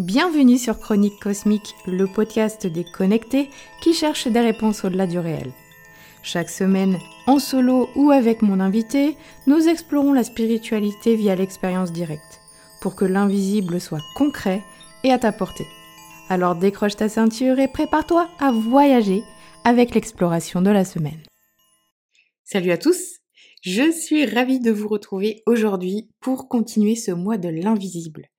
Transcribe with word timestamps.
Bienvenue 0.00 0.56
sur 0.56 0.78
Chronique 0.78 1.20
Cosmique, 1.20 1.74
le 1.86 2.06
podcast 2.06 2.66
des 2.66 2.84
connectés 2.84 3.50
qui 3.82 3.92
cherchent 3.92 4.28
des 4.28 4.40
réponses 4.40 4.82
au-delà 4.82 5.06
du 5.06 5.18
réel. 5.18 5.52
Chaque 6.22 6.48
semaine, 6.48 6.98
en 7.26 7.38
solo 7.38 7.90
ou 7.94 8.10
avec 8.10 8.40
mon 8.40 8.60
invité, 8.60 9.14
nous 9.46 9.68
explorons 9.68 10.14
la 10.14 10.24
spiritualité 10.24 11.16
via 11.16 11.34
l'expérience 11.34 11.92
directe, 11.92 12.40
pour 12.80 12.96
que 12.96 13.04
l'invisible 13.04 13.78
soit 13.78 14.00
concret 14.16 14.62
et 15.04 15.12
à 15.12 15.18
ta 15.18 15.32
portée. 15.32 15.66
Alors 16.30 16.56
décroche 16.56 16.96
ta 16.96 17.10
ceinture 17.10 17.58
et 17.58 17.68
prépare-toi 17.68 18.26
à 18.38 18.52
voyager 18.52 19.22
avec 19.64 19.94
l'exploration 19.94 20.62
de 20.62 20.70
la 20.70 20.86
semaine. 20.86 21.22
Salut 22.42 22.70
à 22.70 22.78
tous, 22.78 23.18
je 23.60 23.92
suis 23.92 24.24
ravie 24.24 24.60
de 24.60 24.70
vous 24.70 24.88
retrouver 24.88 25.42
aujourd'hui 25.44 26.08
pour 26.20 26.48
continuer 26.48 26.96
ce 26.96 27.10
mois 27.10 27.36
de 27.36 27.50
l'invisible. 27.50 28.30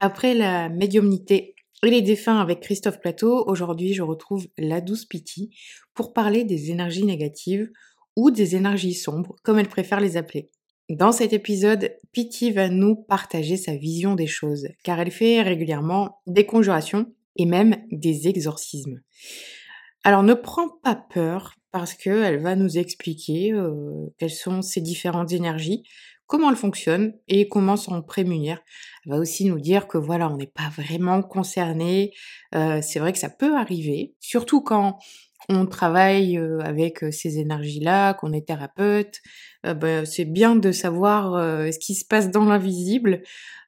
Après 0.00 0.34
la 0.34 0.68
médiumnité 0.68 1.56
et 1.82 1.90
les 1.90 2.02
défunts 2.02 2.40
avec 2.40 2.60
Christophe 2.60 3.00
Plateau, 3.00 3.44
aujourd'hui 3.46 3.94
je 3.94 4.02
retrouve 4.02 4.46
la 4.56 4.80
douce 4.80 5.04
Pity 5.04 5.50
pour 5.94 6.12
parler 6.12 6.44
des 6.44 6.70
énergies 6.70 7.04
négatives 7.04 7.68
ou 8.16 8.30
des 8.30 8.54
énergies 8.54 8.94
sombres, 8.94 9.34
comme 9.42 9.58
elle 9.58 9.68
préfère 9.68 10.00
les 10.00 10.16
appeler. 10.16 10.50
Dans 10.88 11.12
cet 11.12 11.32
épisode, 11.32 11.94
Pity 12.12 12.52
va 12.52 12.68
nous 12.68 12.96
partager 12.96 13.56
sa 13.56 13.76
vision 13.76 14.14
des 14.14 14.26
choses, 14.26 14.68
car 14.84 15.00
elle 15.00 15.10
fait 15.10 15.42
régulièrement 15.42 16.20
des 16.26 16.46
conjurations 16.46 17.12
et 17.36 17.44
même 17.44 17.76
des 17.90 18.28
exorcismes. 18.28 19.00
Alors 20.04 20.22
ne 20.22 20.34
prends 20.34 20.70
pas 20.82 20.94
peur 20.94 21.54
parce 21.72 21.94
qu'elle 21.94 22.40
va 22.40 22.56
nous 22.56 22.78
expliquer 22.78 23.52
euh, 23.52 24.06
quelles 24.18 24.30
sont 24.30 24.62
ces 24.62 24.80
différentes 24.80 25.32
énergies, 25.32 25.82
comment 26.26 26.50
elles 26.50 26.56
fonctionnent 26.56 27.14
et 27.26 27.48
comment 27.48 27.76
s'en 27.76 28.00
prémunir. 28.02 28.60
Va 29.08 29.18
aussi 29.18 29.46
nous 29.46 29.58
dire 29.58 29.88
que 29.88 29.98
voilà, 29.98 30.28
on 30.30 30.36
n'est 30.36 30.46
pas 30.46 30.70
vraiment 30.76 31.22
concerné. 31.22 32.12
Euh, 32.54 32.80
c'est 32.82 32.98
vrai 32.98 33.12
que 33.12 33.18
ça 33.18 33.30
peut 33.30 33.56
arriver, 33.56 34.14
surtout 34.20 34.60
quand 34.60 34.98
on 35.48 35.66
travaille 35.66 36.36
euh, 36.36 36.60
avec 36.60 37.04
ces 37.10 37.38
énergies-là, 37.38 38.14
qu'on 38.14 38.32
est 38.32 38.46
thérapeute. 38.46 39.20
Bah, 39.64 40.06
c'est 40.06 40.24
bien 40.24 40.54
de 40.54 40.70
savoir 40.70 41.32
ce 41.72 41.78
qui 41.80 41.96
se 41.96 42.04
passe 42.04 42.30
dans 42.30 42.44
l'invisible, 42.44 43.22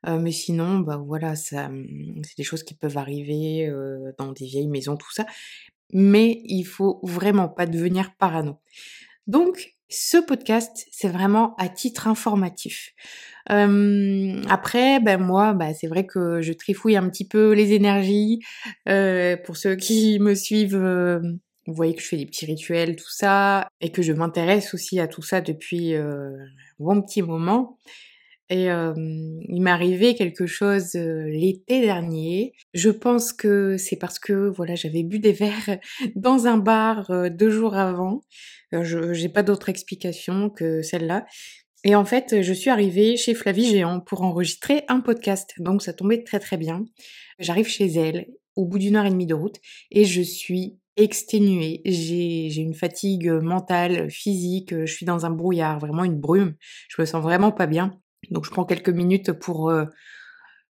mais 0.06 0.30
sinon, 0.30 0.78
bah 0.78 1.02
voilà, 1.04 1.34
ça, 1.34 1.68
c'est 2.22 2.36
des 2.36 2.44
choses 2.44 2.62
qui 2.62 2.74
peuvent 2.74 2.96
arriver 2.96 3.68
dans 4.16 4.30
des 4.30 4.44
vieilles 4.46 4.68
maisons, 4.68 4.96
tout 4.96 5.12
ça 5.12 5.26
mais 5.92 6.40
il 6.44 6.64
faut 6.64 7.00
vraiment 7.02 7.48
pas 7.48 7.66
devenir 7.66 8.14
parano. 8.16 8.58
Donc, 9.26 9.74
ce 9.88 10.18
podcast, 10.18 10.86
c'est 10.92 11.08
vraiment 11.08 11.54
à 11.56 11.68
titre 11.68 12.06
informatif. 12.06 12.92
Après, 13.50 15.00
ben 15.00 15.18
moi, 15.20 15.54
bah, 15.54 15.74
c'est 15.74 15.88
vrai 15.88 16.06
que 16.06 16.40
je 16.40 16.52
trifouille 16.52 16.96
un 16.96 17.08
petit 17.08 17.26
peu 17.26 17.52
les 17.52 17.72
énergies. 17.72 18.40
Euh, 18.88 19.36
pour 19.36 19.56
ceux 19.56 19.76
qui 19.76 20.18
me 20.20 20.34
suivent, 20.34 20.76
vous 20.76 21.74
voyez 21.74 21.94
que 21.94 22.02
je 22.02 22.08
fais 22.08 22.16
des 22.16 22.26
petits 22.26 22.46
rituels, 22.46 22.96
tout 22.96 23.10
ça, 23.10 23.68
et 23.80 23.90
que 23.90 24.02
je 24.02 24.12
m'intéresse 24.12 24.74
aussi 24.74 25.00
à 25.00 25.08
tout 25.08 25.22
ça 25.22 25.40
depuis 25.40 25.94
euh, 25.94 26.30
un 26.80 26.84
bon 26.84 27.02
petit 27.02 27.22
moment. 27.22 27.78
Et 28.52 28.64
il 28.64 29.62
m'est 29.62 29.70
arrivé 29.70 30.16
quelque 30.16 30.44
chose 30.46 30.94
l'été 30.94 31.80
dernier. 31.80 32.52
Je 32.74 32.90
pense 32.90 33.32
que 33.32 33.76
c'est 33.76 33.94
parce 33.94 34.18
que 34.18 34.48
voilà, 34.48 34.74
j'avais 34.74 35.04
bu 35.04 35.20
des 35.20 35.30
verres 35.30 35.78
dans 36.16 36.48
un 36.48 36.56
bar 36.56 37.12
deux 37.30 37.50
jours 37.50 37.76
avant. 37.76 38.22
je 38.72 39.12
j'ai 39.12 39.28
pas 39.28 39.44
d'autre 39.44 39.68
explication 39.68 40.50
que 40.50 40.82
celle-là. 40.82 41.26
Et 41.84 41.94
en 41.94 42.04
fait, 42.04 42.42
je 42.42 42.52
suis 42.52 42.70
arrivée 42.70 43.16
chez 43.16 43.34
Flavie 43.34 43.64
Géant 43.64 44.00
pour 44.00 44.22
enregistrer 44.22 44.84
un 44.88 45.00
podcast. 45.00 45.54
Donc 45.58 45.82
ça 45.82 45.92
tombait 45.92 46.22
très 46.22 46.38
très 46.38 46.56
bien. 46.56 46.84
J'arrive 47.38 47.68
chez 47.68 47.86
elle 47.86 48.26
au 48.56 48.66
bout 48.66 48.78
d'une 48.78 48.96
heure 48.96 49.06
et 49.06 49.10
demie 49.10 49.26
de 49.26 49.34
route 49.34 49.56
et 49.90 50.04
je 50.04 50.20
suis 50.20 50.78
exténuée. 50.96 51.80
J'ai 51.86 52.54
une 52.60 52.74
fatigue 52.74 53.30
mentale, 53.30 54.10
physique, 54.10 54.74
je 54.78 54.92
suis 54.92 55.06
dans 55.06 55.24
un 55.24 55.30
brouillard, 55.30 55.78
vraiment 55.78 56.04
une 56.04 56.20
brume. 56.20 56.54
Je 56.88 57.00
me 57.00 57.06
sens 57.06 57.22
vraiment 57.22 57.52
pas 57.52 57.66
bien. 57.66 57.98
Donc 58.30 58.44
je 58.44 58.50
prends 58.50 58.64
quelques 58.64 58.90
minutes 58.90 59.32
pour 59.32 59.70
euh, 59.70 59.86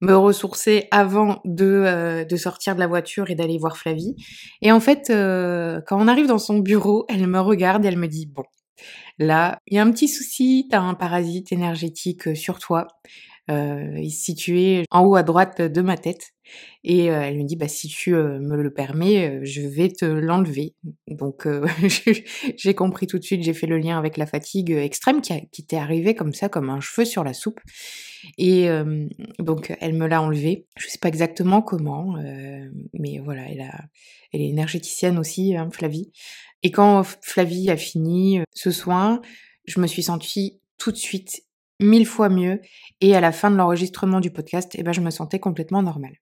me 0.01 0.15
ressourcer 0.15 0.87
avant 0.91 1.41
de, 1.45 1.65
euh, 1.65 2.25
de, 2.25 2.37
sortir 2.37 2.75
de 2.75 2.81
la 2.81 2.87
voiture 2.87 3.31
et 3.31 3.35
d'aller 3.35 3.59
voir 3.59 3.77
Flavie. 3.77 4.15
Et 4.61 4.71
en 4.71 4.81
fait, 4.81 5.11
euh, 5.11 5.81
quand 5.87 6.01
on 6.01 6.09
arrive 6.09 6.27
dans 6.27 6.39
son 6.39 6.59
bureau, 6.59 7.05
elle 7.09 7.27
me 7.27 7.41
regarde 7.41 7.85
et 7.85 7.89
elle 7.89 7.99
me 7.99 8.09
dit, 8.09 8.27
bon, 8.27 8.45
là, 9.19 9.59
il 9.67 9.77
y 9.77 9.79
a 9.79 9.83
un 9.83 9.91
petit 9.91 10.09
souci, 10.09 10.67
t'as 10.71 10.81
un 10.81 10.95
parasite 10.95 11.53
énergétique 11.53 12.37
sur 12.37 12.59
toi. 12.59 12.89
Euh, 13.51 14.01
en 14.91 15.05
haut 15.05 15.17
à 15.17 15.23
droite 15.25 15.61
de 15.61 15.81
ma 15.83 15.97
tête. 15.97 16.31
Et 16.85 17.11
euh, 17.11 17.23
elle 17.23 17.39
me 17.39 17.45
dit, 17.45 17.57
bah, 17.57 17.67
si 17.67 17.89
tu 17.89 18.15
euh, 18.15 18.39
me 18.39 18.57
le 18.63 18.73
permets, 18.73 19.45
je 19.45 19.63
vais 19.63 19.89
te 19.89 20.05
l'enlever. 20.05 20.75
Donc 21.09 21.49
j'ai 22.57 22.75
compris 22.75 23.07
tout 23.09 23.19
de 23.19 23.25
suite, 23.25 23.43
j'ai 23.43 23.55
fait 23.55 23.67
le 23.67 23.79
lien 23.79 23.99
avec 23.99 24.17
la 24.17 24.27
fatigue 24.27 24.71
extrême 24.71 25.21
qui, 25.21 25.33
était 25.33 25.77
arrivée 25.77 26.15
comme 26.15 26.33
ça, 26.33 26.49
comme 26.49 26.71
un 26.71 26.81
cheveu 26.81 27.05
sur 27.05 27.25
la 27.25 27.33
soupe. 27.33 27.61
Et 28.39 28.69
donc 29.41 29.75
elle 29.81 29.95
me 29.95 30.07
l'a 30.07 30.23
enlevé. 30.23 30.67
Je 30.79 30.87
sais 30.87 30.99
pas 30.99 31.09
exactement 31.09 31.63
comment, 31.63 32.15
mais 32.93 33.19
voilà, 33.19 33.43
elle, 33.51 34.41
est 34.41 34.49
énergéticienne 34.49 35.19
aussi, 35.19 35.57
hein, 35.57 35.69
Flavie. 35.73 36.13
Et 36.63 36.71
quand 36.71 37.03
Flavie 37.23 37.71
a 37.71 37.77
fini 37.77 38.41
ce 38.55 38.71
soin, 38.71 39.21
je 39.67 39.81
me 39.81 39.87
suis 39.87 40.03
sentie 40.03 40.61
tout 40.79 40.93
de 40.93 40.97
suite 40.97 41.43
mille 41.81 42.07
fois 42.07 42.29
mieux. 42.29 42.61
Et 43.01 43.15
à 43.15 43.21
la 43.21 43.33
fin 43.33 43.51
de 43.51 43.57
l'enregistrement 43.57 44.21
du 44.21 44.31
podcast, 44.31 44.73
eh 44.75 44.83
ben, 44.83 44.93
je 44.93 45.01
me 45.01 45.11
sentais 45.11 45.41
complètement 45.41 45.83
normale. 45.83 46.17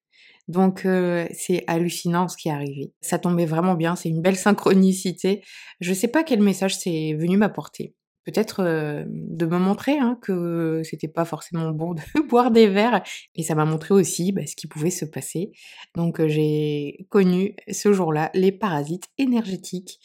Donc 0.48 0.84
euh, 0.84 1.26
c'est 1.32 1.62
hallucinant 1.68 2.28
ce 2.28 2.36
qui 2.36 2.48
est 2.48 2.52
arrivé. 2.52 2.92
Ça 3.00 3.18
tombait 3.18 3.46
vraiment 3.46 3.74
bien, 3.74 3.94
c'est 3.94 4.08
une 4.08 4.22
belle 4.22 4.36
synchronicité. 4.48 5.42
Je 5.80 5.94
sais 5.94 6.08
pas 6.08 6.24
quel 6.24 6.42
message 6.42 6.76
c'est 6.76 7.14
venu 7.14 7.36
m'apporter. 7.36 7.94
Peut-être 8.24 8.60
euh, 8.60 9.04
de 9.08 9.46
me 9.46 9.58
montrer 9.58 9.98
hein, 9.98 10.18
que 10.20 10.82
c'était 10.84 11.08
pas 11.08 11.24
forcément 11.24 11.70
bon 11.70 11.94
de 11.94 12.02
boire 12.28 12.50
des 12.50 12.66
verres. 12.66 13.02
Et 13.34 13.42
ça 13.42 13.54
m'a 13.54 13.64
montré 13.64 13.94
aussi 13.94 14.32
bah, 14.32 14.44
ce 14.46 14.56
qui 14.56 14.66
pouvait 14.66 14.90
se 14.90 15.04
passer. 15.04 15.52
Donc 15.94 16.20
euh, 16.20 16.28
j'ai 16.28 17.06
connu 17.10 17.54
ce 17.70 17.92
jour-là 17.92 18.30
les 18.34 18.52
parasites 18.52 19.08
énergétiques 19.18 20.00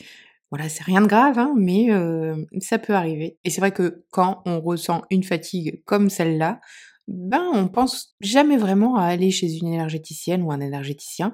voilà, 0.55 0.69
c'est 0.69 0.85
rien 0.85 1.01
de 1.01 1.07
grave, 1.07 1.37
hein, 1.37 1.53
mais 1.57 1.89
ça 2.61 2.79
peut 2.79 2.93
arriver. 2.93 3.37
Et 3.43 3.49
c'est 3.49 3.59
vrai 3.59 3.73
que 3.73 4.05
quand 4.09 4.41
on 4.45 4.61
ressent 4.61 5.01
une 5.09 5.23
fatigue 5.23 5.83
comme 5.83 6.09
celle-là, 6.09 6.61
ben 7.09 7.43
on 7.53 7.67
pense 7.67 8.15
jamais 8.21 8.55
vraiment 8.55 8.95
à 8.95 9.03
aller 9.03 9.31
chez 9.31 9.53
une 9.57 9.67
énergéticienne 9.67 10.43
ou 10.43 10.53
un 10.53 10.61
énergéticien. 10.61 11.33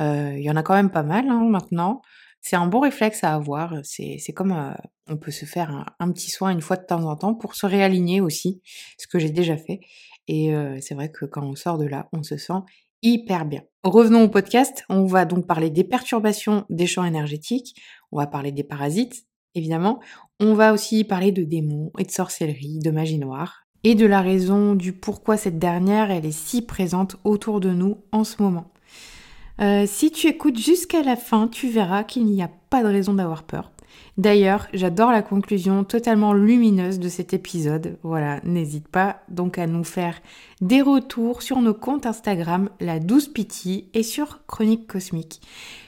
Il 0.00 0.40
y 0.40 0.50
en 0.50 0.56
a 0.56 0.64
quand 0.64 0.74
même 0.74 0.90
pas 0.90 1.04
mal 1.04 1.28
hein, 1.28 1.46
maintenant. 1.48 2.02
C'est 2.40 2.56
un 2.56 2.66
bon 2.66 2.80
réflexe 2.80 3.22
à 3.22 3.32
avoir. 3.32 3.74
C'est 3.84 4.32
comme 4.34 4.74
on 5.06 5.16
peut 5.16 5.30
se 5.30 5.44
faire 5.44 5.86
un, 6.00 6.10
petit 6.10 6.32
soin 6.32 6.50
une 6.50 6.60
fois 6.60 6.76
de 6.76 6.84
temps 6.84 7.04
en 7.04 7.14
temps 7.14 7.36
pour 7.36 7.54
se 7.54 7.64
réaligner 7.64 8.20
aussi, 8.20 8.60
ce 8.98 9.06
que 9.06 9.20
j'ai 9.20 9.30
déjà 9.30 9.56
fait. 9.56 9.78
Et 10.26 10.52
c'est 10.80 10.96
vrai 10.96 11.12
que 11.12 11.26
quand 11.26 11.44
on 11.44 11.54
sort 11.54 11.78
de 11.78 11.86
là, 11.86 12.08
on 12.12 12.24
se 12.24 12.36
sent 12.36 12.60
hyper 13.02 13.44
bien. 13.44 13.62
Revenons 13.84 14.24
au 14.24 14.28
podcast. 14.28 14.84
On 14.88 15.04
va 15.04 15.24
donc 15.24 15.46
parler 15.46 15.70
des 15.70 15.84
perturbations 15.84 16.64
des 16.68 16.86
champs 16.86 17.04
énergétiques. 17.04 17.74
On 18.12 18.18
va 18.18 18.26
parler 18.26 18.52
des 18.52 18.64
parasites, 18.64 19.26
évidemment. 19.54 20.00
On 20.40 20.54
va 20.54 20.72
aussi 20.72 21.04
parler 21.04 21.32
de 21.32 21.44
démons 21.44 21.90
et 21.98 22.04
de 22.04 22.10
sorcellerie, 22.10 22.78
de 22.78 22.90
magie 22.90 23.18
noire. 23.18 23.64
Et 23.84 23.94
de 23.94 24.06
la 24.06 24.22
raison 24.22 24.74
du 24.74 24.92
pourquoi 24.92 25.36
cette 25.36 25.58
dernière, 25.58 26.10
elle 26.10 26.26
est 26.26 26.32
si 26.32 26.62
présente 26.62 27.16
autour 27.24 27.60
de 27.60 27.70
nous 27.70 27.98
en 28.12 28.24
ce 28.24 28.42
moment. 28.42 28.72
Euh, 29.60 29.84
si 29.86 30.10
tu 30.10 30.28
écoutes 30.28 30.58
jusqu'à 30.58 31.02
la 31.02 31.16
fin, 31.16 31.48
tu 31.48 31.68
verras 31.68 32.04
qu'il 32.04 32.26
n'y 32.26 32.42
a 32.42 32.50
pas 32.70 32.82
de 32.82 32.88
raison 32.88 33.14
d'avoir 33.14 33.44
peur. 33.44 33.72
D'ailleurs, 34.16 34.66
j'adore 34.72 35.12
la 35.12 35.22
conclusion 35.22 35.84
totalement 35.84 36.32
lumineuse 36.32 36.98
de 36.98 37.08
cet 37.08 37.34
épisode. 37.34 37.98
Voilà, 38.02 38.40
n'hésite 38.44 38.88
pas 38.88 39.22
donc 39.28 39.58
à 39.58 39.66
nous 39.66 39.84
faire 39.84 40.20
des 40.60 40.82
retours 40.82 41.42
sur 41.42 41.60
nos 41.60 41.74
comptes 41.74 42.06
Instagram, 42.06 42.68
la 42.80 42.98
douce 42.98 43.28
pitié 43.28 43.88
et 43.94 44.02
sur 44.02 44.44
Chronique 44.46 44.86
Cosmique. 44.86 45.40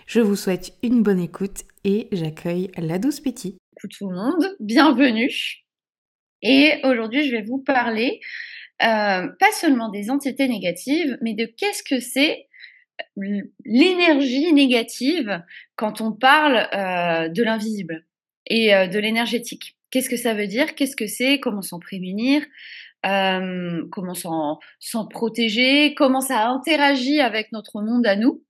Je 0.07 0.21
vous 0.21 0.37
souhaite 0.37 0.75
une 0.83 1.03
bonne 1.03 1.21
écoute 1.21 1.65
et 1.85 2.09
j'accueille 2.13 2.71
la 2.77 2.99
douce 2.99 3.21
pitié. 3.21 3.57
Coucou 3.77 3.89
tout 3.89 4.11
le 4.11 4.17
monde, 4.17 4.57
bienvenue. 4.61 5.33
Et 6.43 6.75
aujourd'hui, 6.85 7.27
je 7.27 7.33
vais 7.33 7.43
vous 7.43 7.59
parler 7.59 8.21
euh, 8.83 9.29
pas 9.39 9.53
seulement 9.53 9.91
des 9.91 10.11
entités 10.11 10.49
négatives, 10.49 11.19
mais 11.23 11.35
de 11.35 11.45
qu'est-ce 11.45 11.83
que 11.83 12.01
c'est 12.01 12.47
l'énergie 13.65 14.53
négative 14.53 15.43
quand 15.77 16.01
on 16.01 16.13
parle 16.13 16.69
euh, 16.75 17.29
de 17.29 17.43
l'invisible 17.43 18.07
et 18.47 18.75
euh, 18.75 18.87
de 18.87 18.99
l'énergétique. 18.99 19.77
Qu'est-ce 19.91 20.11
que 20.11 20.17
ça 20.17 20.35
veut 20.35 20.47
dire? 20.47 20.75
Qu'est-ce 20.75 20.97
que 20.97 21.07
c'est? 21.07 21.41
Comment 21.41 21.63
s'en 21.63 21.79
prémunir? 21.81 22.43
Euh, 23.07 23.83
Comment 23.91 24.15
s'en 24.15 25.07
protéger? 25.09 25.95
Comment 25.95 26.21
ça 26.21 26.49
interagit 26.49 27.21
avec 27.21 27.53
notre 27.53 27.83
monde 27.83 28.07
à 28.07 28.17
nous? 28.17 28.43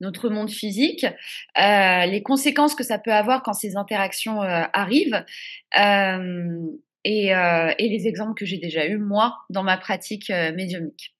Notre 0.00 0.28
monde 0.28 0.50
physique, 0.50 1.06
les 1.56 2.22
conséquences 2.24 2.74
que 2.74 2.84
ça 2.84 2.98
peut 2.98 3.12
avoir 3.12 3.42
quand 3.42 3.52
ces 3.52 3.76
interactions 3.76 4.40
arrivent, 4.42 5.24
et, 7.04 7.28
et, 7.28 7.88
les 7.88 8.06
exemples 8.06 8.34
que 8.34 8.46
j'ai 8.46 8.58
déjà 8.58 8.86
eus, 8.86 8.98
moi, 8.98 9.36
dans 9.50 9.62
ma 9.62 9.76
pratique 9.76 10.30
médiumnique. 10.30 11.14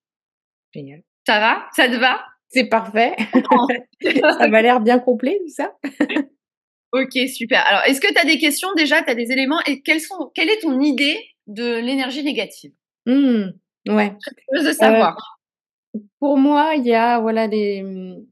Génial. 0.74 1.02
Ça 1.26 1.40
va? 1.40 1.66
Ça 1.74 1.88
te 1.88 1.96
va? 1.96 2.24
C'est 2.48 2.64
parfait. 2.64 3.14
ça 4.38 4.48
m'a 4.48 4.62
l'air 4.62 4.80
bien 4.80 4.98
complet, 4.98 5.38
tout 5.44 5.52
ça. 5.52 5.72
ok, 6.92 7.28
super. 7.28 7.64
Alors, 7.66 7.82
est-ce 7.86 8.00
que 8.00 8.12
tu 8.12 8.18
as 8.18 8.24
des 8.24 8.38
questions 8.38 8.68
déjà? 8.76 9.02
Tu 9.02 9.10
as 9.10 9.14
des 9.14 9.32
éléments? 9.32 9.60
Et 9.66 9.82
quelles 9.82 10.00
sont, 10.00 10.30
quelle 10.34 10.48
est 10.48 10.60
ton 10.60 10.80
idée 10.80 11.18
de 11.46 11.78
l'énergie 11.78 12.22
négative? 12.22 12.72
Mmh, 13.06 13.50
Ouais. 13.88 14.12
Je 14.52 14.62
veux 14.62 14.72
savoir. 14.72 15.35
Pour 16.20 16.36
moi, 16.38 16.74
il 16.76 16.86
y 16.86 16.94
a 16.94 17.20
voilà, 17.20 17.48
des, 17.48 17.84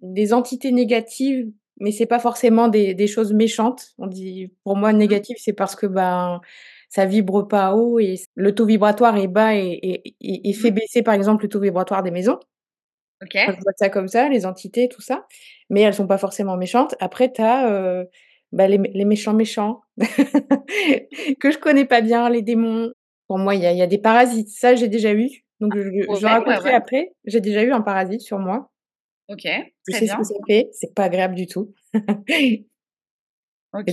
des 0.02 0.32
entités 0.32 0.72
négatives 0.72 1.50
mais 1.80 1.90
c'est 1.90 2.06
pas 2.06 2.18
forcément 2.18 2.68
des, 2.68 2.94
des, 2.94 3.06
choses 3.06 3.32
méchantes. 3.32 3.94
On 3.98 4.06
dit, 4.06 4.52
pour 4.62 4.76
moi, 4.76 4.92
mmh. 4.92 4.96
négatif, 4.96 5.36
c'est 5.40 5.52
parce 5.52 5.74
que 5.74 5.86
ben 5.86 6.40
ça 6.88 7.06
vibre 7.06 7.48
pas 7.48 7.74
haut 7.74 7.98
et 7.98 8.14
le 8.36 8.54
taux 8.54 8.66
vibratoire 8.66 9.16
est 9.16 9.26
bas 9.26 9.56
et, 9.56 9.80
et, 10.20 10.48
et, 10.48 10.52
fait 10.52 10.70
mmh. 10.70 10.74
baisser, 10.74 11.02
par 11.02 11.14
exemple, 11.14 11.44
le 11.44 11.48
taux 11.48 11.60
vibratoire 11.60 12.02
des 12.02 12.12
maisons. 12.12 12.38
Ok. 13.22 13.32
je 13.34 13.60
vois 13.62 13.72
ça 13.76 13.88
comme 13.88 14.08
ça, 14.08 14.28
les 14.28 14.46
entités, 14.46 14.88
tout 14.88 15.00
ça. 15.00 15.26
Mais 15.70 15.80
elles 15.80 15.94
sont 15.94 16.06
pas 16.06 16.18
forcément 16.18 16.56
méchantes. 16.56 16.94
Après, 17.00 17.32
tu 17.32 17.42
as 17.42 17.68
euh, 17.68 18.04
les, 18.52 18.78
les, 18.78 19.04
méchants 19.04 19.32
méchants 19.32 19.80
que 21.40 21.50
je 21.50 21.58
connais 21.58 21.86
pas 21.86 22.00
bien, 22.00 22.28
les 22.28 22.42
démons. 22.42 22.92
Pour 23.26 23.38
moi, 23.38 23.54
il 23.54 23.62
y 23.62 23.66
a, 23.66 23.72
y 23.72 23.82
a, 23.82 23.86
des 23.86 23.98
parasites. 23.98 24.50
Ça, 24.50 24.74
j'ai 24.74 24.88
déjà 24.88 25.12
eu. 25.14 25.43
Donc, 25.60 25.76
je, 25.76 25.82
je 25.82 26.26
raconterai 26.26 26.72
après. 26.72 27.12
J'ai 27.24 27.40
déjà 27.40 27.62
eu 27.62 27.72
un 27.72 27.80
parasite 27.80 28.20
sur 28.20 28.38
moi. 28.38 28.70
OK, 29.28 29.46
Je 29.88 29.96
sais 29.96 30.06
ce 30.06 30.16
que 30.16 30.24
ça 30.24 30.34
fait, 30.46 30.68
c'est 30.72 30.94
pas 30.94 31.04
agréable 31.04 31.34
du 31.34 31.46
tout. 31.46 31.72
OK. 33.72 33.90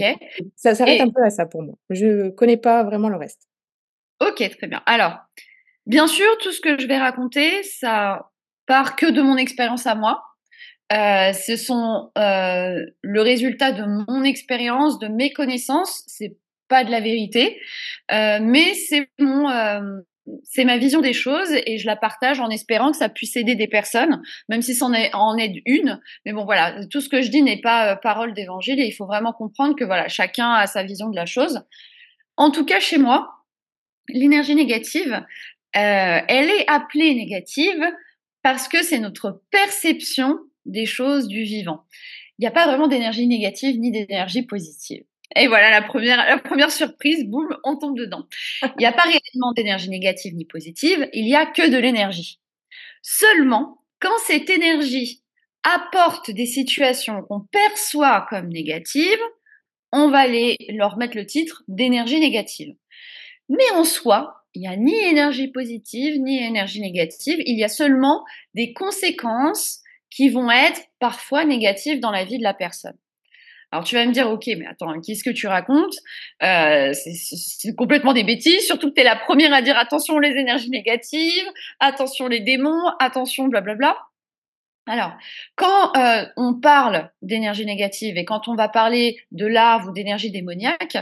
ça 0.55 0.75
s'arrête 0.75 1.01
un 1.01 1.09
peu 1.09 1.23
à 1.23 1.29
ça 1.29 1.45
pour 1.45 1.63
moi. 1.63 1.75
Je 1.89 2.29
connais 2.31 2.57
pas 2.57 2.83
vraiment 2.83 3.09
le 3.09 3.17
reste. 3.17 3.47
OK, 4.19 4.47
très 4.57 4.67
bien. 4.67 4.83
Alors, 4.85 5.17
bien 5.85 6.07
sûr, 6.07 6.27
tout 6.39 6.51
ce 6.51 6.61
que 6.61 6.79
je 6.79 6.87
vais 6.87 6.97
raconter, 6.97 7.63
ça 7.63 8.29
part 8.67 8.95
que 8.95 9.07
de 9.07 9.21
mon 9.21 9.37
expérience 9.37 9.87
à 9.87 9.95
moi. 9.95 10.21
Euh, 10.93 11.31
ce 11.31 11.55
sont 11.55 12.11
euh, 12.17 12.85
le 13.01 13.21
résultat 13.21 13.71
de 13.71 13.83
mon 13.85 14.23
expérience, 14.23 14.99
de 14.99 15.07
mes 15.07 15.31
connaissances. 15.31 16.03
C'est 16.07 16.37
pas 16.67 16.83
de 16.83 16.91
la 16.91 16.99
vérité, 16.99 17.59
euh, 18.11 18.39
mais 18.41 18.73
c'est 18.73 19.09
mon 19.19 19.49
c'est 20.43 20.65
ma 20.65 20.77
vision 20.77 21.01
des 21.01 21.13
choses 21.13 21.51
et 21.65 21.77
je 21.77 21.85
la 21.85 21.95
partage 21.95 22.39
en 22.39 22.49
espérant 22.49 22.91
que 22.91 22.97
ça 22.97 23.09
puisse 23.09 23.35
aider 23.35 23.55
des 23.55 23.67
personnes, 23.67 24.21
même 24.49 24.61
si 24.61 24.75
c'en 24.75 24.91
en 25.13 25.37
aide 25.37 25.61
une. 25.65 25.99
Mais 26.25 26.33
bon, 26.33 26.45
voilà, 26.45 26.85
tout 26.87 27.01
ce 27.01 27.09
que 27.09 27.21
je 27.21 27.29
dis 27.29 27.41
n'est 27.41 27.61
pas 27.61 27.93
euh, 27.93 27.95
parole 27.95 28.33
d'évangile 28.33 28.79
et 28.79 28.85
il 28.85 28.91
faut 28.91 29.05
vraiment 29.05 29.33
comprendre 29.33 29.75
que 29.75 29.83
voilà, 29.83 30.07
chacun 30.07 30.51
a 30.51 30.67
sa 30.67 30.83
vision 30.83 31.09
de 31.09 31.15
la 31.15 31.25
chose. 31.25 31.61
En 32.37 32.51
tout 32.51 32.65
cas, 32.65 32.79
chez 32.79 32.97
moi, 32.97 33.29
l'énergie 34.07 34.55
négative, 34.55 35.13
euh, 35.13 36.19
elle 36.27 36.49
est 36.49 36.69
appelée 36.69 37.13
négative 37.15 37.83
parce 38.43 38.67
que 38.67 38.83
c'est 38.83 38.99
notre 38.99 39.41
perception 39.51 40.39
des 40.65 40.85
choses 40.85 41.27
du 41.27 41.43
vivant. 41.43 41.83
Il 42.37 42.43
n'y 42.43 42.47
a 42.47 42.51
pas 42.51 42.67
vraiment 42.67 42.87
d'énergie 42.87 43.27
négative 43.27 43.79
ni 43.79 43.91
d'énergie 43.91 44.43
positive. 44.43 45.03
Et 45.35 45.47
voilà 45.47 45.69
la 45.69 45.81
première, 45.81 46.17
la 46.17 46.37
première 46.37 46.71
surprise, 46.71 47.25
boum, 47.25 47.57
on 47.63 47.77
tombe 47.77 47.97
dedans. 47.97 48.27
Il 48.63 48.79
n'y 48.79 48.85
a 48.85 48.91
pas 48.91 49.03
réellement 49.03 49.53
d'énergie 49.55 49.89
négative 49.89 50.35
ni 50.35 50.45
positive, 50.45 51.09
il 51.13 51.25
n'y 51.25 51.35
a 51.35 51.45
que 51.45 51.69
de 51.69 51.77
l'énergie. 51.77 52.39
Seulement, 53.01 53.83
quand 53.99 54.17
cette 54.25 54.49
énergie 54.49 55.23
apporte 55.63 56.31
des 56.31 56.45
situations 56.45 57.21
qu'on 57.23 57.41
perçoit 57.41 58.25
comme 58.29 58.49
négatives, 58.49 59.19
on 59.91 60.09
va 60.09 60.27
les, 60.27 60.57
leur 60.69 60.97
mettre 60.97 61.17
le 61.17 61.25
titre 61.25 61.63
d'énergie 61.67 62.19
négative. 62.19 62.75
Mais 63.49 63.69
en 63.73 63.83
soi, 63.83 64.45
il 64.53 64.61
n'y 64.61 64.67
a 64.67 64.75
ni 64.75 64.95
énergie 64.95 65.49
positive 65.49 66.19
ni 66.19 66.43
énergie 66.43 66.81
négative, 66.81 67.41
il 67.45 67.57
y 67.57 67.63
a 67.63 67.69
seulement 67.69 68.23
des 68.53 68.73
conséquences 68.73 69.79
qui 70.09 70.29
vont 70.29 70.51
être 70.51 70.81
parfois 70.99 71.45
négatives 71.45 71.99
dans 71.99 72.11
la 72.11 72.25
vie 72.25 72.37
de 72.37 72.43
la 72.43 72.53
personne. 72.53 72.97
Alors 73.71 73.85
tu 73.85 73.95
vas 73.95 74.05
me 74.05 74.11
dire, 74.11 74.29
ok, 74.29 74.47
mais 74.57 74.65
attends, 74.67 74.99
qu'est-ce 74.99 75.23
que 75.23 75.29
tu 75.29 75.47
racontes? 75.47 75.95
Euh, 76.43 76.91
C'est 76.93 77.75
complètement 77.75 78.13
des 78.13 78.23
bêtises, 78.23 78.65
surtout 78.65 78.89
que 78.89 78.95
tu 78.95 79.01
es 79.01 79.05
la 79.05 79.15
première 79.15 79.53
à 79.53 79.61
dire 79.61 79.77
attention 79.77 80.19
les 80.19 80.31
énergies 80.37 80.69
négatives, 80.69 81.47
attention 81.79 82.27
les 82.27 82.41
démons, 82.41 82.89
attention 82.99 83.47
blablabla. 83.47 83.95
Alors, 84.87 85.13
quand 85.55 85.95
euh, 85.95 86.25
on 86.37 86.59
parle 86.59 87.11
d'énergie 87.21 87.65
négative 87.65 88.17
et 88.17 88.25
quand 88.25 88.47
on 88.47 88.55
va 88.55 88.67
parler 88.67 89.17
de 89.31 89.45
larves 89.45 89.87
ou 89.87 89.91
d'énergie 89.91 90.31
démoniaque, 90.31 90.97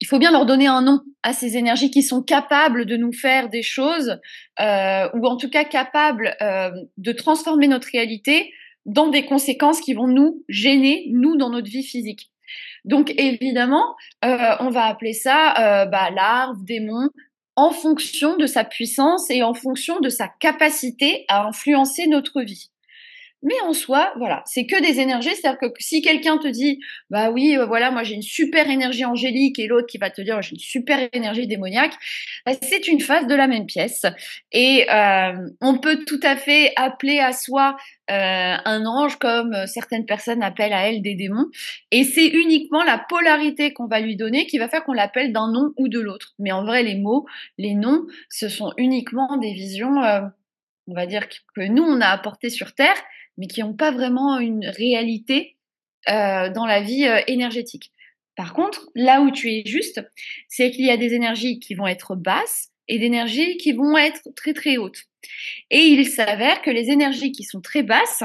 il 0.00 0.06
faut 0.06 0.18
bien 0.18 0.30
leur 0.30 0.46
donner 0.46 0.68
un 0.68 0.80
nom 0.80 1.00
à 1.24 1.32
ces 1.32 1.56
énergies 1.56 1.90
qui 1.90 2.02
sont 2.02 2.22
capables 2.22 2.86
de 2.86 2.96
nous 2.96 3.12
faire 3.12 3.48
des 3.48 3.62
choses, 3.62 4.20
euh, 4.60 5.08
ou 5.12 5.26
en 5.26 5.36
tout 5.36 5.50
cas 5.50 5.64
capables 5.64 6.36
euh, 6.40 6.70
de 6.98 7.12
transformer 7.12 7.66
notre 7.66 7.88
réalité 7.92 8.52
dans 8.86 9.08
des 9.08 9.26
conséquences 9.26 9.80
qui 9.80 9.92
vont 9.92 10.06
nous 10.06 10.44
gêner, 10.48 11.06
nous, 11.10 11.36
dans 11.36 11.50
notre 11.50 11.68
vie 11.68 11.82
physique. 11.82 12.30
Donc 12.84 13.12
évidemment, 13.18 13.96
euh, 14.24 14.54
on 14.60 14.70
va 14.70 14.84
appeler 14.84 15.12
ça 15.12 15.82
euh, 15.82 15.86
bah, 15.86 16.10
démon, 16.60 17.10
en 17.56 17.70
fonction 17.70 18.36
de 18.36 18.46
sa 18.46 18.64
puissance 18.64 19.30
et 19.30 19.42
en 19.42 19.54
fonction 19.54 19.98
de 20.00 20.08
sa 20.08 20.28
capacité 20.28 21.24
à 21.28 21.46
influencer 21.46 22.06
notre 22.06 22.42
vie. 22.42 22.70
Mais 23.42 23.54
en 23.64 23.74
soi, 23.74 24.12
voilà, 24.16 24.42
c'est 24.46 24.66
que 24.66 24.80
des 24.80 24.98
énergies. 24.98 25.34
C'est-à-dire 25.34 25.58
que 25.60 25.66
si 25.78 26.00
quelqu'un 26.00 26.38
te 26.38 26.48
dit, 26.48 26.80
bah 27.10 27.30
oui, 27.30 27.56
euh, 27.56 27.66
voilà, 27.66 27.90
moi 27.90 28.02
j'ai 28.02 28.14
une 28.14 28.22
super 28.22 28.68
énergie 28.68 29.04
angélique 29.04 29.58
et 29.58 29.66
l'autre 29.66 29.86
qui 29.86 29.98
va 29.98 30.10
te 30.10 30.22
dire, 30.22 30.40
j'ai 30.40 30.52
une 30.52 30.58
super 30.58 31.08
énergie 31.12 31.46
démoniaque, 31.46 31.92
bah, 32.46 32.52
c'est 32.60 32.88
une 32.88 33.00
phase 33.00 33.26
de 33.26 33.34
la 33.34 33.46
même 33.46 33.66
pièce. 33.66 34.02
Et 34.52 34.86
euh, 34.90 35.48
on 35.60 35.78
peut 35.78 36.04
tout 36.06 36.20
à 36.22 36.36
fait 36.36 36.72
appeler 36.76 37.18
à 37.18 37.32
soi 37.32 37.76
euh, 38.10 38.54
un 38.64 38.86
ange 38.86 39.16
comme 39.16 39.54
certaines 39.66 40.06
personnes 40.06 40.42
appellent 40.42 40.72
à 40.72 40.88
elles 40.88 41.02
des 41.02 41.14
démons. 41.14 41.46
Et 41.90 42.04
c'est 42.04 42.26
uniquement 42.26 42.84
la 42.84 42.98
polarité 42.98 43.72
qu'on 43.74 43.86
va 43.86 44.00
lui 44.00 44.16
donner 44.16 44.46
qui 44.46 44.58
va 44.58 44.68
faire 44.68 44.82
qu'on 44.82 44.94
l'appelle 44.94 45.32
d'un 45.32 45.52
nom 45.52 45.72
ou 45.76 45.88
de 45.88 46.00
l'autre. 46.00 46.32
Mais 46.38 46.52
en 46.52 46.64
vrai, 46.64 46.82
les 46.82 46.96
mots, 46.96 47.26
les 47.58 47.74
noms, 47.74 48.06
ce 48.30 48.48
sont 48.48 48.72
uniquement 48.78 49.36
des 49.36 49.52
visions, 49.52 50.00
on 50.86 50.94
va 50.94 51.06
dire, 51.06 51.28
que 51.28 51.66
nous, 51.66 51.82
on 51.82 52.00
a 52.00 52.08
apportées 52.08 52.50
sur 52.50 52.74
Terre 52.74 52.96
mais 53.36 53.46
qui 53.46 53.60
n'ont 53.60 53.74
pas 53.74 53.90
vraiment 53.90 54.38
une 54.38 54.66
réalité 54.66 55.56
euh, 56.08 56.50
dans 56.50 56.66
la 56.66 56.80
vie 56.80 57.06
euh, 57.06 57.20
énergétique. 57.26 57.92
Par 58.36 58.52
contre, 58.52 58.88
là 58.94 59.22
où 59.22 59.30
tu 59.30 59.50
es 59.50 59.62
juste, 59.66 60.00
c'est 60.48 60.70
qu'il 60.70 60.84
y 60.84 60.90
a 60.90 60.96
des 60.96 61.14
énergies 61.14 61.58
qui 61.58 61.74
vont 61.74 61.86
être 61.86 62.14
basses 62.14 62.70
et 62.88 62.98
des 62.98 63.06
énergies 63.06 63.56
qui 63.56 63.72
vont 63.72 63.96
être 63.96 64.20
très 64.36 64.52
très 64.52 64.76
hautes. 64.76 65.04
Et 65.70 65.80
il 65.86 66.06
s'avère 66.06 66.62
que 66.62 66.70
les 66.70 66.90
énergies 66.90 67.32
qui 67.32 67.44
sont 67.44 67.60
très 67.60 67.82
basses 67.82 68.22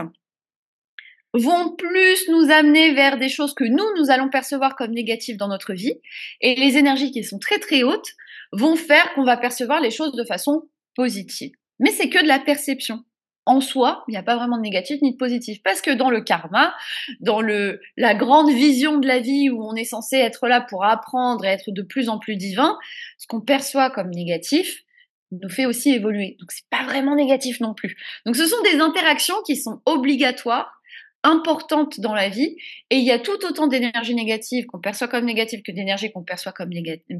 vont 1.33 1.75
plus 1.75 2.27
nous 2.27 2.51
amener 2.51 2.93
vers 2.93 3.17
des 3.17 3.29
choses 3.29 3.53
que 3.53 3.63
nous, 3.63 3.85
nous 3.97 4.11
allons 4.11 4.29
percevoir 4.29 4.75
comme 4.75 4.91
négatives 4.91 5.37
dans 5.37 5.47
notre 5.47 5.73
vie. 5.73 5.95
Et 6.41 6.55
les 6.55 6.77
énergies 6.77 7.11
qui 7.11 7.23
sont 7.23 7.39
très 7.39 7.59
très 7.59 7.83
hautes 7.83 8.11
vont 8.51 8.75
faire 8.75 9.13
qu'on 9.13 9.23
va 9.23 9.37
percevoir 9.37 9.79
les 9.79 9.91
choses 9.91 10.11
de 10.11 10.25
façon 10.25 10.67
positive. 10.93 11.53
Mais 11.81 11.91
c'est 11.91 12.09
que 12.09 12.21
de 12.21 12.27
la 12.27 12.39
perception 12.39 13.03
en 13.45 13.59
soi, 13.59 14.03
il 14.07 14.11
n'y 14.11 14.17
a 14.17 14.23
pas 14.23 14.37
vraiment 14.37 14.57
de 14.57 14.61
négatif 14.61 15.01
ni 15.01 15.13
de 15.13 15.17
positif. 15.17 15.61
Parce 15.63 15.81
que 15.81 15.91
dans 15.91 16.09
le 16.09 16.21
karma, 16.21 16.73
dans 17.19 17.41
le, 17.41 17.81
la 17.97 18.13
grande 18.13 18.51
vision 18.51 18.97
de 18.97 19.07
la 19.07 19.19
vie 19.19 19.49
où 19.49 19.63
on 19.63 19.75
est 19.75 19.83
censé 19.83 20.17
être 20.17 20.47
là 20.47 20.61
pour 20.61 20.85
apprendre 20.85 21.43
et 21.43 21.49
être 21.49 21.71
de 21.71 21.81
plus 21.81 22.07
en 22.07 22.19
plus 22.19 22.35
divin, 22.35 22.77
ce 23.17 23.27
qu'on 23.27 23.41
perçoit 23.41 23.89
comme 23.89 24.11
négatif 24.11 24.83
nous 25.31 25.49
fait 25.49 25.65
aussi 25.65 25.91
évoluer. 25.91 26.37
Donc 26.39 26.51
c'est 26.51 26.67
pas 26.69 26.83
vraiment 26.83 27.15
négatif 27.15 27.59
non 27.61 27.73
plus. 27.73 27.97
Donc 28.25 28.35
ce 28.35 28.45
sont 28.45 28.61
des 28.63 28.79
interactions 28.79 29.41
qui 29.45 29.55
sont 29.55 29.81
obligatoires 29.85 30.81
importantes 31.23 31.99
dans 31.99 32.13
la 32.13 32.29
vie 32.29 32.57
et 32.89 32.97
il 32.97 33.03
y 33.03 33.11
a 33.11 33.19
tout 33.19 33.45
autant 33.45 33.67
d'énergie 33.67 34.15
négative 34.15 34.65
qu'on 34.65 34.79
perçoit 34.79 35.07
comme 35.07 35.25
négative 35.25 35.61
que 35.61 35.71
d'énergie 35.71 36.11
qu'on 36.11 36.23
perçoit 36.23 36.51
comme 36.51 36.71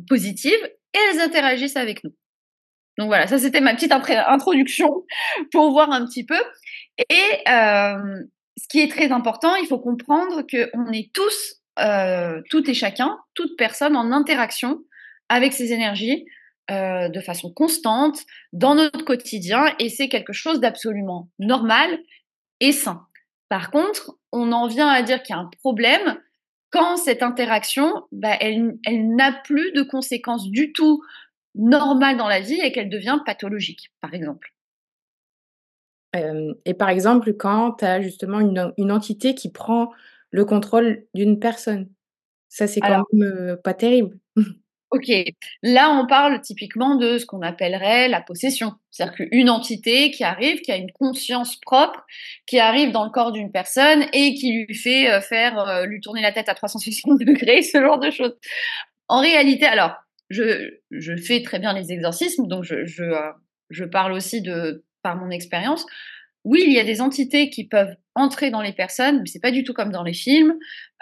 positive 0.08 0.60
et 0.94 0.98
elles 1.12 1.22
interagissent 1.22 1.78
avec 1.78 2.04
nous. 2.04 2.12
Donc 3.02 3.08
voilà, 3.08 3.26
ça 3.26 3.40
c'était 3.40 3.62
ma 3.62 3.74
petite 3.74 3.92
introduction 3.92 5.06
pour 5.52 5.72
voir 5.72 5.90
un 5.90 6.06
petit 6.06 6.24
peu. 6.24 6.40
Et 7.10 7.50
euh, 7.50 8.22
ce 8.58 8.68
qui 8.70 8.80
est 8.80 8.92
très 8.92 9.12
important, 9.12 9.56
il 9.56 9.66
faut 9.66 9.80
comprendre 9.80 10.44
qu'on 10.44 10.92
est 10.92 11.12
tous, 11.12 11.56
euh, 11.80 12.42
tout 12.52 12.70
et 12.70 12.76
chacun, 12.76 13.18
toute 13.34 13.58
personne 13.58 13.96
en 13.96 14.12
interaction 14.12 14.82
avec 15.30 15.54
ces 15.54 15.74
énergies 15.74 16.26
euh, 16.70 17.10
de 17.10 17.20
façon 17.22 17.52
constante 17.52 18.20
dans 18.54 18.76
notre 18.76 19.04
quotidien 19.04 19.74
et 19.80 19.90
c'est 19.90 20.08
quelque 20.08 20.34
chose 20.34 20.60
d'absolument 20.60 21.28
normal 21.40 21.98
et 22.60 22.72
sain. 22.72 23.08
Par 23.50 23.72
contre, 23.72 24.12
on 24.32 24.52
en 24.52 24.68
vient 24.68 24.90
à 24.90 25.02
dire 25.02 25.24
qu'il 25.24 25.36
y 25.36 25.40
a 25.40 25.42
un 25.42 25.50
problème 25.64 26.20
quand 26.70 26.98
cette 26.98 27.24
interaction, 27.24 27.92
bah, 28.12 28.38
elle, 28.40 28.76
elle 28.86 29.16
n'a 29.16 29.32
plus 29.32 29.72
de 29.72 29.82
conséquences 29.82 30.52
du 30.52 30.72
tout 30.72 31.02
normale 31.56 32.18
dans 32.18 32.28
la 32.28 32.40
vie 32.40 32.60
et 32.62 32.72
qu'elle 32.72 32.90
devient 32.90 33.20
pathologique, 33.26 33.92
par 34.02 34.14
exemple. 34.14 34.54
et 36.14 36.74
par 36.74 36.90
exemple, 36.90 37.34
quand 37.34 37.74
tu 37.80 37.86
as 37.86 38.02
justement 38.02 38.40
une, 38.40 38.74
une, 38.78 38.92
entité 38.92 39.34
qui 39.36 39.50
prend 39.50 39.92
le 40.30 40.46
contrôle 40.46 41.06
d'une 41.14 41.40
personne, 41.40 41.90
ça 42.50 42.68
c'est 42.68 42.82
quand 42.82 43.06
même 43.14 43.58
pas 43.64 43.74
terrible. 43.74 44.18
Ok, 44.94 45.08
là 45.64 45.90
on 45.90 46.06
parle 46.06 46.42
typiquement 46.42 46.96
de 46.96 47.18
ce 47.18 47.26
qu'on 47.26 47.42
appellerait 47.42 48.10
la 48.10 48.20
possession. 48.20 48.74
C'est-à-dire 48.90 49.16
qu'une 49.16 49.50
entité 49.50 50.12
qui 50.12 50.26
arrive, 50.26 50.60
qui 50.60 50.72
a 50.74 50.76
une 50.76 50.92
conscience 50.92 51.56
propre, 51.62 52.06
qui 52.46 52.60
arrive 52.60 52.92
dans 52.92 53.06
le 53.06 53.10
corps 53.10 53.32
d'une 53.32 53.54
personne 53.54 54.04
et 54.12 54.34
qui 54.34 54.52
lui 54.52 54.76
fait 54.76 55.22
faire, 55.22 55.58
euh, 55.60 55.86
lui 55.86 56.02
tourner 56.02 56.22
la 56.22 56.34
tête 56.34 56.50
à 56.50 56.56
360 56.56 57.20
degrés, 57.22 57.62
ce 57.62 57.80
genre 57.80 58.00
de 58.00 58.12
choses. 58.12 58.36
En 59.08 59.22
réalité, 59.22 59.66
alors, 59.66 59.96
je, 60.32 61.16
fais 61.18 61.42
très 61.44 61.60
bien 61.60 61.74
les 61.74 61.92
exorcismes, 61.92 62.48
donc 62.48 62.66
euh, 62.72 62.86
je 63.70 63.84
parle 63.86 64.14
aussi 64.14 64.42
de 64.42 64.86
par 65.04 65.16
mon 65.16 65.30
expérience 65.30 65.86
oui, 66.44 66.64
il 66.66 66.74
y 66.74 66.80
a 66.80 66.84
des 66.84 67.02
entités 67.02 67.50
qui 67.50 67.68
peuvent 67.68 67.96
entrer 68.16 68.50
dans 68.50 68.62
les 68.62 68.74
personnes, 68.74 69.20
mais 69.20 69.28
c'est 69.28 69.40
pas 69.40 69.52
du 69.52 69.64
tout 69.64 69.74
comme 69.74 69.92
dans 69.92 70.04
les 70.04 70.14
films. 70.14 70.56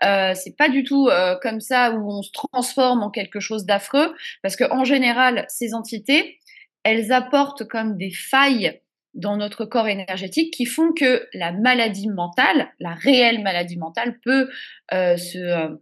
Euh, 0.03 0.33
c'est 0.35 0.55
pas 0.57 0.69
du 0.69 0.83
tout 0.83 1.07
euh, 1.07 1.37
comme 1.41 1.61
ça 1.61 1.91
où 1.91 2.11
on 2.11 2.21
se 2.21 2.31
transforme 2.31 3.03
en 3.03 3.09
quelque 3.09 3.39
chose 3.39 3.65
d'affreux, 3.65 4.13
parce 4.41 4.55
que 4.55 4.69
en 4.71 4.83
général, 4.83 5.45
ces 5.47 5.73
entités, 5.73 6.39
elles 6.83 7.11
apportent 7.11 7.67
comme 7.67 7.97
des 7.97 8.11
failles 8.11 8.81
dans 9.13 9.37
notre 9.37 9.65
corps 9.65 9.87
énergétique 9.87 10.53
qui 10.53 10.65
font 10.65 10.93
que 10.93 11.27
la 11.33 11.51
maladie 11.51 12.09
mentale, 12.09 12.69
la 12.79 12.93
réelle 12.93 13.41
maladie 13.41 13.77
mentale, 13.77 14.19
peut 14.23 14.49
euh, 14.93 15.17
se, 15.17 15.77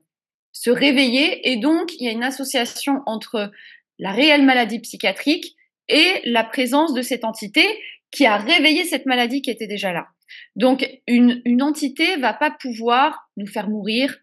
se 0.62 0.70
réveiller. 0.70 1.52
Et 1.52 1.58
donc, 1.58 1.94
il 2.00 2.06
y 2.06 2.08
a 2.08 2.12
une 2.12 2.24
association 2.24 3.02
entre 3.06 3.52
la 4.00 4.12
réelle 4.12 4.44
maladie 4.44 4.80
psychiatrique 4.80 5.56
et 5.88 6.22
la 6.26 6.44
présence 6.44 6.94
de 6.94 7.02
cette 7.02 7.24
entité 7.24 7.66
qui 8.12 8.26
a 8.26 8.38
réveillé 8.38 8.84
cette 8.86 9.06
maladie 9.06 9.42
qui 9.42 9.52
était 9.52 9.68
déjà 9.68 9.94
là. 9.94 10.08
Donc, 10.56 10.88
une, 11.08 11.42
une 11.46 11.62
entité 11.62 12.16
va 12.18 12.34
pas 12.34 12.52
pouvoir 12.52 13.30
nous 13.38 13.48
faire 13.48 13.70
mourir, 13.70 14.18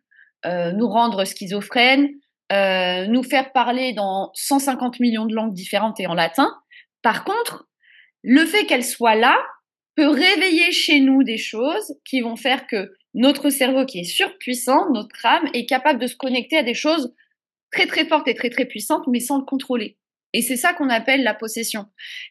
euh, 0.45 0.73
nous 0.73 0.89
rendre 0.89 1.25
schizophrènes, 1.25 2.11
euh, 2.53 3.07
nous 3.07 3.23
faire 3.23 3.53
parler 3.53 3.93
dans 3.93 4.31
150 4.35 5.01
millions 5.01 5.27
de 5.27 5.35
langues 5.35 5.55
différentes 5.55 6.01
et 6.01 6.07
en 6.07 6.15
latin. 6.15 6.53
Par 7.03 7.25
contre, 7.25 7.69
le 8.23 8.45
fait 8.45 8.67
qu'elle 8.67 8.85
soit 8.85 9.15
là 9.15 9.39
peut 9.95 10.09
réveiller 10.09 10.73
chez 10.73 11.01
nous 11.01 11.23
des 11.23 11.39
choses 11.39 11.95
qui 12.05 12.21
vont 12.21 12.37
faire 12.37 12.67
que 12.67 12.93
notre 13.15 13.51
cerveau 13.51 13.87
qui 13.87 14.01
est 14.01 14.05
surpuissant, 14.05 14.91
notre 14.93 15.25
âme, 15.25 15.49
est 15.55 15.67
capable 15.67 16.01
de 16.01 16.07
se 16.07 16.17
connecter 16.17 16.59
à 16.59 16.63
des 16.63 16.75
choses 16.75 17.15
très 17.71 17.87
très 17.87 18.05
fortes 18.05 18.29
et 18.29 18.35
très 18.35 18.51
très 18.51 18.67
puissantes, 18.67 19.07
mais 19.09 19.21
sans 19.21 19.39
le 19.39 19.45
contrôler. 19.45 19.97
Et 20.37 20.43
c'est 20.43 20.57
ça 20.57 20.75
qu'on 20.75 20.91
appelle 20.91 21.23
la 21.23 21.33
possession. 21.33 21.87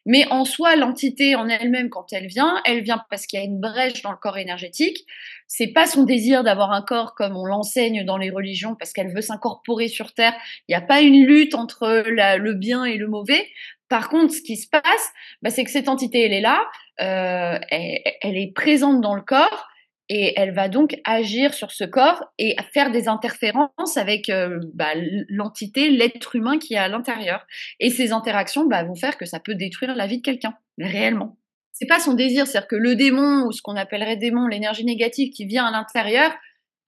Mais 0.06 0.28
en 0.30 0.44
soi, 0.44 0.76
l'entité 0.76 1.36
en 1.36 1.48
elle-même, 1.48 1.90
quand 1.90 2.12
elle 2.12 2.28
vient, 2.28 2.62
elle 2.66 2.82
vient 2.82 3.02
parce 3.10 3.26
qu'il 3.26 3.40
y 3.40 3.42
a 3.42 3.46
une 3.46 3.62
brèche 3.62 4.02
dans 4.02 4.12
le 4.12 4.18
corps 4.18 4.38
énergétique. 4.38 5.06
C'est 5.48 5.68
pas 5.68 5.88
son 5.88 6.04
désir 6.04 6.44
d'avoir 6.44 6.74
un 6.74 6.82
corps 6.82 7.16
comme 7.16 7.38
on 7.38 7.46
l'enseigne 7.46 8.04
dans 8.04 8.18
les 8.18 8.30
religions, 8.30 8.76
parce 8.76 8.92
qu'elle 8.92 9.14
veut 9.14 9.22
s'incorporer 9.22 9.88
sur 9.88 10.14
Terre. 10.14 10.36
Il 10.68 10.74
n'y 10.74 10.76
a 10.76 10.82
pas 10.82 11.00
une 11.00 11.26
lutte 11.26 11.56
entre 11.56 12.04
le 12.06 12.54
bien 12.54 12.84
et 12.84 12.98
le 12.98 13.08
mauvais. 13.08 13.48
Par 13.88 14.10
contre, 14.10 14.34
ce 14.34 14.42
qui 14.42 14.58
se 14.58 14.68
passe, 14.68 15.12
bah, 15.42 15.50
c'est 15.50 15.64
que 15.64 15.72
cette 15.72 15.88
entité, 15.88 16.26
elle 16.26 16.34
est 16.34 16.42
là, 16.42 16.62
euh, 17.00 17.58
elle 17.70 18.38
est 18.38 18.54
présente 18.54 19.00
dans 19.00 19.16
le 19.16 19.22
corps, 19.22 19.70
et 20.10 20.34
elle 20.36 20.54
va 20.54 20.68
donc 20.68 20.98
agir 21.06 21.54
sur 21.54 21.72
ce 21.72 21.84
corps 21.84 22.24
et 22.38 22.56
faire 22.74 22.92
des 22.92 23.08
interférences 23.08 23.96
avec 23.96 24.30
euh, 24.30 24.60
bah, 24.74 24.92
l'entité, 25.30 25.90
l'être 25.90 26.36
humain 26.36 26.58
qui 26.60 26.74
est 26.74 26.78
à 26.78 26.88
l'intérieur. 26.88 27.46
Et 27.80 27.90
ces 27.90 28.12
interactions 28.12 28.66
bah, 28.66 28.84
vont 28.84 28.96
faire 28.96 29.18
que 29.18 29.26
ça 29.26 29.40
peut 29.40 29.56
détruire 29.56 29.96
la 29.96 30.08
vie 30.08 30.18
de 30.18 30.24
quelqu'un, 30.24 30.56
réellement. 30.78 31.38
C'est 31.72 31.88
pas 31.88 32.00
son 32.00 32.14
désir, 32.14 32.46
c'est-à-dire 32.46 32.68
que 32.68 32.76
le 32.76 32.96
démon 32.96 33.46
ou 33.48 33.52
ce 33.52 33.62
qu'on 33.62 33.76
appellerait 33.76 34.18
démon, 34.18 34.48
l'énergie 34.48 34.86
négative 34.86 35.32
qui 35.32 35.46
vient 35.46 35.66
à 35.66 35.72
l'intérieur, 35.72 36.32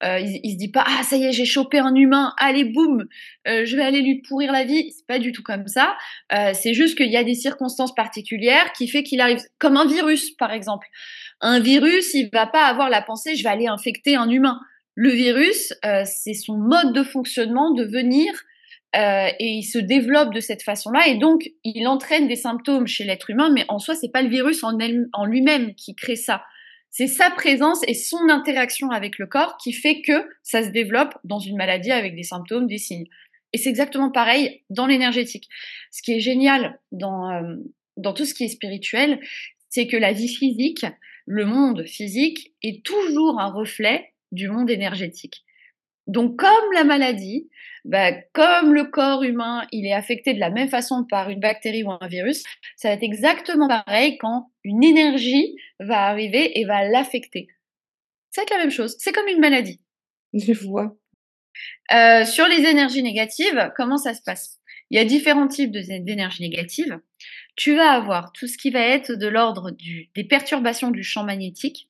euh, 0.03 0.19
il, 0.19 0.41
il, 0.43 0.51
se 0.51 0.57
dit 0.57 0.71
pas 0.71 0.83
ah 0.85 1.03
ça 1.03 1.15
y 1.15 1.23
est 1.23 1.31
j'ai 1.31 1.45
chopé 1.45 1.79
un 1.79 1.95
humain 1.95 2.33
allez 2.37 2.65
boum 2.65 3.05
euh, 3.47 3.63
je 3.63 3.77
vais 3.77 3.81
aller 3.81 4.01
lui 4.01 4.21
pourrir 4.27 4.51
la 4.51 4.65
vie 4.65 4.91
c'est 4.91 5.07
pas 5.07 5.19
du 5.19 5.31
tout 5.31 5.41
comme 5.41 5.67
ça 5.67 5.95
c'est 6.53 6.73
juste 6.73 6.97
qu'il 6.97 7.09
y 7.09 7.15
a 7.15 7.23
des 7.23 7.33
circonstances 7.33 7.95
particulières 7.95 8.73
qui 8.73 8.89
fait 8.89 9.03
qu'il 9.03 9.21
arrive 9.21 9.39
comme 9.57 9.77
un 9.77 9.87
virus 9.87 10.31
par 10.31 10.51
exemple 10.51 10.85
un 11.41 11.59
virus, 11.59 12.13
il 12.13 12.29
va 12.31 12.47
pas 12.47 12.65
avoir 12.65 12.89
la 12.89 13.01
pensée 13.01 13.35
je 13.35 13.43
vais 13.43 13.49
aller 13.49 13.67
infecter 13.67 14.15
un 14.15 14.29
humain. 14.29 14.59
Le 14.95 15.09
virus, 15.09 15.73
euh, 15.83 16.03
c'est 16.05 16.33
son 16.33 16.57
mode 16.57 16.93
de 16.93 17.03
fonctionnement 17.03 17.73
de 17.73 17.83
venir 17.83 18.31
euh, 18.95 19.27
et 19.39 19.47
il 19.57 19.63
se 19.63 19.77
développe 19.77 20.33
de 20.33 20.39
cette 20.39 20.63
façon-là 20.63 21.07
et 21.07 21.17
donc 21.17 21.49
il 21.65 21.85
entraîne 21.87 22.29
des 22.29 22.37
symptômes 22.37 22.87
chez 22.87 23.03
l'être 23.03 23.29
humain, 23.29 23.49
mais 23.53 23.65
en 23.67 23.77
soi 23.77 23.93
c'est 23.93 24.11
pas 24.11 24.21
le 24.21 24.29
virus 24.29 24.63
en, 24.63 25.25
lui-même 25.25 25.75
qui 25.75 25.95
crée 25.95 26.15
ça. 26.15 26.43
C'est 26.91 27.07
sa 27.07 27.29
présence 27.29 27.81
et 27.89 27.93
son 27.93 28.29
interaction 28.29 28.89
avec 28.91 29.17
le 29.19 29.27
corps 29.27 29.57
qui 29.57 29.73
fait 29.73 30.01
que 30.01 30.25
ça 30.43 30.63
se 30.63 30.69
développe 30.69 31.13
dans 31.25 31.39
une 31.39 31.57
maladie 31.57 31.91
avec 31.91 32.15
des 32.15 32.23
symptômes, 32.23 32.67
des 32.67 32.77
signes. 32.77 33.07
Et 33.51 33.57
c'est 33.57 33.69
exactement 33.69 34.11
pareil 34.11 34.63
dans 34.69 34.85
l'énergétique. 34.85 35.49
Ce 35.91 36.01
qui 36.01 36.13
est 36.13 36.21
génial 36.21 36.79
dans, 36.93 37.29
euh, 37.31 37.55
dans 37.97 38.13
tout 38.13 38.23
ce 38.23 38.33
qui 38.33 38.45
est 38.45 38.49
spirituel, 38.49 39.19
c'est 39.69 39.87
que 39.87 39.97
la 39.97 40.13
vie 40.13 40.29
physique, 40.29 40.85
le 41.25 41.45
monde 41.45 41.85
physique 41.85 42.53
est 42.61 42.85
toujours 42.85 43.39
un 43.39 43.51
reflet 43.51 44.13
du 44.31 44.49
monde 44.49 44.69
énergétique. 44.69 45.43
Donc 46.07 46.37
comme 46.37 46.71
la 46.73 46.83
maladie, 46.83 47.49
bah, 47.83 48.11
comme 48.33 48.73
le 48.73 48.85
corps 48.85 49.23
humain, 49.23 49.67
il 49.71 49.85
est 49.87 49.93
affecté 49.93 50.33
de 50.33 50.39
la 50.39 50.51
même 50.51 50.69
façon 50.69 51.05
par 51.09 51.29
une 51.29 51.39
bactérie 51.39 51.83
ou 51.83 51.91
un 51.91 52.07
virus, 52.07 52.43
ça 52.75 52.89
va 52.89 52.93
être 52.95 53.03
exactement 53.03 53.67
pareil 53.67 54.17
quand 54.17 54.51
une 54.63 54.83
énergie 54.83 55.55
va 55.79 56.03
arriver 56.03 56.59
et 56.59 56.65
va 56.65 56.87
l'affecter. 56.87 57.47
C'est 58.31 58.49
la 58.49 58.57
même 58.57 58.71
chose, 58.71 58.95
c'est 58.99 59.13
comme 59.13 59.27
une 59.27 59.39
maladie. 59.39 59.81
Je 60.33 60.53
vois. 60.53 60.95
Euh, 61.93 62.25
sur 62.25 62.47
les 62.47 62.67
énergies 62.67 63.03
négatives, 63.03 63.71
comment 63.75 63.97
ça 63.97 64.13
se 64.13 64.21
passe? 64.23 64.59
Il 64.91 64.97
y 64.97 65.01
a 65.01 65.05
différents 65.05 65.47
types 65.47 65.71
d'énergies 65.71 66.43
négatives 66.43 66.99
tu 67.55 67.75
vas 67.75 67.91
avoir 67.91 68.31
tout 68.31 68.47
ce 68.47 68.57
qui 68.57 68.69
va 68.69 68.81
être 68.81 69.11
de 69.11 69.27
l'ordre 69.27 69.71
des 69.71 70.23
perturbations 70.23 70.91
du 70.91 71.03
champ 71.03 71.23
magnétique, 71.23 71.89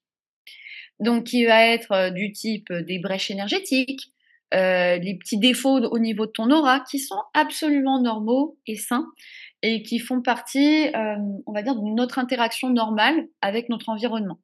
donc 1.00 1.26
qui 1.26 1.46
va 1.46 1.66
être 1.66 1.92
euh, 1.92 2.10
du 2.10 2.32
type 2.32 2.70
euh, 2.72 2.82
des 2.82 3.00
brèches 3.00 3.32
énergétiques, 3.32 4.12
euh, 4.54 4.98
les 4.98 5.16
petits 5.18 5.40
défauts 5.40 5.80
au 5.80 6.00
niveau 6.00 6.28
de 6.28 6.32
ton 6.32 6.52
aura 6.52 6.80
qui 6.80 7.00
sont 7.00 7.22
absolument 7.34 8.02
normaux 8.02 8.58
et 8.68 8.76
sains 8.76 9.08
et 9.62 9.82
qui 9.82 9.98
font 9.98 10.22
partie, 10.22 10.92
on 10.94 11.52
va 11.52 11.64
dire, 11.64 11.76
de 11.76 11.96
notre 11.96 12.20
interaction 12.20 12.70
normale 12.70 13.28
avec 13.42 13.68
notre 13.68 13.90
environnement. 13.90 14.40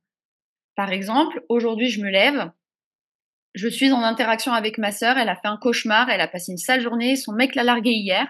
Par 0.76 0.92
exemple, 0.92 1.44
aujourd'hui, 1.48 1.90
je 1.90 2.02
me 2.02 2.10
lève, 2.10 2.50
je 3.54 3.68
suis 3.68 3.92
en 3.92 4.02
interaction 4.02 4.52
avec 4.52 4.80
ma 4.80 4.92
sœur, 4.92 5.20
elle 5.20 5.30
a 5.30 5.36
fait 5.36 5.48
un 5.48 5.58
cauchemar, 5.58 6.10
elle 6.10 6.22
a 6.22 6.28
passé 6.28 6.54
une 6.54 6.58
sale 6.58 6.82
journée, 6.82 7.16
son 7.16 7.34
mec 7.34 7.54
l'a 7.54 7.64
larguée 7.64 7.92
hier, 7.92 8.28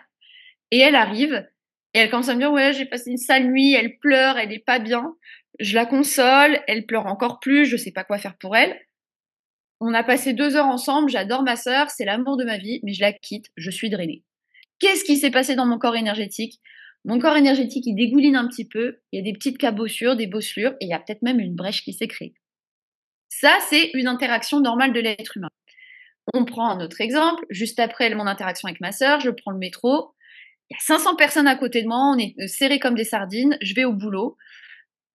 et 0.72 0.80
elle 0.80 0.96
arrive, 0.96 1.48
et 1.94 2.00
elle 2.00 2.10
commence 2.10 2.30
à 2.30 2.36
me 2.36 2.40
dire, 2.40 2.52
ouais, 2.52 2.74
j'ai 2.74 2.86
passé 2.86 3.12
une 3.12 3.18
sale 3.18 3.48
nuit, 3.48 3.74
elle 3.74 3.98
pleure, 3.98 4.38
elle 4.38 4.52
est 4.52 4.64
pas 4.66 4.80
bien. 4.80 5.16
Je 5.60 5.76
la 5.76 5.86
console, 5.86 6.62
elle 6.68 6.86
pleure 6.86 7.06
encore 7.06 7.40
plus, 7.40 7.66
je 7.66 7.78
sais 7.78 7.92
pas 7.92 8.04
quoi 8.04 8.18
faire 8.18 8.38
pour 8.38 8.56
elle. 8.56 8.80
On 9.80 9.94
a 9.94 10.04
passé 10.04 10.34
deux 10.34 10.56
heures 10.56 10.68
ensemble, 10.68 11.10
j'adore 11.10 11.44
ma 11.44 11.56
sœur, 11.56 11.90
c'est 11.90 12.06
l'amour 12.06 12.38
de 12.38 12.46
ma 12.46 12.58
vie, 12.58 12.80
mais 12.84 12.94
je 12.94 13.02
la 13.02 13.14
quitte, 13.14 13.48
je 13.58 13.72
suis 13.72 13.90
drainée. 13.90 14.24
Qu'est-ce 14.80 15.04
qui 15.04 15.18
s'est 15.18 15.32
passé 15.32 15.56
dans 15.56 15.66
mon 15.66 15.78
corps 15.78 15.96
énergétique? 15.96 16.62
Mon 17.04 17.20
corps 17.20 17.36
énergétique, 17.36 17.86
il 17.88 17.96
dégouline 17.96 18.36
un 18.36 18.48
petit 18.48 18.68
peu, 18.68 19.00
il 19.12 19.18
y 19.18 19.20
a 19.20 19.24
des 19.24 19.34
petites 19.34 19.58
cabossures, 19.58 20.16
des 20.16 20.28
bosselures, 20.28 20.74
et 20.80 20.86
il 20.86 20.90
y 20.90 20.94
a 20.94 21.00
peut-être 21.00 21.24
même 21.24 21.40
une 21.40 21.56
brèche 21.56 21.84
qui 21.84 21.94
s'est 21.94 22.08
créée. 22.08 22.34
Ça, 23.28 23.58
c'est 23.70 23.90
une 23.94 24.08
interaction 24.08 24.60
normale 24.60 24.94
de 24.94 25.00
l'être 25.00 25.38
humain. 25.38 25.50
On 26.34 26.46
prend 26.46 26.70
un 26.70 26.80
autre 26.80 27.02
exemple. 27.02 27.44
Juste 27.50 27.80
après 27.80 28.14
mon 28.14 28.28
interaction 28.28 28.68
avec 28.68 28.82
ma 28.82 28.92
sœur, 28.92 29.20
je 29.20 29.32
prends 29.32 29.52
le 29.52 29.58
métro 29.58 30.14
il 30.72 30.76
y 30.76 30.78
a 30.78 30.98
500 30.98 31.18
personnes 31.18 31.48
à 31.48 31.56
côté 31.56 31.82
de 31.82 31.88
moi, 31.88 31.98
on 32.16 32.18
est 32.18 32.34
euh, 32.40 32.48
serrés 32.48 32.80
comme 32.80 32.96
des 32.96 33.04
sardines, 33.04 33.58
je 33.62 33.76
vais 33.76 33.84
au 33.84 33.92
boulot. 33.92 34.38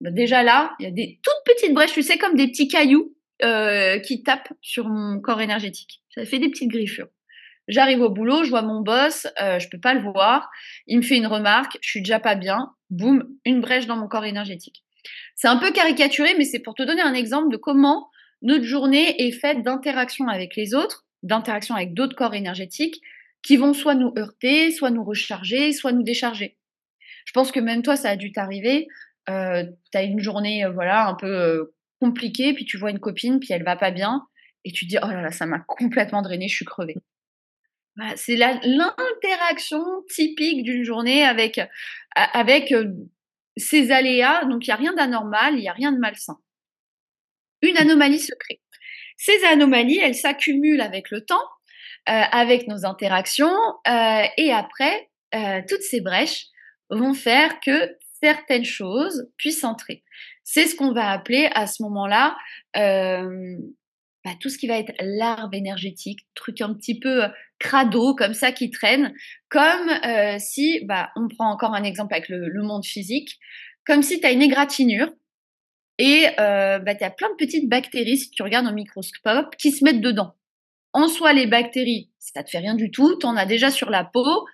Bah, 0.03 0.11
déjà 0.11 0.43
là, 0.43 0.75
il 0.79 0.85
y 0.85 0.87
a 0.87 0.91
des 0.91 1.19
toutes 1.23 1.55
petites 1.55 1.73
brèches, 1.73 1.95
tu 1.95 2.03
sais, 2.03 2.19
comme 2.19 2.37
des 2.37 2.49
petits 2.49 2.69
cailloux 2.69 3.17
euh, 3.43 3.99
qui 3.99 4.23
tapent 4.23 4.53
sur 4.61 4.87
mon 4.87 5.19
corps 5.19 5.41
énergétique. 5.41 6.03
Ça 6.15 6.27
fait 6.27 6.39
des 6.39 6.51
petites 6.51 6.69
griffures. 6.71 7.09
J'arrive 7.69 8.03
au 8.03 8.11
boulot, 8.11 8.45
je 8.45 8.51
vois 8.51 8.61
mon 8.61 8.83
boss, 8.83 9.27
euh, 9.41 9.59
je 9.59 9.71
peux 9.71 9.81
pas 9.81 9.95
le 9.95 10.03
voir. 10.03 10.51
Il 10.87 10.99
me 10.99 11.03
fait 11.03 11.17
une 11.17 11.27
remarque, 11.27 11.79
je 11.81 11.89
suis 11.89 12.03
déjà 12.03 12.21
pas 12.21 12.35
bien. 12.35 12.75
Boum, 12.91 13.27
une 13.47 13.63
brèche 13.63 13.87
dans 13.87 13.97
mon 13.97 14.09
corps 14.09 14.27
énergétique. 14.27 14.85
C'est 15.37 15.49
un 15.49 15.57
peu 15.57 15.73
caricaturé, 15.73 16.35
mais 16.37 16.45
c'est 16.45 16.61
pour 16.61 16.75
te 16.75 16.83
donner 16.83 17.01
un 17.01 17.15
exemple 17.15 17.51
de 17.51 17.57
comment 17.57 18.11
notre 18.43 18.65
journée 18.65 19.27
est 19.27 19.33
faite 19.33 19.63
d'interaction 19.63 20.29
avec 20.29 20.55
les 20.55 20.75
autres, 20.75 21.07
d'interaction 21.23 21.75
avec 21.75 21.95
d'autres 21.95 22.15
corps 22.15 22.35
énergétiques, 22.35 23.01
qui 23.47 23.57
vont 23.57 23.75
soit 23.75 23.95
nous 23.95 24.12
heurter, 24.19 24.73
soit 24.73 24.91
nous 24.91 25.05
recharger, 25.05 25.73
soit 25.73 25.93
nous 25.93 26.03
décharger. 26.03 26.59
Je 27.26 27.33
pense 27.33 27.53
que 27.53 27.61
même 27.61 27.83
toi, 27.83 27.95
ça 27.95 28.11
a 28.11 28.17
dû 28.17 28.33
t'arriver. 28.33 28.88
Euh, 29.31 29.65
tu 29.93 29.99
as 29.99 30.03
une 30.03 30.19
journée 30.19 30.65
euh, 30.65 30.73
voilà 30.73 31.07
un 31.07 31.15
peu 31.15 31.31
euh, 31.31 31.75
compliquée, 32.00 32.55
puis 32.55 32.65
tu 32.65 32.76
vois 32.76 32.91
une 32.91 32.99
copine, 32.99 33.38
puis 33.38 33.53
elle 33.53 33.62
va 33.62 33.76
pas 33.76 33.93
bien, 33.93 34.26
et 34.65 34.73
tu 34.73 34.85
te 34.85 34.91
dis 34.91 34.99
oh 35.00 35.07
là 35.07 35.23
là, 35.23 35.31
ça 35.31 35.47
m'a 35.47 35.61
complètement 35.61 36.23
drainé, 36.23 36.49
je 36.49 36.57
suis 36.57 36.65
crevée. 36.65 36.97
c'est 38.17 38.37
l'interaction 38.37 39.85
typique 40.12 40.65
d'une 40.65 40.83
journée 40.83 41.25
avec 41.25 41.61
avec 42.17 42.73
euh, 42.73 42.93
ces 43.57 43.93
aléas. 43.93 44.45
Donc 44.47 44.67
il 44.67 44.71
y 44.71 44.73
a 44.73 44.76
rien 44.76 44.93
d'anormal, 44.93 45.55
il 45.57 45.62
y 45.62 45.69
a 45.69 45.73
rien 45.73 45.93
de 45.93 45.99
malsain. 45.99 46.38
Une 47.62 47.76
anomalie 47.76 48.19
se 48.19 48.35
crée. 48.35 48.61
Ces 49.17 49.45
anomalies, 49.45 49.99
elles 49.99 50.17
s'accumulent 50.17 50.83
avec 50.83 51.11
le 51.11 51.25
temps 51.25 51.49
avec 52.07 52.69
nos 52.69 52.85
interactions. 52.85 53.55
et 53.87 54.53
après, 54.53 55.09
toutes 55.69 55.83
ces 55.83 56.01
brèches 56.01 56.47
vont 56.91 57.15
faire 57.15 57.61
que 57.61 57.97
certaines 58.23 58.65
choses 58.65 59.29
puissent 59.37 59.65
entrer. 59.65 60.05
C'est 60.45 60.67
ce 60.67 60.77
qu'on 60.77 60.93
va 60.93 61.11
appeler 61.11 61.49
à 61.55 61.67
ce 61.67 61.83
moment-là 61.83 62.37
bah, 64.27 64.33
tout 64.41 64.49
ce 64.49 64.59
qui 64.59 64.67
va 64.67 64.77
être 64.77 64.93
larve 64.99 65.55
énergétique, 65.55 66.27
truc 66.35 66.61
un 66.61 66.75
petit 66.75 66.99
peu 66.99 67.23
crado 67.61 68.13
comme 68.17 68.35
ça 68.35 68.51
qui 68.51 68.71
traîne, 68.71 69.15
comme 69.49 69.89
si, 70.41 70.85
bah, 70.85 71.11
on 71.15 71.29
prend 71.29 71.49
encore 71.49 71.75
un 71.75 71.85
exemple 71.85 72.13
avec 72.13 72.29
le, 72.29 72.63
monde 72.63 72.85
physique, 72.85 73.39
comme 73.87 74.03
si 74.03 74.19
tu 74.19 74.27
as 74.27 74.33
une 74.33 74.43
égratignure 74.43 75.13
et 75.99 76.27
bah, 76.37 76.95
tu 76.97 77.05
as 77.05 77.11
plein 77.11 77.31
de 77.31 77.37
petites 77.37 77.69
bactéries, 77.69 78.19
si 78.19 78.31
tu 78.31 78.43
regardes 78.43 78.67
au 78.67 78.73
microscope, 78.73 79.55
qui 79.57 79.71
se 79.71 79.85
mettent 79.85 80.01
dedans. 80.01 80.35
En 80.97 81.09
soi, 81.09 81.35
les 81.35 81.47
bactéries, 81.47 82.09
ça 82.19 82.43
te 82.43 82.49
fait 82.49 82.57
rien 82.57 82.75
du 82.75 82.91
tout, 82.91 83.19
tu 83.19 83.26
en 83.26 83.37
as 83.37 83.45
déjà 83.45 83.71
sur 83.71 83.91
la 83.91 84.03
peau, 84.03 84.47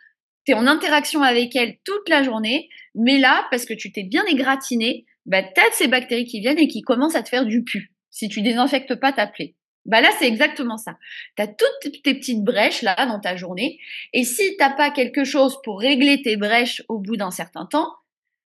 tu 0.44 0.50
es 0.50 0.54
en 0.56 0.66
interaction 0.66 1.22
avec 1.22 1.54
elles 1.54 1.76
toute 1.84 2.08
la 2.08 2.24
journée, 2.24 2.68
mais 2.96 3.18
là, 3.18 3.46
parce 3.52 3.64
que 3.64 3.74
tu 3.74 3.92
t'es 3.92 4.02
bien 4.02 4.24
égratigné, 4.24 5.06
bah, 5.24 5.44
tu 5.44 5.60
as 5.60 5.70
ces 5.70 5.86
bactéries 5.86 6.24
qui 6.24 6.40
viennent 6.40 6.58
et 6.58 6.66
qui 6.66 6.82
commencent 6.82 7.14
à 7.14 7.22
te 7.22 7.28
faire 7.28 7.46
du 7.46 7.62
pu, 7.62 7.92
si 8.10 8.28
tu 8.28 8.42
désinfectes 8.42 8.96
pas 8.96 9.12
ta 9.12 9.28
plaie. 9.28 9.54
Bah 9.84 10.00
là, 10.00 10.08
c'est 10.18 10.26
exactement 10.26 10.78
ça. 10.78 10.96
Tu 11.36 11.44
as 11.44 11.46
toutes 11.46 12.02
tes 12.02 12.14
petites 12.14 12.42
brèches 12.42 12.82
là 12.82 13.06
dans 13.06 13.20
ta 13.20 13.36
journée. 13.36 13.78
Et 14.12 14.24
si 14.24 14.56
t'as 14.56 14.70
pas 14.70 14.90
quelque 14.90 15.22
chose 15.22 15.58
pour 15.62 15.78
régler 15.78 16.22
tes 16.22 16.36
brèches 16.36 16.82
au 16.88 16.98
bout 16.98 17.16
d'un 17.16 17.30
certain 17.30 17.66
temps, 17.66 17.94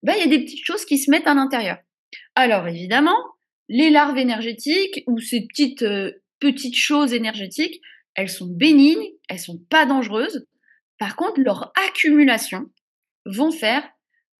bah 0.03 0.17
il 0.17 0.19
y 0.19 0.25
a 0.25 0.37
des 0.37 0.43
petites 0.43 0.65
choses 0.65 0.83
qui 0.83 0.97
se 0.97 1.09
mettent 1.09 1.27
à 1.27 1.33
l'intérieur. 1.33 1.77
Alors 2.35 2.67
évidemment, 2.67 3.17
les 3.69 3.89
larves 3.89 4.17
énergétiques 4.17 5.01
ou 5.07 5.19
ces 5.19 5.47
petites 5.47 5.83
euh, 5.83 6.11
petites 6.39 6.77
choses 6.77 7.13
énergétiques, 7.13 7.81
elles 8.15 8.29
sont 8.29 8.47
bénignes, 8.47 9.11
elles 9.29 9.39
sont 9.39 9.59
pas 9.69 9.85
dangereuses. 9.85 10.47
Par 10.97 11.15
contre, 11.15 11.41
leur 11.41 11.71
accumulation 11.87 12.69
vont 13.25 13.51
faire 13.51 13.83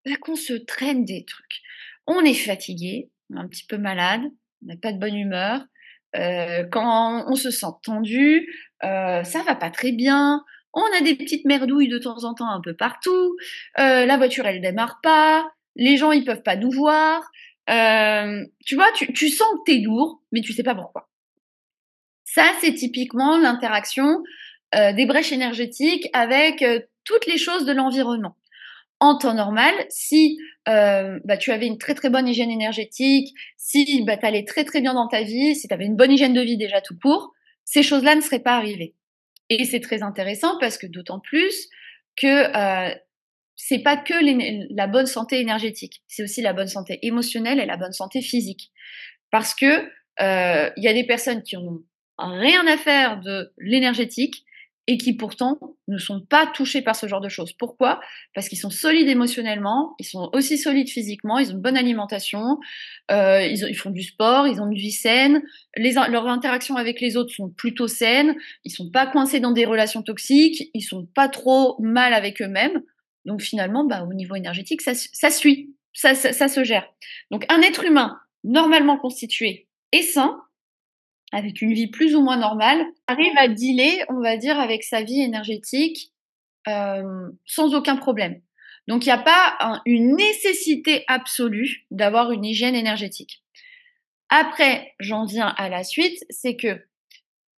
bah, 0.06 0.16
qu'on 0.22 0.36
se 0.36 0.54
traîne 0.54 1.06
des 1.06 1.25
trucs. 1.25 1.62
On 2.08 2.22
est 2.22 2.34
fatigué, 2.34 3.10
on 3.30 3.38
est 3.38 3.40
un 3.40 3.48
petit 3.48 3.66
peu 3.66 3.78
malade, 3.78 4.22
on 4.64 4.68
n'a 4.68 4.78
pas 4.78 4.94
de 4.94 5.00
bonne 5.00 5.16
humeur, 5.16 5.66
euh, 6.16 6.64
quand 6.72 7.25
on 7.28 7.36
se 7.36 7.52
sent 7.52 7.66
tendu, 7.84 8.48
euh, 8.84 9.24
ça 9.24 9.44
va 9.44 9.56
pas 9.56 9.70
très 9.70 9.92
bien. 9.92 10.44
On 10.74 10.86
a 10.98 11.02
des 11.02 11.16
petites 11.16 11.46
merdouilles 11.46 11.88
de 11.88 11.98
temps 11.98 12.24
en 12.24 12.34
temps 12.34 12.50
un 12.50 12.62
peu 12.62 12.75
partout. 12.75 13.36
Euh, 13.80 14.06
la 14.06 14.18
voiture 14.18 14.46
elle 14.46 14.62
démarre 14.62 15.00
pas. 15.02 15.50
Les 15.75 15.98
gens 15.98 16.12
ils 16.12 16.25
peuvent 16.25 16.44
pas 16.44 16.56
nous 16.56 16.72
voir. 16.72 17.22
tu 17.68 18.75
vois, 18.75 18.92
tu, 18.96 19.12
tu 19.14 19.30
sens 19.30 19.48
que 19.60 19.72
t'es 19.72 19.80
lourd, 19.80 20.22
mais 20.32 20.42
tu 20.42 20.54
sais 20.54 20.64
pas 20.64 20.75
pourquoi. 20.75 21.10
Ça 22.36 22.51
c'est 22.62 22.74
typiquement 22.74 23.38
l'interaction 23.38 24.22
des 24.74 25.06
brèches 25.06 25.32
énergétiques 25.32 26.10
avec 26.12 26.63
toutes 27.06 27.27
les 27.27 27.38
choses 27.38 27.65
de 27.65 27.72
l'environnement 27.72 28.36
en 29.00 29.18
temps 29.18 29.34
normal, 29.34 29.74
si 29.89 30.38
euh, 30.68 31.20
bah, 31.25 31.38
tu 31.38 31.51
avais 31.51 31.68
une 31.68 31.77
très 31.77 31.96
très 31.96 32.10
bonne 32.10 32.27
hygiène 32.27 32.51
énergétique, 32.51 33.34
si 33.58 34.04
bah, 34.04 34.18
tu 34.18 34.25
allais 34.25 34.46
très 34.46 34.63
très 34.63 34.82
bien 34.82 34.94
dans 34.94 35.08
ta 35.08 35.22
vie, 35.22 35.56
si 35.56 35.68
tu 35.68 35.74
avais 35.74 35.86
une 35.86 35.96
bonne 35.96 36.12
hygiène 36.12 36.34
de 36.34 36.42
vie 36.42 36.58
déjà 36.58 36.82
tout 36.82 36.98
court, 37.01 37.34
ces 37.65 37.84
choses-là 37.84 38.15
ne 38.15 38.22
seraient 38.22 38.39
pas 38.39 38.56
arrivées. 38.56 38.96
Et 39.50 39.65
c'est 39.65 39.80
très 39.80 40.01
intéressant 40.01 40.58
parce 40.60 40.77
que 40.77 40.88
d'autant 40.88 41.20
plus 41.20 41.68
que 42.15 42.27
euh, 42.27 42.96
c'est 43.56 43.80
pas 43.80 43.98
que 43.98 44.13
la 44.74 44.88
bonne 44.88 45.06
santé 45.06 45.39
énergétique, 45.39 46.01
c'est 46.08 46.24
aussi 46.24 46.42
la 46.42 46.54
bonne 46.54 46.68
santé 46.68 47.00
émotionnelle 47.04 47.60
et 47.60 47.65
la 47.65 47.77
bonne 47.77 47.94
santé 47.94 48.22
physique. 48.22 48.72
Parce 49.30 49.54
que 49.54 49.88
euh, 50.22 50.72
il 50.77 50.84
y 50.84 50.88
a 50.88 50.94
des 50.94 51.06
personnes 51.06 51.44
qui 51.44 51.58
ont 51.58 51.84
rien 52.18 52.66
à 52.68 52.78
faire 52.78 53.20
de 53.22 53.52
l'énergétique 53.58 54.46
et 54.88 54.98
qui 54.98 55.14
pourtant 55.14 55.58
ne 55.88 55.98
sont 55.98 56.22
pas 56.22 56.46
touchés 56.46 56.82
par 56.82 56.96
ce 56.96 57.08
genre 57.08 57.22
de 57.22 57.30
choses. 57.30 57.54
Pourquoi? 57.54 58.00
Parce 58.36 58.50
qu'ils 58.50 58.60
sont 58.60 58.70
solides 58.70 59.08
émotionnellement, 59.08 59.96
ils 60.00 60.06
sont 60.06 60.30
aussi 60.34 60.58
solides 60.58 60.90
physiquement, 60.90 61.40
ils 61.40 61.50
ont 61.50 61.54
une 61.54 61.62
bonne 61.62 61.78
alimentation, 61.78 62.60
euh, 63.10 63.42
ils, 63.42 63.76
font 63.76 63.90
du 63.90 64.04
sport, 64.04 64.48
ils 64.48 64.62
ont 64.62 64.70
une 64.70 64.78
vie 64.78 64.92
saine, 64.92 65.42
les, 65.76 65.94
leurs 65.94 66.28
interactions 66.28 66.76
avec 66.76 67.02
les 67.02 67.18
autres 67.18 67.34
sont 67.34 67.50
plutôt 67.50 67.88
saines, 67.88 68.36
ils 68.64 68.72
sont 68.72 68.92
pas 68.92 69.08
coincés 69.08 69.40
dans 69.40 69.51
des 69.51 69.66
relations 69.66 70.04
toxiques, 70.04 70.70
ils 70.75 70.84
sont 70.84 71.08
pas 71.16 71.30
trop 71.30 71.78
mal 71.82 72.14
avec 72.14 72.42
eux-mêmes. 72.42 72.84
Donc 73.25 73.42
finalement, 73.42 73.86
bah, 73.86 74.06
au 74.08 74.14
niveau 74.14 74.36
énergétique, 74.36 74.84
ça, 74.84 74.94
ça 74.94 75.32
suit, 75.32 75.74
ça, 75.94 76.14
ça, 76.14 76.32
ça 76.32 76.48
se 76.48 76.64
gère. 76.64 76.88
Donc 77.32 77.46
un 77.50 77.62
être 77.62 77.86
humain 77.86 78.20
normalement 78.44 78.98
constitué 79.00 79.68
et 79.92 80.04
sain, 80.04 80.40
avec 81.36 81.62
une 81.62 81.74
vie 81.74 81.88
plus 81.88 82.16
ou 82.16 82.22
moins 82.22 82.38
normale, 82.38 82.86
arrive 83.08 83.34
à 83.38 83.50
dealer, 83.50 84.06
on 84.08 84.22
va 84.22 84.38
dire, 84.38 84.58
avec 84.58 84.86
sa 84.86 85.04
vie 85.04 85.20
énergétique 85.20 86.14
euh, 86.70 87.30
sans 87.46 87.76
aucun 87.76 87.98
problème. 87.98 88.40
Donc 88.88 89.06
il 89.06 89.10
n'y 89.10 89.14
a 89.14 89.18
pas 89.18 89.82
une 89.86 90.16
nécessité 90.16 91.04
absolue 91.08 91.86
d'avoir 91.92 92.32
une 92.32 92.46
hygiène 92.46 92.74
énergétique. 92.74 93.44
Après, 94.30 94.94
j'en 95.02 95.26
viens 95.26 95.54
à 95.58 95.68
la 95.68 95.84
suite, 95.84 96.24
c'est 96.30 96.56
que 96.56 96.82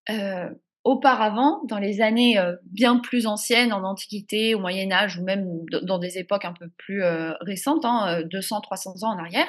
euh, 0.08 0.48
auparavant, 0.84 1.60
dans 1.64 1.78
les 1.78 2.00
années 2.00 2.38
euh, 2.38 2.56
bien 2.64 2.98
plus 2.98 3.26
anciennes, 3.26 3.74
en 3.74 3.84
Antiquité, 3.84 4.54
au 4.54 4.58
Moyen 4.58 4.90
Âge 4.90 5.18
ou 5.18 5.22
même 5.22 5.46
dans 5.82 5.98
des 5.98 6.16
époques 6.16 6.46
un 6.46 6.54
peu 6.54 6.70
plus 6.78 7.02
récentes, 7.42 7.84
hein, 7.84 8.22
200-300 8.22 9.04
ans 9.04 9.12
en 9.12 9.18
arrière, 9.18 9.48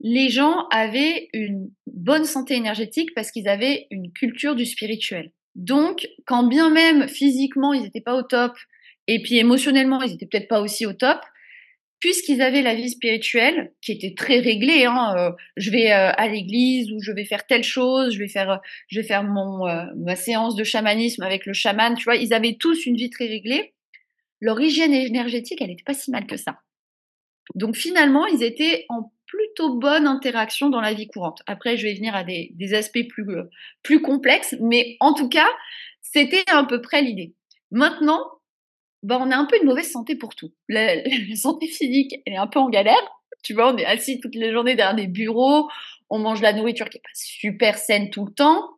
les 0.00 0.30
gens 0.30 0.66
avaient 0.70 1.28
une 1.32 1.70
bonne 1.86 2.24
santé 2.24 2.54
énergétique 2.54 3.10
parce 3.14 3.30
qu'ils 3.30 3.48
avaient 3.48 3.86
une 3.90 4.12
culture 4.12 4.56
du 4.56 4.64
spirituel. 4.64 5.30
Donc, 5.54 6.08
quand 6.26 6.44
bien 6.44 6.70
même 6.70 7.08
physiquement 7.08 7.72
ils 7.72 7.82
n'étaient 7.82 8.00
pas 8.00 8.16
au 8.16 8.22
top, 8.22 8.56
et 9.06 9.22
puis 9.22 9.38
émotionnellement 9.38 10.02
ils 10.02 10.12
n'étaient 10.12 10.26
peut-être 10.26 10.48
pas 10.48 10.60
aussi 10.60 10.86
au 10.86 10.92
top, 10.92 11.20
puisqu'ils 11.98 12.40
avaient 12.40 12.62
la 12.62 12.74
vie 12.74 12.88
spirituelle 12.88 13.72
qui 13.82 13.92
était 13.92 14.14
très 14.14 14.40
réglée, 14.40 14.86
hein, 14.86 15.14
euh, 15.16 15.30
je 15.58 15.70
vais 15.70 15.92
euh, 15.92 16.12
à 16.16 16.28
l'église 16.28 16.90
ou 16.92 17.00
je 17.02 17.12
vais 17.12 17.26
faire 17.26 17.46
telle 17.46 17.62
chose, 17.62 18.14
je 18.14 18.18
vais 18.18 18.28
faire, 18.28 18.60
je 18.88 19.00
vais 19.00 19.06
faire 19.06 19.22
mon 19.22 19.66
euh, 19.66 19.84
ma 19.96 20.16
séance 20.16 20.56
de 20.56 20.64
chamanisme 20.64 21.22
avec 21.22 21.44
le 21.44 21.52
chaman, 21.52 21.94
tu 21.94 22.04
vois, 22.04 22.16
ils 22.16 22.32
avaient 22.32 22.56
tous 22.58 22.86
une 22.86 22.96
vie 22.96 23.10
très 23.10 23.26
réglée. 23.26 23.74
Leur 24.40 24.58
hygiène 24.58 24.94
énergétique, 24.94 25.60
elle 25.60 25.68
n'était 25.68 25.84
pas 25.84 25.92
si 25.92 26.10
mal 26.10 26.26
que 26.26 26.38
ça. 26.38 26.60
Donc 27.54 27.76
finalement, 27.76 28.26
ils 28.26 28.42
étaient 28.42 28.86
en 28.88 29.12
plutôt 29.30 29.76
bonne 29.76 30.06
interaction 30.06 30.68
dans 30.68 30.80
la 30.80 30.92
vie 30.92 31.06
courante. 31.06 31.42
Après, 31.46 31.76
je 31.76 31.86
vais 31.86 31.94
venir 31.94 32.14
à 32.14 32.24
des, 32.24 32.74
aspects 32.74 33.06
plus, 33.08 33.28
euh, 33.30 33.44
plus 33.82 34.02
complexes, 34.02 34.56
mais 34.60 34.96
en 35.00 35.14
tout 35.14 35.28
cas, 35.28 35.48
c'était 36.00 36.44
à 36.48 36.64
peu 36.64 36.80
près 36.80 37.02
l'idée. 37.02 37.34
Maintenant, 37.70 38.24
bah, 39.02 39.18
on 39.20 39.30
a 39.30 39.36
un 39.36 39.44
peu 39.44 39.56
une 39.56 39.66
mauvaise 39.66 39.90
santé 39.90 40.16
pour 40.16 40.34
tout. 40.34 40.52
La, 40.68 40.96
santé 41.36 41.66
physique, 41.66 42.16
elle 42.26 42.34
est 42.34 42.38
un 42.38 42.46
peu 42.46 42.58
en 42.58 42.68
galère. 42.68 43.00
Tu 43.42 43.54
vois, 43.54 43.72
on 43.72 43.76
est 43.76 43.86
assis 43.86 44.20
toute 44.20 44.34
la 44.34 44.52
journée 44.52 44.74
derrière 44.74 44.96
des 44.96 45.06
bureaux, 45.06 45.70
on 46.10 46.18
mange 46.18 46.42
la 46.42 46.52
nourriture 46.52 46.88
qui 46.90 46.98
est 46.98 47.02
pas 47.02 47.08
super 47.14 47.78
saine 47.78 48.10
tout 48.10 48.26
le 48.26 48.32
temps. 48.32 48.68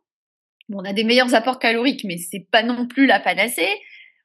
on 0.71 0.85
a 0.85 0.93
des 0.93 1.03
meilleurs 1.03 1.35
apports 1.35 1.59
caloriques, 1.59 2.05
mais 2.05 2.17
c'est 2.17 2.47
pas 2.49 2.63
non 2.63 2.87
plus 2.87 3.05
la 3.05 3.19
panacée. 3.19 3.67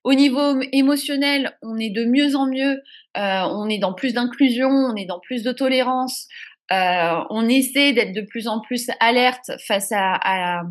Au 0.05 0.15
niveau 0.15 0.61
émotionnel, 0.73 1.57
on 1.63 1.77
est 1.77 1.91
de 1.91 2.05
mieux 2.05 2.37
en 2.37 2.47
mieux, 2.47 2.83
euh, 3.17 3.43
on 3.51 3.69
est 3.69 3.79
dans 3.79 3.93
plus 3.93 4.15
d'inclusion, 4.15 4.69
on 4.69 4.95
est 4.95 5.07
dans 5.07 5.21
plus 5.21 5.43
de 5.43 5.53
tolérance, 5.53 6.29
euh, 6.73 7.21
on 7.31 7.49
essaie 7.49 7.93
d'être 7.93 8.13
de 8.13 8.21
plus 8.21 8.47
en 8.47 8.61
plus 8.61 8.91
alerte 9.01 9.51
face 9.67 9.93
à, 9.93 10.63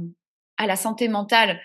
la 0.59 0.75
santé 0.75 1.07
mentale, 1.07 1.59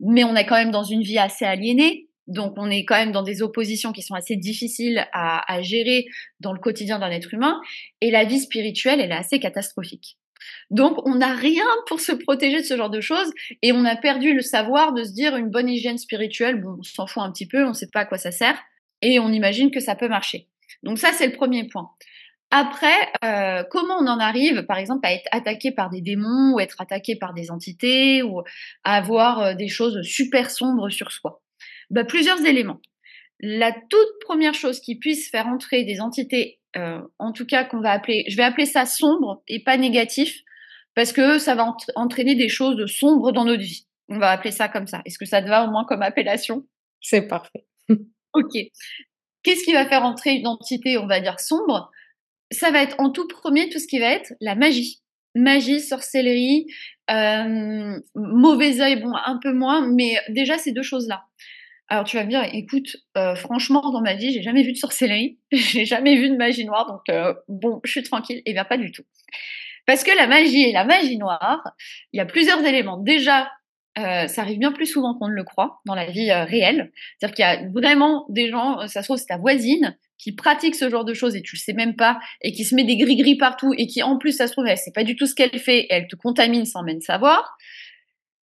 mais 0.00 0.24
on 0.24 0.34
est 0.36 0.46
quand 0.46 0.56
même 0.56 0.70
dans 0.70 0.84
une 0.84 1.02
vie 1.02 1.18
assez 1.18 1.44
aliénée. 1.44 2.08
Donc, 2.28 2.54
on 2.56 2.70
est 2.70 2.84
quand 2.84 2.96
même 2.96 3.12
dans 3.12 3.22
des 3.22 3.42
oppositions 3.42 3.92
qui 3.92 4.00
sont 4.00 4.14
assez 4.14 4.36
difficiles 4.36 5.06
à, 5.12 5.52
à 5.52 5.60
gérer 5.60 6.06
dans 6.38 6.52
le 6.52 6.60
quotidien 6.60 6.98
d'un 7.00 7.10
être 7.10 7.34
humain. 7.34 7.60
Et 8.00 8.10
la 8.10 8.24
vie 8.24 8.38
spirituelle, 8.38 9.00
elle 9.00 9.10
est 9.10 9.14
assez 9.14 9.40
catastrophique. 9.40 10.16
Donc, 10.70 11.06
on 11.06 11.16
n'a 11.16 11.34
rien 11.34 11.66
pour 11.86 12.00
se 12.00 12.12
protéger 12.12 12.60
de 12.60 12.66
ce 12.66 12.76
genre 12.76 12.90
de 12.90 13.00
choses 13.00 13.32
et 13.62 13.72
on 13.72 13.84
a 13.84 13.96
perdu 13.96 14.34
le 14.34 14.40
savoir 14.40 14.92
de 14.92 15.04
se 15.04 15.12
dire 15.12 15.36
une 15.36 15.50
bonne 15.50 15.68
hygiène 15.68 15.98
spirituelle, 15.98 16.60
bon, 16.60 16.76
on 16.78 16.82
s'en 16.82 17.06
fout 17.06 17.22
un 17.22 17.32
petit 17.32 17.46
peu, 17.46 17.64
on 17.64 17.70
ne 17.70 17.74
sait 17.74 17.90
pas 17.92 18.00
à 18.00 18.04
quoi 18.04 18.18
ça 18.18 18.30
sert 18.30 18.58
et 19.02 19.18
on 19.18 19.30
imagine 19.30 19.70
que 19.70 19.80
ça 19.80 19.94
peut 19.94 20.08
marcher. 20.08 20.48
Donc 20.82 20.98
ça, 20.98 21.12
c'est 21.12 21.26
le 21.26 21.32
premier 21.32 21.66
point. 21.68 21.90
Après, 22.50 23.10
euh, 23.24 23.64
comment 23.70 23.96
on 23.98 24.06
en 24.06 24.18
arrive, 24.18 24.66
par 24.66 24.76
exemple, 24.76 25.06
à 25.06 25.12
être 25.14 25.26
attaqué 25.32 25.72
par 25.72 25.88
des 25.88 26.02
démons 26.02 26.54
ou 26.54 26.60
être 26.60 26.80
attaqué 26.80 27.16
par 27.16 27.32
des 27.32 27.50
entités 27.50 28.22
ou 28.22 28.40
à 28.84 28.96
avoir 28.96 29.40
euh, 29.40 29.54
des 29.54 29.68
choses 29.68 30.02
super 30.02 30.50
sombres 30.50 30.90
sur 30.90 31.12
soi? 31.12 31.42
Bah, 31.90 32.04
Plusieurs 32.04 32.44
éléments. 32.44 32.80
La 33.40 33.72
toute 33.72 34.18
première 34.20 34.54
chose 34.54 34.80
qui 34.80 34.98
puisse 34.98 35.30
faire 35.30 35.46
entrer 35.46 35.84
des 35.84 36.00
entités 36.00 36.60
en 36.74 37.32
tout 37.32 37.46
cas 37.46 37.64
qu'on 37.64 37.80
va 37.80 37.92
appeler, 37.92 38.24
je 38.28 38.36
vais 38.36 38.42
appeler 38.42 38.66
ça 38.66 38.86
sombre 38.86 39.42
et 39.48 39.62
pas 39.62 39.76
négatif, 39.76 40.42
parce 40.94 41.12
que 41.12 41.38
ça 41.38 41.54
va 41.54 41.74
entraîner 41.96 42.34
des 42.34 42.48
choses 42.48 42.84
sombres 42.86 43.32
dans 43.32 43.44
notre 43.44 43.62
vie. 43.62 43.86
On 44.08 44.18
va 44.18 44.30
appeler 44.30 44.52
ça 44.52 44.68
comme 44.68 44.86
ça. 44.86 45.00
Est-ce 45.06 45.18
que 45.18 45.24
ça 45.24 45.42
te 45.42 45.48
va 45.48 45.66
au 45.66 45.70
moins 45.70 45.84
comme 45.84 46.02
appellation? 46.02 46.66
C'est 47.00 47.22
parfait. 47.22 47.66
ok. 48.34 48.52
Qu'est-ce 49.42 49.64
qui 49.64 49.72
va 49.72 49.86
faire 49.86 50.04
entrer 50.04 50.34
une 50.34 50.46
entité, 50.46 50.98
on 50.98 51.06
va 51.06 51.20
dire, 51.20 51.40
sombre? 51.40 51.90
Ça 52.50 52.70
va 52.70 52.82
être 52.82 52.96
en 53.00 53.10
tout 53.10 53.26
premier 53.26 53.70
tout 53.70 53.78
ce 53.78 53.86
qui 53.86 53.98
va 53.98 54.12
être 54.12 54.32
la 54.40 54.54
magie. 54.54 55.00
Magie, 55.34 55.80
sorcellerie, 55.80 56.66
mauvais 58.14 58.80
œil, 58.80 59.00
bon, 59.00 59.14
un 59.14 59.38
peu 59.42 59.52
moins, 59.52 59.88
mais 59.88 60.16
déjà 60.28 60.58
ces 60.58 60.72
deux 60.72 60.82
choses-là. 60.82 61.24
Alors 61.92 62.04
tu 62.04 62.16
vas 62.16 62.24
me 62.24 62.30
dire, 62.30 62.42
écoute, 62.54 62.96
franchement, 63.36 63.82
dans 63.92 64.00
ma 64.00 64.14
vie, 64.14 64.32
j'ai 64.32 64.40
jamais 64.40 64.62
vu 64.62 64.72
de 64.72 64.78
sorcellerie, 64.78 65.38
j'ai 65.52 65.84
jamais 65.84 66.16
vu 66.16 66.30
de 66.30 66.36
magie 66.36 66.64
noire, 66.64 66.86
donc 66.86 67.34
bon, 67.48 67.80
je 67.84 67.90
suis 67.90 68.02
tranquille. 68.02 68.38
Et 68.38 68.42
eh 68.46 68.52
bien 68.54 68.64
pas 68.64 68.78
du 68.78 68.90
tout. 68.92 69.02
Parce 69.86 70.02
que 70.02 70.16
la 70.16 70.26
magie 70.26 70.62
et 70.62 70.72
la 70.72 70.84
magie 70.84 71.18
noire, 71.18 71.62
il 72.12 72.16
y 72.16 72.20
a 72.20 72.24
plusieurs 72.24 72.64
éléments. 72.64 72.96
Déjà, 72.96 73.50
euh, 73.98 74.26
ça 74.26 74.40
arrive 74.40 74.58
bien 74.58 74.72
plus 74.72 74.86
souvent 74.86 75.14
qu'on 75.14 75.28
ne 75.28 75.34
le 75.34 75.44
croit 75.44 75.80
dans 75.84 75.94
la 75.94 76.06
vie 76.06 76.30
euh, 76.30 76.44
réelle. 76.44 76.92
C'est-à-dire 77.18 77.34
qu'il 77.34 77.44
y 77.44 77.66
a 77.66 77.70
vraiment 77.70 78.24
des 78.30 78.48
gens, 78.48 78.80
euh, 78.80 78.86
ça 78.86 79.02
se 79.02 79.08
trouve 79.08 79.18
c'est 79.18 79.26
ta 79.26 79.36
voisine 79.36 79.98
qui 80.16 80.32
pratique 80.32 80.76
ce 80.76 80.88
genre 80.88 81.04
de 81.04 81.12
choses 81.12 81.36
et 81.36 81.42
tu 81.42 81.56
le 81.56 81.60
sais 81.60 81.74
même 81.74 81.94
pas 81.94 82.18
et 82.40 82.52
qui 82.52 82.64
se 82.64 82.74
met 82.74 82.84
des 82.84 82.96
gris-gris 82.96 83.36
partout 83.36 83.74
et 83.76 83.86
qui 83.86 84.02
en 84.02 84.16
plus 84.18 84.32
ça 84.32 84.46
se 84.46 84.52
trouve 84.52 84.66
elle 84.66 84.78
sait 84.78 84.92
pas 84.92 85.04
du 85.04 85.16
tout 85.16 85.26
ce 85.26 85.34
qu'elle 85.34 85.58
fait 85.58 85.80
et 85.80 85.86
elle 85.90 86.06
te 86.06 86.16
contamine 86.16 86.64
sans 86.64 86.82
même 86.84 87.00
savoir. 87.00 87.56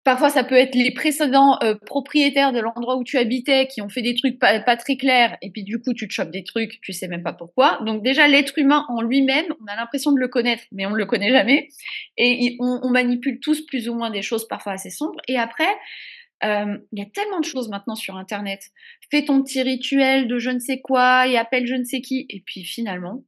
Parfois, 0.08 0.30
ça 0.30 0.42
peut 0.42 0.54
être 0.54 0.74
les 0.74 0.90
précédents 0.90 1.58
euh, 1.62 1.74
propriétaires 1.74 2.54
de 2.54 2.60
l'endroit 2.60 2.96
où 2.96 3.04
tu 3.04 3.18
habitais 3.18 3.66
qui 3.66 3.82
ont 3.82 3.90
fait 3.90 4.00
des 4.00 4.14
trucs 4.14 4.38
pas, 4.38 4.76
très 4.78 4.96
clairs, 4.96 5.36
et 5.42 5.50
puis 5.50 5.64
du 5.64 5.82
coup, 5.82 5.92
tu 5.92 6.08
te 6.08 6.12
chopes 6.14 6.30
des 6.30 6.44
trucs, 6.44 6.80
tu 6.80 6.94
sais 6.94 7.08
même 7.08 7.22
pas 7.22 7.34
pourquoi. 7.34 7.78
Donc 7.84 8.02
déjà, 8.02 8.26
l'être 8.26 8.56
humain 8.56 8.86
en 8.88 9.02
lui-même, 9.02 9.44
on 9.60 9.66
a 9.66 9.76
l'impression 9.76 10.10
de 10.12 10.18
le 10.18 10.28
connaître, 10.28 10.62
mais 10.72 10.86
on 10.86 10.92
ne 10.92 10.96
le 10.96 11.04
connaît 11.04 11.30
jamais. 11.30 11.68
Et 12.16 12.56
on, 12.58 12.88
manipule 12.88 13.38
tous 13.38 13.60
plus 13.66 13.90
ou 13.90 13.94
moins 13.96 14.08
des 14.08 14.22
choses 14.22 14.48
parfois 14.48 14.72
assez 14.72 14.88
sombres. 14.88 15.20
Et 15.28 15.36
après, 15.36 15.76
euh, 16.42 16.78
il 16.90 16.98
y 17.00 17.02
a 17.02 17.10
tellement 17.12 17.40
de 17.40 17.44
choses 17.44 17.68
maintenant 17.68 17.94
sur 17.94 18.16
Internet. 18.16 18.62
Fais 19.10 19.26
ton 19.26 19.42
petit 19.42 19.60
rituel 19.60 20.26
de 20.26 20.38
je 20.38 20.48
ne 20.48 20.58
sais 20.58 20.80
quoi 20.80 21.28
et 21.28 21.36
appelle 21.36 21.66
je 21.66 21.74
ne 21.74 21.84
sais 21.84 22.00
qui. 22.00 22.24
Et 22.30 22.40
puis 22.46 22.64
finalement, 22.64 23.24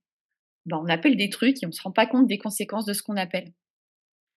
ben, 0.65 0.81
on 0.83 0.89
appelle 0.89 1.19
des 1.19 1.29
trucs 1.29 1.63
et 1.63 1.67
on 1.67 1.73
se 1.73 1.83
rend 1.83 1.93
pas 1.93 2.07
compte 2.07 2.27
des 2.27 2.39
conséquences 2.39 2.87
de 2.87 2.95
ce 2.95 3.03
qu'on 3.03 3.19
appelle 3.19 3.53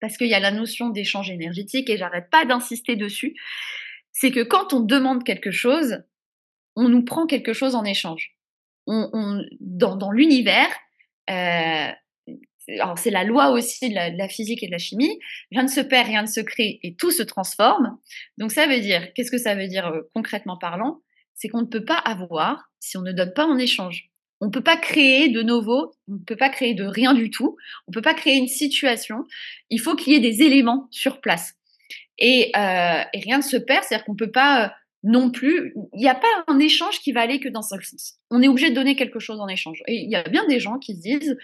parce 0.01 0.17
qu'il 0.17 0.29
y 0.29 0.35
a 0.35 0.41
la 0.41 0.51
notion 0.51 0.89
d'échange 0.89 1.31
énergétique 1.31 1.91
et 1.91 1.97
j'arrête 1.97 2.31
pas 2.31 2.45
d'insister 2.45 2.97
dessus, 2.97 3.37
c'est 4.13 4.31
que 4.31 4.43
quand 4.43 4.73
on 4.73 4.81
demande 4.81 5.25
quelque 5.25 5.51
chose, 5.51 6.03
on 6.77 6.89
nous 6.89 7.05
prend 7.05 7.27
quelque 7.27 7.53
chose 7.53 7.75
en 7.75 7.85
échange. 7.85 8.37
On, 8.87 9.43
dans, 9.61 10.11
l'univers, 10.11 10.69
euh, 11.31 11.91
c'est 12.97 13.11
la 13.11 13.25
loi 13.25 13.51
aussi 13.51 13.89
de 13.91 13.95
la, 13.95 14.29
physique 14.29 14.63
et 14.63 14.67
de 14.67 14.73
la 14.73 14.79
chimie, 14.79 15.19
rien 15.53 15.63
ne 15.63 15.69
se 15.69 15.81
perd, 15.81 16.09
rien 16.09 16.23
ne 16.23 16.27
se 16.27 16.41
crée 16.41 16.81
et 16.83 16.95
tout 16.97 17.11
se 17.11 17.23
transforme. 17.23 17.99
Donc 18.39 18.51
ça 18.51 18.67
veut 18.67 18.81
dire, 18.81 19.13
qu'est-ce 19.15 19.31
que 19.31 19.39
ça 19.39 19.55
veut 19.55 19.69
dire 19.69 19.87
euh, 19.87 20.03
concrètement 20.15 20.57
parlant? 20.57 21.01
C'est 21.35 21.49
qu'on 21.49 21.63
ne 21.63 21.67
peut 21.67 21.85
pas 21.85 21.99
avoir 21.99 22.71
si 22.81 22.97
on 22.97 23.03
ne 23.03 23.13
donne 23.13 23.33
pas 23.33 23.47
en 23.47 23.59
échange. 23.59 24.11
On 24.41 24.47
ne 24.47 24.51
peut 24.51 24.63
pas 24.63 24.77
créer 24.77 25.29
de 25.29 25.43
nouveau, 25.43 25.93
on 26.09 26.15
ne 26.15 26.25
peut 26.25 26.37
pas 26.37 26.49
créer 26.49 26.75
de 26.75 26.85
rien 26.85 27.13
du 27.13 27.31
tout, 27.31 27.57
on 27.87 27.91
ne 27.91 27.95
peut 27.95 28.03
pas 28.03 28.15
créer 28.15 28.37
une 28.37 28.49
situation. 28.49 29.27
Il 29.69 29.81
faut 29.81 29.95
qu'il 29.95 30.13
y 30.13 30.17
ait 30.17 30.21
des 30.21 30.43
éléments 30.43 30.89
sur 30.91 31.21
place. 31.21 31.55
Et, 32.19 32.51
euh, 32.57 33.03
rien 33.15 33.39
ne 33.39 33.43
se 33.43 33.57
perd, 33.57 33.85
c'est-à-dire 33.85 34.05
qu'on 34.05 34.13
ne 34.13 34.19
peut 34.19 34.31
pas 34.31 34.65
euh, 34.65 34.69
non 35.03 35.31
plus, 35.31 35.75
il 35.95 36.01
n'y 36.01 36.09
a 36.09 36.15
pas 36.15 36.29
un 36.47 36.59
échange 36.59 37.01
qui 37.01 37.13
va 37.13 37.23
aller 37.23 37.41
que 37.41 37.49
dans 37.49 37.63
ce 37.63 37.77
sens. 37.83 38.19
On 38.31 38.43
est 38.43 38.49
obligé 38.49 38.71
de 38.71 38.75
donner 38.75 38.97
quelque 38.97 39.19
chose 39.19 39.41
en 39.41 39.49
échange. 39.49 39.83
Et 39.87 39.95
il 39.95 40.11
y 40.11 40.17
a 40.17 40.23
bien 40.23 40.47
des 40.47 40.61
gens 40.61 40.79
qui 40.79 40.95
se 40.95 41.01
disent, 41.01 41.39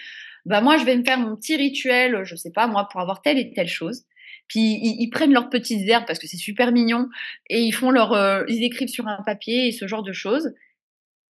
bah 0.44 0.60
moi 0.60 0.76
je 0.76 0.84
vais 0.84 0.96
me 0.96 1.04
faire 1.04 1.18
mon 1.18 1.36
petit 1.36 1.56
rituel, 1.56 2.22
je 2.24 2.36
sais 2.36 2.52
pas 2.52 2.66
moi, 2.66 2.88
pour 2.90 3.00
avoir 3.00 3.22
telle 3.22 3.38
et 3.38 3.52
telle 3.52 3.68
chose. 3.68 4.04
Puis 4.48 4.78
ils, 4.80 5.10
prennent 5.10 5.32
leurs 5.32 5.48
petites 5.48 5.88
herbes 5.88 6.04
parce 6.06 6.18
que 6.18 6.28
c'est 6.28 6.36
super 6.36 6.70
mignon 6.70 7.08
et 7.50 7.62
ils 7.62 7.72
font 7.72 7.90
leur, 7.90 8.12
euh, 8.12 8.44
ils 8.48 8.62
écrivent 8.62 8.88
sur 8.88 9.08
un 9.08 9.22
papier 9.24 9.68
et 9.68 9.72
ce 9.72 9.88
genre 9.88 10.04
de 10.04 10.12
choses. 10.12 10.52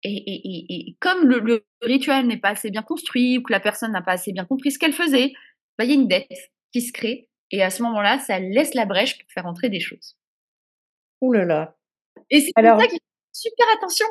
Et, 0.04 0.96
comme 1.00 1.28
le, 1.28 1.64
rituel 1.82 2.28
n'est 2.28 2.38
pas 2.38 2.50
assez 2.50 2.70
bien 2.70 2.82
construit 2.82 3.38
ou 3.38 3.42
que 3.42 3.52
la 3.52 3.60
personne 3.60 3.92
n'a 3.92 4.02
pas 4.02 4.14
assez 4.14 4.32
bien 4.32 4.46
compris 4.46 4.72
ce 4.72 4.80
qu'elle 4.80 4.94
faisait, 4.94 5.34
bah, 5.78 5.86
il 5.86 5.90
y 5.90 5.94
a 5.94 5.96
une 5.96 6.08
dette 6.08 6.52
qui 6.72 6.82
se 6.82 6.94
crée. 6.94 7.28
Et 7.52 7.64
à 7.64 7.70
ce 7.70 7.84
moment-là, 7.84 8.20
ça 8.20 8.40
laisse 8.40 8.74
la 8.74 8.86
brèche 8.86 9.18
pour 9.18 9.30
faire 9.32 9.46
entrer 9.46 9.70
des 9.70 9.80
choses. 9.80 10.16
Ouh 11.22 11.34
là 11.34 11.46
là. 11.46 11.76
Et 12.30 12.42
c'est 12.42 12.52
pour 12.56 12.64
ça 12.64 12.88
qu'il 12.88 13.00
faut 13.00 13.34
super 13.34 13.66
attention. 13.76 14.06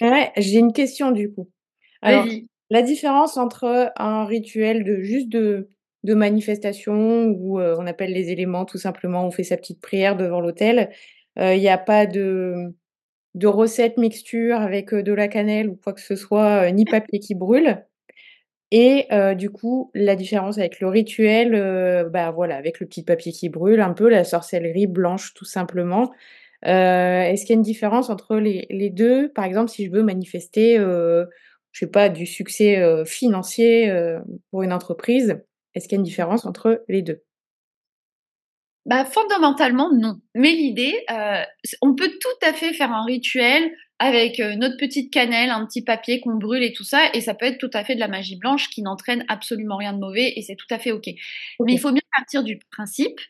Ouais, 0.00 0.32
j'ai 0.36 0.58
une 0.58 0.72
question 0.72 1.10
du 1.10 1.32
coup. 1.32 1.50
Alors, 2.02 2.26
la 2.70 2.82
différence 2.82 3.36
entre 3.36 3.92
un 3.96 4.24
rituel 4.24 4.84
de 4.84 5.02
juste 5.02 5.28
de, 5.28 5.70
de 6.04 6.14
manifestation 6.14 7.26
où 7.26 7.60
euh, 7.60 7.76
on 7.78 7.86
appelle 7.86 8.12
les 8.12 8.30
éléments 8.30 8.64
tout 8.64 8.78
simplement, 8.78 9.26
on 9.26 9.30
fait 9.30 9.44
sa 9.44 9.56
petite 9.56 9.80
prière 9.80 10.16
devant 10.16 10.40
l'autel, 10.40 10.90
euh, 11.38 11.54
il 11.54 11.60
n'y 11.60 11.68
a 11.68 11.78
pas 11.78 12.06
de 12.06 12.74
de 13.34 13.46
recettes 13.46 13.96
mixture 13.96 14.56
avec 14.60 14.94
de 14.94 15.12
la 15.12 15.28
cannelle 15.28 15.68
ou 15.68 15.76
quoi 15.76 15.92
que 15.92 16.00
ce 16.00 16.16
soit, 16.16 16.70
ni 16.72 16.84
papier 16.84 17.20
qui 17.20 17.34
brûle. 17.34 17.84
Et 18.72 19.08
du 19.36 19.50
coup, 19.50 19.90
la 19.94 20.16
différence 20.16 20.58
avec 20.58 20.80
le 20.80 20.88
rituel, 20.88 21.52
bah 22.12 22.30
voilà, 22.30 22.56
avec 22.56 22.80
le 22.80 22.86
petit 22.86 23.02
papier 23.02 23.32
qui 23.32 23.48
brûle, 23.48 23.80
un 23.80 23.92
peu 23.92 24.08
la 24.08 24.24
sorcellerie 24.24 24.86
blanche 24.86 25.34
tout 25.34 25.44
simplement. 25.44 26.12
Est-ce 26.62 27.42
qu'il 27.42 27.50
y 27.50 27.56
a 27.56 27.56
une 27.56 27.62
différence 27.62 28.10
entre 28.10 28.36
les, 28.36 28.66
les, 28.70 28.90
deux? 28.90 29.28
Par 29.32 29.44
exemple, 29.44 29.70
si 29.70 29.86
je 29.86 29.90
veux 29.90 30.02
manifester, 30.02 30.76
je 30.78 31.26
sais 31.72 31.86
pas, 31.86 32.08
du 32.08 32.26
succès 32.26 33.04
financier 33.06 33.92
pour 34.50 34.62
une 34.62 34.72
entreprise, 34.72 35.40
est-ce 35.74 35.88
qu'il 35.88 35.96
y 35.96 35.98
a 35.98 36.00
une 36.00 36.04
différence 36.04 36.46
entre 36.46 36.84
les 36.88 37.02
deux? 37.02 37.22
Bah, 38.86 39.04
fondamentalement, 39.04 39.90
non. 39.92 40.20
Mais 40.34 40.52
l'idée, 40.52 41.04
euh, 41.10 41.42
on 41.82 41.94
peut 41.94 42.10
tout 42.10 42.46
à 42.46 42.52
fait 42.52 42.72
faire 42.72 42.92
un 42.92 43.04
rituel 43.04 43.70
avec 43.98 44.40
euh, 44.40 44.56
notre 44.56 44.78
petite 44.78 45.12
cannelle, 45.12 45.50
un 45.50 45.66
petit 45.66 45.82
papier 45.82 46.20
qu'on 46.20 46.36
brûle 46.36 46.62
et 46.62 46.72
tout 46.72 46.84
ça, 46.84 47.10
et 47.12 47.20
ça 47.20 47.34
peut 47.34 47.44
être 47.44 47.58
tout 47.58 47.70
à 47.74 47.84
fait 47.84 47.94
de 47.94 48.00
la 48.00 48.08
magie 48.08 48.36
blanche 48.36 48.70
qui 48.70 48.80
n'entraîne 48.80 49.24
absolument 49.28 49.76
rien 49.76 49.92
de 49.92 49.98
mauvais, 49.98 50.32
et 50.34 50.42
c'est 50.42 50.56
tout 50.56 50.66
à 50.70 50.78
fait 50.78 50.92
ok. 50.92 51.06
Mais 51.60 51.74
il 51.74 51.78
faut 51.78 51.92
bien 51.92 52.00
partir 52.16 52.42
du 52.42 52.58
principe 52.70 53.20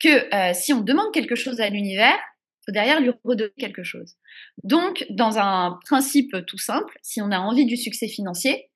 que 0.00 0.34
euh, 0.34 0.54
si 0.54 0.72
on 0.72 0.80
demande 0.80 1.12
quelque 1.12 1.34
chose 1.34 1.60
à 1.60 1.68
l'univers, 1.68 2.16
faut 2.64 2.72
derrière 2.72 3.00
lui 3.00 3.10
redonner 3.24 3.52
quelque 3.58 3.84
chose. 3.84 4.16
Donc, 4.64 5.04
dans 5.10 5.38
un 5.38 5.78
principe 5.84 6.34
tout 6.46 6.58
simple, 6.58 6.98
si 7.02 7.20
on 7.20 7.30
a 7.30 7.38
envie 7.38 7.66
du 7.66 7.76
succès 7.76 8.08
financier, 8.08 8.70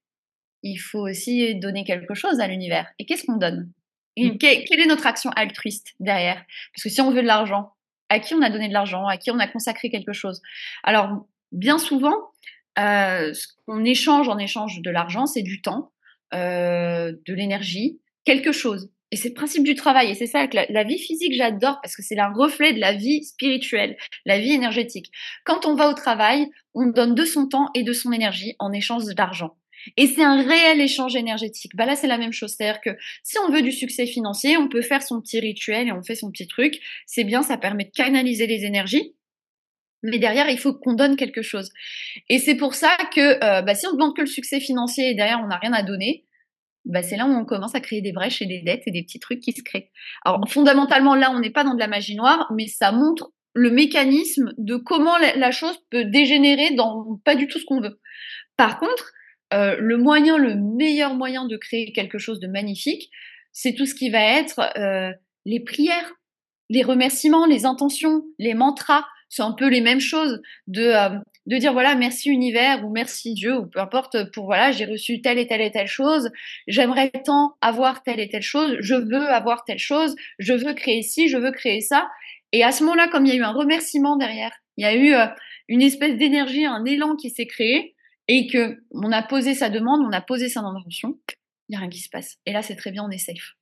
il 0.62 0.76
faut 0.76 1.08
aussi 1.08 1.54
donner 1.56 1.84
quelque 1.84 2.14
chose 2.14 2.40
à 2.40 2.46
l'univers. 2.46 2.86
Et 2.98 3.06
qu'est-ce 3.06 3.24
qu'on 3.24 3.38
donne? 3.38 3.72
Mm. 4.16 4.38
quelle 4.38 4.80
est 4.80 4.86
notre 4.86 5.06
action 5.06 5.30
altruiste 5.30 5.94
derrière? 6.00 6.44
Parce 6.74 6.82
que 6.82 6.88
si 6.88 7.00
on 7.00 7.10
veut 7.10 7.22
de 7.22 7.26
l'argent, 7.26 7.72
à 8.10 8.18
qui 8.18 8.34
on 8.34 8.42
a 8.42 8.50
donné 8.50 8.68
de 8.68 8.74
l'argent? 8.74 9.06
À 9.06 9.16
qui 9.16 9.30
on 9.30 9.38
a 9.38 9.46
consacré 9.46 9.88
quelque 9.88 10.12
chose? 10.12 10.42
Alors, 10.82 11.26
bien 11.52 11.78
souvent, 11.78 12.16
euh, 12.78 13.32
ce 13.32 13.46
qu'on 13.66 13.84
échange 13.84 14.28
en 14.28 14.36
échange 14.36 14.82
de 14.82 14.90
l'argent, 14.90 15.26
c'est 15.26 15.42
du 15.42 15.62
temps, 15.62 15.92
euh, 16.34 17.12
de 17.26 17.34
l'énergie, 17.34 18.00
quelque 18.24 18.52
chose. 18.52 18.90
Et 19.12 19.16
c'est 19.16 19.28
le 19.28 19.34
principe 19.34 19.64
du 19.64 19.74
travail. 19.74 20.10
Et 20.10 20.14
c'est 20.14 20.26
ça 20.26 20.46
que 20.46 20.56
la, 20.68 20.84
vie 20.84 20.98
physique, 20.98 21.34
j'adore 21.34 21.80
parce 21.82 21.96
que 21.96 22.02
c'est 22.02 22.18
un 22.18 22.32
reflet 22.32 22.72
de 22.72 22.80
la 22.80 22.92
vie 22.92 23.24
spirituelle, 23.24 23.96
la 24.24 24.38
vie 24.38 24.52
énergétique. 24.52 25.10
Quand 25.44 25.66
on 25.66 25.74
va 25.74 25.88
au 25.88 25.94
travail, 25.94 26.48
on 26.74 26.86
donne 26.86 27.14
de 27.14 27.24
son 27.24 27.48
temps 27.48 27.70
et 27.74 27.82
de 27.82 27.92
son 27.92 28.12
énergie 28.12 28.54
en 28.58 28.72
échange 28.72 29.04
d'argent. 29.06 29.56
Et 29.96 30.06
c'est 30.06 30.24
un 30.24 30.42
réel 30.42 30.80
échange 30.80 31.16
énergétique. 31.16 31.72
Bah 31.74 31.86
là, 31.86 31.96
c'est 31.96 32.06
la 32.06 32.18
même 32.18 32.32
chose. 32.32 32.54
C'est-à-dire 32.56 32.80
que 32.80 32.90
si 33.22 33.38
on 33.38 33.50
veut 33.50 33.62
du 33.62 33.72
succès 33.72 34.06
financier, 34.06 34.56
on 34.56 34.68
peut 34.68 34.82
faire 34.82 35.02
son 35.02 35.20
petit 35.20 35.40
rituel 35.40 35.88
et 35.88 35.92
on 35.92 36.02
fait 36.02 36.14
son 36.14 36.30
petit 36.30 36.46
truc. 36.46 36.80
C'est 37.06 37.24
bien, 37.24 37.42
ça 37.42 37.56
permet 37.56 37.84
de 37.84 37.90
canaliser 37.90 38.46
les 38.46 38.64
énergies. 38.64 39.14
Mais 40.02 40.18
derrière, 40.18 40.48
il 40.48 40.58
faut 40.58 40.72
qu'on 40.72 40.94
donne 40.94 41.16
quelque 41.16 41.42
chose. 41.42 41.70
Et 42.28 42.38
c'est 42.38 42.54
pour 42.54 42.74
ça 42.74 42.96
que 43.14 43.42
euh, 43.44 43.62
bah, 43.62 43.74
si 43.74 43.86
on 43.86 43.92
demande 43.92 44.16
que 44.16 44.22
le 44.22 44.26
succès 44.26 44.60
financier 44.60 45.10
et 45.10 45.14
derrière, 45.14 45.40
on 45.42 45.48
n'a 45.48 45.58
rien 45.58 45.72
à 45.72 45.82
donner, 45.82 46.24
bah, 46.86 47.02
c'est 47.02 47.16
là 47.16 47.26
où 47.26 47.30
on 47.30 47.44
commence 47.44 47.74
à 47.74 47.80
créer 47.80 48.00
des 48.00 48.12
brèches 48.12 48.40
et 48.40 48.46
des 48.46 48.62
dettes 48.62 48.82
et 48.86 48.90
des 48.90 49.02
petits 49.02 49.20
trucs 49.20 49.40
qui 49.40 49.52
se 49.52 49.62
créent. 49.62 49.90
Alors 50.24 50.40
fondamentalement, 50.48 51.14
là, 51.14 51.30
on 51.30 51.40
n'est 51.40 51.50
pas 51.50 51.64
dans 51.64 51.74
de 51.74 51.78
la 51.78 51.88
magie 51.88 52.16
noire, 52.16 52.50
mais 52.54 52.66
ça 52.66 52.92
montre 52.92 53.32
le 53.52 53.70
mécanisme 53.70 54.54
de 54.58 54.76
comment 54.76 55.18
la 55.18 55.50
chose 55.50 55.76
peut 55.90 56.04
dégénérer 56.04 56.70
dans 56.74 57.20
pas 57.24 57.34
du 57.34 57.48
tout 57.48 57.58
ce 57.58 57.64
qu'on 57.64 57.80
veut. 57.80 58.00
Par 58.56 58.78
contre, 58.78 59.12
euh, 59.52 59.76
le 59.78 59.96
moyen, 59.96 60.38
le 60.38 60.54
meilleur 60.54 61.14
moyen 61.14 61.46
de 61.46 61.56
créer 61.56 61.92
quelque 61.92 62.18
chose 62.18 62.40
de 62.40 62.46
magnifique, 62.46 63.10
c'est 63.52 63.74
tout 63.74 63.86
ce 63.86 63.94
qui 63.94 64.10
va 64.10 64.22
être 64.22 64.60
euh, 64.76 65.12
les 65.44 65.60
prières, 65.60 66.12
les 66.68 66.82
remerciements, 66.82 67.46
les 67.46 67.66
intentions, 67.66 68.22
les 68.38 68.54
mantras. 68.54 69.04
C'est 69.28 69.42
un 69.42 69.52
peu 69.52 69.68
les 69.68 69.80
mêmes 69.80 70.00
choses 70.00 70.40
de, 70.66 70.82
euh, 70.82 71.18
de 71.46 71.56
dire 71.56 71.72
voilà 71.72 71.94
merci 71.94 72.30
univers 72.30 72.84
ou 72.84 72.90
merci 72.90 73.34
Dieu 73.34 73.58
ou 73.58 73.66
peu 73.66 73.80
importe 73.80 74.30
pour 74.32 74.46
voilà 74.46 74.72
j'ai 74.72 74.86
reçu 74.86 75.20
telle 75.20 75.38
et 75.38 75.46
telle 75.46 75.60
et 75.60 75.70
telle 75.70 75.86
chose, 75.86 76.30
j'aimerais 76.66 77.10
tant 77.24 77.54
avoir 77.60 78.02
telle 78.02 78.18
et 78.20 78.28
telle 78.28 78.42
chose, 78.42 78.76
je 78.80 78.94
veux 78.94 79.28
avoir 79.28 79.64
telle 79.64 79.78
chose, 79.78 80.16
je 80.38 80.52
veux 80.52 80.74
créer 80.74 81.02
ci, 81.02 81.28
je 81.28 81.38
veux 81.38 81.52
créer 81.52 81.80
ça. 81.80 82.08
Et 82.52 82.64
à 82.64 82.72
ce 82.72 82.82
moment-là, 82.82 83.08
comme 83.08 83.26
il 83.26 83.32
y 83.32 83.36
a 83.36 83.38
eu 83.38 83.44
un 83.44 83.52
remerciement 83.52 84.16
derrière, 84.16 84.52
il 84.76 84.82
y 84.82 84.86
a 84.86 84.96
eu 84.96 85.14
une 85.68 85.82
espèce 85.82 86.16
d'énergie, 86.16 86.64
un 86.64 86.84
élan 86.84 87.14
qui 87.14 87.30
s'est 87.30 87.46
créé, 87.46 87.94
et 88.32 88.46
que 88.46 88.80
on 88.92 89.10
a 89.10 89.24
posé 89.24 89.54
sa 89.54 89.70
demande, 89.70 90.02
on 90.06 90.12
a 90.12 90.20
posé 90.20 90.48
sa 90.48 90.60
intention, 90.60 91.18
il 91.68 91.72
n'y 91.72 91.76
a 91.76 91.80
rien 91.80 91.88
qui 91.88 91.98
se 91.98 92.08
passe. 92.08 92.36
Et 92.46 92.52
là, 92.52 92.62
c'est 92.62 92.76
très 92.76 92.92
bien, 92.92 93.02
on 93.04 93.10
est 93.10 93.18
safe. 93.18 93.56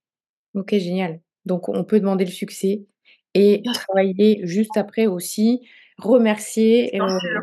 Ok, 0.53 0.75
génial. 0.75 1.21
Donc, 1.47 1.71
on 1.71 1.85
peut 1.85 1.99
demander 1.99 2.27
le 2.27 2.31
succès 2.31 2.85
et 3.33 3.63
travailler 3.73 4.41
juste 4.43 4.77
après 4.77 5.07
aussi, 5.07 5.67
remercier. 5.97 6.91
Bien, 6.93 7.03
euh, 7.03 7.19
sûr. 7.19 7.41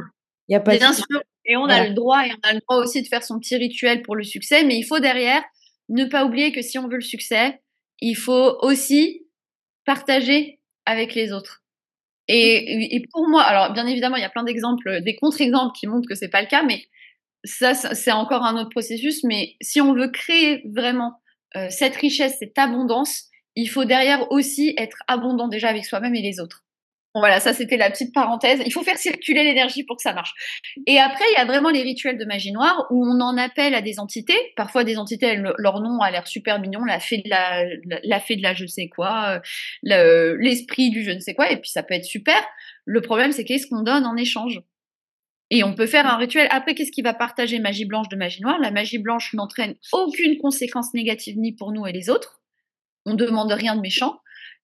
Y 0.49 0.55
a 0.55 0.59
pas 0.59 0.77
bien 0.77 0.93
sûr. 0.93 1.05
Et 1.45 1.57
on 1.57 1.65
a 1.65 1.87
le 1.87 1.95
droit, 1.95 2.27
et 2.27 2.31
on 2.31 2.47
a 2.47 2.53
le 2.53 2.59
droit 2.59 2.77
aussi 2.77 3.01
de 3.01 3.07
faire 3.07 3.23
son 3.23 3.39
petit 3.39 3.55
rituel 3.55 4.03
pour 4.03 4.15
le 4.15 4.23
succès, 4.23 4.63
mais 4.63 4.77
il 4.77 4.83
faut 4.83 4.99
derrière 4.99 5.41
ne 5.89 6.05
pas 6.05 6.25
oublier 6.25 6.51
que 6.51 6.61
si 6.61 6.77
on 6.77 6.87
veut 6.87 6.97
le 6.97 7.01
succès, 7.01 7.59
il 8.01 8.15
faut 8.15 8.57
aussi 8.61 9.25
partager 9.83 10.59
avec 10.85 11.15
les 11.15 11.31
autres. 11.31 11.63
Et, 12.27 12.95
et, 12.95 13.03
pour 13.11 13.27
moi, 13.27 13.41
alors 13.43 13.73
bien 13.73 13.85
évidemment, 13.87 14.15
il 14.15 14.21
y 14.21 14.25
a 14.25 14.29
plein 14.29 14.43
d'exemples, 14.43 15.01
des 15.01 15.15
contre-exemples 15.15 15.75
qui 15.75 15.87
montrent 15.87 16.07
que 16.07 16.15
c'est 16.15 16.29
pas 16.29 16.41
le 16.41 16.47
cas, 16.47 16.63
mais 16.63 16.83
ça, 17.45 17.73
c'est 17.73 18.11
encore 18.11 18.43
un 18.43 18.57
autre 18.57 18.69
processus. 18.69 19.23
Mais 19.23 19.55
si 19.61 19.81
on 19.81 19.93
veut 19.93 20.09
créer 20.09 20.63
vraiment 20.73 21.13
euh, 21.55 21.67
cette 21.69 21.95
richesse, 21.95 22.35
cette 22.39 22.57
abondance, 22.57 23.25
il 23.55 23.67
faut 23.67 23.85
derrière 23.85 24.31
aussi 24.31 24.73
être 24.77 24.97
abondant 25.07 25.47
déjà 25.47 25.69
avec 25.69 25.85
soi-même 25.85 26.15
et 26.15 26.21
les 26.21 26.39
autres. 26.39 26.63
Bon, 27.13 27.21
voilà, 27.21 27.39
ça 27.39 27.53
c'était 27.53 27.77
la 27.77 27.89
petite 27.89 28.13
parenthèse. 28.13 28.61
Il 28.65 28.73
faut 28.73 28.83
faire 28.83 28.97
circuler 28.97 29.45
l'énergie 29.45 29.85
pour 29.85 29.95
que 29.95 30.01
ça 30.01 30.11
marche. 30.11 30.33
Et 30.85 30.99
après, 30.99 31.23
il 31.31 31.37
y 31.37 31.41
a 31.41 31.45
vraiment 31.45 31.69
les 31.69 31.81
rituels 31.81 32.17
de 32.17 32.25
magie 32.25 32.51
noire 32.51 32.87
où 32.89 33.05
on 33.05 33.21
en 33.21 33.37
appelle 33.37 33.73
à 33.73 33.81
des 33.81 34.01
entités. 34.01 34.37
Parfois, 34.57 34.83
des 34.83 34.97
entités, 34.97 35.37
leur 35.57 35.79
nom 35.79 36.01
a 36.01 36.11
l'air 36.11 36.27
super 36.27 36.59
mignon, 36.59 36.83
la 36.83 36.99
fée 36.99 37.19
de 37.19 37.29
la, 37.29 37.63
la 38.03 38.19
fée 38.19 38.35
de 38.35 38.43
la 38.43 38.53
je 38.53 38.65
sais 38.65 38.89
quoi, 38.89 39.39
l'esprit 39.83 40.89
du 40.89 41.05
je 41.05 41.11
ne 41.11 41.19
sais 41.19 41.35
quoi, 41.35 41.49
et 41.49 41.55
puis 41.55 41.69
ça 41.69 41.83
peut 41.83 41.93
être 41.93 42.03
super. 42.03 42.35
Le 42.83 42.99
problème, 42.99 43.31
c'est 43.31 43.45
qu'est-ce 43.45 43.67
qu'on 43.67 43.83
donne 43.83 44.05
en 44.05 44.17
échange? 44.17 44.59
Et 45.51 45.63
on 45.63 45.75
peut 45.75 45.85
faire 45.85 46.07
un 46.07 46.17
rituel. 46.17 46.47
Après, 46.51 46.73
qu'est-ce 46.73 46.91
qui 46.91 47.01
va 47.01 47.13
partager 47.13 47.59
magie 47.59 47.85
blanche 47.85 48.09
de 48.09 48.15
magie 48.15 48.41
noire? 48.41 48.59
La 48.59 48.71
magie 48.71 48.97
blanche 48.97 49.33
n'entraîne 49.33 49.75
aucune 49.91 50.37
conséquence 50.37 50.93
négative 50.93 51.37
ni 51.37 51.53
pour 51.53 51.71
nous 51.71 51.85
et 51.85 51.91
les 51.91 52.09
autres. 52.09 52.41
On 53.05 53.11
ne 53.11 53.17
demande 53.17 53.51
rien 53.51 53.75
de 53.75 53.81
méchant. 53.81 54.19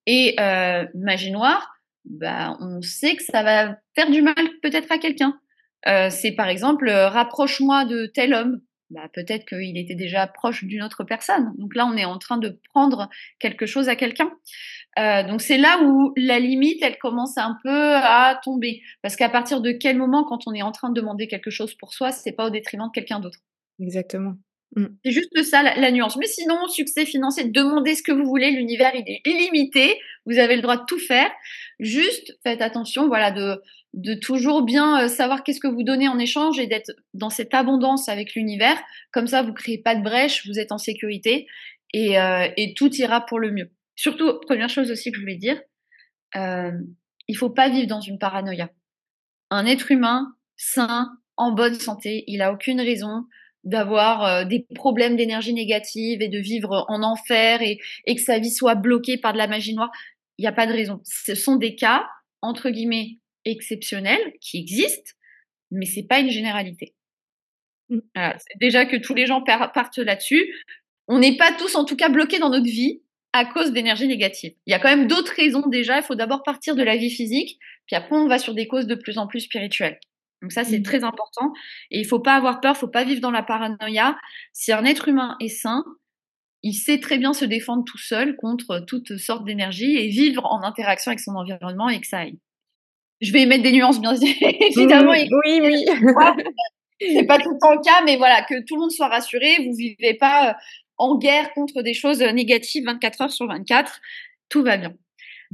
Et 0.07 0.35
euh, 0.39 0.85
magie 0.95 1.31
noire, 1.31 1.75
bah, 2.05 2.57
on 2.59 2.81
sait 2.81 3.15
que 3.15 3.23
ça 3.23 3.43
va 3.43 3.77
faire 3.95 4.09
du 4.09 4.21
mal 4.23 4.33
peut-être 4.63 4.91
à 4.91 4.97
quelqu'un. 4.97 5.39
Euh, 5.87 6.09
c'est 6.09 6.31
par 6.31 6.47
exemple, 6.47 6.87
euh, 6.89 7.07
rapproche-moi 7.07 7.85
de 7.85 8.07
tel 8.07 8.33
homme. 8.33 8.61
Bah, 8.91 9.07
peut-être 9.13 9.45
qu'il 9.45 9.77
était 9.77 9.95
déjà 9.95 10.27
proche 10.27 10.65
d'une 10.65 10.83
autre 10.83 11.05
personne. 11.05 11.53
Donc 11.57 11.75
là, 11.75 11.85
on 11.85 11.95
est 11.95 12.03
en 12.03 12.17
train 12.17 12.37
de 12.37 12.59
prendre 12.69 13.09
quelque 13.39 13.65
chose 13.65 13.87
à 13.87 13.95
quelqu'un. 13.95 14.29
Euh, 14.99 15.23
donc 15.23 15.41
c'est 15.41 15.57
là 15.57 15.81
où 15.81 16.11
la 16.17 16.39
limite, 16.39 16.83
elle 16.83 16.97
commence 16.97 17.37
un 17.37 17.57
peu 17.63 17.95
à 17.95 18.39
tomber. 18.43 18.81
Parce 19.01 19.15
qu'à 19.15 19.29
partir 19.29 19.61
de 19.61 19.71
quel 19.71 19.97
moment, 19.97 20.25
quand 20.25 20.45
on 20.45 20.53
est 20.53 20.61
en 20.61 20.73
train 20.73 20.89
de 20.89 20.99
demander 20.99 21.29
quelque 21.29 21.49
chose 21.49 21.73
pour 21.75 21.93
soi, 21.93 22.11
c'est 22.11 22.33
pas 22.33 22.47
au 22.47 22.49
détriment 22.49 22.87
de 22.87 22.91
quelqu'un 22.91 23.21
d'autre? 23.21 23.39
Exactement. 23.79 24.33
Mm. 24.75 24.87
C'est 25.05 25.11
juste 25.11 25.43
ça 25.43 25.63
la, 25.63 25.91
nuance. 25.91 26.17
Mais 26.17 26.27
sinon, 26.27 26.67
succès 26.67 27.05
financier, 27.05 27.45
demandez 27.45 27.95
ce 27.95 28.03
que 28.03 28.11
vous 28.11 28.25
voulez. 28.25 28.51
L'univers, 28.51 28.91
il 28.93 29.05
est 29.07 29.21
illimité. 29.25 29.97
Vous 30.25 30.37
avez 30.37 30.57
le 30.57 30.61
droit 30.61 30.75
de 30.75 30.85
tout 30.85 30.99
faire. 30.99 31.31
Juste 31.79 32.37
faites 32.43 32.61
attention, 32.61 33.07
voilà, 33.07 33.31
de, 33.31 33.61
de 33.93 34.13
toujours 34.13 34.63
bien 34.63 35.03
euh, 35.03 35.07
savoir 35.07 35.43
qu'est-ce 35.43 35.59
que 35.59 35.67
vous 35.67 35.83
donnez 35.83 36.07
en 36.07 36.17
échange 36.17 36.59
et 36.59 36.67
d'être 36.67 36.91
dans 37.13 37.29
cette 37.29 37.53
abondance 37.53 38.07
avec 38.09 38.35
l'univers. 38.35 38.79
Comme 39.11 39.27
ça, 39.27 39.41
vous 39.41 39.53
créez 39.53 39.77
pas 39.77 39.95
de 39.95 40.03
brèche, 40.03 40.47
vous 40.47 40.59
êtes 40.59 40.71
en 40.71 40.77
sécurité 40.77 41.47
et, 41.93 42.19
euh, 42.19 42.47
et 42.57 42.73
tout 42.73 42.93
ira 42.95 43.25
pour 43.25 43.39
le 43.39 43.51
mieux. 43.51 43.69
Surtout, 43.95 44.39
première 44.47 44.69
chose 44.69 44.91
aussi 44.91 45.11
que 45.11 45.17
je 45.17 45.21
voulais 45.21 45.35
dire, 45.35 45.61
euh, 46.35 46.71
il 47.27 47.37
faut 47.37 47.49
pas 47.49 47.69
vivre 47.69 47.87
dans 47.87 48.01
une 48.01 48.17
paranoïa. 48.17 48.69
Un 49.49 49.65
être 49.65 49.91
humain 49.91 50.33
sain, 50.55 51.09
en 51.37 51.51
bonne 51.51 51.79
santé, 51.79 52.23
il 52.27 52.41
a 52.41 52.53
aucune 52.53 52.79
raison 52.79 53.25
d'avoir 53.63 54.23
euh, 54.23 54.45
des 54.45 54.65
problèmes 54.75 55.15
d'énergie 55.15 55.53
négative 55.53 56.21
et 56.21 56.29
de 56.29 56.39
vivre 56.39 56.85
en 56.87 57.03
enfer 57.03 57.61
et, 57.61 57.79
et, 58.05 58.15
que 58.15 58.21
sa 58.21 58.39
vie 58.39 58.51
soit 58.51 58.75
bloquée 58.75 59.17
par 59.17 59.33
de 59.33 59.37
la 59.37 59.47
magie 59.47 59.75
noire. 59.75 59.91
Il 60.37 60.43
n'y 60.43 60.47
a 60.47 60.53
pas 60.53 60.65
de 60.65 60.73
raison. 60.73 61.01
Ce 61.03 61.35
sont 61.35 61.57
des 61.57 61.75
cas, 61.75 62.07
entre 62.41 62.69
guillemets, 62.69 63.19
exceptionnels 63.45 64.33
qui 64.41 64.57
existent, 64.57 65.11
mais 65.71 65.85
c'est 65.85 66.07
pas 66.07 66.19
une 66.19 66.29
généralité. 66.29 66.95
Mmh. 67.89 67.99
déjà 68.61 68.85
que 68.85 68.95
tous 68.95 69.13
les 69.13 69.25
gens 69.25 69.41
partent 69.41 69.97
là-dessus. 69.97 70.49
On 71.09 71.19
n'est 71.19 71.35
pas 71.35 71.51
tous, 71.51 71.75
en 71.75 71.83
tout 71.83 71.97
cas, 71.97 72.07
bloqués 72.07 72.39
dans 72.39 72.49
notre 72.49 72.65
vie 72.65 73.01
à 73.33 73.45
cause 73.45 73.73
d'énergie 73.73 74.07
négative. 74.07 74.53
Il 74.65 74.71
y 74.71 74.73
a 74.73 74.79
quand 74.79 74.89
même 74.89 75.07
d'autres 75.07 75.33
raisons 75.35 75.67
déjà. 75.67 75.97
Il 75.97 76.03
faut 76.03 76.15
d'abord 76.15 76.43
partir 76.43 76.75
de 76.75 76.83
la 76.83 76.95
vie 76.95 77.09
physique, 77.09 77.59
puis 77.87 77.95
après 77.95 78.15
on 78.15 78.27
va 78.27 78.39
sur 78.39 78.53
des 78.53 78.67
causes 78.67 78.87
de 78.87 78.95
plus 78.95 79.17
en 79.17 79.27
plus 79.27 79.41
spirituelles. 79.41 79.99
Donc 80.41 80.53
ça, 80.53 80.63
c'est 80.63 80.79
mmh. 80.79 80.83
très 80.83 81.03
important. 81.03 81.53
Et 81.91 81.99
il 81.99 82.05
faut 82.05 82.19
pas 82.19 82.35
avoir 82.35 82.61
peur, 82.61 82.73
il 82.75 82.79
faut 82.79 82.87
pas 82.87 83.03
vivre 83.03 83.21
dans 83.21 83.31
la 83.31 83.43
paranoïa. 83.43 84.17
Si 84.53 84.71
un 84.71 84.85
être 84.85 85.07
humain 85.07 85.35
est 85.39 85.49
sain, 85.49 85.83
il 86.63 86.73
sait 86.73 86.99
très 86.99 87.17
bien 87.17 87.33
se 87.33 87.45
défendre 87.45 87.83
tout 87.85 87.97
seul 87.97 88.35
contre 88.35 88.79
toutes 88.87 89.17
sortes 89.17 89.45
d'énergie 89.45 89.97
et 89.97 90.07
vivre 90.07 90.45
en 90.45 90.63
interaction 90.63 91.09
avec 91.09 91.19
son 91.19 91.35
environnement 91.35 91.89
et 91.89 91.99
que 91.99 92.07
ça 92.07 92.19
aille. 92.19 92.39
Je 93.21 93.31
vais 93.31 93.45
mettre 93.45 93.63
des 93.63 93.71
nuances, 93.71 94.01
bien 94.01 94.15
évidemment. 94.15 95.11
Oui, 95.11 95.29
oui. 95.61 95.61
oui. 95.61 95.85
c'est 96.99 97.25
pas 97.25 97.39
tout 97.39 97.51
le 97.51 97.59
temps 97.59 97.73
le 97.73 97.83
cas, 97.83 98.03
mais 98.05 98.17
voilà, 98.17 98.41
que 98.41 98.65
tout 98.65 98.75
le 98.75 98.81
monde 98.81 98.91
soit 98.91 99.07
rassuré. 99.07 99.57
Vous 99.65 99.75
vivez 99.75 100.15
pas 100.15 100.49
euh, 100.49 100.53
en 100.97 101.17
guerre 101.17 101.53
contre 101.53 101.81
des 101.81 101.93
choses 101.93 102.21
négatives 102.21 102.85
24 102.85 103.21
heures 103.21 103.31
sur 103.31 103.47
24. 103.47 103.99
Tout 104.49 104.63
va 104.63 104.77
bien. 104.77 104.93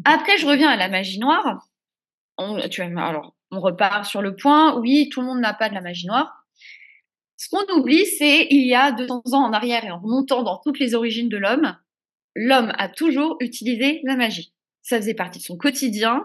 Après, 0.05 0.37
je 0.37 0.47
reviens 0.47 0.69
à 0.69 0.77
la 0.77 0.89
magie 0.89 1.19
noire. 1.19 1.67
On, 2.37 2.59
tu 2.69 2.81
alors, 2.81 3.35
on 3.51 3.59
repart 3.59 4.05
sur 4.05 4.21
le 4.21 4.35
point, 4.35 4.79
oui, 4.79 5.09
tout 5.09 5.21
le 5.21 5.27
monde 5.27 5.39
n'a 5.39 5.53
pas 5.53 5.69
de 5.69 5.73
la 5.73 5.81
magie 5.81 6.07
noire. 6.07 6.45
Ce 7.35 7.49
qu'on 7.49 7.79
oublie, 7.79 8.05
c'est 8.05 8.47
il 8.49 8.67
y 8.67 8.75
a 8.75 8.91
200 8.91 9.21
ans 9.33 9.45
en 9.45 9.53
arrière 9.53 9.83
et 9.85 9.91
en 9.91 9.99
remontant 9.99 10.43
dans 10.43 10.57
toutes 10.57 10.79
les 10.79 10.95
origines 10.95 11.29
de 11.29 11.37
l'homme, 11.37 11.75
l'homme 12.35 12.71
a 12.77 12.89
toujours 12.89 13.37
utilisé 13.39 14.01
la 14.03 14.15
magie. 14.15 14.53
Ça 14.87 14.95
faisait 14.95 15.13
partie 15.13 15.39
de 15.39 15.43
son 15.43 15.57
quotidien, 15.57 16.23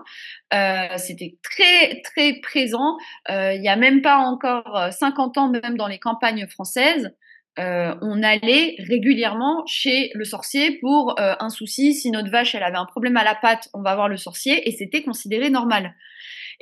euh, 0.55 0.87
c'était 0.96 1.37
très 1.42 2.01
très 2.03 2.35
présent. 2.42 2.96
Euh, 3.29 3.55
il 3.55 3.62
y 3.64 3.68
a 3.68 3.75
même 3.75 4.03
pas 4.03 4.18
encore 4.18 4.87
50 4.92 5.37
ans, 5.37 5.48
même 5.48 5.77
dans 5.77 5.88
les 5.88 5.98
campagnes 5.98 6.46
françaises, 6.46 7.11
euh, 7.59 7.96
on 8.03 8.22
allait 8.22 8.77
régulièrement 8.79 9.64
chez 9.66 10.12
le 10.14 10.25
sorcier 10.25 10.79
pour 10.79 11.16
un 11.18 11.51
souci. 11.51 11.92
Si 11.92 12.12
notre 12.12 12.31
vache 12.31 12.55
elle 12.55 12.62
avait 12.62 12.77
un 12.77 12.87
problème 12.87 13.16
à 13.16 13.25
la 13.25 13.35
patte, 13.35 13.68
on 13.75 13.83
va 13.83 13.96
voir 13.96 14.09
le 14.09 14.16
sorcier 14.16 14.68
et 14.68 14.70
c'était 14.70 15.03
considéré 15.03 15.51
normal. 15.51 15.96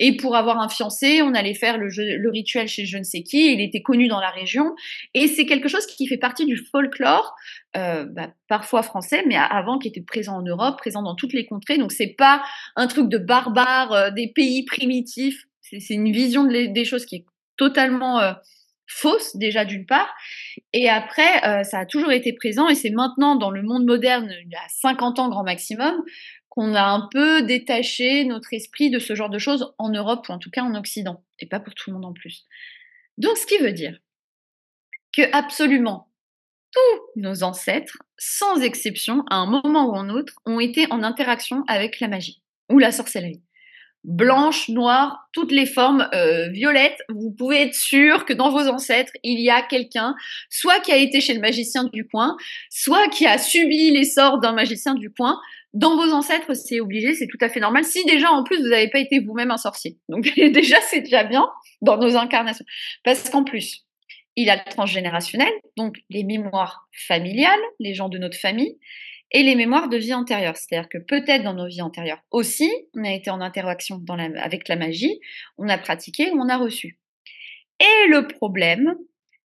Et 0.02 0.16
pour 0.16 0.34
avoir 0.34 0.58
un 0.58 0.70
fiancé, 0.70 1.20
on 1.20 1.34
allait 1.34 1.54
faire 1.54 1.76
le, 1.76 2.30
rituel 2.30 2.66
chez 2.66 2.86
je 2.86 2.96
ne 2.96 3.02
sais 3.02 3.22
qui. 3.22 3.52
Il 3.52 3.60
était 3.60 3.82
connu 3.82 4.08
dans 4.08 4.18
la 4.18 4.30
région. 4.30 4.74
Et 5.12 5.28
c'est 5.28 5.44
quelque 5.44 5.68
chose 5.68 5.86
qui 5.86 6.06
fait 6.06 6.16
partie 6.16 6.46
du 6.46 6.56
folklore, 6.56 7.36
euh, 7.76 8.06
bah, 8.06 8.30
parfois 8.48 8.82
français, 8.82 9.22
mais 9.26 9.36
avant 9.36 9.78
qui 9.78 9.88
était 9.88 10.00
présent 10.00 10.38
en 10.38 10.42
Europe, 10.42 10.78
présent 10.78 11.02
dans 11.02 11.14
toutes 11.14 11.34
les 11.34 11.44
contrées. 11.44 11.76
Donc 11.76 11.92
c'est 11.92 12.14
pas 12.16 12.42
un 12.76 12.86
truc 12.86 13.10
de 13.10 13.18
barbare 13.18 13.92
euh, 13.92 14.10
des 14.10 14.28
pays 14.28 14.64
primitifs. 14.64 15.44
C'est 15.60 15.94
une 15.94 16.10
vision 16.10 16.44
des 16.44 16.84
choses 16.84 17.04
qui 17.04 17.16
est 17.16 17.26
totalement 17.58 18.20
euh, 18.20 18.32
fausse 18.88 19.36
déjà 19.36 19.64
d'une 19.64 19.86
part, 19.86 20.12
et 20.72 20.88
après 20.88 21.62
ça 21.62 21.78
a 21.78 21.86
toujours 21.86 22.10
été 22.10 22.32
présent 22.32 22.68
et 22.68 22.74
c'est 22.74 22.90
maintenant 22.90 23.36
dans 23.36 23.52
le 23.52 23.62
monde 23.62 23.84
moderne, 23.84 24.28
il 24.42 24.50
y 24.50 24.56
a 24.56 24.68
50 24.68 25.20
ans 25.20 25.28
grand 25.28 25.44
maximum, 25.44 25.94
qu'on 26.50 26.74
a 26.74 26.82
un 26.82 27.08
peu 27.10 27.42
détaché 27.42 28.24
notre 28.24 28.52
esprit 28.52 28.90
de 28.90 28.98
ce 28.98 29.14
genre 29.14 29.30
de 29.30 29.38
choses 29.38 29.72
en 29.78 29.88
Europe 29.88 30.28
ou 30.28 30.32
en 30.32 30.38
tout 30.38 30.50
cas 30.50 30.62
en 30.62 30.74
Occident, 30.74 31.24
et 31.38 31.46
pas 31.46 31.60
pour 31.60 31.74
tout 31.74 31.90
le 31.90 31.94
monde 31.94 32.04
en 32.04 32.12
plus. 32.12 32.44
Donc 33.16 33.38
ce 33.38 33.46
qui 33.46 33.58
veut 33.58 33.72
dire 33.72 33.98
que 35.12 35.22
absolument 35.32 36.08
tous 36.72 37.20
nos 37.20 37.42
ancêtres, 37.42 37.98
sans 38.18 38.60
exception, 38.62 39.24
à 39.30 39.36
un 39.36 39.46
moment 39.46 39.90
ou 39.90 39.96
un 39.96 40.08
autre, 40.08 40.34
ont 40.46 40.60
été 40.60 40.86
en 40.90 41.02
interaction 41.02 41.64
avec 41.66 42.00
la 42.00 42.08
magie 42.08 42.42
ou 42.70 42.78
la 42.78 42.92
sorcellerie. 42.92 43.42
Blanche, 44.02 44.70
noire, 44.70 45.28
toutes 45.32 45.52
les 45.52 45.66
formes 45.66 46.08
euh, 46.14 46.48
violettes, 46.48 47.02
vous 47.10 47.32
pouvez 47.32 47.60
être 47.60 47.74
sûr 47.74 48.24
que 48.24 48.32
dans 48.32 48.50
vos 48.50 48.66
ancêtres, 48.66 49.12
il 49.22 49.40
y 49.40 49.50
a 49.50 49.60
quelqu'un, 49.60 50.14
soit 50.48 50.80
qui 50.80 50.90
a 50.90 50.96
été 50.96 51.20
chez 51.20 51.34
le 51.34 51.40
magicien 51.40 51.84
du 51.84 52.08
coin, 52.08 52.36
soit 52.70 53.08
qui 53.08 53.26
a 53.26 53.36
subi 53.36 53.90
les 53.90 54.04
sorts 54.04 54.40
d'un 54.40 54.52
magicien 54.52 54.94
du 54.94 55.10
coin, 55.10 55.38
dans 55.72 55.96
vos 55.96 56.12
ancêtres, 56.12 56.54
c'est 56.54 56.80
obligé, 56.80 57.14
c'est 57.14 57.28
tout 57.28 57.38
à 57.40 57.48
fait 57.48 57.60
normal. 57.60 57.84
Si 57.84 58.04
déjà, 58.04 58.30
en 58.30 58.42
plus, 58.42 58.58
vous 58.58 58.68
n'avez 58.68 58.88
pas 58.88 58.98
été 58.98 59.20
vous-même 59.20 59.50
un 59.50 59.56
sorcier. 59.56 59.98
Donc 60.08 60.32
déjà, 60.36 60.80
c'est 60.82 61.00
déjà 61.00 61.24
bien 61.24 61.48
dans 61.80 61.96
nos 61.96 62.16
incarnations. 62.16 62.64
Parce 63.04 63.30
qu'en 63.30 63.44
plus, 63.44 63.86
il 64.36 64.50
a 64.50 64.56
le 64.56 64.70
transgénérationnel, 64.70 65.52
donc 65.76 65.96
les 66.08 66.24
mémoires 66.24 66.88
familiales, 67.06 67.60
les 67.78 67.94
gens 67.94 68.08
de 68.08 68.18
notre 68.18 68.38
famille, 68.38 68.78
et 69.32 69.42
les 69.42 69.54
mémoires 69.54 69.88
de 69.88 69.96
vie 69.96 70.14
antérieure. 70.14 70.56
C'est-à-dire 70.56 70.88
que 70.88 70.98
peut-être 70.98 71.44
dans 71.44 71.54
nos 71.54 71.66
vies 71.66 71.82
antérieures 71.82 72.22
aussi, 72.30 72.70
on 72.96 73.04
a 73.04 73.12
été 73.12 73.30
en 73.30 73.40
interaction 73.40 74.02
avec 74.38 74.68
la 74.68 74.76
magie, 74.76 75.20
on 75.56 75.68
a 75.68 75.78
pratiqué 75.78 76.30
ou 76.32 76.40
on 76.40 76.48
a 76.48 76.56
reçu. 76.56 76.98
Et 77.78 78.08
le 78.08 78.26
problème, 78.26 78.94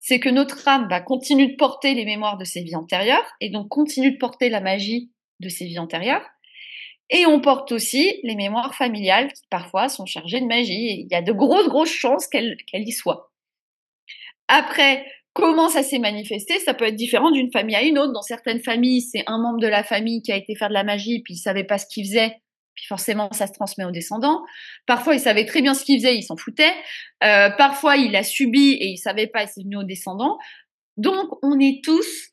c'est 0.00 0.18
que 0.18 0.28
notre 0.28 0.66
âme 0.66 0.88
va 0.88 1.00
continuer 1.00 1.46
de 1.46 1.56
porter 1.56 1.94
les 1.94 2.04
mémoires 2.04 2.36
de 2.36 2.44
ses 2.44 2.62
vies 2.62 2.74
antérieures 2.74 3.30
et 3.40 3.50
donc 3.50 3.68
continue 3.68 4.12
de 4.12 4.18
porter 4.18 4.48
la 4.48 4.60
magie 4.60 5.10
de 5.40 5.48
ses 5.48 5.66
vies 5.66 5.78
antérieures. 5.78 6.26
Et 7.10 7.26
on 7.26 7.40
porte 7.40 7.72
aussi 7.72 8.20
les 8.22 8.36
mémoires 8.36 8.74
familiales 8.74 9.32
qui 9.32 9.42
parfois 9.50 9.88
sont 9.88 10.06
chargées 10.06 10.40
de 10.40 10.46
magie. 10.46 10.86
Et 10.86 11.00
il 11.00 11.08
y 11.10 11.14
a 11.16 11.22
de 11.22 11.32
grosses, 11.32 11.68
grosses 11.68 11.90
chances 11.90 12.28
qu'elles 12.28 12.56
y 12.72 12.92
soient. 12.92 13.32
Après, 14.46 15.04
comment 15.32 15.68
ça 15.68 15.82
s'est 15.82 15.98
manifesté? 15.98 16.58
Ça 16.60 16.74
peut 16.74 16.86
être 16.86 16.96
différent 16.96 17.30
d'une 17.32 17.50
famille 17.50 17.76
à 17.76 17.82
une 17.82 17.98
autre. 17.98 18.12
Dans 18.12 18.22
certaines 18.22 18.62
familles, 18.62 19.02
c'est 19.02 19.24
un 19.26 19.38
membre 19.38 19.60
de 19.60 19.66
la 19.66 19.82
famille 19.82 20.22
qui 20.22 20.30
a 20.30 20.36
été 20.36 20.54
faire 20.54 20.68
de 20.68 20.74
la 20.74 20.84
magie, 20.84 21.20
puis 21.22 21.34
il 21.34 21.38
savait 21.38 21.64
pas 21.64 21.78
ce 21.78 21.86
qu'il 21.86 22.04
faisait. 22.04 22.36
Puis 22.76 22.86
forcément, 22.86 23.30
ça 23.32 23.46
se 23.46 23.52
transmet 23.52 23.84
aux 23.84 23.90
descendants. 23.90 24.42
Parfois, 24.86 25.14
il 25.14 25.20
savait 25.20 25.44
très 25.44 25.62
bien 25.62 25.74
ce 25.74 25.84
qu'il 25.84 25.98
faisait, 25.98 26.16
il 26.16 26.22
s'en 26.22 26.36
foutait. 26.36 26.74
Euh, 27.24 27.50
parfois, 27.50 27.96
il 27.96 28.14
a 28.14 28.22
subi 28.22 28.72
et 28.72 28.86
il 28.86 28.98
savait 28.98 29.26
pas, 29.26 29.42
et 29.42 29.46
c'est 29.48 29.62
venu 29.62 29.76
aux 29.76 29.84
descendants. 29.84 30.38
Donc, 30.96 31.28
on 31.42 31.58
est 31.58 31.82
tous, 31.84 32.30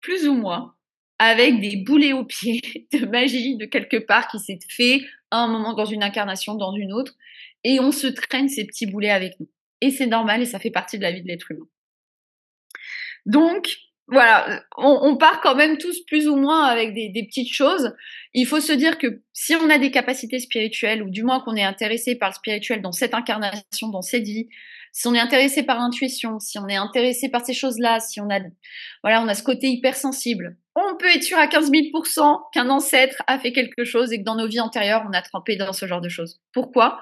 plus 0.00 0.26
ou 0.26 0.34
moins, 0.34 0.75
avec 1.18 1.60
des 1.60 1.76
boulets 1.76 2.12
aux 2.12 2.24
pieds 2.24 2.60
de 2.92 3.06
magie 3.06 3.56
de 3.56 3.66
quelque 3.66 3.96
part 3.96 4.28
qui 4.28 4.38
s'est 4.38 4.58
fait 4.68 5.02
à 5.30 5.38
un 5.38 5.48
moment 5.48 5.74
dans 5.74 5.84
une 5.84 6.02
incarnation, 6.02 6.54
dans 6.54 6.74
une 6.74 6.92
autre, 6.92 7.14
et 7.64 7.80
on 7.80 7.92
se 7.92 8.06
traîne 8.06 8.48
ces 8.48 8.66
petits 8.66 8.86
boulets 8.86 9.10
avec 9.10 9.38
nous. 9.40 9.48
Et 9.80 9.90
c'est 9.90 10.06
normal 10.06 10.42
et 10.42 10.46
ça 10.46 10.58
fait 10.58 10.70
partie 10.70 10.98
de 10.98 11.02
la 11.02 11.12
vie 11.12 11.22
de 11.22 11.28
l'être 11.28 11.50
humain. 11.50 11.66
Donc, 13.26 13.66
voilà, 14.08 14.62
on, 14.76 15.16
part 15.16 15.40
quand 15.40 15.56
même 15.56 15.78
tous 15.78 16.00
plus 16.04 16.28
ou 16.28 16.36
moins 16.36 16.64
avec 16.66 16.94
des, 16.94 17.10
petites 17.24 17.52
choses. 17.52 17.92
Il 18.34 18.46
faut 18.46 18.60
se 18.60 18.72
dire 18.72 18.98
que 18.98 19.20
si 19.32 19.56
on 19.56 19.68
a 19.68 19.78
des 19.78 19.90
capacités 19.90 20.38
spirituelles, 20.38 21.02
ou 21.02 21.10
du 21.10 21.24
moins 21.24 21.40
qu'on 21.40 21.56
est 21.56 21.64
intéressé 21.64 22.14
par 22.14 22.28
le 22.30 22.34
spirituel 22.34 22.82
dans 22.82 22.92
cette 22.92 23.14
incarnation, 23.14 23.88
dans 23.88 24.02
cette 24.02 24.22
vie, 24.22 24.48
si 24.92 25.08
on 25.08 25.14
est 25.14 25.18
intéressé 25.18 25.64
par 25.64 25.78
l'intuition, 25.78 26.38
si 26.38 26.56
on 26.58 26.68
est 26.68 26.76
intéressé 26.76 27.28
par 27.28 27.44
ces 27.44 27.52
choses-là, 27.52 27.98
si 27.98 28.20
on 28.20 28.30
a, 28.30 28.38
voilà, 29.02 29.22
on 29.22 29.28
a 29.28 29.34
ce 29.34 29.42
côté 29.42 29.66
hypersensible, 29.66 30.56
on 30.76 30.96
peut 30.96 31.08
être 31.14 31.22
sûr 31.22 31.38
à 31.38 31.46
15 31.46 31.70
000% 31.70 32.50
qu'un 32.52 32.68
ancêtre 32.68 33.22
a 33.26 33.38
fait 33.38 33.52
quelque 33.52 33.84
chose 33.84 34.12
et 34.12 34.18
que 34.18 34.24
dans 34.24 34.36
nos 34.36 34.46
vies 34.46 34.60
antérieures, 34.60 35.04
on 35.08 35.12
a 35.12 35.22
trempé 35.22 35.56
dans 35.56 35.72
ce 35.72 35.86
genre 35.86 36.00
de 36.00 36.08
choses. 36.08 36.38
Pourquoi? 36.52 37.00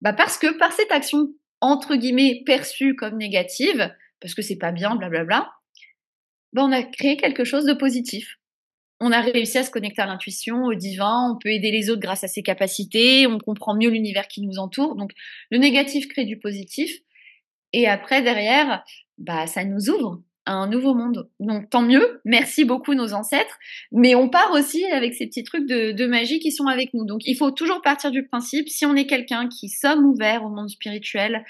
Bah 0.00 0.12
parce 0.12 0.38
que 0.38 0.56
par 0.58 0.72
cette 0.72 0.92
action 0.92 1.28
entre 1.60 1.96
guillemets 1.96 2.42
perçue 2.46 2.94
comme 2.94 3.18
négative, 3.18 3.92
parce 4.20 4.34
que 4.34 4.42
c'est 4.42 4.56
pas 4.56 4.72
bien, 4.72 4.96
blablabla, 4.96 5.50
bah 6.52 6.62
on 6.64 6.72
a 6.72 6.82
créé 6.82 7.16
quelque 7.16 7.44
chose 7.44 7.64
de 7.64 7.74
positif. 7.74 8.36
On 9.00 9.12
a 9.12 9.20
réussi 9.20 9.58
à 9.58 9.64
se 9.64 9.70
connecter 9.70 10.02
à 10.02 10.06
l'intuition, 10.06 10.64
au 10.64 10.74
divin, 10.74 11.32
on 11.32 11.38
peut 11.38 11.50
aider 11.50 11.70
les 11.70 11.90
autres 11.90 12.02
grâce 12.02 12.22
à 12.22 12.28
ses 12.28 12.42
capacités, 12.42 13.26
on 13.26 13.38
comprend 13.38 13.74
mieux 13.74 13.90
l'univers 13.90 14.28
qui 14.28 14.42
nous 14.42 14.58
entoure. 14.58 14.94
Donc 14.94 15.12
le 15.50 15.58
négatif 15.58 16.06
crée 16.08 16.26
du 16.26 16.38
positif. 16.38 16.92
Et 17.72 17.88
après, 17.88 18.22
derrière, 18.22 18.84
bah, 19.16 19.46
ça 19.46 19.64
nous 19.64 19.88
ouvre 19.90 20.22
un 20.46 20.66
nouveau 20.66 20.94
monde. 20.94 21.28
Donc 21.38 21.70
tant 21.70 21.82
mieux, 21.82 22.20
merci 22.24 22.64
beaucoup 22.64 22.94
nos 22.94 23.12
ancêtres, 23.12 23.58
mais 23.92 24.14
on 24.14 24.28
part 24.28 24.50
aussi 24.52 24.84
avec 24.86 25.14
ces 25.14 25.26
petits 25.26 25.44
trucs 25.44 25.66
de, 25.66 25.92
de, 25.92 26.06
magie 26.06 26.40
qui 26.40 26.50
sont 26.50 26.66
avec 26.66 26.94
nous. 26.94 27.04
Donc 27.04 27.20
il 27.24 27.36
faut 27.36 27.50
toujours 27.50 27.82
partir 27.82 28.10
du 28.10 28.26
principe, 28.26 28.68
si 28.68 28.86
on 28.86 28.96
est 28.96 29.06
quelqu'un 29.06 29.48
qui 29.48 29.68
sommes 29.68 30.04
ouvert 30.06 30.44
au 30.44 30.48
monde 30.48 30.70
spirituel, 30.70 31.44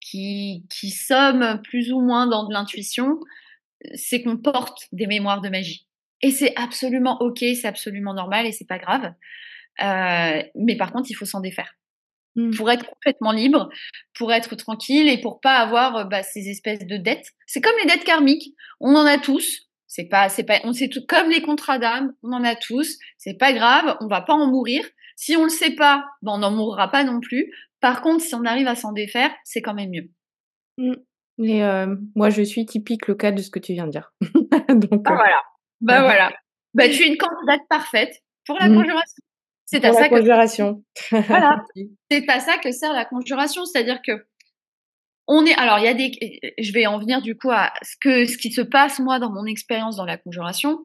qui, 0.00 0.64
qui 0.68 0.90
sommes 0.90 1.60
plus 1.62 1.92
ou 1.92 2.00
moins 2.00 2.26
dans 2.26 2.46
de 2.46 2.52
l'intuition, 2.52 3.18
c'est 3.94 4.22
qu'on 4.22 4.36
porte 4.36 4.88
des 4.92 5.06
mémoires 5.06 5.40
de 5.40 5.48
magie. 5.48 5.86
Et 6.22 6.30
c'est 6.30 6.54
absolument 6.56 7.20
ok, 7.20 7.38
c'est 7.38 7.66
absolument 7.66 8.14
normal 8.14 8.46
et 8.46 8.52
c'est 8.52 8.66
pas 8.66 8.78
grave. 8.78 9.12
Euh, 9.82 10.42
mais 10.54 10.76
par 10.76 10.92
contre, 10.92 11.10
il 11.10 11.14
faut 11.14 11.24
s'en 11.24 11.40
défaire 11.40 11.74
mmh. 12.36 12.50
pour 12.56 12.70
être 12.70 12.86
complètement 12.86 13.32
libre, 13.32 13.68
pour 14.14 14.32
être 14.32 14.54
tranquille 14.56 15.08
et 15.08 15.20
pour 15.20 15.40
pas 15.40 15.56
avoir 15.56 16.08
bah, 16.08 16.22
ces 16.22 16.48
espèces 16.48 16.86
de 16.86 16.96
dettes. 16.96 17.30
C'est 17.46 17.60
comme 17.60 17.76
les 17.82 17.88
dettes 17.88 18.04
karmiques, 18.04 18.54
on 18.80 18.94
en 18.94 19.06
a 19.06 19.18
tous. 19.18 19.68
C'est 19.86 20.08
pas, 20.08 20.28
c'est 20.30 20.44
pas, 20.44 20.60
on 20.64 20.72
sait 20.72 20.88
tout 20.88 21.04
comme 21.06 21.28
les 21.28 21.42
contrats 21.42 21.78
d'âme, 21.78 22.14
on 22.22 22.32
en 22.32 22.44
a 22.44 22.54
tous. 22.54 22.98
C'est 23.18 23.36
pas 23.38 23.52
grave, 23.52 23.96
on 24.00 24.06
va 24.06 24.22
pas 24.22 24.32
en 24.32 24.46
mourir. 24.46 24.82
Si 25.16 25.36
on 25.36 25.44
le 25.44 25.50
sait 25.50 25.74
pas, 25.74 26.04
ben 26.22 26.32
on 26.32 26.38
n'en 26.38 26.50
mourra 26.50 26.90
pas 26.90 27.04
non 27.04 27.20
plus. 27.20 27.52
Par 27.80 28.00
contre, 28.00 28.24
si 28.24 28.34
on 28.34 28.44
arrive 28.44 28.68
à 28.68 28.74
s'en 28.74 28.92
défaire, 28.92 29.30
c'est 29.44 29.60
quand 29.60 29.74
même 29.74 29.90
mieux. 29.90 30.10
Mmh. 30.78 30.94
Et 31.44 31.64
euh, 31.64 31.94
moi, 32.14 32.30
je 32.30 32.42
suis 32.42 32.64
typique 32.64 33.06
le 33.08 33.14
cas 33.14 33.32
de 33.32 33.42
ce 33.42 33.50
que 33.50 33.58
tu 33.58 33.72
viens 33.72 33.86
de 33.86 33.90
dire. 33.90 34.12
Donc, 34.68 35.02
bah, 35.02 35.14
voilà. 35.14 35.42
Bah 35.80 36.00
voilà. 36.02 36.32
Bah, 36.74 36.88
tu 36.88 37.02
es 37.02 37.08
une 37.08 37.18
candidate 37.18 37.62
parfaite 37.68 38.22
pour 38.46 38.58
la 38.58 38.68
mmh. 38.68 38.74
conjuration. 38.74 39.22
C'est 39.72 39.86
à 39.86 39.92
ça 39.94 40.10
que 40.10 40.16
conjuration. 40.16 40.84
voilà. 41.10 41.64
C'est 42.10 42.28
à 42.28 42.40
ça 42.40 42.58
que 42.58 42.70
sert 42.72 42.92
la 42.92 43.06
conjuration, 43.06 43.64
c'est-à-dire 43.64 44.00
que 44.06 44.26
on 45.26 45.46
est 45.46 45.54
alors 45.54 45.78
il 45.78 45.84
y 45.84 45.88
a 45.88 45.94
des 45.94 46.12
je 46.58 46.72
vais 46.72 46.86
en 46.86 46.98
venir 46.98 47.22
du 47.22 47.38
coup 47.38 47.50
à 47.50 47.72
ce 47.80 47.96
que 47.98 48.26
ce 48.26 48.36
qui 48.36 48.52
se 48.52 48.60
passe 48.60 48.98
moi 48.98 49.18
dans 49.18 49.30
mon 49.30 49.46
expérience 49.46 49.96
dans 49.96 50.04
la 50.04 50.18
conjuration. 50.18 50.80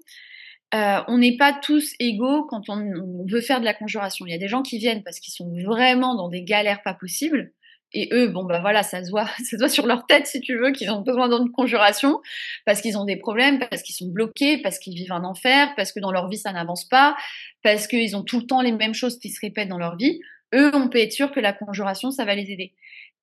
Euh, 0.74 1.02
on 1.08 1.18
n'est 1.18 1.36
pas 1.38 1.54
tous 1.54 1.94
égaux 2.00 2.46
quand 2.46 2.70
on, 2.70 2.78
on, 2.78 3.26
veut 3.26 3.42
faire 3.42 3.60
de 3.60 3.66
la 3.66 3.74
conjuration. 3.74 4.26
Il 4.26 4.32
y 4.32 4.36
a 4.36 4.38
des 4.38 4.50
gens 4.50 4.62
qui 4.64 4.78
viennent 4.78 5.04
parce 5.04 5.20
qu'ils 5.20 5.34
sont 5.34 5.50
vraiment 5.66 6.16
dans 6.16 6.30
des 6.30 6.44
galères 6.44 6.82
pas 6.82 6.94
possibles. 6.94 7.54
Et 7.94 8.10
eux, 8.12 8.28
bon, 8.28 8.44
bah 8.44 8.60
voilà, 8.60 8.84
ça 8.84 9.04
se 9.04 9.10
voit, 9.10 9.28
ça 9.38 9.44
se 9.44 9.56
voit 9.58 9.70
sur 9.70 9.88
leur 9.88 10.06
tête, 10.06 10.28
si 10.28 10.42
tu 10.42 10.58
veux, 10.58 10.72
qu'ils 10.72 10.92
ont 10.92 11.02
besoin 11.02 11.30
d'une 11.30 11.52
conjuration, 11.52 12.20
parce 12.66 12.82
qu'ils 12.82 12.98
ont 12.98 13.06
des 13.06 13.16
problèmes, 13.16 13.60
parce 13.60 13.82
qu'ils 13.82 13.96
sont 13.96 14.08
bloqués, 14.08 14.58
parce 14.62 14.80
qu'ils 14.80 14.96
vivent 14.96 15.14
un 15.14 15.24
enfer, 15.24 15.74
parce 15.76 15.92
que 15.92 16.00
dans 16.00 16.12
leur 16.12 16.28
vie, 16.30 16.38
ça 16.38 16.52
n'avance 16.52 16.86
pas, 16.86 17.16
parce 17.64 17.88
qu'ils 17.88 18.16
ont 18.16 18.24
tout 18.24 18.40
le 18.40 18.46
temps 18.46 18.62
les 18.62 18.72
mêmes 18.72 18.94
choses 18.94 19.20
qui 19.20 19.30
se 19.30 19.40
répètent 19.42 19.70
dans 19.70 19.78
leur 19.78 19.96
vie. 19.96 20.20
Eux, 20.54 20.72
on 20.74 20.90
peut 20.90 21.00
être 21.00 21.12
sûr 21.12 21.32
que 21.32 21.40
la 21.40 21.54
conjuration, 21.54 22.12
ça 22.12 22.26
va 22.26 22.36
les 22.36 22.52
aider. 22.52 22.74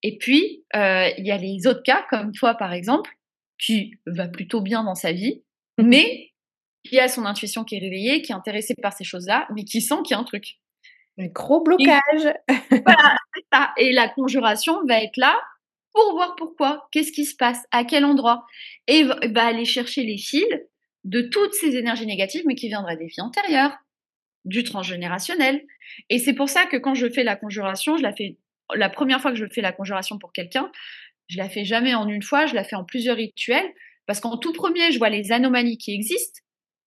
Et 0.02 0.18
puis, 0.18 0.64
euh, 0.76 1.08
il 1.16 1.26
y 1.26 1.30
a 1.30 1.38
les 1.38 1.66
autres 1.66 1.82
cas, 1.82 2.04
comme 2.10 2.32
toi, 2.32 2.54
par 2.54 2.72
exemple, 2.72 3.10
qui 3.58 3.94
va 4.06 4.28
plutôt 4.28 4.60
bien 4.60 4.84
dans 4.84 4.94
sa 4.94 5.12
vie, 5.12 5.42
mmh 5.78 5.84
mais 5.86 6.30
qui 6.84 7.00
a 7.00 7.08
son 7.08 7.24
intuition 7.24 7.64
qui 7.64 7.76
est 7.76 7.80
réveillée, 7.80 8.20
qui 8.20 8.32
est 8.32 8.34
intéressé 8.34 8.74
par 8.80 8.92
ces 8.92 9.04
choses-là, 9.04 9.48
mais 9.54 9.64
qui 9.64 9.80
sent 9.80 9.96
qu'il 10.04 10.14
y 10.14 10.18
a 10.18 10.20
un 10.20 10.24
truc. 10.24 10.58
Un 11.18 11.26
gros 11.26 11.62
blocage. 11.62 12.00
voilà, 12.70 13.16
c'est 13.34 13.44
ça. 13.52 13.72
Et 13.76 13.92
la 13.92 14.08
conjuration 14.08 14.84
va 14.86 15.02
être 15.02 15.16
là 15.16 15.36
pour 15.92 16.12
voir 16.12 16.34
pourquoi, 16.36 16.88
qu'est-ce 16.90 17.12
qui 17.12 17.24
se 17.24 17.36
passe, 17.36 17.64
à 17.70 17.84
quel 17.84 18.04
endroit? 18.04 18.44
Et 18.88 19.04
va 19.04 19.46
aller 19.46 19.64
chercher 19.64 20.02
les 20.02 20.18
fils 20.18 20.44
de 21.04 21.20
toutes 21.20 21.54
ces 21.54 21.76
énergies 21.76 22.06
négatives, 22.06 22.42
mais 22.46 22.56
qui 22.56 22.68
viendraient 22.68 22.96
des 22.96 23.06
vies 23.06 23.20
antérieures, 23.20 23.76
du 24.44 24.64
transgénérationnel. 24.64 25.64
Et 26.10 26.18
c'est 26.18 26.34
pour 26.34 26.48
ça 26.48 26.66
que 26.66 26.76
quand 26.76 26.94
je 26.94 27.08
fais 27.08 27.22
la 27.22 27.36
conjuration, 27.36 27.96
je 27.96 28.02
la 28.02 28.12
fais 28.12 28.36
la 28.74 28.88
première 28.88 29.20
fois 29.20 29.30
que 29.30 29.36
je 29.36 29.46
fais 29.46 29.60
la 29.60 29.72
conjuration 29.72 30.18
pour 30.18 30.32
quelqu'un, 30.32 30.70
je 31.28 31.38
la 31.38 31.48
fais 31.48 31.64
jamais 31.64 31.94
en 31.94 32.08
une 32.08 32.22
fois, 32.22 32.46
je 32.46 32.54
la 32.54 32.64
fais 32.64 32.76
en 32.76 32.84
plusieurs 32.84 33.16
rituels, 33.16 33.70
parce 34.06 34.20
qu'en 34.20 34.36
tout 34.36 34.52
premier, 34.52 34.90
je 34.92 34.98
vois 34.98 35.10
les 35.10 35.32
anomalies 35.32 35.78
qui 35.78 35.94
existent, 35.94 36.40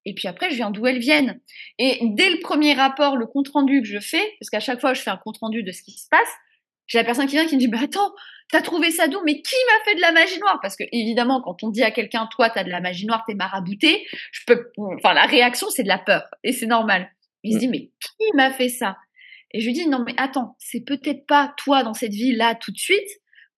et 0.08 0.14
puis 0.14 0.30
après, 0.30 0.50
je 0.50 0.56
viens 0.56 0.72
d'où 0.72 0.88
elles 0.88 1.00
viennent. 1.00 1.42
Et 1.80 2.00
dès 2.02 2.30
le 2.30 2.40
premier 2.40 2.74
rapport, 2.74 3.18
le 3.18 3.28
compte-rendu 3.28 3.82
que 3.82 3.88
je 3.88 4.00
fais, 4.00 4.24
parce 4.40 4.50
qu'à 4.50 4.62
chaque 4.62 4.80
fois, 4.80 4.94
je 4.94 5.02
fais 5.02 5.10
un 5.10 5.18
compte-rendu 5.18 5.64
de 5.64 5.72
ce 5.74 5.84
qui 5.84 5.92
se 5.92 6.08
passe, 6.10 6.30
j'ai 6.88 6.98
la 6.98 7.04
personne 7.04 7.26
qui 7.28 7.34
vient 7.34 7.46
qui 7.46 7.56
me 7.56 7.60
dit, 7.60 7.68
bah 7.68 7.80
attends, 7.84 8.14
t'as 8.50 8.62
trouvé 8.62 8.90
ça 8.90 9.10
d'où? 9.10 9.20
Mais 9.26 9.42
qui 9.42 9.56
m'a 9.68 9.84
fait 9.84 9.96
de 9.96 10.02
la 10.02 10.14
magie 10.14 10.40
noire? 10.40 10.60
Parce 10.62 10.78
que 10.78 10.86
évidemment, 10.94 11.42
quand 11.42 11.62
on 11.62 11.70
dit 11.70 11.84
à 11.84 11.92
quelqu'un, 11.92 12.30
toi, 12.32 12.50
t'as 12.50 12.64
de 12.64 12.70
la 12.70 12.80
magie 12.80 13.06
noire, 13.06 13.26
t'es 13.28 13.36
marabouté, 13.36 14.08
je 14.32 14.42
peux, 14.48 14.72
enfin, 14.96 15.14
la 15.14 15.26
réaction, 15.26 15.68
c'est 15.70 15.84
de 15.84 15.90
la 15.90 15.98
peur, 15.98 16.24
et 16.46 16.54
c'est 16.54 16.68
normal. 16.68 17.12
Il 17.44 17.52
se 17.52 17.58
mm. 17.58 17.60
dit, 17.60 17.68
mais 17.68 17.80
qui 18.00 18.32
m'a 18.34 18.52
fait 18.52 18.70
ça? 18.70 18.96
Et 19.52 19.60
je 19.60 19.66
lui 19.66 19.74
dis, 19.74 19.90
non, 19.90 20.06
mais 20.06 20.14
attends, 20.16 20.56
c'est 20.58 20.86
peut-être 20.86 21.26
pas 21.28 21.54
toi 21.58 21.84
dans 21.84 21.94
cette 21.94 22.14
vie-là 22.14 22.56
tout 22.56 22.72
de 22.72 22.78
suite. 22.78 23.10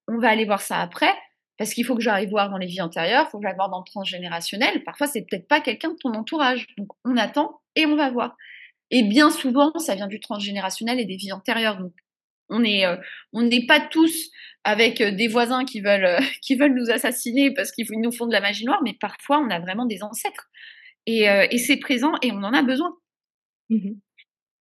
On 0.07 0.17
va 0.17 0.29
aller 0.29 0.45
voir 0.45 0.61
ça 0.61 0.79
après 0.79 1.13
parce 1.59 1.73
qu'il 1.73 1.85
faut 1.85 1.95
que 1.95 2.01
j'arrive 2.01 2.29
voir 2.29 2.49
dans 2.49 2.57
les 2.57 2.67
vies 2.67 2.81
antérieures, 2.81 3.25
il 3.27 3.31
faut 3.31 3.37
que 3.37 3.43
j'aille 3.45 3.55
voir 3.55 3.69
dans 3.69 3.79
le 3.79 3.85
transgénérationnel. 3.85 4.81
Parfois, 4.85 5.07
c'est 5.07 5.25
peut-être 5.29 5.47
pas 5.47 5.59
quelqu'un 5.59 5.89
de 5.89 5.97
ton 5.97 6.13
entourage. 6.13 6.65
Donc, 6.77 6.87
on 7.03 7.17
attend 7.17 7.59
et 7.75 7.85
on 7.85 7.97
va 7.97 8.09
voir. 8.09 8.37
Et 8.91 9.03
bien 9.03 9.29
souvent, 9.29 9.77
ça 9.77 9.93
vient 9.93 10.07
du 10.07 10.21
transgénérationnel 10.21 11.01
et 11.01 11.05
des 11.05 11.17
vies 11.17 11.33
antérieures. 11.33 11.77
Donc, 11.77 11.91
on 12.47 12.63
euh, 12.63 12.95
n'est 13.33 13.65
pas 13.65 13.81
tous 13.81 14.29
avec 14.63 15.01
euh, 15.01 15.11
des 15.11 15.27
voisins 15.27 15.65
qui 15.65 15.81
veulent, 15.81 16.05
euh, 16.05 16.19
qui 16.41 16.55
veulent 16.55 16.73
nous 16.73 16.89
assassiner 16.89 17.53
parce 17.53 17.73
qu'ils 17.73 17.85
nous 17.91 18.11
font 18.13 18.25
de 18.25 18.31
la 18.31 18.39
magie 18.39 18.63
noire, 18.63 18.79
mais 18.81 18.93
parfois, 18.93 19.39
on 19.39 19.49
a 19.49 19.59
vraiment 19.59 19.85
des 19.85 20.01
ancêtres. 20.01 20.47
Et, 21.05 21.23
et 21.23 21.57
c'est 21.57 21.77
présent 21.77 22.11
et 22.21 22.31
on 22.31 22.43
en 22.43 22.53
a 22.53 22.61
besoin. 22.61 22.93
Mmh 23.69 23.93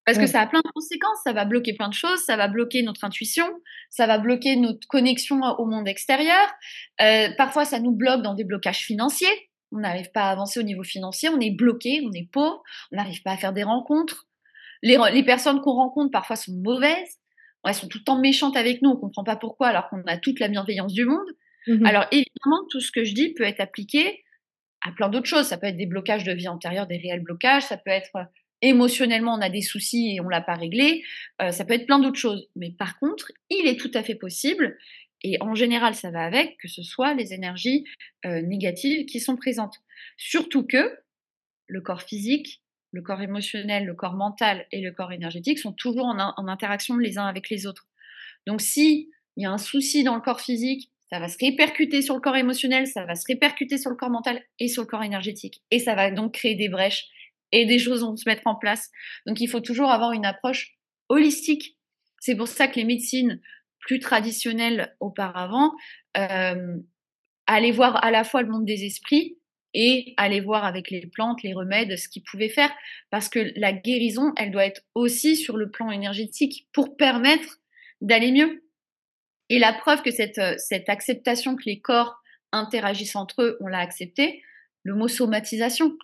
parce 0.08 0.18
que 0.18 0.26
ça 0.26 0.40
a 0.40 0.46
plein 0.46 0.60
de 0.64 0.70
conséquences, 0.74 1.18
ça 1.22 1.34
va 1.34 1.44
bloquer 1.44 1.74
plein 1.74 1.90
de 1.90 1.94
choses, 1.94 2.20
ça 2.20 2.38
va 2.38 2.48
bloquer 2.48 2.82
notre 2.82 3.04
intuition, 3.04 3.46
ça 3.90 4.06
va 4.06 4.16
bloquer 4.16 4.56
notre 4.56 4.88
connexion 4.88 5.42
au 5.58 5.66
monde 5.66 5.86
extérieur. 5.86 6.46
Euh, 7.02 7.28
parfois, 7.36 7.66
ça 7.66 7.78
nous 7.78 7.92
bloque 7.92 8.22
dans 8.22 8.32
des 8.32 8.44
blocages 8.44 8.78
financiers. 8.78 9.28
On 9.70 9.80
n'arrive 9.80 10.10
pas 10.10 10.22
à 10.22 10.30
avancer 10.30 10.60
au 10.60 10.62
niveau 10.62 10.82
financier, 10.82 11.28
on 11.28 11.38
est 11.40 11.50
bloqué, 11.50 12.00
on 12.06 12.12
est 12.12 12.26
pauvre, 12.32 12.62
on 12.90 12.96
n'arrive 12.96 13.22
pas 13.22 13.32
à 13.32 13.36
faire 13.36 13.52
des 13.52 13.64
rencontres. 13.64 14.26
Les, 14.82 14.96
les 15.12 15.24
personnes 15.24 15.60
qu'on 15.60 15.74
rencontre 15.74 16.10
parfois 16.10 16.36
sont 16.36 16.54
mauvaises, 16.54 17.18
elles 17.66 17.74
sont 17.74 17.88
tout 17.88 17.98
le 17.98 18.04
temps 18.04 18.18
méchantes 18.18 18.56
avec 18.56 18.80
nous, 18.80 18.88
on 18.88 18.94
ne 18.94 19.00
comprend 19.00 19.24
pas 19.24 19.36
pourquoi 19.36 19.66
alors 19.66 19.90
qu'on 19.90 20.02
a 20.06 20.16
toute 20.16 20.40
la 20.40 20.48
bienveillance 20.48 20.94
du 20.94 21.04
monde. 21.04 21.28
Mmh 21.66 21.84
alors 21.84 22.06
évidemment, 22.12 22.64
tout 22.70 22.80
ce 22.80 22.90
que 22.90 23.04
je 23.04 23.12
dis 23.12 23.34
peut 23.34 23.44
être 23.44 23.60
appliqué 23.60 24.24
à 24.86 24.92
plein 24.92 25.10
d'autres 25.10 25.28
choses. 25.28 25.44
Ça 25.44 25.58
peut 25.58 25.66
être 25.66 25.76
des 25.76 25.84
blocages 25.84 26.24
de 26.24 26.32
vie 26.32 26.48
antérieure, 26.48 26.86
des 26.86 26.96
réels 26.96 27.22
blocages, 27.22 27.64
ça 27.64 27.76
peut 27.76 27.90
être 27.90 28.12
émotionnellement 28.62 29.34
on 29.34 29.40
a 29.40 29.50
des 29.50 29.62
soucis 29.62 30.14
et 30.14 30.20
on 30.20 30.28
l'a 30.28 30.40
pas 30.40 30.54
réglé, 30.54 31.02
euh, 31.42 31.50
ça 31.50 31.64
peut 31.64 31.74
être 31.74 31.86
plein 31.86 31.98
d'autres 31.98 32.18
choses. 32.18 32.48
Mais 32.56 32.70
par 32.70 32.98
contre, 32.98 33.32
il 33.50 33.66
est 33.66 33.78
tout 33.78 33.90
à 33.94 34.02
fait 34.02 34.14
possible, 34.14 34.76
et 35.22 35.36
en 35.40 35.54
général 35.54 35.94
ça 35.94 36.10
va 36.10 36.24
avec, 36.24 36.56
que 36.58 36.68
ce 36.68 36.82
soit 36.82 37.14
les 37.14 37.32
énergies 37.32 37.84
euh, 38.24 38.42
négatives 38.42 39.06
qui 39.06 39.20
sont 39.20 39.36
présentes. 39.36 39.76
Surtout 40.16 40.66
que 40.66 40.98
le 41.66 41.80
corps 41.80 42.02
physique, 42.02 42.62
le 42.92 43.02
corps 43.02 43.20
émotionnel, 43.20 43.84
le 43.84 43.94
corps 43.94 44.14
mental 44.14 44.66
et 44.72 44.80
le 44.80 44.92
corps 44.92 45.12
énergétique 45.12 45.58
sont 45.58 45.72
toujours 45.72 46.06
en, 46.06 46.18
en 46.18 46.48
interaction 46.48 46.96
les 46.96 47.18
uns 47.18 47.26
avec 47.26 47.50
les 47.50 47.66
autres. 47.66 47.86
Donc 48.46 48.60
si 48.60 49.10
il 49.36 49.42
y 49.42 49.46
a 49.46 49.50
un 49.50 49.58
souci 49.58 50.02
dans 50.04 50.14
le 50.14 50.20
corps 50.20 50.40
physique, 50.40 50.90
ça 51.10 51.18
va 51.18 51.28
se 51.28 51.38
répercuter 51.38 52.02
sur 52.02 52.14
le 52.14 52.20
corps 52.20 52.36
émotionnel, 52.36 52.86
ça 52.86 53.04
va 53.04 53.14
se 53.14 53.24
répercuter 53.26 53.78
sur 53.78 53.90
le 53.90 53.96
corps 53.96 54.10
mental 54.10 54.42
et 54.58 54.68
sur 54.68 54.82
le 54.82 54.88
corps 54.88 55.04
énergétique. 55.04 55.62
Et 55.70 55.78
ça 55.78 55.94
va 55.94 56.10
donc 56.10 56.34
créer 56.34 56.54
des 56.54 56.68
brèches 56.68 57.06
et 57.52 57.66
des 57.66 57.78
choses 57.78 58.02
vont 58.02 58.16
se 58.16 58.28
mettre 58.28 58.46
en 58.46 58.54
place. 58.54 58.90
Donc 59.26 59.40
il 59.40 59.48
faut 59.48 59.60
toujours 59.60 59.90
avoir 59.90 60.12
une 60.12 60.26
approche 60.26 60.74
holistique. 61.08 61.76
C'est 62.20 62.36
pour 62.36 62.48
ça 62.48 62.68
que 62.68 62.76
les 62.76 62.84
médecines 62.84 63.40
plus 63.80 64.00
traditionnelles 64.00 64.94
auparavant 65.00 65.72
euh, 66.16 66.76
allaient 67.46 67.70
voir 67.70 68.04
à 68.04 68.10
la 68.10 68.24
fois 68.24 68.42
le 68.42 68.48
monde 68.48 68.66
des 68.66 68.84
esprits 68.84 69.38
et 69.74 70.14
aller 70.16 70.40
voir 70.40 70.64
avec 70.64 70.90
les 70.90 71.06
plantes, 71.06 71.42
les 71.42 71.54
remèdes, 71.54 71.96
ce 71.96 72.08
qu'ils 72.08 72.22
pouvaient 72.22 72.48
faire. 72.48 72.70
Parce 73.10 73.28
que 73.28 73.52
la 73.56 73.72
guérison, 73.72 74.32
elle 74.36 74.50
doit 74.50 74.66
être 74.66 74.82
aussi 74.94 75.36
sur 75.36 75.56
le 75.56 75.70
plan 75.70 75.90
énergétique 75.90 76.68
pour 76.72 76.96
permettre 76.96 77.58
d'aller 78.00 78.32
mieux. 78.32 78.64
Et 79.50 79.58
la 79.58 79.72
preuve 79.72 80.02
que 80.02 80.10
cette, 80.10 80.40
cette 80.58 80.88
acceptation 80.88 81.56
que 81.56 81.64
les 81.66 81.80
corps 81.80 82.16
interagissent 82.52 83.16
entre 83.16 83.42
eux, 83.42 83.56
on 83.60 83.66
l'a 83.66 83.78
accepté, 83.78 84.42
le 84.82 84.94
mot 84.94 85.08
somatisation. 85.08 85.96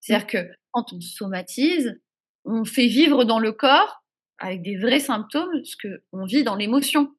C'est-à-dire 0.00 0.26
que 0.26 0.50
on 0.92 1.00
somatise, 1.00 2.00
on 2.44 2.64
fait 2.64 2.86
vivre 2.86 3.24
dans 3.24 3.38
le 3.38 3.52
corps, 3.52 4.02
avec 4.38 4.62
des 4.62 4.76
vrais 4.76 5.00
symptômes, 5.00 5.64
ce 5.64 5.76
qu'on 5.76 6.24
vit 6.24 6.44
dans 6.44 6.56
l'émotion. 6.56 7.12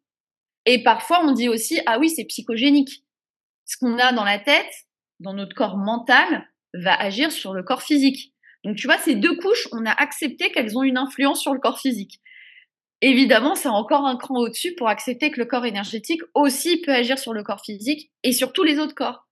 Et 0.66 0.84
parfois, 0.84 1.22
on 1.24 1.32
dit 1.32 1.50
aussi, 1.50 1.80
ah 1.86 2.00
oui, 2.00 2.10
c'est 2.10 2.26
psychogénique. 2.26 3.04
Ce 3.66 3.78
qu'on 3.78 3.98
a 3.98 4.14
dans 4.14 4.24
la 4.24 4.40
tête, 4.40 4.72
dans 5.20 5.34
notre 5.34 5.56
corps 5.56 5.78
mental, 5.78 6.48
va 6.74 6.94
agir 6.94 7.32
sur 7.32 7.54
le 7.54 7.64
corps 7.64 7.84
physique. 7.84 8.34
Donc, 8.64 8.76
tu 8.76 8.88
vois, 8.88 8.98
ces 8.98 9.16
deux 9.16 9.36
couches, 9.38 9.68
on 9.72 9.86
a 9.86 9.92
accepté 9.92 10.52
qu'elles 10.52 10.78
ont 10.78 10.84
une 10.84 10.98
influence 10.98 11.42
sur 11.42 11.54
le 11.54 11.60
corps 11.60 11.80
physique. 11.80 12.20
Évidemment, 13.02 13.56
c'est 13.56 13.70
encore 13.70 14.06
un 14.06 14.18
cran 14.18 14.40
au-dessus 14.40 14.76
pour 14.76 14.90
accepter 14.90 15.32
que 15.32 15.40
le 15.40 15.46
corps 15.46 15.66
énergétique 15.66 16.22
aussi 16.34 16.82
peut 16.82 16.92
agir 16.92 17.18
sur 17.18 17.34
le 17.34 17.44
corps 17.44 17.64
physique 17.64 18.12
et 18.24 18.34
sur 18.34 18.52
tous 18.52 18.64
les 18.64 18.78
autres 18.80 18.96
corps. 18.96 19.29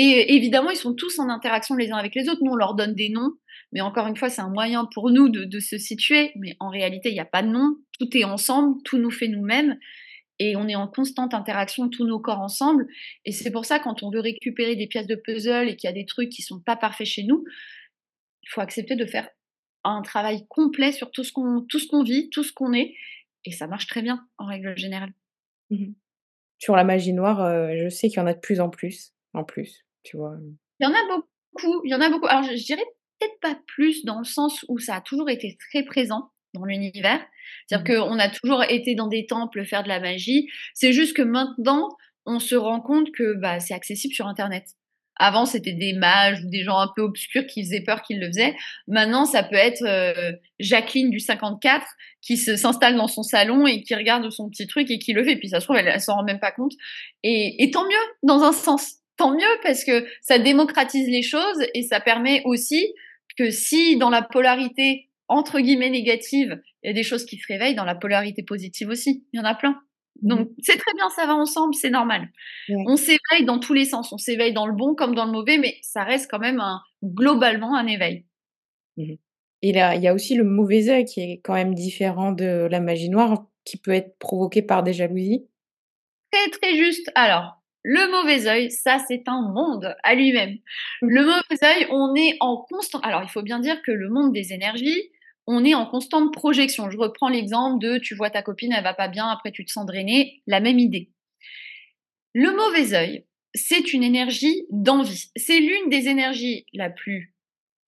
Et 0.00 0.36
évidemment, 0.36 0.70
ils 0.70 0.76
sont 0.76 0.94
tous 0.94 1.18
en 1.18 1.28
interaction 1.28 1.74
les 1.74 1.90
uns 1.90 1.96
avec 1.96 2.14
les 2.14 2.28
autres. 2.28 2.40
Nous, 2.44 2.52
on 2.52 2.56
leur 2.56 2.74
donne 2.74 2.94
des 2.94 3.08
noms, 3.08 3.32
mais 3.72 3.80
encore 3.80 4.06
une 4.06 4.14
fois, 4.14 4.30
c'est 4.30 4.40
un 4.40 4.48
moyen 4.48 4.88
pour 4.94 5.10
nous 5.10 5.28
de, 5.28 5.58
se 5.58 5.76
situer. 5.76 6.30
Mais 6.36 6.54
en 6.60 6.68
réalité, 6.68 7.08
il 7.08 7.14
n'y 7.14 7.20
a 7.20 7.24
pas 7.24 7.42
de 7.42 7.48
nom. 7.48 7.76
Tout 7.98 8.16
est 8.16 8.22
ensemble, 8.22 8.80
tout 8.84 8.98
nous 8.98 9.10
fait 9.10 9.26
nous-mêmes. 9.26 9.76
Et 10.38 10.54
on 10.54 10.68
est 10.68 10.76
en 10.76 10.86
constante 10.86 11.34
interaction, 11.34 11.88
tous 11.88 12.06
nos 12.06 12.20
corps 12.20 12.40
ensemble. 12.40 12.86
Et 13.24 13.32
c'est 13.32 13.50
pour 13.50 13.64
ça, 13.64 13.80
quand 13.80 14.04
on 14.04 14.10
veut 14.10 14.20
récupérer 14.20 14.76
des 14.76 14.86
pièces 14.86 15.08
de 15.08 15.16
puzzle 15.16 15.68
et 15.68 15.74
qu'il 15.74 15.88
y 15.88 15.90
a 15.90 15.94
des 15.94 16.06
trucs 16.06 16.28
qui 16.28 16.42
sont 16.42 16.60
pas 16.60 16.76
parfaits 16.76 17.08
chez 17.08 17.24
nous, 17.24 17.44
il 18.44 18.48
faut 18.50 18.60
accepter 18.60 18.94
de 18.94 19.04
faire 19.04 19.28
un 19.82 20.02
travail 20.02 20.46
complet 20.48 20.92
sur 20.92 21.10
tout 21.10 21.24
ce 21.24 21.32
qu'on 21.32 21.62
tout 21.68 21.80
ce 21.80 21.88
qu'on 21.88 22.04
vit, 22.04 22.30
tout 22.30 22.44
ce 22.44 22.52
qu'on 22.52 22.72
est. 22.72 22.94
Et 23.44 23.50
ça 23.50 23.66
marche 23.66 23.88
très 23.88 24.02
bien, 24.02 24.24
en 24.38 24.46
règle 24.46 24.78
générale. 24.78 25.12
Mmh 25.70 25.92
sur 26.58 26.74
la 26.74 26.84
magie 26.84 27.12
noire, 27.12 27.40
euh, 27.40 27.72
je 27.84 27.88
sais 27.88 28.08
qu'il 28.08 28.18
y 28.18 28.20
en 28.20 28.26
a 28.26 28.34
de 28.34 28.40
plus 28.40 28.60
en 28.60 28.68
plus, 28.68 29.12
en 29.32 29.44
plus, 29.44 29.84
tu 30.02 30.16
vois? 30.16 30.36
Il 30.80 30.84
y 30.84 30.86
en 30.86 30.92
a 30.92 31.06
beaucoup, 31.08 31.82
il 31.84 31.90
y 31.90 31.94
en 31.94 32.00
a 32.00 32.10
beaucoup. 32.10 32.26
Alors, 32.26 32.42
je, 32.42 32.56
je 32.56 32.64
dirais 32.64 32.84
peut-être 33.18 33.40
pas 33.40 33.58
plus 33.66 34.04
dans 34.04 34.18
le 34.18 34.24
sens 34.24 34.64
où 34.68 34.78
ça 34.78 34.96
a 34.96 35.00
toujours 35.00 35.30
été 35.30 35.56
très 35.70 35.82
présent 35.82 36.30
dans 36.54 36.64
l'univers. 36.64 37.20
C'est-à-dire 37.66 37.96
mmh. 37.96 38.08
qu'on 38.08 38.18
a 38.18 38.28
toujours 38.28 38.64
été 38.64 38.94
dans 38.94 39.08
des 39.08 39.26
temples 39.26 39.64
faire 39.64 39.82
de 39.82 39.88
la 39.88 40.00
magie. 40.00 40.48
C'est 40.74 40.92
juste 40.92 41.16
que 41.16 41.22
maintenant, 41.22 41.88
on 42.26 42.38
se 42.38 42.54
rend 42.54 42.80
compte 42.80 43.10
que 43.12 43.34
bah, 43.34 43.60
c'est 43.60 43.74
accessible 43.74 44.14
sur 44.14 44.26
Internet. 44.26 44.64
Avant, 45.20 45.46
c'était 45.46 45.72
des 45.72 45.94
mages 45.94 46.44
ou 46.44 46.48
des 46.48 46.62
gens 46.62 46.78
un 46.78 46.90
peu 46.94 47.02
obscurs 47.02 47.44
qui 47.46 47.64
faisaient 47.64 47.82
peur 47.82 48.02
qu'ils 48.02 48.20
le 48.20 48.28
faisaient. 48.28 48.54
Maintenant, 48.86 49.24
ça 49.24 49.42
peut 49.42 49.56
être 49.56 49.82
euh, 49.84 50.32
Jacqueline 50.60 51.10
du 51.10 51.18
54 51.18 51.84
qui 52.22 52.36
s'installe 52.36 52.96
dans 52.96 53.08
son 53.08 53.24
salon 53.24 53.66
et 53.66 53.82
qui 53.82 53.96
regarde 53.96 54.30
son 54.30 54.48
petit 54.48 54.68
truc 54.68 54.88
et 54.92 55.00
qui 55.00 55.12
le 55.12 55.24
fait. 55.24 55.34
Puis 55.36 55.48
ça 55.48 55.58
se 55.58 55.64
trouve, 55.64 55.76
elle, 55.76 55.88
elle 55.88 56.00
s'en 56.00 56.14
rend 56.14 56.22
même 56.22 56.38
pas 56.38 56.52
compte. 56.52 56.72
Et, 57.24 57.64
et 57.64 57.70
tant 57.72 57.84
mieux, 57.84 57.96
dans 58.22 58.44
un 58.44 58.52
sens. 58.52 58.98
Tant 59.18 59.32
mieux 59.32 59.60
parce 59.62 59.84
que 59.84 60.06
ça 60.22 60.38
démocratise 60.38 61.08
les 61.08 61.22
choses 61.22 61.62
et 61.74 61.82
ça 61.82 62.00
permet 62.00 62.40
aussi 62.44 62.94
que 63.36 63.50
si 63.50 63.98
dans 63.98 64.10
la 64.10 64.22
polarité 64.22 65.08
entre 65.28 65.60
guillemets 65.60 65.90
négative, 65.90 66.60
il 66.82 66.88
y 66.88 66.90
a 66.90 66.94
des 66.94 67.02
choses 67.02 67.26
qui 67.26 67.36
se 67.36 67.46
réveillent 67.46 67.74
dans 67.74 67.84
la 67.84 67.94
polarité 67.94 68.42
positive 68.42 68.88
aussi. 68.88 69.26
Il 69.32 69.38
y 69.38 69.40
en 69.40 69.44
a 69.44 69.54
plein. 69.54 69.80
Mmh 70.22 70.28
Donc 70.28 70.48
c'est 70.60 70.76
très 70.76 70.94
bien, 70.94 71.08
ça 71.10 71.26
va 71.26 71.34
ensemble, 71.34 71.74
c'est 71.74 71.90
normal. 71.90 72.28
On 72.68 72.96
s'éveille 72.96 73.44
dans 73.44 73.58
tous 73.58 73.74
les 73.74 73.84
sens, 73.84 74.12
on 74.12 74.18
s'éveille 74.18 74.52
dans 74.52 74.66
le 74.66 74.72
bon 74.72 74.94
comme 74.94 75.14
dans 75.14 75.26
le 75.26 75.32
mauvais, 75.32 75.58
mais 75.58 75.76
ça 75.82 76.02
reste 76.02 76.30
quand 76.30 76.38
même 76.38 76.60
un, 76.60 76.80
globalement 77.04 77.76
un 77.76 77.86
éveil. 77.86 78.24
Mmh 78.96 79.14
Et 79.62 79.72
là, 79.72 79.94
il 79.94 80.02
y 80.02 80.08
a 80.08 80.14
aussi 80.14 80.34
le 80.34 80.44
mauvais 80.44 80.88
œil 80.88 81.04
qui 81.04 81.20
est 81.20 81.40
quand 81.42 81.54
même 81.54 81.74
différent 81.74 82.32
de 82.32 82.66
la 82.70 82.80
magie 82.80 83.10
noire, 83.10 83.46
qui 83.64 83.76
peut 83.76 83.92
être 83.92 84.18
provoqué 84.18 84.62
par 84.62 84.82
des 84.82 84.92
jalousies. 84.92 85.46
Très 86.32 86.50
très 86.50 86.76
juste. 86.76 87.10
Alors, 87.14 87.57
le 87.82 88.10
mauvais 88.10 88.46
œil, 88.46 88.70
ça 88.70 88.98
c'est 89.06 89.24
un 89.26 89.42
monde 89.42 89.94
à 90.02 90.14
lui-même. 90.14 90.58
Mmh. 91.02 91.08
Le 91.08 91.24
mauvais 91.24 91.64
œil, 91.64 91.86
on 91.90 92.14
est 92.14 92.36
en 92.40 92.56
constant. 92.68 93.00
Alors, 93.00 93.22
il 93.22 93.28
faut 93.28 93.42
bien 93.42 93.60
dire 93.60 93.80
que 93.82 93.92
le 93.92 94.08
monde 94.08 94.32
des 94.32 94.52
énergies, 94.52 95.10
on 95.46 95.64
est 95.64 95.74
en 95.74 95.86
constante 95.86 96.32
projection. 96.32 96.90
Je 96.90 96.98
reprends 96.98 97.28
l'exemple 97.28 97.82
de 97.82 97.98
tu 97.98 98.14
vois 98.14 98.30
ta 98.30 98.42
copine, 98.42 98.72
elle 98.72 98.84
va 98.84 98.94
pas 98.94 99.08
bien, 99.08 99.28
après 99.28 99.52
tu 99.52 99.64
te 99.64 99.70
sens 99.70 99.86
drainé, 99.86 100.42
la 100.46 100.60
même 100.60 100.78
idée. 100.78 101.10
Le 102.34 102.50
mauvais 102.50 102.94
œil, 102.94 103.24
c'est 103.54 103.92
une 103.92 104.02
énergie 104.02 104.66
d'envie. 104.70 105.30
C'est 105.36 105.58
l'une 105.58 105.88
des 105.88 106.08
énergies 106.08 106.66
la 106.74 106.90
plus 106.90 107.34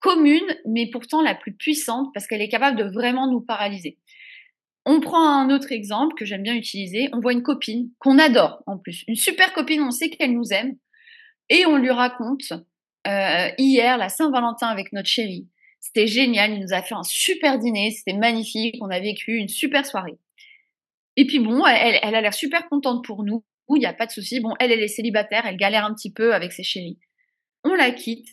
commune, 0.01 0.57
mais 0.66 0.88
pourtant 0.91 1.20
la 1.20 1.34
plus 1.34 1.53
puissante 1.53 2.09
parce 2.14 2.26
qu'elle 2.26 2.41
est 2.41 2.49
capable 2.49 2.78
de 2.78 2.84
vraiment 2.84 3.30
nous 3.30 3.43
paralyser. 3.43 3.99
On 4.87 5.01
prend 5.01 5.41
un 5.41 5.51
autre 5.51 5.72
exemple 5.72 6.14
que 6.16 6.24
j'aime 6.24 6.43
bien 6.43 6.55
utiliser. 6.55 7.11
On 7.12 7.20
voit 7.20 7.33
une 7.33 7.43
copine 7.43 7.91
qu'on 7.99 8.18
adore 8.18 8.62
en 8.66 8.78
plus, 8.78 9.05
une 9.09 9.16
super 9.16 9.53
copine, 9.53 9.83
on 9.83 9.91
sait 9.91 10.11
qu'elle 10.11 10.33
nous 10.33 10.53
aime, 10.53 10.76
et 11.49 11.66
on 11.66 11.76
lui 11.76 11.91
raconte 11.91 12.53
euh, 13.07 13.49
hier 13.59 13.99
la 13.99 14.09
Saint-Valentin 14.09 14.68
avec 14.68 14.93
notre 14.93 15.09
chérie. 15.09 15.49
C'était 15.81 16.07
génial, 16.07 16.53
il 16.53 16.61
nous 16.61 16.72
a 16.72 16.83
fait 16.83 16.95
un 16.95 17.03
super 17.03 17.59
dîner, 17.59 17.91
c'était 17.91 18.16
magnifique, 18.16 18.76
on 18.81 18.91
a 18.91 19.01
vécu 19.01 19.37
une 19.37 19.49
super 19.49 19.87
soirée. 19.87 20.18
Et 21.16 21.26
puis 21.26 21.39
bon, 21.39 21.66
elle, 21.66 22.14
a 22.14 22.20
l'air 22.20 22.35
super 22.35 22.68
contente 22.68 23.05
pour 23.05 23.24
nous, 23.24 23.45
il 23.74 23.78
n'y 23.78 23.87
a 23.87 23.93
pas 23.93 24.07
de 24.07 24.11
souci. 24.11 24.41
Bon, 24.41 24.55
elle, 24.59 24.72
elle 24.72 24.83
est 24.83 24.89
célibataire, 24.89 25.47
elle 25.47 25.57
galère 25.57 25.85
un 25.85 25.95
petit 25.95 26.12
peu 26.12 26.35
avec 26.35 26.53
ses 26.53 26.62
chéris. 26.62 26.99
On 27.64 27.74
la 27.74 27.91
quitte, 27.91 28.28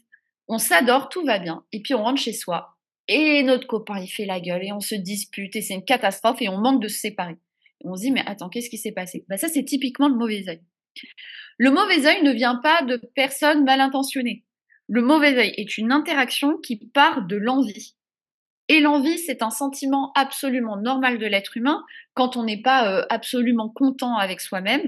on 0.47 0.57
s'adore, 0.57 1.09
tout 1.09 1.23
va 1.25 1.39
bien, 1.39 1.63
et 1.71 1.81
puis 1.81 1.93
on 1.93 2.03
rentre 2.03 2.21
chez 2.21 2.33
soi. 2.33 2.76
Et 3.07 3.43
notre 3.43 3.67
copain, 3.67 3.99
il 3.99 4.07
fait 4.07 4.25
la 4.25 4.39
gueule, 4.39 4.63
et 4.63 4.71
on 4.73 4.79
se 4.79 4.95
dispute, 4.95 5.55
et 5.55 5.61
c'est 5.61 5.75
une 5.75 5.85
catastrophe, 5.85 6.41
et 6.41 6.49
on 6.49 6.57
manque 6.57 6.81
de 6.81 6.87
se 6.87 6.99
séparer. 6.99 7.37
On 7.83 7.95
se 7.95 8.01
dit, 8.01 8.11
mais 8.11 8.23
attends, 8.25 8.49
qu'est-ce 8.49 8.69
qui 8.69 8.77
s'est 8.77 8.91
passé? 8.91 9.25
Bah, 9.29 9.37
Ça, 9.37 9.47
c'est 9.47 9.63
typiquement 9.63 10.09
le 10.09 10.15
mauvais 10.15 10.47
œil. 10.49 10.61
Le 11.57 11.71
mauvais 11.71 12.05
œil 12.05 12.23
ne 12.23 12.33
vient 12.33 12.55
pas 12.55 12.81
de 12.83 12.97
personnes 13.15 13.63
mal 13.63 13.81
intentionnées. 13.81 14.43
Le 14.87 15.01
mauvais 15.01 15.37
œil 15.37 15.53
est 15.57 15.77
une 15.77 15.91
interaction 15.91 16.57
qui 16.57 16.77
part 16.77 17.25
de 17.27 17.35
l'envie. 17.35 17.95
Et 18.69 18.79
l'envie, 18.79 19.17
c'est 19.17 19.41
un 19.41 19.49
sentiment 19.49 20.11
absolument 20.15 20.77
normal 20.77 21.19
de 21.19 21.25
l'être 21.25 21.55
humain. 21.55 21.83
Quand 22.13 22.35
on 22.35 22.43
n'est 22.43 22.61
pas 22.61 22.91
euh, 22.91 23.05
absolument 23.09 23.69
content 23.69 24.17
avec 24.17 24.41
soi-même, 24.41 24.83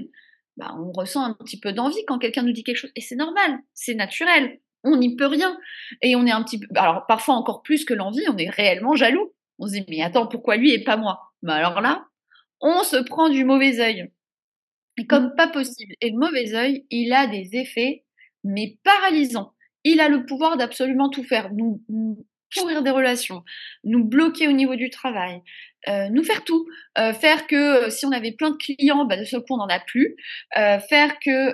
bah, 0.56 0.74
on 0.78 0.92
ressent 0.92 1.24
un 1.24 1.34
petit 1.34 1.58
peu 1.58 1.72
d'envie 1.72 2.04
quand 2.06 2.18
quelqu'un 2.18 2.42
nous 2.42 2.52
dit 2.52 2.64
quelque 2.64 2.76
chose. 2.76 2.92
Et 2.94 3.00
c'est 3.00 3.16
normal, 3.16 3.58
c'est 3.72 3.94
naturel, 3.94 4.60
on 4.84 4.96
n'y 4.96 5.16
peut 5.16 5.26
rien. 5.26 5.58
Et 6.02 6.16
on 6.16 6.26
est 6.26 6.30
un 6.30 6.42
petit 6.42 6.58
peu, 6.58 6.66
alors 6.76 7.06
parfois 7.06 7.34
encore 7.34 7.62
plus 7.62 7.84
que 7.84 7.94
l'envie, 7.94 8.24
on 8.28 8.36
est 8.36 8.50
réellement 8.50 8.94
jaloux. 8.94 9.32
On 9.58 9.66
se 9.66 9.72
dit, 9.72 9.84
mais 9.88 10.02
attends, 10.02 10.26
pourquoi 10.26 10.56
lui 10.56 10.72
et 10.72 10.82
pas 10.82 10.96
moi? 10.96 11.32
Bah 11.42 11.54
Alors 11.54 11.80
là, 11.80 12.06
on 12.60 12.82
se 12.82 12.96
prend 12.96 13.28
du 13.28 13.44
mauvais 13.44 13.80
œil. 13.80 14.10
Comme 15.08 15.34
pas 15.36 15.48
possible. 15.48 15.94
Et 16.00 16.10
le 16.10 16.18
mauvais 16.18 16.54
œil, 16.54 16.86
il 16.90 17.12
a 17.12 17.26
des 17.26 17.56
effets, 17.56 18.04
mais 18.44 18.78
paralysants 18.84 19.52
il 19.84 20.00
a 20.00 20.08
le 20.08 20.26
pouvoir 20.26 20.56
d'absolument 20.56 21.08
tout 21.08 21.24
faire, 21.24 21.52
nous, 21.52 21.82
pourrir 22.54 22.82
des 22.82 22.90
relations, 22.90 23.44
nous 23.84 24.04
bloquer 24.04 24.48
au 24.48 24.52
niveau 24.52 24.76
du 24.76 24.90
travail, 24.90 25.42
euh, 25.88 26.08
nous 26.10 26.24
faire 26.24 26.44
tout, 26.44 26.66
euh, 26.98 27.12
faire 27.12 27.46
que 27.46 27.86
euh, 27.86 27.90
si 27.90 28.04
on 28.04 28.12
avait 28.12 28.32
plein 28.32 28.50
de 28.50 28.56
clients, 28.56 29.04
bah, 29.06 29.16
de 29.16 29.24
ce 29.24 29.36
coup 29.36 29.54
on 29.54 29.58
n'en 29.58 29.68
a 29.68 29.80
plus, 29.80 30.16
faire 30.54 31.18
que 31.20 31.52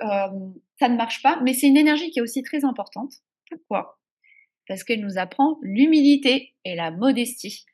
ça 0.78 0.88
ne 0.88 0.96
marche 0.96 1.22
pas, 1.22 1.40
mais 1.42 1.54
c'est 1.54 1.68
une 1.68 1.76
énergie 1.76 2.10
qui 2.10 2.18
est 2.18 2.22
aussi 2.22 2.42
très 2.42 2.64
importante. 2.64 3.12
Pourquoi? 3.50 3.98
Parce 4.68 4.82
qu'elle 4.82 5.00
nous 5.00 5.18
apprend 5.18 5.58
l'humilité 5.62 6.54
et 6.64 6.74
la 6.74 6.90
modestie. 6.90 7.64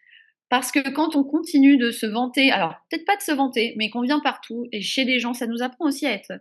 Parce 0.51 0.71
que 0.71 0.91
quand 0.91 1.17
on 1.17 1.25
continue 1.25 1.79
de 1.79 1.91
se 1.91 2.05
vanter, 2.05 2.51
alors 2.51 2.75
peut-être 2.91 3.07
pas 3.07 3.17
de 3.17 3.23
se 3.23 3.33
vanter, 3.33 3.75
mais 3.79 3.89
qu'on 3.89 4.03
vient 4.03 4.21
partout 4.21 4.67
et 4.71 4.83
chez 4.83 5.07
des 5.07 5.19
gens, 5.19 5.33
ça 5.33 5.47
nous 5.47 5.63
apprend 5.63 5.87
aussi 5.87 6.07
à 6.07 6.13
être, 6.13 6.33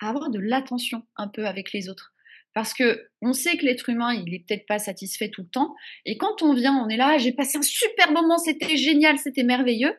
à 0.00 0.08
avoir 0.08 0.30
de 0.30 0.38
l'attention 0.38 1.02
un 1.16 1.28
peu 1.28 1.46
avec 1.46 1.72
les 1.74 1.90
autres. 1.90 2.14
Parce 2.54 2.74
que 2.74 3.08
on 3.22 3.32
sait 3.32 3.56
que 3.56 3.64
l'être 3.64 3.88
humain, 3.88 4.12
il 4.12 4.34
est 4.34 4.44
peut-être 4.46 4.66
pas 4.66 4.78
satisfait 4.78 5.30
tout 5.30 5.42
le 5.42 5.48
temps. 5.48 5.74
Et 6.04 6.16
quand 6.16 6.42
on 6.42 6.54
vient, 6.54 6.76
on 6.76 6.88
est 6.88 6.96
là, 6.96 7.18
j'ai 7.18 7.32
passé 7.32 7.58
un 7.58 7.62
super 7.62 8.10
moment, 8.12 8.38
c'était 8.38 8.76
génial, 8.76 9.18
c'était 9.18 9.44
merveilleux. 9.44 9.94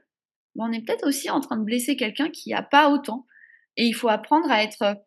on 0.57 0.71
est 0.71 0.85
peut-être 0.85 1.07
aussi 1.07 1.29
en 1.29 1.39
train 1.39 1.57
de 1.57 1.63
blesser 1.63 1.95
quelqu'un 1.95 2.29
qui 2.29 2.49
n'a 2.49 2.63
pas 2.63 2.89
autant. 2.89 3.25
Et 3.77 3.85
il 3.85 3.93
faut 3.93 4.09
apprendre 4.09 4.51
à 4.51 4.63
être 4.63 4.97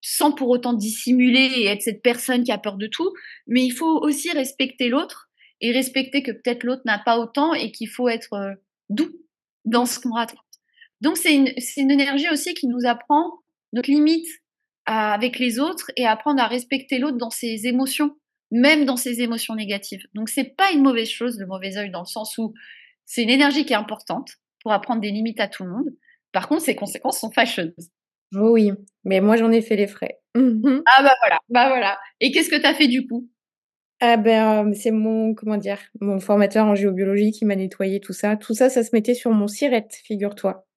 sans 0.00 0.32
pour 0.32 0.48
autant 0.48 0.72
dissimuler 0.72 1.50
et 1.56 1.66
être 1.66 1.82
cette 1.82 2.02
personne 2.02 2.44
qui 2.44 2.52
a 2.52 2.58
peur 2.58 2.76
de 2.76 2.86
tout. 2.86 3.12
Mais 3.46 3.64
il 3.64 3.70
faut 3.70 3.98
aussi 4.00 4.30
respecter 4.30 4.88
l'autre 4.88 5.28
et 5.60 5.72
respecter 5.72 6.22
que 6.22 6.32
peut-être 6.32 6.64
l'autre 6.64 6.82
n'a 6.84 6.98
pas 6.98 7.18
autant 7.18 7.52
et 7.54 7.72
qu'il 7.72 7.88
faut 7.88 8.08
être 8.08 8.32
euh, 8.34 8.54
doux 8.88 9.12
dans 9.64 9.86
ce 9.86 9.98
qu'on 9.98 10.12
raconte. 10.12 10.38
Donc 11.00 11.16
c'est 11.16 11.34
une, 11.34 11.52
une 11.76 11.90
énergie 11.90 12.28
aussi 12.30 12.54
qui 12.54 12.66
nous 12.66 12.86
apprend 12.86 13.32
notre 13.72 13.90
limite 13.90 14.26
avec 14.88 15.38
les 15.38 15.60
autres 15.60 15.90
et 15.96 16.06
apprendre 16.06 16.42
à 16.42 16.46
respecter 16.46 16.98
l'autre 16.98 17.18
dans 17.18 17.28
ses 17.28 17.66
émotions, 17.66 18.16
même 18.50 18.86
dans 18.86 18.96
ses 18.96 19.20
émotions 19.20 19.54
négatives. 19.54 20.06
Donc 20.14 20.30
c'est 20.30 20.56
pas 20.56 20.70
une 20.72 20.82
mauvaise 20.82 21.10
chose 21.10 21.38
le 21.38 21.46
mauvais 21.46 21.76
œil 21.76 21.90
dans 21.90 22.00
le 22.00 22.06
sens 22.06 22.38
où 22.38 22.54
c'est 23.04 23.22
une 23.22 23.28
énergie 23.30 23.66
qui 23.66 23.74
est 23.74 23.76
importante 23.76 24.30
pour 24.62 24.72
apprendre 24.72 25.02
des 25.02 25.10
limites 25.10 25.40
à 25.40 25.48
tout 25.48 25.64
le 25.64 25.70
monde. 25.70 25.90
Par 26.32 26.48
contre, 26.48 26.62
ses 26.62 26.74
conséquences 26.74 27.20
sont 27.20 27.30
fâcheuses. 27.30 27.90
Oui, 28.34 28.72
mais 29.04 29.20
moi 29.20 29.36
j'en 29.36 29.52
ai 29.52 29.60
fait 29.60 29.76
les 29.76 29.86
frais. 29.86 30.20
Mmh 30.34 30.80
Ah 30.86 31.02
bah 31.02 31.14
voilà, 31.20 31.38
bah 31.50 31.68
voilà. 31.68 31.98
Et 32.20 32.30
qu'est-ce 32.30 32.48
que 32.50 32.56
tu 32.56 32.66
as 32.66 32.74
fait 32.74 32.88
du 32.88 33.06
coup? 33.06 33.28
Ah 34.00 34.16
ben, 34.16 34.72
c'est 34.72 34.90
mon 34.90 35.34
comment 35.34 35.56
dire? 35.58 35.80
Mon 36.00 36.18
formateur 36.18 36.64
en 36.64 36.74
géobiologie 36.74 37.32
qui 37.32 37.44
m'a 37.44 37.56
nettoyé 37.56 38.00
tout 38.00 38.12
ça. 38.14 38.36
Tout 38.36 38.54
ça, 38.54 38.70
ça 38.70 38.84
se 38.84 38.90
mettait 38.94 39.14
sur 39.14 39.32
mon 39.32 39.48
SIRET, 39.48 39.88
figure-toi. 40.04 40.67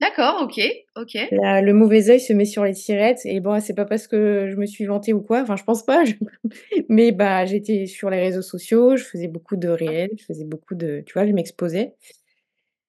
D'accord, 0.00 0.42
OK, 0.42 0.60
OK. 0.96 1.14
Le 1.32 1.72
mauvais 1.72 2.08
œil 2.10 2.20
se 2.20 2.32
met 2.32 2.44
sur 2.44 2.64
les 2.64 2.74
sirettes 2.74 3.20
et 3.24 3.40
bon, 3.40 3.60
c'est 3.60 3.74
pas 3.74 3.84
parce 3.84 4.06
que 4.06 4.48
je 4.48 4.54
me 4.56 4.64
suis 4.64 4.84
vantée 4.86 5.12
ou 5.12 5.20
quoi, 5.20 5.42
enfin 5.42 5.56
je 5.56 5.64
pense 5.64 5.84
pas, 5.84 6.04
mais 6.88 7.10
bah, 7.10 7.44
j'étais 7.46 7.86
sur 7.86 8.08
les 8.08 8.20
réseaux 8.20 8.42
sociaux, 8.42 8.96
je 8.96 9.02
faisais 9.04 9.26
beaucoup 9.26 9.56
de 9.56 9.68
réels, 9.68 10.10
je 10.16 10.24
faisais 10.24 10.44
beaucoup 10.44 10.76
de 10.76 11.02
tu 11.04 11.14
vois, 11.14 11.26
je 11.26 11.32
m'exposais 11.32 11.94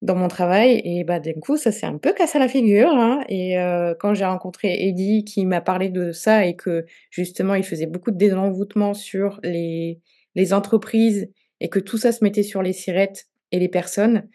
dans 0.02 0.16
mon 0.16 0.30
travail 0.30 0.82
et 0.86 1.04
bah, 1.04 1.20
d'un 1.20 1.34
coup, 1.34 1.58
ça 1.58 1.72
s'est 1.72 1.86
un 1.86 1.98
peu 1.98 2.14
cassé 2.14 2.40
la 2.40 2.48
figure, 2.48 2.90
hein 2.90 3.22
et 3.28 3.58
heu, 3.60 3.96
quand 4.00 4.14
j'ai 4.14 4.26
rencontré 4.26 4.88
Eddy 4.88 5.26
qui 5.26 5.46
m'a 5.46 5.62
parlé 5.62 5.90
de 5.90 6.12
ça 6.14 6.46
et 6.46 6.56
que 6.56 6.86
justement 7.12 7.56
il 7.56 7.64
faisait 7.64 7.86
beaucoup 7.88 8.12
de 8.12 8.18
désenvoûtement 8.18 8.94
sur 8.94 9.40
les 9.44 10.00
les 10.36 10.54
entreprises 10.54 11.30
et 11.60 11.70
que 11.70 11.80
tout 11.80 11.98
ça 11.98 12.12
se 12.14 12.24
mettait 12.24 12.44
sur 12.44 12.62
les 12.62 12.74
sirettes 12.74 13.28
et 13.52 13.60
les 13.60 13.68
personnes 13.70 14.28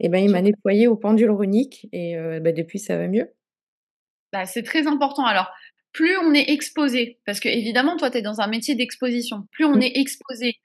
et 0.00 0.08
ben, 0.08 0.18
il 0.18 0.30
m'a 0.30 0.42
nettoyé 0.42 0.86
au 0.88 0.96
pendule 0.96 1.30
runique 1.30 1.88
et 1.92 2.16
bah, 2.40 2.52
depuis 2.52 2.78
ça 2.78 2.96
va 2.98 3.08
mieux. 3.08 3.30
Bah, 4.32 4.46
c'est 4.46 4.62
très 4.64 4.86
important. 4.86 5.24
Alors, 5.24 5.48
plus 5.92 6.16
on 6.18 6.34
est 6.34 6.50
exposé, 6.50 7.20
parce 7.24 7.38
que 7.40 7.48
évidemment, 7.48 7.96
toi, 7.96 8.10
tu 8.10 8.18
es 8.18 8.22
dans 8.22 8.40
un 8.40 8.48
métier 8.48 8.74
d'exposition, 8.74 9.46
plus 9.52 9.64
on 9.64 9.76
Mmh. 9.76 9.82
est 9.82 9.96
exposé, 9.98 10.56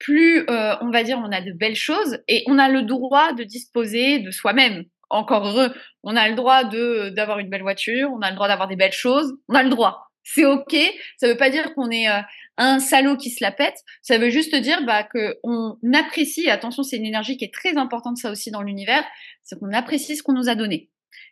plus 0.00 0.40
euh, 0.50 0.74
on 0.80 0.90
va 0.90 1.04
dire 1.04 1.18
on 1.24 1.30
a 1.32 1.40
de 1.40 1.52
belles 1.52 1.76
choses 1.76 2.18
et 2.28 2.42
on 2.48 2.58
a 2.58 2.68
le 2.68 2.82
droit 2.82 3.32
de 3.32 3.44
disposer 3.44 4.18
de 4.20 4.30
soi-même. 4.32 4.84
Encore 5.10 5.46
heureux, 5.46 5.72
on 6.02 6.16
a 6.16 6.28
le 6.28 6.34
droit 6.34 6.64
de 6.64 7.10
d'avoir 7.10 7.38
une 7.38 7.50
belle 7.50 7.62
voiture, 7.62 8.10
on 8.12 8.20
a 8.22 8.30
le 8.30 8.34
droit 8.36 8.48
d'avoir 8.48 8.66
des 8.68 8.76
belles 8.76 8.92
choses, 8.92 9.32
on 9.48 9.54
a 9.54 9.62
le 9.62 9.70
droit. 9.70 10.11
C'est 10.24 10.44
ok. 10.44 10.76
Ça 11.16 11.28
veut 11.28 11.36
pas 11.36 11.50
dire 11.50 11.74
qu'on 11.74 11.90
est 11.90 12.08
euh, 12.08 12.20
un 12.56 12.78
salaud 12.78 13.16
qui 13.16 13.30
se 13.30 13.42
la 13.42 13.52
pète. 13.52 13.76
Ça 14.02 14.18
veut 14.18 14.30
juste 14.30 14.54
dire 14.54 14.84
bah, 14.84 15.02
que 15.02 15.38
on 15.42 15.76
apprécie. 15.94 16.48
Attention, 16.48 16.82
c'est 16.82 16.96
une 16.96 17.06
énergie 17.06 17.36
qui 17.36 17.44
est 17.44 17.54
très 17.54 17.76
importante 17.76 18.16
ça 18.16 18.30
aussi 18.30 18.50
dans 18.50 18.62
l'univers, 18.62 19.04
c'est 19.42 19.58
qu'on 19.58 19.72
apprécie 19.72 20.16
ce 20.16 20.22
qu'on 20.22 20.34
nous 20.34 20.48
a 20.48 20.54
donné. 20.54 20.90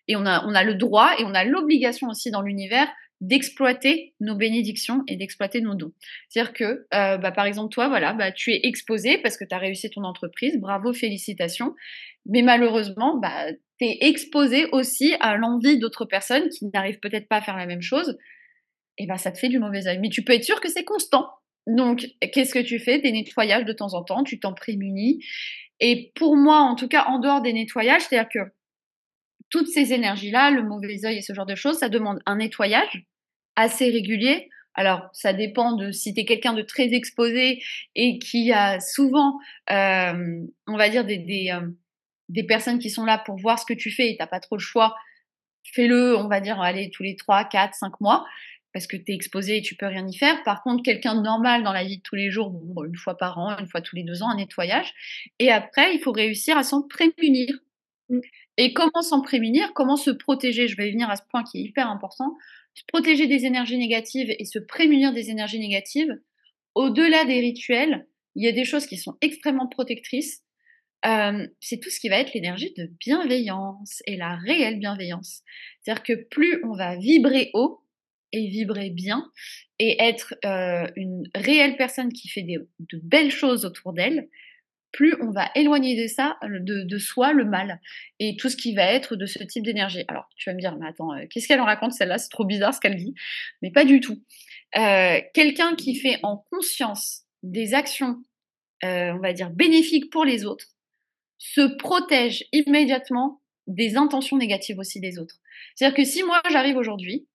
Et 0.08 0.16
on 0.16 0.26
a, 0.26 0.44
on 0.46 0.54
a 0.54 0.64
le 0.64 0.74
droit 0.74 1.12
et 1.18 1.24
on 1.24 1.34
a 1.34 1.44
l'obligation 1.44 2.08
aussi 2.08 2.30
dans 2.30 2.42
l'univers 2.42 2.88
d'exploiter 3.20 4.14
nos 4.20 4.34
bénédictions 4.34 5.02
et 5.06 5.16
d'exploiter 5.16 5.60
nos 5.60 5.74
dons. 5.74 5.92
C'est-à-dire 6.28 6.52
que, 6.54 6.86
euh, 6.94 7.18
bah, 7.18 7.32
par 7.32 7.44
exemple, 7.44 7.72
toi, 7.72 7.88
voilà, 7.88 8.14
bah, 8.14 8.32
tu 8.32 8.50
es 8.50 8.60
exposé 8.64 9.18
parce 9.18 9.36
que 9.36 9.44
tu 9.44 9.54
as 9.54 9.58
réussi 9.58 9.90
ton 9.90 10.04
entreprise, 10.04 10.58
bravo, 10.58 10.92
félicitations. 10.94 11.74
Mais 12.26 12.42
malheureusement, 12.42 13.18
bah, 13.18 13.52
tu 13.78 13.84
es 13.84 13.98
exposé 14.00 14.66
aussi 14.72 15.14
à 15.20 15.36
l'envie 15.36 15.78
d'autres 15.78 16.06
personnes 16.06 16.48
qui 16.48 16.66
n'arrivent 16.72 17.00
peut-être 17.00 17.28
pas 17.28 17.36
à 17.36 17.40
faire 17.42 17.56
la 17.56 17.66
même 17.66 17.82
chose. 17.82 18.16
Et 19.00 19.06
bah, 19.06 19.16
ça 19.16 19.32
te 19.32 19.38
fait 19.38 19.48
du 19.48 19.58
mauvais 19.58 19.86
œil. 19.86 19.98
Mais 19.98 20.10
tu 20.10 20.22
peux 20.22 20.34
être 20.34 20.44
sûr 20.44 20.60
que 20.60 20.68
c'est 20.68 20.84
constant. 20.84 21.30
Donc, 21.66 22.06
qu'est-ce 22.20 22.52
que 22.52 22.58
tu 22.58 22.78
fais? 22.78 22.98
Des 22.98 23.12
nettoyages 23.12 23.64
de 23.64 23.72
temps 23.72 23.94
en 23.94 24.04
temps, 24.04 24.24
tu 24.24 24.38
t'en 24.38 24.52
prémunis. 24.52 25.24
Et 25.80 26.12
pour 26.14 26.36
moi, 26.36 26.58
en 26.58 26.74
tout 26.74 26.86
cas, 26.86 27.06
en 27.06 27.18
dehors 27.18 27.40
des 27.40 27.54
nettoyages, 27.54 28.02
c'est-à-dire 28.02 28.28
que 28.28 28.52
toutes 29.48 29.68
ces 29.68 29.94
énergies-là, 29.94 30.50
le 30.50 30.62
mauvais 30.62 31.06
œil 31.06 31.16
et 31.16 31.22
ce 31.22 31.32
genre 31.32 31.46
de 31.46 31.54
choses, 31.54 31.78
ça 31.78 31.88
demande 31.88 32.20
un 32.26 32.36
nettoyage 32.36 33.06
assez 33.56 33.88
régulier. 33.88 34.50
Alors, 34.74 35.08
ça 35.14 35.32
dépend 35.32 35.72
de 35.72 35.92
si 35.92 36.12
tu 36.12 36.20
es 36.20 36.24
quelqu'un 36.26 36.52
de 36.52 36.62
très 36.62 36.92
exposé 36.92 37.62
et 37.94 38.18
qui 38.18 38.52
a 38.52 38.80
souvent, 38.80 39.38
euh, 39.70 40.44
on 40.66 40.76
va 40.76 40.90
dire, 40.90 41.06
des, 41.06 41.16
des, 41.16 41.52
euh, 41.54 41.66
des, 42.28 42.44
personnes 42.44 42.78
qui 42.78 42.90
sont 42.90 43.06
là 43.06 43.16
pour 43.16 43.36
voir 43.36 43.58
ce 43.58 43.64
que 43.64 43.72
tu 43.72 43.90
fais 43.90 44.10
et 44.10 44.16
tu 44.16 44.22
n'as 44.22 44.26
pas 44.26 44.40
trop 44.40 44.56
le 44.56 44.60
choix. 44.60 44.94
Fais-le, 45.64 46.18
on 46.18 46.28
va 46.28 46.40
dire, 46.40 46.60
allez, 46.60 46.90
tous 46.90 47.02
les 47.02 47.16
3, 47.16 47.44
4, 47.44 47.74
5 47.74 47.98
mois 48.00 48.26
parce 48.72 48.86
que 48.86 48.96
tu 48.96 49.12
es 49.12 49.14
exposé 49.14 49.58
et 49.58 49.62
tu 49.62 49.74
peux 49.74 49.86
rien 49.86 50.06
y 50.06 50.16
faire. 50.16 50.42
Par 50.44 50.62
contre, 50.62 50.82
quelqu'un 50.82 51.14
de 51.14 51.22
normal 51.22 51.62
dans 51.64 51.72
la 51.72 51.84
vie 51.84 51.98
de 51.98 52.02
tous 52.02 52.14
les 52.14 52.30
jours, 52.30 52.50
bon, 52.50 52.84
une 52.84 52.96
fois 52.96 53.16
par 53.16 53.38
an, 53.38 53.56
une 53.58 53.66
fois 53.66 53.80
tous 53.80 53.96
les 53.96 54.04
deux 54.04 54.22
ans, 54.22 54.30
un 54.30 54.36
nettoyage. 54.36 54.92
Et 55.38 55.50
après, 55.50 55.94
il 55.94 56.00
faut 56.00 56.12
réussir 56.12 56.56
à 56.56 56.62
s'en 56.62 56.82
prémunir. 56.82 57.48
Mmh. 58.08 58.20
Et 58.56 58.72
comment 58.74 59.02
s'en 59.02 59.22
prémunir? 59.22 59.72
Comment 59.74 59.96
se 59.96 60.10
protéger? 60.10 60.68
Je 60.68 60.76
vais 60.76 60.90
venir 60.90 61.08
à 61.10 61.16
ce 61.16 61.22
point 61.30 61.42
qui 61.42 61.58
est 61.58 61.62
hyper 61.62 61.88
important. 61.88 62.36
Se 62.74 62.82
protéger 62.86 63.26
des 63.26 63.46
énergies 63.46 63.78
négatives 63.78 64.34
et 64.38 64.44
se 64.44 64.58
prémunir 64.58 65.12
des 65.12 65.30
énergies 65.30 65.58
négatives. 65.58 66.12
Au-delà 66.74 67.24
des 67.24 67.40
rituels, 67.40 68.06
il 68.36 68.44
y 68.44 68.48
a 68.48 68.52
des 68.52 68.64
choses 68.64 68.86
qui 68.86 68.96
sont 68.96 69.16
extrêmement 69.20 69.66
protectrices. 69.66 70.42
Euh, 71.06 71.46
c'est 71.60 71.80
tout 71.80 71.90
ce 71.90 71.98
qui 71.98 72.08
va 72.08 72.18
être 72.18 72.34
l'énergie 72.34 72.72
de 72.76 72.84
bienveillance 73.00 74.02
et 74.06 74.16
la 74.16 74.36
réelle 74.36 74.78
bienveillance. 74.78 75.42
C'est-à-dire 75.80 76.02
que 76.02 76.12
plus 76.12 76.62
on 76.64 76.76
va 76.76 76.96
vibrer 76.96 77.50
haut 77.54 77.79
et 78.32 78.48
vibrer 78.48 78.90
bien 78.90 79.30
et 79.78 80.02
être 80.02 80.34
euh, 80.44 80.86
une 80.96 81.28
réelle 81.34 81.76
personne 81.76 82.12
qui 82.12 82.28
fait 82.28 82.42
de 82.42 83.00
belles 83.02 83.30
choses 83.30 83.64
autour 83.64 83.92
d'elle, 83.92 84.28
plus 84.92 85.14
on 85.22 85.30
va 85.30 85.50
éloigner 85.54 86.00
de 86.00 86.08
ça, 86.08 86.36
de, 86.42 86.98
soi, 86.98 87.32
le 87.32 87.44
mal 87.44 87.80
et 88.18 88.36
tout 88.36 88.48
ce 88.48 88.56
qui 88.56 88.74
va 88.74 88.84
être 88.84 89.16
de 89.16 89.24
ce 89.26 89.42
type 89.44 89.64
d'énergie. 89.64 90.04
Alors, 90.08 90.28
tu 90.36 90.50
vas 90.50 90.54
me 90.54 90.60
dire, 90.60 90.76
mais 90.76 90.88
attends, 90.88 91.12
euh, 91.14 91.26
qu'est-ce 91.30 91.46
qu'elle 91.46 91.60
en 91.60 91.64
raconte 91.64 91.92
celle-là? 91.92 92.18
C'est 92.18 92.28
trop 92.28 92.44
bizarre 92.44 92.74
ce 92.74 92.80
qu'elle 92.80 92.96
dit. 92.96 93.14
Mais 93.62 93.70
pas 93.70 93.84
du 93.84 94.00
tout. 94.00 94.22
Euh, 94.76 95.20
Quelqu'un 95.32 95.76
qui 95.76 95.94
fait 95.94 96.18
en 96.22 96.44
conscience 96.50 97.22
des 97.42 97.74
actions, 97.74 98.22
on 98.82 99.18
va 99.18 99.32
dire, 99.32 99.50
bénéfiques 99.50 100.10
pour 100.10 100.24
les 100.24 100.44
autres, 100.44 100.66
se 101.38 101.62
protège 101.76 102.44
immédiatement 102.52 103.40
des 103.66 103.96
intentions 103.96 104.36
négatives 104.36 104.78
aussi 104.78 105.00
des 105.00 105.18
autres. 105.18 105.36
C'est-à-dire 105.74 105.96
que 105.96 106.04
si 106.04 106.22
moi 106.22 106.40
j'arrive 106.50 106.76
aujourd'hui 106.76 107.26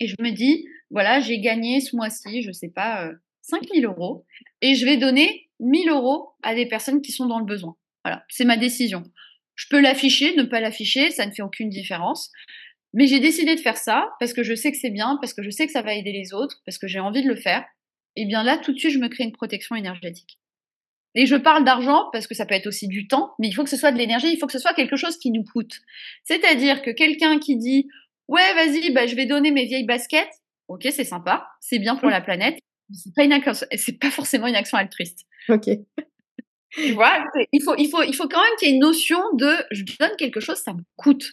et 0.00 0.06
je 0.06 0.16
me 0.18 0.30
dis, 0.30 0.66
voilà, 0.90 1.20
j'ai 1.20 1.38
gagné 1.40 1.80
ce 1.80 1.94
mois-ci, 1.94 2.42
je 2.42 2.50
sais 2.52 2.70
pas, 2.70 3.06
euh, 3.06 3.14
5000 3.42 3.84
euros 3.84 4.24
et 4.60 4.74
je 4.74 4.84
vais 4.84 4.96
donner 4.96 5.48
1000 5.60 5.90
euros 5.90 6.30
à 6.42 6.54
des 6.54 6.66
personnes 6.66 7.02
qui 7.02 7.12
sont 7.12 7.26
dans 7.26 7.38
le 7.38 7.44
besoin. 7.44 7.76
Voilà, 8.04 8.24
c'est 8.28 8.44
ma 8.44 8.56
décision. 8.56 9.04
Je 9.54 9.66
peux 9.68 9.80
l'afficher, 9.80 10.34
ne 10.36 10.42
pas 10.42 10.60
l'afficher, 10.60 11.10
ça 11.10 11.26
ne 11.26 11.32
fait 11.32 11.42
aucune 11.42 11.68
différence. 11.68 12.30
Mais 12.92 13.06
j'ai 13.06 13.20
décidé 13.20 13.54
de 13.54 13.60
faire 13.60 13.76
ça 13.76 14.08
parce 14.18 14.32
que 14.32 14.42
je 14.42 14.54
sais 14.54 14.72
que 14.72 14.78
c'est 14.78 14.90
bien, 14.90 15.18
parce 15.20 15.34
que 15.34 15.42
je 15.42 15.50
sais 15.50 15.66
que 15.66 15.72
ça 15.72 15.82
va 15.82 15.94
aider 15.94 16.12
les 16.12 16.32
autres, 16.32 16.60
parce 16.64 16.78
que 16.78 16.88
j'ai 16.88 16.98
envie 16.98 17.22
de 17.22 17.28
le 17.28 17.36
faire. 17.36 17.64
Et 18.16 18.26
bien 18.26 18.42
là, 18.42 18.58
tout 18.58 18.72
de 18.72 18.78
suite, 18.78 18.92
je 18.92 18.98
me 18.98 19.08
crée 19.08 19.24
une 19.24 19.32
protection 19.32 19.76
énergétique. 19.76 20.38
Et 21.14 21.26
je 21.26 21.36
parle 21.36 21.64
d'argent 21.64 22.08
parce 22.12 22.26
que 22.26 22.34
ça 22.34 22.46
peut 22.46 22.54
être 22.54 22.68
aussi 22.68 22.86
du 22.86 23.08
temps, 23.08 23.34
mais 23.38 23.48
il 23.48 23.52
faut 23.52 23.64
que 23.64 23.70
ce 23.70 23.76
soit 23.76 23.92
de 23.92 23.98
l'énergie, 23.98 24.32
il 24.32 24.38
faut 24.38 24.46
que 24.46 24.52
ce 24.52 24.58
soit 24.58 24.74
quelque 24.74 24.96
chose 24.96 25.18
qui 25.18 25.30
nous 25.30 25.42
coûte. 25.44 25.80
C'est-à-dire 26.24 26.82
que 26.82 26.90
quelqu'un 26.90 27.38
qui 27.38 27.56
dit 27.56 27.88
Ouais, 28.30 28.54
vas-y, 28.54 28.92
bah, 28.92 29.08
je 29.08 29.16
vais 29.16 29.26
donner 29.26 29.50
mes 29.50 29.64
vieilles 29.64 29.86
baskets, 29.86 30.30
ok, 30.68 30.86
c'est 30.92 31.04
sympa, 31.04 31.48
c'est 31.60 31.80
bien 31.80 31.96
pour 31.96 32.08
la 32.08 32.20
planète, 32.20 32.60
c'est 32.94 33.12
pas, 33.12 33.24
une 33.24 33.36
c'est 33.76 33.98
pas 33.98 34.10
forcément 34.10 34.46
une 34.46 34.54
action 34.54 34.78
altruiste. 34.78 35.26
Ok. 35.48 35.68
Tu 36.72 36.92
vois, 36.92 37.24
il 37.50 37.60
faut, 37.60 37.74
il, 37.76 37.90
faut, 37.90 38.04
il 38.04 38.14
faut 38.14 38.28
quand 38.28 38.40
même 38.40 38.54
qu'il 38.56 38.68
y 38.68 38.70
ait 38.70 38.74
une 38.74 38.80
notion 38.80 39.18
de 39.32 39.52
je 39.72 39.82
donne 39.98 40.14
quelque 40.16 40.38
chose, 40.38 40.58
ça 40.58 40.72
me 40.72 40.82
coûte. 40.94 41.32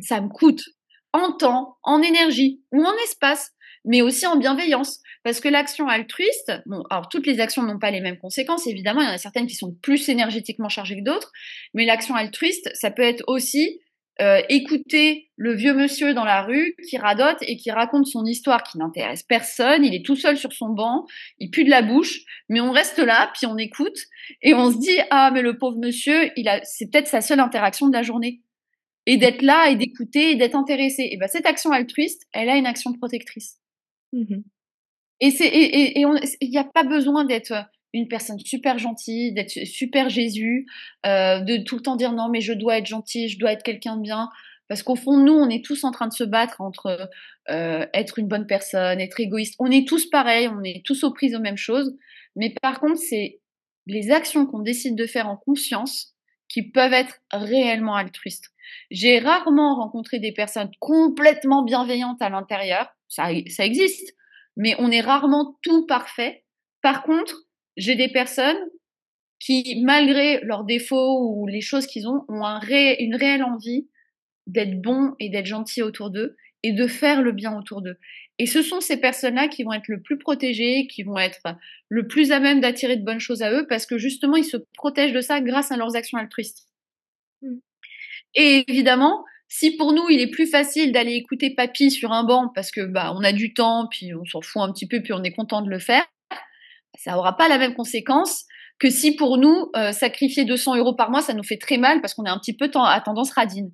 Ça 0.00 0.20
me 0.20 0.28
coûte 0.28 0.64
en 1.12 1.30
temps, 1.30 1.76
en 1.84 2.02
énergie 2.02 2.60
ou 2.72 2.84
en 2.84 2.94
espace, 3.04 3.52
mais 3.84 4.02
aussi 4.02 4.26
en 4.26 4.36
bienveillance. 4.36 4.98
Parce 5.22 5.38
que 5.38 5.48
l'action 5.48 5.86
altruiste, 5.86 6.52
bon, 6.66 6.82
alors 6.90 7.08
toutes 7.08 7.28
les 7.28 7.38
actions 7.38 7.62
n'ont 7.62 7.78
pas 7.78 7.92
les 7.92 8.00
mêmes 8.00 8.18
conséquences, 8.18 8.66
évidemment, 8.66 9.02
il 9.02 9.06
y 9.06 9.08
en 9.08 9.14
a 9.14 9.18
certaines 9.18 9.46
qui 9.46 9.54
sont 9.54 9.72
plus 9.82 10.08
énergétiquement 10.08 10.68
chargées 10.68 10.96
que 10.96 11.04
d'autres, 11.04 11.30
mais 11.74 11.84
l'action 11.84 12.16
altruiste, 12.16 12.68
ça 12.74 12.90
peut 12.90 13.02
être 13.02 13.22
aussi 13.28 13.80
euh, 14.20 14.40
écouter 14.48 15.30
le 15.36 15.54
vieux 15.54 15.74
monsieur 15.74 16.14
dans 16.14 16.24
la 16.24 16.42
rue 16.42 16.76
qui 16.88 16.96
radote 16.98 17.38
et 17.42 17.56
qui 17.56 17.72
raconte 17.72 18.06
son 18.06 18.24
histoire 18.24 18.62
qui 18.62 18.78
n'intéresse 18.78 19.24
personne, 19.24 19.84
il 19.84 19.92
est 19.92 20.04
tout 20.04 20.14
seul 20.14 20.36
sur 20.36 20.52
son 20.52 20.68
banc, 20.68 21.06
il 21.38 21.50
pue 21.50 21.64
de 21.64 21.70
la 21.70 21.82
bouche, 21.82 22.20
mais 22.48 22.60
on 22.60 22.70
reste 22.70 22.98
là, 22.98 23.32
puis 23.34 23.46
on 23.46 23.58
écoute, 23.58 23.98
et 24.40 24.54
on 24.54 24.70
se 24.70 24.78
dit, 24.78 24.98
ah, 25.10 25.30
mais 25.32 25.42
le 25.42 25.58
pauvre 25.58 25.78
monsieur, 25.78 26.30
il 26.36 26.48
a, 26.48 26.60
c'est 26.62 26.90
peut-être 26.90 27.08
sa 27.08 27.20
seule 27.20 27.40
interaction 27.40 27.88
de 27.88 27.92
la 27.92 28.02
journée. 28.02 28.40
Et 29.06 29.16
d'être 29.16 29.42
là, 29.42 29.68
et 29.68 29.76
d'écouter, 29.76 30.30
et 30.30 30.34
d'être 30.36 30.54
intéressé. 30.54 31.08
Et 31.10 31.18
ben, 31.18 31.28
cette 31.28 31.44
action 31.44 31.72
altruiste, 31.72 32.22
elle 32.32 32.48
a 32.48 32.56
une 32.56 32.66
action 32.66 32.92
protectrice. 32.92 33.58
Mmh 34.12 34.42
et 35.20 35.30
c'est, 35.30 35.46
et, 35.46 36.00
il 36.00 36.50
n'y 36.50 36.58
a 36.58 36.64
pas 36.64 36.82
besoin 36.82 37.24
d'être 37.24 37.54
une 37.94 38.08
personne 38.08 38.38
super 38.40 38.78
gentille, 38.78 39.32
d'être 39.32 39.50
super 39.64 40.10
Jésus, 40.10 40.66
euh, 41.06 41.40
de 41.40 41.58
tout 41.58 41.76
le 41.76 41.82
temps 41.82 41.96
dire 41.96 42.12
non 42.12 42.28
mais 42.28 42.40
je 42.40 42.52
dois 42.52 42.78
être 42.78 42.86
gentil, 42.86 43.28
je 43.28 43.38
dois 43.38 43.52
être 43.52 43.62
quelqu'un 43.62 43.96
de 43.96 44.02
bien. 44.02 44.28
Parce 44.66 44.82
qu'au 44.82 44.96
fond, 44.96 45.18
nous, 45.18 45.34
on 45.34 45.50
est 45.50 45.62
tous 45.62 45.84
en 45.84 45.90
train 45.90 46.08
de 46.08 46.12
se 46.12 46.24
battre 46.24 46.62
entre 46.62 47.10
euh, 47.50 47.86
être 47.92 48.18
une 48.18 48.28
bonne 48.28 48.46
personne, 48.46 48.98
être 48.98 49.20
égoïste. 49.20 49.56
On 49.58 49.70
est 49.70 49.86
tous 49.86 50.08
pareils, 50.08 50.48
on 50.48 50.62
est 50.62 50.82
tous 50.84 51.04
aux 51.04 51.12
prises 51.12 51.34
aux 51.34 51.40
mêmes 51.40 51.58
choses. 51.58 51.94
Mais 52.34 52.54
par 52.62 52.80
contre, 52.80 52.98
c'est 52.98 53.40
les 53.86 54.10
actions 54.10 54.46
qu'on 54.46 54.60
décide 54.60 54.96
de 54.96 55.06
faire 55.06 55.28
en 55.28 55.36
conscience 55.36 56.14
qui 56.48 56.62
peuvent 56.62 56.94
être 56.94 57.20
réellement 57.30 57.94
altruistes. 57.94 58.50
J'ai 58.90 59.18
rarement 59.18 59.76
rencontré 59.76 60.18
des 60.18 60.32
personnes 60.32 60.70
complètement 60.80 61.62
bienveillantes 61.62 62.22
à 62.22 62.30
l'intérieur. 62.30 62.88
Ça, 63.08 63.28
ça 63.48 63.66
existe. 63.66 64.14
Mais 64.56 64.74
on 64.78 64.90
est 64.90 65.02
rarement 65.02 65.58
tout 65.62 65.84
parfait. 65.86 66.44
Par 66.80 67.02
contre, 67.02 67.44
j'ai 67.76 67.94
des 67.94 68.08
personnes 68.08 68.58
qui, 69.40 69.82
malgré 69.82 70.40
leurs 70.42 70.64
défauts 70.64 71.20
ou 71.20 71.46
les 71.46 71.60
choses 71.60 71.86
qu'ils 71.86 72.08
ont, 72.08 72.24
ont 72.28 72.44
un 72.44 72.58
ré, 72.58 72.96
une 73.00 73.14
réelle 73.14 73.44
envie 73.44 73.88
d'être 74.46 74.80
bons 74.80 75.14
et 75.20 75.28
d'être 75.28 75.46
gentils 75.46 75.82
autour 75.82 76.10
d'eux 76.10 76.36
et 76.62 76.72
de 76.72 76.86
faire 76.86 77.20
le 77.20 77.32
bien 77.32 77.56
autour 77.56 77.82
d'eux. 77.82 77.98
Et 78.38 78.46
ce 78.46 78.62
sont 78.62 78.80
ces 78.80 78.96
personnes-là 78.96 79.48
qui 79.48 79.64
vont 79.64 79.72
être 79.72 79.88
le 79.88 80.00
plus 80.00 80.18
protégées, 80.18 80.86
qui 80.86 81.02
vont 81.02 81.18
être 81.18 81.40
le 81.88 82.06
plus 82.06 82.32
à 82.32 82.40
même 82.40 82.60
d'attirer 82.60 82.96
de 82.96 83.04
bonnes 83.04 83.20
choses 83.20 83.42
à 83.42 83.52
eux, 83.52 83.66
parce 83.68 83.86
que 83.86 83.98
justement, 83.98 84.36
ils 84.36 84.44
se 84.44 84.56
protègent 84.74 85.12
de 85.12 85.20
ça 85.20 85.40
grâce 85.40 85.70
à 85.70 85.76
leurs 85.76 85.94
actions 85.94 86.18
altruistes. 86.18 86.66
Mmh. 87.42 87.56
Et 88.34 88.64
évidemment, 88.66 89.24
si 89.48 89.76
pour 89.76 89.92
nous, 89.92 90.08
il 90.10 90.20
est 90.20 90.30
plus 90.30 90.46
facile 90.46 90.90
d'aller 90.90 91.12
écouter 91.12 91.54
papy 91.54 91.90
sur 91.90 92.12
un 92.12 92.24
banc 92.24 92.50
parce 92.54 92.70
que 92.70 92.80
bah, 92.80 93.12
on 93.14 93.22
a 93.22 93.32
du 93.32 93.54
temps, 93.54 93.86
puis 93.88 94.14
on 94.14 94.24
s'en 94.24 94.40
fout 94.40 94.62
un 94.62 94.72
petit 94.72 94.88
peu, 94.88 95.00
puis 95.02 95.12
on 95.12 95.22
est 95.22 95.32
content 95.32 95.62
de 95.62 95.70
le 95.70 95.78
faire, 95.78 96.04
ça 96.96 97.12
n'aura 97.12 97.36
pas 97.36 97.48
la 97.48 97.58
même 97.58 97.74
conséquence 97.74 98.44
que 98.78 98.90
si 98.90 99.14
pour 99.14 99.38
nous, 99.38 99.70
euh, 99.76 99.92
sacrifier 99.92 100.44
200 100.44 100.76
euros 100.76 100.94
par 100.94 101.10
mois, 101.10 101.20
ça 101.20 101.32
nous 101.32 101.44
fait 101.44 101.58
très 101.58 101.76
mal 101.76 102.00
parce 102.00 102.14
qu'on 102.14 102.24
est 102.24 102.30
un 102.30 102.38
petit 102.38 102.56
peu 102.56 102.70
à 102.74 103.00
tendance 103.00 103.32
radine. 103.32 103.70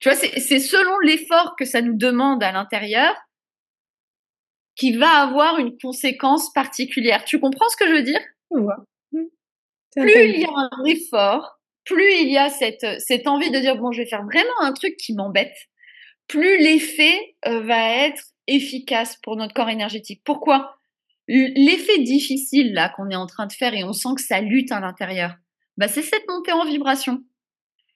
Tu 0.00 0.08
vois, 0.08 0.16
c'est 0.16 0.58
selon 0.58 0.98
l'effort 1.00 1.54
que 1.56 1.64
ça 1.64 1.82
nous 1.82 1.96
demande 1.96 2.42
à 2.42 2.52
l'intérieur 2.52 3.14
qui 4.76 4.92
va 4.92 5.10
avoir 5.22 5.58
une 5.58 5.76
conséquence 5.78 6.52
particulière. 6.52 7.24
Tu 7.24 7.38
comprends 7.38 7.68
ce 7.68 7.76
que 7.76 7.86
je 7.86 7.92
veux 7.92 8.02
dire? 8.02 8.20
Mmh. 8.50 8.68
Plus 9.96 10.24
il 10.24 10.40
y 10.40 10.44
a 10.44 10.48
un 10.48 10.84
effort, 10.84 11.60
plus 11.84 12.12
il 12.22 12.30
y 12.30 12.38
a 12.38 12.48
cette, 12.48 12.86
cette 12.98 13.26
envie 13.26 13.50
de 13.50 13.58
dire 13.58 13.76
bon, 13.76 13.92
je 13.92 14.02
vais 14.02 14.08
faire 14.08 14.24
vraiment 14.24 14.60
un 14.60 14.72
truc 14.72 14.96
qui 14.96 15.14
m'embête, 15.14 15.56
plus 16.28 16.58
l'effet 16.58 17.36
euh, 17.46 17.60
va 17.60 18.06
être 18.06 18.22
efficace 18.46 19.16
pour 19.22 19.36
notre 19.36 19.52
corps 19.52 19.68
énergétique. 19.68 20.22
Pourquoi? 20.24 20.79
L'effet 21.32 22.00
difficile 22.00 22.76
qu'on 22.96 23.08
est 23.08 23.16
en 23.16 23.26
train 23.26 23.46
de 23.46 23.52
faire 23.52 23.72
et 23.72 23.84
on 23.84 23.92
sent 23.92 24.08
que 24.16 24.22
ça 24.22 24.40
lutte 24.40 24.72
à 24.72 24.80
l'intérieur, 24.80 25.36
bah, 25.76 25.86
c'est 25.86 26.02
cette 26.02 26.28
montée 26.28 26.50
en 26.50 26.64
vibration. 26.64 27.22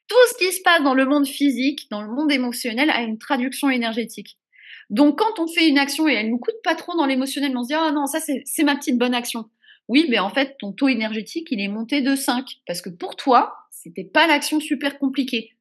Tout 0.06 0.16
ce 0.30 0.38
qui 0.38 0.52
se 0.52 0.62
passe 0.62 0.84
dans 0.84 0.94
le 0.94 1.04
monde 1.04 1.26
physique, 1.26 1.88
dans 1.90 2.02
le 2.02 2.08
monde 2.14 2.30
émotionnel, 2.30 2.90
a 2.90 3.02
une 3.02 3.18
traduction 3.18 3.70
énergétique. 3.70 4.38
Donc 4.88 5.18
quand 5.18 5.40
on 5.40 5.48
fait 5.48 5.68
une 5.68 5.78
action 5.78 6.06
et 6.08 6.12
elle 6.12 6.30
nous 6.30 6.38
coûte 6.38 6.54
pas 6.62 6.76
trop 6.76 6.96
dans 6.96 7.06
l'émotionnel, 7.06 7.56
on 7.56 7.62
se 7.64 7.68
dit 7.68 7.74
ah 7.74 7.90
non 7.90 8.06
ça 8.06 8.20
c'est 8.20 8.62
ma 8.62 8.76
petite 8.76 8.98
bonne 8.98 9.14
action. 9.14 9.50
Oui, 9.88 10.06
mais 10.08 10.18
en 10.18 10.30
fait 10.30 10.56
ton 10.58 10.72
taux 10.72 10.88
énergétique 10.88 11.48
il 11.50 11.60
est 11.60 11.68
monté 11.68 12.02
de 12.02 12.14
5 12.14 12.46
parce 12.66 12.82
que 12.82 12.90
pour 12.90 13.16
toi 13.16 13.54
c'était 13.70 14.04
pas 14.04 14.26
l'action 14.28 14.60
super 14.60 14.98
compliquée. 14.98 15.56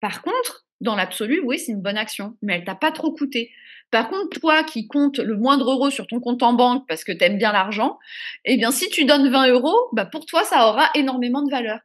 Par 0.00 0.22
contre, 0.22 0.66
dans 0.80 0.94
l'absolu, 0.94 1.40
oui, 1.44 1.58
c'est 1.58 1.72
une 1.72 1.82
bonne 1.82 1.96
action, 1.96 2.36
mais 2.42 2.54
elle 2.54 2.64
t'a 2.64 2.74
pas 2.74 2.92
trop 2.92 3.12
coûté. 3.12 3.50
Par 3.90 4.10
contre, 4.10 4.38
toi 4.38 4.64
qui 4.64 4.86
comptes 4.86 5.18
le 5.18 5.36
moindre 5.36 5.70
euro 5.70 5.90
sur 5.90 6.06
ton 6.06 6.20
compte 6.20 6.42
en 6.42 6.52
banque 6.52 6.86
parce 6.86 7.04
que 7.04 7.12
tu 7.12 7.24
aimes 7.24 7.38
bien 7.38 7.52
l'argent, 7.52 7.98
eh 8.44 8.56
bien, 8.56 8.70
si 8.70 8.88
tu 8.90 9.04
donnes 9.04 9.30
20 9.30 9.48
euros, 9.48 9.88
bah, 9.92 10.04
pour 10.04 10.26
toi, 10.26 10.44
ça 10.44 10.68
aura 10.68 10.90
énormément 10.94 11.42
de 11.42 11.50
valeur. 11.50 11.80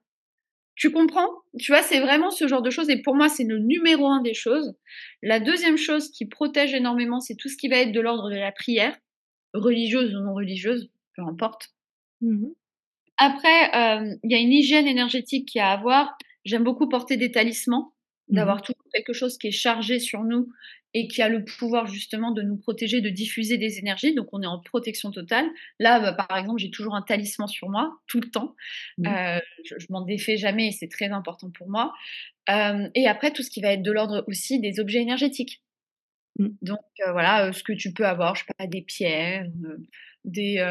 Tu 0.75 0.91
comprends? 0.91 1.29
Tu 1.59 1.71
vois, 1.71 1.81
c'est 1.81 1.99
vraiment 1.99 2.31
ce 2.31 2.47
genre 2.47 2.61
de 2.61 2.69
choses. 2.69 2.89
Et 2.89 3.01
pour 3.01 3.15
moi, 3.15 3.29
c'est 3.29 3.43
le 3.43 3.59
numéro 3.59 4.07
un 4.07 4.21
des 4.21 4.33
choses. 4.33 4.75
La 5.21 5.39
deuxième 5.39 5.77
chose 5.77 6.09
qui 6.09 6.25
protège 6.25 6.73
énormément, 6.73 7.19
c'est 7.19 7.35
tout 7.35 7.47
ce 7.47 7.57
qui 7.57 7.67
va 7.67 7.77
être 7.77 7.91
de 7.91 8.01
l'ordre 8.01 8.29
de 8.29 8.35
la 8.35 8.51
prière, 8.51 8.97
religieuse 9.53 10.15
ou 10.15 10.19
non 10.19 10.33
religieuse, 10.33 10.89
peu 11.15 11.21
importe. 11.21 11.69
Mmh 12.21 12.47
Après, 13.17 13.75
euh, 13.75 14.15
il 14.23 14.31
y 14.31 14.35
a 14.35 14.39
une 14.39 14.51
hygiène 14.51 14.87
énergétique 14.87 15.47
qui 15.47 15.59
a 15.59 15.69
à 15.69 15.73
avoir. 15.73 16.17
J'aime 16.43 16.63
beaucoup 16.63 16.89
porter 16.89 17.17
des 17.17 17.31
talismans, 17.31 17.93
d'avoir 18.27 18.57
mmh 18.57 18.61
toujours 18.61 18.85
quelque 18.93 19.13
chose 19.13 19.37
qui 19.37 19.47
est 19.47 19.51
chargé 19.51 19.99
sur 19.99 20.23
nous 20.23 20.49
et 20.93 21.07
qui 21.07 21.21
a 21.21 21.29
le 21.29 21.43
pouvoir 21.43 21.87
justement 21.87 22.31
de 22.31 22.41
nous 22.41 22.57
protéger, 22.57 23.01
de 23.01 23.09
diffuser 23.09 23.57
des 23.57 23.79
énergies. 23.79 24.13
Donc 24.13 24.27
on 24.31 24.41
est 24.41 24.47
en 24.47 24.59
protection 24.59 25.11
totale. 25.11 25.45
Là, 25.79 25.99
bah, 25.99 26.13
par 26.13 26.37
exemple, 26.37 26.59
j'ai 26.59 26.69
toujours 26.69 26.95
un 26.95 27.01
talisman 27.01 27.47
sur 27.47 27.69
moi 27.69 27.97
tout 28.07 28.19
le 28.19 28.29
temps. 28.29 28.55
Mmh. 28.99 29.07
Euh, 29.07 29.39
je, 29.65 29.75
je 29.79 29.87
m'en 29.89 30.01
défais 30.01 30.37
jamais 30.37 30.67
et 30.67 30.71
c'est 30.71 30.89
très 30.89 31.09
important 31.09 31.49
pour 31.49 31.67
moi. 31.67 31.93
Euh, 32.49 32.89
et 32.93 33.07
après, 33.07 33.31
tout 33.31 33.41
ce 33.41 33.49
qui 33.49 33.61
va 33.61 33.73
être 33.73 33.81
de 33.81 33.91
l'ordre 33.91 34.23
aussi 34.27 34.59
des 34.59 34.79
objets 34.79 35.01
énergétiques. 35.01 35.63
Mmh. 36.37 36.49
Donc 36.61 36.79
euh, 37.07 37.11
voilà, 37.11 37.51
ce 37.53 37.63
que 37.63 37.73
tu 37.73 37.91
peux 37.91 38.05
avoir, 38.05 38.35
je 38.35 38.41
sais 38.41 38.53
pas, 38.57 38.67
des 38.67 38.81
pierres. 38.81 39.47
Des, 40.25 40.65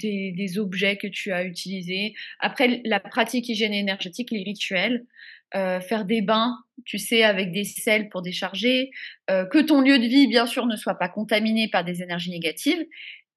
des, 0.00 0.32
des, 0.32 0.58
objets 0.58 0.96
que 0.96 1.06
tu 1.06 1.30
as 1.30 1.44
utilisés. 1.44 2.14
Après, 2.40 2.80
la 2.86 3.00
pratique 3.00 3.46
hygiène 3.50 3.74
énergétique, 3.74 4.30
les 4.30 4.42
rituels, 4.42 5.04
euh, 5.54 5.80
faire 5.80 6.04
des 6.04 6.22
bains, 6.22 6.56
tu 6.84 6.98
sais, 6.98 7.22
avec 7.22 7.52
des 7.52 7.64
sels 7.64 8.08
pour 8.08 8.22
décharger, 8.22 8.90
euh, 9.30 9.46
que 9.46 9.58
ton 9.58 9.80
lieu 9.80 9.98
de 9.98 10.06
vie, 10.06 10.26
bien 10.26 10.46
sûr, 10.46 10.66
ne 10.66 10.76
soit 10.76 10.96
pas 10.96 11.08
contaminé 11.08 11.68
par 11.68 11.84
des 11.84 12.02
énergies 12.02 12.30
négatives, 12.30 12.84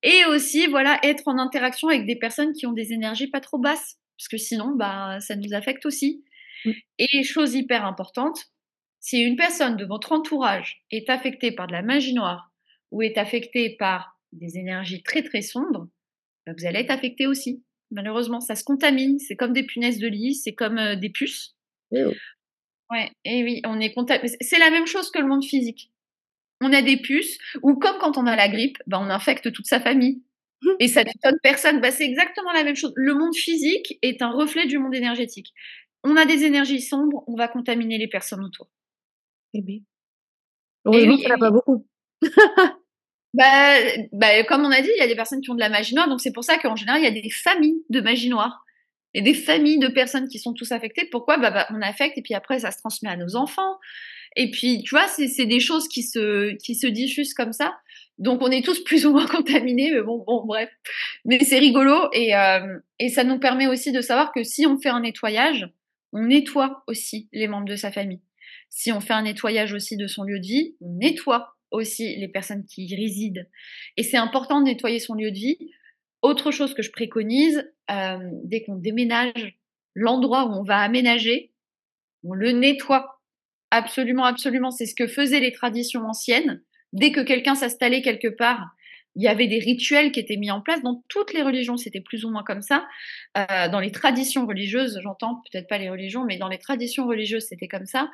et 0.03 0.25
aussi, 0.25 0.67
voilà, 0.67 0.99
être 1.03 1.27
en 1.27 1.37
interaction 1.37 1.87
avec 1.89 2.05
des 2.05 2.15
personnes 2.15 2.53
qui 2.53 2.65
ont 2.65 2.73
des 2.73 2.93
énergies 2.93 3.27
pas 3.27 3.41
trop 3.41 3.57
basses, 3.57 3.97
parce 4.17 4.27
que 4.29 4.37
sinon, 4.37 4.73
bah, 4.75 5.19
ça 5.19 5.35
nous 5.35 5.53
affecte 5.53 5.85
aussi. 5.85 6.23
Mmh. 6.65 6.71
Et 6.99 7.23
chose 7.23 7.53
hyper 7.55 7.85
importante, 7.85 8.39
si 8.99 9.21
une 9.21 9.35
personne 9.35 9.77
de 9.77 9.85
votre 9.85 10.11
entourage 10.11 10.83
est 10.91 11.09
affectée 11.09 11.51
par 11.51 11.67
de 11.67 11.73
la 11.73 11.81
magie 11.81 12.13
noire 12.13 12.51
ou 12.91 13.01
est 13.01 13.17
affectée 13.17 13.75
par 13.77 14.17
des 14.31 14.57
énergies 14.57 15.03
très 15.03 15.23
très 15.23 15.41
sombres, 15.41 15.87
bah, 16.45 16.53
vous 16.57 16.65
allez 16.65 16.79
être 16.79 16.91
affecté 16.91 17.27
aussi. 17.27 17.63
Malheureusement, 17.91 18.39
ça 18.39 18.55
se 18.55 18.63
contamine. 18.63 19.19
C'est 19.19 19.35
comme 19.35 19.53
des 19.53 19.63
punaises 19.63 19.99
de 19.99 20.07
lit, 20.07 20.35
c'est 20.35 20.53
comme 20.53 20.77
euh, 20.77 20.95
des 20.95 21.09
puces. 21.09 21.56
Eh 21.91 22.03
ouais, 22.91 23.11
et 23.25 23.43
oui, 23.43 23.61
on 23.65 23.79
est 23.79 23.93
C'est 24.41 24.59
la 24.59 24.69
même 24.69 24.87
chose 24.87 25.11
que 25.11 25.19
le 25.19 25.27
monde 25.27 25.43
physique. 25.43 25.91
On 26.61 26.73
a 26.73 26.81
des 26.81 26.97
puces, 26.97 27.37
ou 27.61 27.75
comme 27.75 27.97
quand 27.99 28.17
on 28.17 28.25
a 28.25 28.35
la 28.35 28.49
grippe, 28.49 28.77
bah, 28.87 28.99
on 28.99 29.09
infecte 29.09 29.51
toute 29.51 29.67
sa 29.67 29.79
famille. 29.79 30.23
Et 30.79 30.87
ça 30.87 31.03
n'étonne 31.03 31.37
personne. 31.43 31.81
Bah, 31.81 31.91
c'est 31.91 32.05
exactement 32.05 32.51
la 32.51 32.63
même 32.63 32.75
chose. 32.75 32.93
Le 32.95 33.13
monde 33.13 33.35
physique 33.35 33.99
est 34.01 34.21
un 34.21 34.31
reflet 34.31 34.65
du 34.65 34.79
monde 34.79 34.95
énergétique. 34.95 35.53
On 36.03 36.15
a 36.15 36.25
des 36.25 36.45
énergies 36.45 36.81
sombres, 36.81 37.23
on 37.27 37.35
va 37.35 37.47
contaminer 37.47 37.97
les 37.97 38.07
personnes 38.07 38.43
autour. 38.43 38.69
Eh 39.53 39.61
bien. 39.61 39.79
Heureusement, 40.85 41.17
ça 41.17 41.29
n'a 41.29 41.37
pas 41.37 41.51
beaucoup. 41.51 41.85
bah, 43.33 43.75
bah, 44.13 44.43
comme 44.45 44.65
on 44.65 44.71
a 44.71 44.81
dit, 44.81 44.89
il 44.95 44.99
y 44.99 45.03
a 45.03 45.07
des 45.07 45.15
personnes 45.15 45.41
qui 45.41 45.51
ont 45.51 45.55
de 45.55 45.59
la 45.59 45.69
magie 45.69 45.93
noire, 45.93 46.09
donc 46.09 46.21
c'est 46.21 46.33
pour 46.33 46.43
ça 46.43 46.57
qu'en 46.57 46.75
général, 46.75 47.01
il 47.01 47.03
y 47.03 47.07
a 47.07 47.21
des 47.21 47.29
familles 47.29 47.83
de 47.89 48.01
magie 48.01 48.29
noire 48.29 48.63
et 49.17 49.21
des 49.23 49.33
familles 49.33 49.79
de 49.79 49.87
personnes 49.87 50.27
qui 50.27 50.37
sont 50.37 50.53
tous 50.53 50.71
affectées. 50.71 51.05
Pourquoi? 51.11 51.37
Bah, 51.37 51.49
bah, 51.49 51.65
On 51.71 51.81
affecte 51.81 52.19
et 52.19 52.21
puis 52.21 52.35
après, 52.35 52.59
ça 52.59 52.69
se 52.69 52.77
transmet 52.77 53.09
à 53.09 53.17
nos 53.17 53.35
enfants. 53.35 53.79
Et 54.35 54.51
puis, 54.51 54.83
tu 54.83 54.91
vois, 54.91 55.07
c'est 55.07 55.47
des 55.47 55.59
choses 55.59 55.87
qui 55.87 56.03
se, 56.03 56.87
diffusent 56.87 57.33
comme 57.33 57.51
ça. 57.51 57.75
Donc, 58.19 58.43
on 58.43 58.51
est 58.51 58.63
tous 58.63 58.83
plus 58.83 59.07
ou 59.07 59.13
moins 59.13 59.25
contaminés, 59.27 59.89
mais 59.91 60.03
bon, 60.03 60.23
bon 60.23 60.45
bref. 60.45 60.69
Mais 61.25 61.39
c'est 61.39 61.57
rigolo 61.57 61.95
euh, 62.13 62.79
et 62.99 63.09
ça 63.09 63.23
nous 63.23 63.39
permet 63.39 63.65
aussi 63.65 63.91
de 63.91 64.01
savoir 64.01 64.31
que 64.31 64.43
si 64.43 64.67
on 64.67 64.77
fait 64.77 64.89
un 64.89 64.99
nettoyage, 64.99 65.67
on 66.13 66.27
nettoie 66.27 66.83
aussi 66.85 67.27
les 67.33 67.47
membres 67.47 67.67
de 67.67 67.75
sa 67.75 67.91
famille. 67.91 68.21
Si 68.69 68.91
on 68.91 68.99
fait 68.99 69.13
un 69.13 69.23
nettoyage 69.23 69.73
aussi 69.73 69.97
de 69.97 70.05
son 70.05 70.25
lieu 70.25 70.39
de 70.39 70.45
vie, 70.45 70.75
on 70.79 70.93
nettoie 70.93 71.55
aussi 71.71 72.15
les 72.17 72.27
personnes 72.27 72.65
qui 72.65 72.85
y 72.85 72.95
résident. 72.95 73.47
Et 73.97 74.03
c'est 74.03 74.17
important 74.17 74.59
de 74.61 74.65
nettoyer 74.65 74.99
son 74.99 75.15
lieu 75.15 75.31
de 75.31 75.37
vie 75.37 75.57
autre 76.21 76.51
chose 76.51 76.73
que 76.73 76.81
je 76.81 76.91
préconise, 76.91 77.69
euh, 77.91 78.17
dès 78.43 78.63
qu'on 78.63 78.75
déménage, 78.75 79.57
l'endroit 79.95 80.45
où 80.45 80.53
on 80.53 80.63
va 80.63 80.79
aménager, 80.79 81.53
on 82.23 82.33
le 82.33 82.51
nettoie. 82.51 83.21
Absolument, 83.71 84.25
absolument. 84.25 84.71
C'est 84.71 84.85
ce 84.85 84.95
que 84.95 85.07
faisaient 85.07 85.39
les 85.39 85.51
traditions 85.51 86.01
anciennes. 86.05 86.61
Dès 86.93 87.11
que 87.11 87.21
quelqu'un 87.21 87.55
s'installait 87.55 88.01
quelque 88.01 88.29
part, 88.29 88.69
il 89.17 89.23
y 89.23 89.27
avait 89.27 89.47
des 89.47 89.57
rituels 89.57 90.11
qui 90.11 90.19
étaient 90.19 90.37
mis 90.37 90.51
en 90.51 90.61
place. 90.61 90.81
Dans 90.83 91.03
toutes 91.09 91.33
les 91.33 91.41
religions, 91.41 91.75
c'était 91.75 92.01
plus 92.01 92.23
ou 92.23 92.29
moins 92.29 92.43
comme 92.43 92.61
ça. 92.61 92.85
Euh, 93.35 93.67
dans 93.67 93.79
les 93.79 93.91
traditions 93.91 94.45
religieuses, 94.45 94.99
j'entends 95.01 95.41
peut-être 95.51 95.67
pas 95.67 95.79
les 95.79 95.89
religions, 95.89 96.23
mais 96.23 96.37
dans 96.37 96.47
les 96.47 96.59
traditions 96.59 97.07
religieuses, 97.07 97.47
c'était 97.49 97.67
comme 97.67 97.87
ça. 97.87 98.11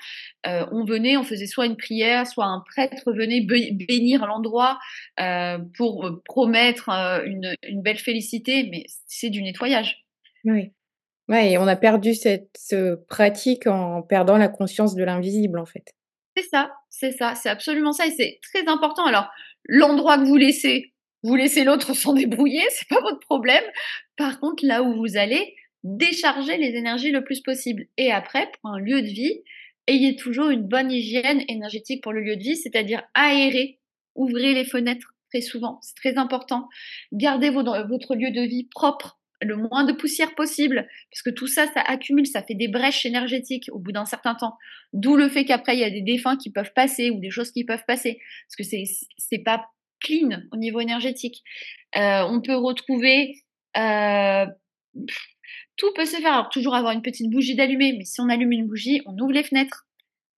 Euh, 0.48 0.66
on 0.72 0.86
venait, 0.86 1.18
on 1.18 1.24
faisait 1.24 1.46
soit 1.46 1.66
une 1.66 1.76
prière, 1.76 2.26
soit 2.26 2.46
un 2.46 2.64
prêtre 2.66 3.12
venait 3.12 3.42
bénir 3.42 4.26
l'endroit 4.26 4.80
euh, 5.20 5.58
pour 5.78 6.10
promettre 6.24 6.90
une, 7.26 7.54
une, 7.64 7.82
belle 7.82 8.00
félicité, 8.00 8.70
mais 8.72 8.86
c'est 9.06 9.30
du 9.30 9.44
nettoyage. 9.44 10.06
Oui. 10.46 10.72
Ouais, 11.28 11.52
et 11.52 11.58
on 11.58 11.68
a 11.68 11.76
perdu 11.76 12.14
cette 12.16 12.76
pratique 13.10 13.68
en 13.68 14.02
perdant 14.04 14.38
la 14.38 14.48
conscience 14.48 14.96
de 14.96 15.04
l'invisible, 15.04 15.60
en 15.60 15.66
fait. 15.66 15.92
C'est 16.38 16.44
ça, 16.44 16.72
c'est 16.90 17.12
ça, 17.12 17.36
c'est 17.36 17.50
absolument 17.50 17.92
ça, 17.92 18.08
et 18.08 18.12
c'est 18.12 18.40
très 18.42 18.68
important. 18.68 19.06
Alors, 19.06 19.30
l'endroit 19.66 20.18
que 20.18 20.26
vous 20.26 20.36
laissez, 20.36 20.93
vous 21.24 21.36
laissez 21.36 21.64
l'autre 21.64 21.94
s'en 21.96 22.14
débrouiller, 22.14 22.64
c'est 22.72 22.88
pas 22.88 23.02
votre 23.02 23.20
problème. 23.20 23.64
Par 24.18 24.40
contre, 24.40 24.66
là 24.66 24.84
où 24.84 24.96
vous 24.96 25.18
allez, 25.18 25.56
décharger 25.84 26.58
les 26.58 26.76
énergies 26.78 27.12
le 27.12 27.24
plus 27.24 27.42
possible. 27.42 27.86
Et 27.98 28.12
après, 28.12 28.50
pour 28.62 28.72
un 28.72 28.80
lieu 28.80 29.02
de 29.02 29.08
vie, 29.08 29.42
ayez 29.88 30.16
toujours 30.16 30.50
une 30.50 30.68
bonne 30.68 30.92
hygiène 30.92 31.44
énergétique 31.48 32.02
pour 32.02 32.14
le 32.14 32.22
lieu 32.22 32.36
de 32.38 32.42
vie, 32.42 32.56
c'est-à-dire 32.56 33.04
aérer, 33.14 33.80
ouvrez 34.16 34.54
les 34.54 34.66
fenêtres 34.66 35.14
très 35.30 35.42
souvent, 35.42 35.80
c'est 35.82 35.96
très 35.96 36.18
important. 36.18 36.70
Gardez 37.12 37.50
votre 37.50 38.16
lieu 38.16 38.32
de 38.32 38.48
vie 38.48 38.68
propre, 38.72 39.20
le 39.42 39.58
moins 39.58 39.84
de 39.84 39.92
poussière 39.92 40.36
possible, 40.36 40.88
parce 41.12 41.22
que 41.22 41.32
tout 41.32 41.48
ça, 41.48 41.68
ça 41.74 41.82
accumule, 41.82 42.28
ça 42.28 42.44
fait 42.44 42.54
des 42.54 42.68
brèches 42.68 43.06
énergétiques 43.06 43.70
au 43.74 43.80
bout 43.80 43.92
d'un 43.92 44.06
certain 44.06 44.36
temps. 44.36 44.56
D'où 44.94 45.18
le 45.18 45.28
fait 45.28 45.44
qu'après, 45.44 45.76
il 45.76 45.80
y 45.80 45.84
a 45.84 45.90
des 45.90 46.02
défunts 46.02 46.38
qui 46.38 46.52
peuvent 46.52 46.72
passer 46.74 47.10
ou 47.10 47.20
des 47.20 47.32
choses 47.32 47.52
qui 47.52 47.66
peuvent 47.66 47.84
passer, 47.86 48.20
parce 48.48 48.70
que 48.70 48.78
c'est 49.18 49.40
pas 49.40 49.66
clean 50.04 50.44
au 50.52 50.58
niveau 50.58 50.80
énergétique. 50.80 51.44
Euh, 51.96 52.24
on 52.24 52.42
peut 52.42 52.56
retrouver 52.56 53.44
euh, 53.78 54.46
tout 55.78 55.92
peut 55.96 56.06
se 56.06 56.18
faire. 56.18 56.34
Alors 56.34 56.50
toujours 56.50 56.76
avoir 56.76 56.94
une 56.94 57.02
petite 57.02 57.30
bougie 57.32 57.56
d'allumer, 57.56 57.94
mais 57.98 58.06
si 58.06 58.22
on 58.22 58.30
allume 58.30 58.52
une 58.52 58.68
bougie, 58.68 59.02
on 59.06 59.18
ouvre 59.18 59.32
les 59.32 59.44
fenêtres. 59.44 59.88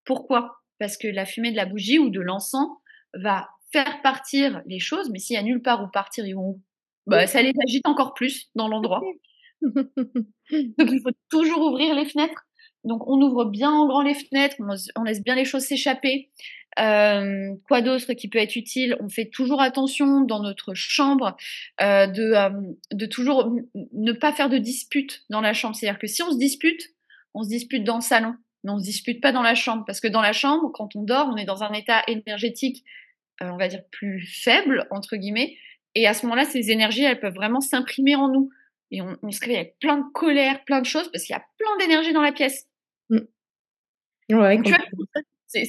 Pourquoi? 0.05 0.57
Parce 0.79 0.97
que 0.97 1.07
la 1.07 1.25
fumée 1.25 1.51
de 1.51 1.57
la 1.57 1.65
bougie 1.65 1.99
ou 1.99 2.09
de 2.09 2.21
l'encens 2.21 2.69
va 3.13 3.49
faire 3.71 4.01
partir 4.01 4.61
les 4.65 4.79
choses, 4.79 5.09
mais 5.09 5.19
s'il 5.19 5.35
y 5.35 5.39
a 5.39 5.43
nulle 5.43 5.61
part 5.61 5.83
où 5.83 5.87
partir, 5.89 6.25
ils 6.25 6.35
vont 6.35 6.49
où? 6.49 6.61
Bah, 7.07 7.27
Ça 7.27 7.41
les 7.41 7.53
agite 7.67 7.87
encore 7.87 8.13
plus 8.13 8.49
dans 8.55 8.67
l'endroit. 8.67 9.01
Donc 9.61 9.83
il 10.51 11.01
faut 11.01 11.11
toujours 11.29 11.61
ouvrir 11.61 11.95
les 11.95 12.05
fenêtres. 12.05 12.45
Donc 12.85 13.07
on 13.07 13.21
ouvre 13.21 13.45
bien 13.45 13.71
en 13.71 13.87
grand 13.87 14.01
les 14.01 14.13
fenêtres, 14.13 14.57
on 14.95 15.03
laisse 15.03 15.23
bien 15.23 15.35
les 15.35 15.45
choses 15.45 15.63
s'échapper. 15.63 16.29
Euh, 16.77 17.55
quoi 17.67 17.81
d'autre 17.81 18.13
qui 18.13 18.27
peut 18.27 18.39
être 18.39 18.55
utile? 18.55 18.97
On 18.99 19.09
fait 19.09 19.25
toujours 19.25 19.61
attention 19.61 20.21
dans 20.21 20.41
notre 20.41 20.73
chambre 20.73 21.37
euh, 21.81 22.07
de, 22.07 22.33
euh, 22.33 22.49
de 22.91 23.05
toujours 23.05 23.55
ne 23.93 24.11
pas 24.11 24.33
faire 24.33 24.49
de 24.49 24.57
dispute 24.57 25.23
dans 25.29 25.41
la 25.41 25.53
chambre. 25.53 25.75
C'est-à-dire 25.75 25.99
que 25.99 26.07
si 26.07 26.21
on 26.21 26.31
se 26.31 26.37
dispute, 26.37 26.89
on 27.33 27.43
se 27.43 27.49
dispute 27.49 27.83
dans 27.83 27.95
le 27.95 28.01
salon, 28.01 28.35
mais 28.63 28.71
on 28.71 28.79
se 28.79 28.83
dispute 28.83 29.21
pas 29.21 29.31
dans 29.31 29.41
la 29.41 29.55
chambre. 29.55 29.83
Parce 29.85 30.01
que 30.01 30.07
dans 30.07 30.21
la 30.21 30.33
chambre, 30.33 30.69
quand 30.73 30.95
on 30.95 31.03
dort, 31.03 31.29
on 31.31 31.37
est 31.37 31.45
dans 31.45 31.63
un 31.63 31.71
état 31.71 32.03
énergétique, 32.07 32.83
on 33.41 33.57
va 33.57 33.67
dire, 33.67 33.83
plus 33.91 34.25
faible, 34.25 34.87
entre 34.91 35.15
guillemets. 35.15 35.55
Et 35.95 36.07
à 36.07 36.13
ce 36.13 36.25
moment-là, 36.25 36.45
ces 36.45 36.71
énergies, 36.71 37.03
elles 37.03 37.19
peuvent 37.19 37.35
vraiment 37.35 37.61
s'imprimer 37.61 38.15
en 38.15 38.27
nous. 38.27 38.49
Et 38.91 39.01
on, 39.01 39.31
se 39.31 39.39
réveille 39.39 39.57
avec 39.57 39.79
plein 39.79 39.97
de 39.97 40.03
colère, 40.13 40.63
plein 40.65 40.79
de 40.79 40.85
choses, 40.85 41.09
parce 41.11 41.23
qu'il 41.23 41.33
y 41.33 41.37
a 41.37 41.43
plein 41.57 41.77
d'énergie 41.79 42.13
dans 42.13 42.21
la 42.21 42.31
pièce. 42.31 42.67
Mmh. 43.09 43.19
Ouais, 44.31 44.57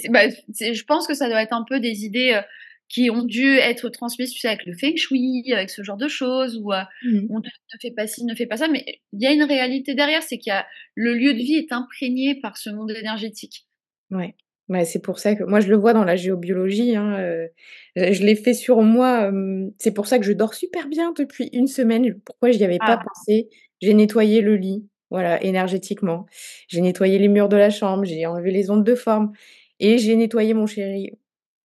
bah, 0.09 0.29
je 0.29 0.85
pense 0.85 1.07
que 1.07 1.15
ça 1.15 1.29
doit 1.29 1.43
être 1.43 1.53
un 1.53 1.65
peu 1.69 1.81
des 1.81 2.05
idées 2.05 2.33
euh, 2.35 2.43
qui 2.89 3.11
ont 3.11 3.23
dû 3.23 3.57
être 3.57 3.89
transmises 3.89 4.33
tu 4.33 4.41
sais, 4.41 4.49
avec 4.49 4.65
le 4.65 4.73
feng 4.73 4.97
shui, 4.97 5.53
avec 5.53 5.71
ce 5.71 5.83
genre 5.83 5.97
de 5.97 6.09
choses, 6.09 6.57
où 6.57 6.73
euh, 6.73 6.83
mmh. 7.03 7.27
on 7.31 7.41
ne 7.41 7.81
fait 7.81 7.91
pas 7.91 8.07
ci, 8.07 8.25
ne 8.25 8.35
fait 8.35 8.47
pas 8.47 8.57
ça. 8.57 8.69
Mais 8.69 8.85
il 9.13 9.23
y 9.23 9.27
a 9.27 9.33
une 9.33 9.43
réalité 9.43 9.95
derrière, 9.95 10.23
c'est 10.23 10.39
qu'il 10.39 10.55
le 10.95 11.15
lieu 11.15 11.35
de 11.35 11.39
vie 11.39 11.57
est 11.57 11.73
imprégné 11.73 12.41
par 12.41 12.57
ce 12.57 12.71
monde 12.71 12.91
énergétique. 12.91 13.67
Ouais. 14.11 14.35
Ouais, 14.69 14.85
c'est 14.85 14.99
pour 14.99 15.21
ça 15.21 15.37
que 15.37 15.45
moi 15.45 15.61
je 15.61 15.69
le 15.69 15.77
vois 15.77 15.93
dans 15.93 16.03
la 16.03 16.17
géobiologie, 16.17 16.97
hein, 16.97 17.15
euh, 17.21 17.47
je 17.95 18.25
l'ai 18.25 18.35
fait 18.35 18.53
sur 18.53 18.83
moi, 18.83 19.31
c'est 19.79 19.95
pour 19.95 20.09
ça 20.09 20.19
que 20.19 20.25
je 20.25 20.33
dors 20.33 20.55
super 20.55 20.89
bien 20.89 21.15
depuis 21.17 21.49
une 21.53 21.69
semaine. 21.69 22.19
Pourquoi 22.25 22.51
j'y 22.51 22.65
avais 22.65 22.79
pas 22.79 22.99
ah. 23.01 23.05
pensé? 23.07 23.49
J'ai 23.81 23.95
nettoyé 23.95 24.41
le 24.41 24.57
lit, 24.57 24.89
voilà, 25.11 25.43
énergétiquement. 25.43 26.27
J'ai 26.69 26.81
nettoyé 26.81 27.19
les 27.19 27.29
murs 27.29 27.49
de 27.49 27.57
la 27.57 27.71
chambre, 27.71 28.05
j'ai 28.05 28.27
enlevé 28.27 28.51
les 28.51 28.71
ondes 28.71 28.85
de 28.85 28.95
forme 28.95 29.33
et 29.81 29.99
j'ai 29.99 30.17
nettoyé 30.17 30.55
mon 30.55 30.67
chéri. 30.67 31.13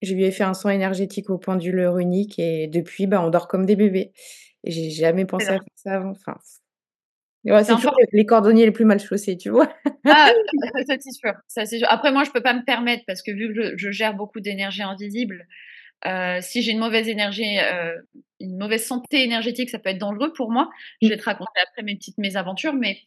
Je 0.01 0.13
lui 0.13 0.23
ai 0.25 0.31
fait 0.31 0.43
un 0.43 0.53
soin 0.53 0.71
énergétique 0.71 1.29
au 1.29 1.37
pendule 1.37 1.85
runique 1.87 2.39
et 2.39 2.67
depuis, 2.67 3.07
bah, 3.07 3.23
on 3.23 3.29
dort 3.29 3.47
comme 3.47 3.65
des 3.65 3.75
bébés. 3.75 4.11
Et 4.63 4.71
j'ai 4.71 4.89
jamais 4.89 5.25
pensé 5.25 5.47
à 5.47 5.53
faire 5.53 5.63
ça 5.75 5.93
avant, 5.93 6.11
enfin 6.11 6.37
c'est 7.43 7.75
toujours 7.75 7.95
les 8.11 8.25
cordonniers 8.25 8.65
les 8.65 8.71
plus 8.71 8.85
mal 8.85 8.99
chaussés, 8.99 9.37
tu 9.37 9.49
vois? 9.49 9.73
Ah, 10.05 10.31
ça 10.87 10.95
c'est 10.99 11.11
sûr, 11.11 11.33
ça 11.47 11.65
sûr. 11.65 11.87
Après 11.89 12.11
moi, 12.11 12.23
je 12.23 12.31
peux 12.31 12.41
pas 12.41 12.53
me 12.53 12.63
permettre 12.63 13.03
parce 13.07 13.21
que 13.21 13.31
vu 13.31 13.53
que 13.53 13.77
je 13.77 13.91
gère 13.91 14.15
beaucoup 14.15 14.39
d'énergie 14.39 14.83
invisible, 14.83 15.47
euh, 16.05 16.39
si 16.41 16.61
j'ai 16.61 16.71
une 16.71 16.79
mauvaise 16.79 17.07
énergie, 17.07 17.59
euh, 17.59 17.95
une 18.39 18.57
mauvaise 18.57 18.85
santé 18.85 19.23
énergétique, 19.23 19.69
ça 19.69 19.79
peut 19.79 19.89
être 19.89 19.97
dangereux 19.97 20.33
pour 20.33 20.51
moi. 20.51 20.69
Je 21.01 21.07
vais 21.07 21.17
te 21.17 21.23
raconter 21.23 21.59
après 21.67 21.83
mes 21.83 21.95
petites 21.95 22.17
mésaventures, 22.17 22.73
mais 22.73 22.99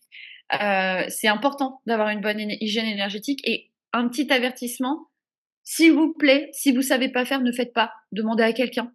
euh, 0.52 1.04
c'est 1.08 1.28
important 1.28 1.80
d'avoir 1.86 2.08
une 2.10 2.20
bonne 2.20 2.38
hygiène 2.38 2.86
énergétique 2.86 3.40
et 3.44 3.70
un 3.92 4.08
petit 4.08 4.32
avertissement. 4.32 5.08
S'il 5.64 5.92
vous 5.92 6.12
plaît, 6.12 6.50
si 6.52 6.72
vous 6.72 6.82
savez 6.82 7.08
pas 7.08 7.24
faire, 7.24 7.40
ne 7.40 7.52
faites 7.52 7.72
pas. 7.72 7.92
Demandez 8.12 8.42
à 8.42 8.52
quelqu'un. 8.52 8.92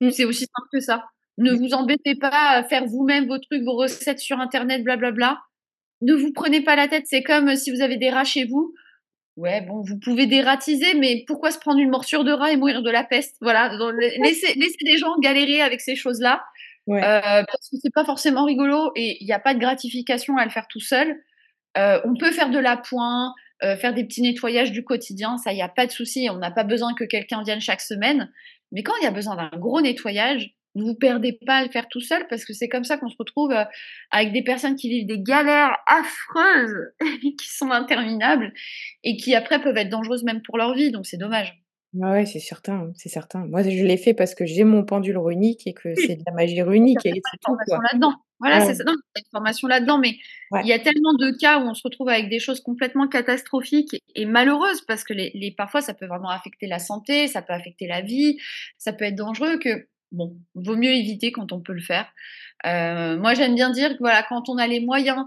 Mmh. 0.00 0.10
C'est 0.10 0.24
aussi 0.24 0.44
simple 0.44 0.68
que 0.72 0.80
ça. 0.80 1.04
Ne 1.36 1.52
vous 1.52 1.74
embêtez 1.74 2.14
pas 2.14 2.50
à 2.50 2.62
faire 2.62 2.86
vous-même 2.86 3.26
vos 3.26 3.38
trucs, 3.38 3.64
vos 3.64 3.76
recettes 3.76 4.20
sur 4.20 4.38
Internet, 4.38 4.84
blablabla. 4.84 5.42
Ne 6.00 6.14
vous 6.14 6.32
prenez 6.32 6.62
pas 6.62 6.76
la 6.76 6.86
tête. 6.86 7.04
C'est 7.06 7.22
comme 7.22 7.56
si 7.56 7.72
vous 7.72 7.80
avez 7.80 7.96
des 7.96 8.10
rats 8.10 8.24
chez 8.24 8.44
vous. 8.44 8.72
Ouais, 9.36 9.62
bon, 9.62 9.82
vous 9.82 9.98
pouvez 9.98 10.26
dératiser, 10.26 10.94
mais 10.94 11.24
pourquoi 11.26 11.50
se 11.50 11.58
prendre 11.58 11.80
une 11.80 11.90
morsure 11.90 12.22
de 12.22 12.30
rat 12.30 12.52
et 12.52 12.56
mourir 12.56 12.82
de 12.82 12.90
la 12.90 13.02
peste? 13.02 13.36
Voilà, 13.40 13.68
laissez, 14.22 14.54
laissez 14.54 14.84
des 14.84 14.96
gens 14.96 15.18
galérer 15.18 15.60
avec 15.60 15.80
ces 15.80 15.96
choses-là. 15.96 16.44
Euh, 16.88 17.00
parce 17.00 17.70
que 17.70 17.76
c'est 17.82 17.92
pas 17.92 18.04
forcément 18.04 18.44
rigolo 18.44 18.92
et 18.94 19.16
il 19.20 19.26
n'y 19.26 19.32
a 19.32 19.38
pas 19.38 19.54
de 19.54 19.58
gratification 19.58 20.36
à 20.36 20.44
le 20.44 20.50
faire 20.50 20.68
tout 20.68 20.80
seul. 20.80 21.16
Euh, 21.78 22.00
on 22.04 22.14
peut 22.14 22.30
faire 22.30 22.50
de 22.50 22.58
l'appoint, 22.58 23.34
euh, 23.64 23.76
faire 23.76 23.94
des 23.94 24.04
petits 24.04 24.22
nettoyages 24.22 24.70
du 24.70 24.84
quotidien, 24.84 25.38
ça, 25.38 25.52
il 25.52 25.56
n'y 25.56 25.62
a 25.62 25.68
pas 25.68 25.86
de 25.86 25.90
souci. 25.90 26.28
On 26.30 26.36
n'a 26.36 26.50
pas 26.50 26.64
besoin 26.64 26.94
que 26.94 27.04
quelqu'un 27.04 27.42
vienne 27.42 27.60
chaque 27.60 27.80
semaine. 27.80 28.30
Mais 28.70 28.82
quand 28.82 28.92
il 29.00 29.04
y 29.04 29.08
a 29.08 29.10
besoin 29.10 29.36
d'un 29.36 29.50
gros 29.58 29.80
nettoyage, 29.80 30.54
ne 30.74 30.82
vous 30.84 30.94
perdez 30.94 31.38
pas 31.46 31.58
à 31.58 31.64
le 31.64 31.70
faire 31.70 31.88
tout 31.88 32.00
seul 32.00 32.26
parce 32.28 32.44
que 32.44 32.52
c'est 32.52 32.68
comme 32.68 32.84
ça 32.84 32.96
qu'on 32.96 33.08
se 33.08 33.16
retrouve 33.18 33.52
euh, 33.52 33.64
avec 34.10 34.32
des 34.32 34.42
personnes 34.42 34.76
qui 34.76 34.88
vivent 34.88 35.06
des 35.06 35.20
galères 35.20 35.76
affreuses 35.86 36.92
qui 37.38 37.48
sont 37.48 37.70
interminables 37.70 38.52
et 39.02 39.16
qui 39.16 39.34
après 39.34 39.60
peuvent 39.60 39.76
être 39.76 39.90
dangereuses 39.90 40.24
même 40.24 40.42
pour 40.42 40.58
leur 40.58 40.74
vie. 40.74 40.90
Donc 40.90 41.06
c'est 41.06 41.18
dommage. 41.18 41.60
Ouais, 41.94 42.26
c'est 42.26 42.40
certain, 42.40 42.90
c'est 42.96 43.08
certain. 43.08 43.46
Moi, 43.46 43.62
je 43.62 43.84
l'ai 43.84 43.96
fait 43.96 44.14
parce 44.14 44.34
que 44.34 44.44
j'ai 44.44 44.64
mon 44.64 44.84
pendule 44.84 45.16
runique 45.16 45.64
et 45.66 45.74
que 45.74 45.94
c'est 45.94 46.16
de 46.16 46.22
la 46.26 46.32
magie 46.32 46.60
runique 46.60 47.06
et 47.06 47.12
c'est 47.12 47.38
tout 47.40 47.56
là-dedans. 47.70 48.14
Voilà, 48.40 48.60
c'est 48.60 48.74
ça. 48.74 48.84
Non, 48.84 48.92
il 48.92 48.96
y 48.96 49.18
a 49.18 49.22
une 49.24 49.30
formation 49.30 49.68
là-dedans, 49.68 49.98
mais 49.98 50.18
il 50.62 50.66
y 50.66 50.72
a 50.72 50.78
tellement 50.80 51.14
de 51.14 51.30
cas 51.38 51.60
où 51.60 51.62
on 51.62 51.74
se 51.74 51.82
retrouve 51.84 52.08
avec 52.08 52.28
des 52.28 52.40
choses 52.40 52.60
complètement 52.60 53.06
catastrophiques 53.06 54.02
et, 54.16 54.26
malheureuses 54.26 54.82
parce 54.82 55.04
que 55.04 55.14
les, 55.14 55.54
parfois 55.56 55.80
ça 55.80 55.94
peut 55.94 56.06
vraiment 56.06 56.30
affecter 56.30 56.66
la 56.66 56.80
santé, 56.80 57.28
ça 57.28 57.42
peut 57.42 57.52
affecter 57.52 57.86
la 57.86 58.00
vie, 58.00 58.38
ça 58.76 58.92
peut 58.92 59.04
être 59.04 59.14
dangereux 59.14 59.58
que 59.58 59.86
bon, 60.12 60.36
vaut 60.54 60.76
mieux 60.76 60.92
éviter 60.92 61.32
quand 61.32 61.52
on 61.52 61.60
peut 61.60 61.72
le 61.72 61.82
faire. 61.82 62.06
Euh, 62.66 63.16
moi, 63.18 63.34
j'aime 63.34 63.54
bien 63.54 63.70
dire 63.70 63.90
que 63.90 63.98
voilà, 64.00 64.24
quand 64.28 64.48
on 64.48 64.56
a 64.56 64.66
les 64.66 64.80
moyens 64.80 65.24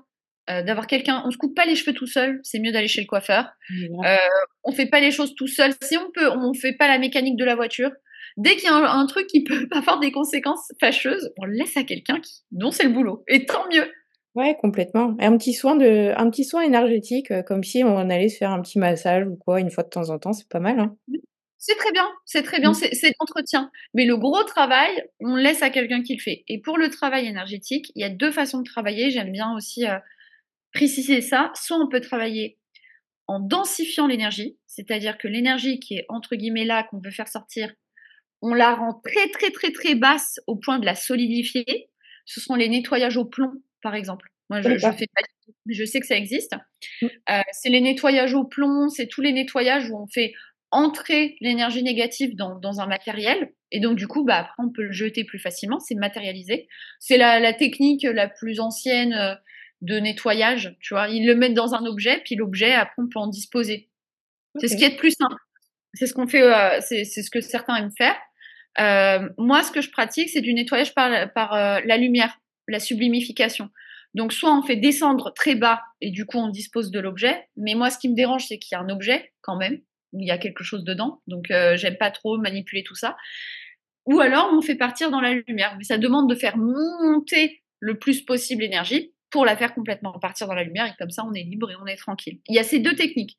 euh, 0.49 0.63
d'avoir 0.63 0.87
quelqu'un, 0.87 1.23
on 1.25 1.31
se 1.31 1.37
coupe 1.37 1.55
pas 1.55 1.65
les 1.65 1.75
cheveux 1.75 1.93
tout 1.93 2.07
seul, 2.07 2.39
c'est 2.43 2.59
mieux 2.59 2.71
d'aller 2.71 2.87
chez 2.87 3.01
le 3.01 3.07
coiffeur. 3.07 3.49
Euh, 3.71 4.15
on 4.63 4.71
fait 4.71 4.87
pas 4.87 4.99
les 4.99 5.11
choses 5.11 5.35
tout 5.35 5.47
seul. 5.47 5.73
Si 5.83 5.97
on 5.97 6.09
peut, 6.11 6.29
on 6.31 6.53
fait 6.53 6.73
pas 6.73 6.87
la 6.87 6.99
mécanique 6.99 7.37
de 7.37 7.45
la 7.45 7.55
voiture. 7.55 7.91
Dès 8.37 8.55
qu'il 8.55 8.65
y 8.65 8.67
a 8.67 8.75
un, 8.75 9.05
truc 9.07 9.27
qui 9.27 9.43
peut 9.43 9.67
avoir 9.71 9.99
des 9.99 10.11
conséquences 10.11 10.71
fâcheuses, 10.79 11.31
on 11.37 11.45
le 11.45 11.53
laisse 11.53 11.75
à 11.77 11.83
quelqu'un 11.83 12.19
qui, 12.19 12.43
dont 12.51 12.71
c'est 12.71 12.83
le 12.83 12.91
boulot. 12.91 13.23
Et 13.27 13.45
tant 13.45 13.67
mieux. 13.71 13.91
Ouais, 14.35 14.55
complètement. 14.61 15.15
un 15.19 15.35
petit 15.37 15.53
soin 15.53 15.75
de, 15.75 16.13
un 16.15 16.29
petit 16.29 16.45
soin 16.45 16.61
énergétique, 16.61 17.33
comme 17.47 17.63
si 17.63 17.83
on 17.83 17.97
allait 17.97 18.29
se 18.29 18.37
faire 18.37 18.51
un 18.51 18.61
petit 18.61 18.77
massage 18.77 19.25
ou 19.25 19.35
quoi 19.35 19.59
une 19.59 19.71
fois 19.71 19.83
de 19.83 19.89
temps 19.89 20.11
en 20.11 20.19
temps, 20.19 20.31
c'est 20.31 20.47
pas 20.47 20.59
mal. 20.59 20.79
Hein. 20.79 20.95
C'est 21.59 21.75
très 21.75 21.91
bien, 21.91 22.07
c'est 22.25 22.43
très 22.43 22.59
bien, 22.59 22.71
mmh. 22.71 22.89
c'est 22.93 23.13
l'entretien. 23.19 23.71
Mais 23.93 24.05
le 24.05 24.15
gros 24.15 24.43
travail, 24.43 24.91
on 25.19 25.35
laisse 25.35 25.63
à 25.63 25.69
quelqu'un 25.69 26.03
qui 26.03 26.15
le 26.15 26.21
fait. 26.21 26.43
Et 26.47 26.61
pour 26.61 26.77
le 26.77 26.89
travail 26.89 27.25
énergétique, 27.25 27.91
il 27.95 28.01
y 28.01 28.05
a 28.05 28.09
deux 28.09 28.31
façons 28.31 28.59
de 28.59 28.63
travailler. 28.63 29.09
J'aime 29.09 29.31
bien 29.31 29.53
aussi 29.55 29.87
euh, 29.87 29.97
préciser 30.73 31.21
ça. 31.21 31.51
Soit 31.55 31.77
on 31.77 31.89
peut 31.89 32.01
travailler 32.01 32.57
en 33.25 33.39
densifiant 33.39 34.07
l'énergie, 34.07 34.57
c'est-à-dire 34.67 35.17
que 35.17 35.27
l'énergie 35.27 35.79
qui 35.79 35.95
est 35.95 36.05
entre 36.09 36.35
guillemets 36.35 36.63
là, 36.63 36.83
qu'on 36.83 36.99
veut 36.99 37.11
faire 37.11 37.27
sortir, 37.27 37.73
on 38.41 38.53
la 38.53 38.75
rend 38.75 39.01
très 39.03 39.27
très 39.29 39.49
très 39.51 39.71
très 39.71 39.95
basse 39.95 40.39
au 40.45 40.55
point 40.55 40.79
de 40.79 40.85
la 40.85 40.95
solidifier. 40.95 41.89
Ce 42.25 42.39
sont 42.39 42.55
les 42.55 42.69
nettoyages 42.69 43.17
au 43.17 43.25
plomb, 43.25 43.51
par 43.81 43.95
exemple. 43.95 44.29
Moi, 44.49 44.61
je, 44.61 44.77
je 44.77 44.91
fais 44.91 45.07
pas, 45.13 45.21
je 45.67 45.83
sais 45.83 45.99
que 45.99 46.05
ça 46.05 46.15
existe. 46.15 46.55
Mmh. 47.01 47.07
Euh, 47.29 47.41
c'est 47.51 47.69
les 47.69 47.81
nettoyages 47.81 48.33
au 48.33 48.45
plomb, 48.45 48.89
c'est 48.89 49.07
tous 49.07 49.21
les 49.21 49.33
nettoyages 49.33 49.89
où 49.89 49.97
on 49.97 50.07
fait 50.07 50.33
entrer 50.77 51.35
l'énergie 51.41 51.81
négative 51.81 52.35
dans, 52.35 52.59
dans, 52.59 52.79
un 52.79 52.85
matériel. 52.85 53.51
Et 53.71 53.79
donc, 53.79 53.97
du 53.97 54.07
coup, 54.07 54.23
bah, 54.23 54.37
après, 54.41 54.53
on 54.59 54.69
peut 54.69 54.83
le 54.83 54.91
jeter 54.91 55.23
plus 55.23 55.39
facilement, 55.39 55.79
c'est 55.79 55.95
matérialisé. 55.95 56.67
C'est 56.99 57.17
la, 57.17 57.39
la, 57.39 57.51
technique 57.51 58.03
la 58.03 58.29
plus 58.29 58.59
ancienne 58.59 59.13
euh, 59.13 59.33
de 59.81 59.97
nettoyage, 59.99 60.75
tu 60.79 60.93
vois. 60.93 61.09
Ils 61.09 61.25
le 61.25 61.35
mettent 61.35 61.55
dans 61.55 61.73
un 61.73 61.83
objet, 61.85 62.21
puis 62.23 62.35
l'objet, 62.35 62.73
après, 62.73 63.01
on 63.01 63.07
peut 63.07 63.19
en 63.19 63.27
disposer. 63.27 63.89
C'est 64.59 64.67
ce 64.67 64.77
qui 64.77 64.83
est 64.83 64.91
le 64.91 64.97
plus 64.97 65.11
simple. 65.11 65.41
C'est 65.95 66.05
ce 66.05 66.13
qu'on 66.13 66.27
fait, 66.27 66.43
euh, 66.43 66.79
c'est 66.81 67.05
ce 67.05 67.29
que 67.31 67.41
certains 67.41 67.75
aiment 67.77 67.95
faire. 67.97 68.15
Euh, 68.79 69.29
moi, 69.39 69.63
ce 69.63 69.71
que 69.71 69.81
je 69.81 69.89
pratique, 69.89 70.29
c'est 70.29 70.41
du 70.41 70.53
nettoyage 70.53 70.93
par, 70.93 71.33
par 71.33 71.53
euh, 71.55 71.79
la 71.85 71.97
lumière, 71.97 72.39
la 72.67 72.79
sublimification. 72.79 73.69
Donc, 74.13 74.31
soit 74.31 74.55
on 74.55 74.61
fait 74.61 74.75
descendre 74.75 75.33
très 75.33 75.55
bas 75.55 75.81
et 76.01 76.11
du 76.11 76.25
coup, 76.25 76.37
on 76.37 76.49
dispose 76.49 76.91
de 76.91 76.99
l'objet. 76.99 77.47
Mais 77.55 77.73
moi, 77.73 77.89
ce 77.89 77.97
qui 77.97 78.09
me 78.09 78.15
dérange, 78.15 78.45
c'est 78.47 78.59
qu'il 78.59 78.75
y 78.75 78.79
a 78.79 78.81
un 78.81 78.89
objet 78.89 79.33
quand 79.41 79.57
même 79.57 79.79
il 80.13 80.27
y 80.27 80.31
a 80.31 80.37
quelque 80.37 80.63
chose 80.63 80.83
dedans. 80.83 81.21
Donc, 81.27 81.51
euh, 81.51 81.77
j'aime 81.77 81.97
pas 81.97 82.11
trop 82.11 82.37
manipuler 82.37 82.83
tout 82.83 82.95
ça. 82.95 83.17
Ou 84.05 84.19
alors, 84.19 84.49
on 84.53 84.61
fait 84.61 84.75
partir 84.75 85.11
dans 85.11 85.21
la 85.21 85.33
lumière. 85.33 85.75
Mais 85.77 85.83
ça 85.83 85.97
demande 85.97 86.29
de 86.29 86.35
faire 86.35 86.57
monter 86.57 87.61
le 87.79 87.99
plus 87.99 88.21
possible 88.21 88.61
l'énergie 88.61 89.13
pour 89.29 89.45
la 89.45 89.57
faire 89.57 89.73
complètement 89.73 90.17
partir 90.19 90.47
dans 90.47 90.53
la 90.53 90.63
lumière. 90.63 90.85
Et 90.85 90.95
comme 90.97 91.09
ça, 91.09 91.25
on 91.25 91.33
est 91.33 91.43
libre 91.43 91.69
et 91.69 91.75
on 91.75 91.85
est 91.85 91.97
tranquille. 91.97 92.39
Il 92.47 92.55
y 92.55 92.59
a 92.59 92.63
ces 92.63 92.79
deux 92.79 92.95
techniques. 92.95 93.37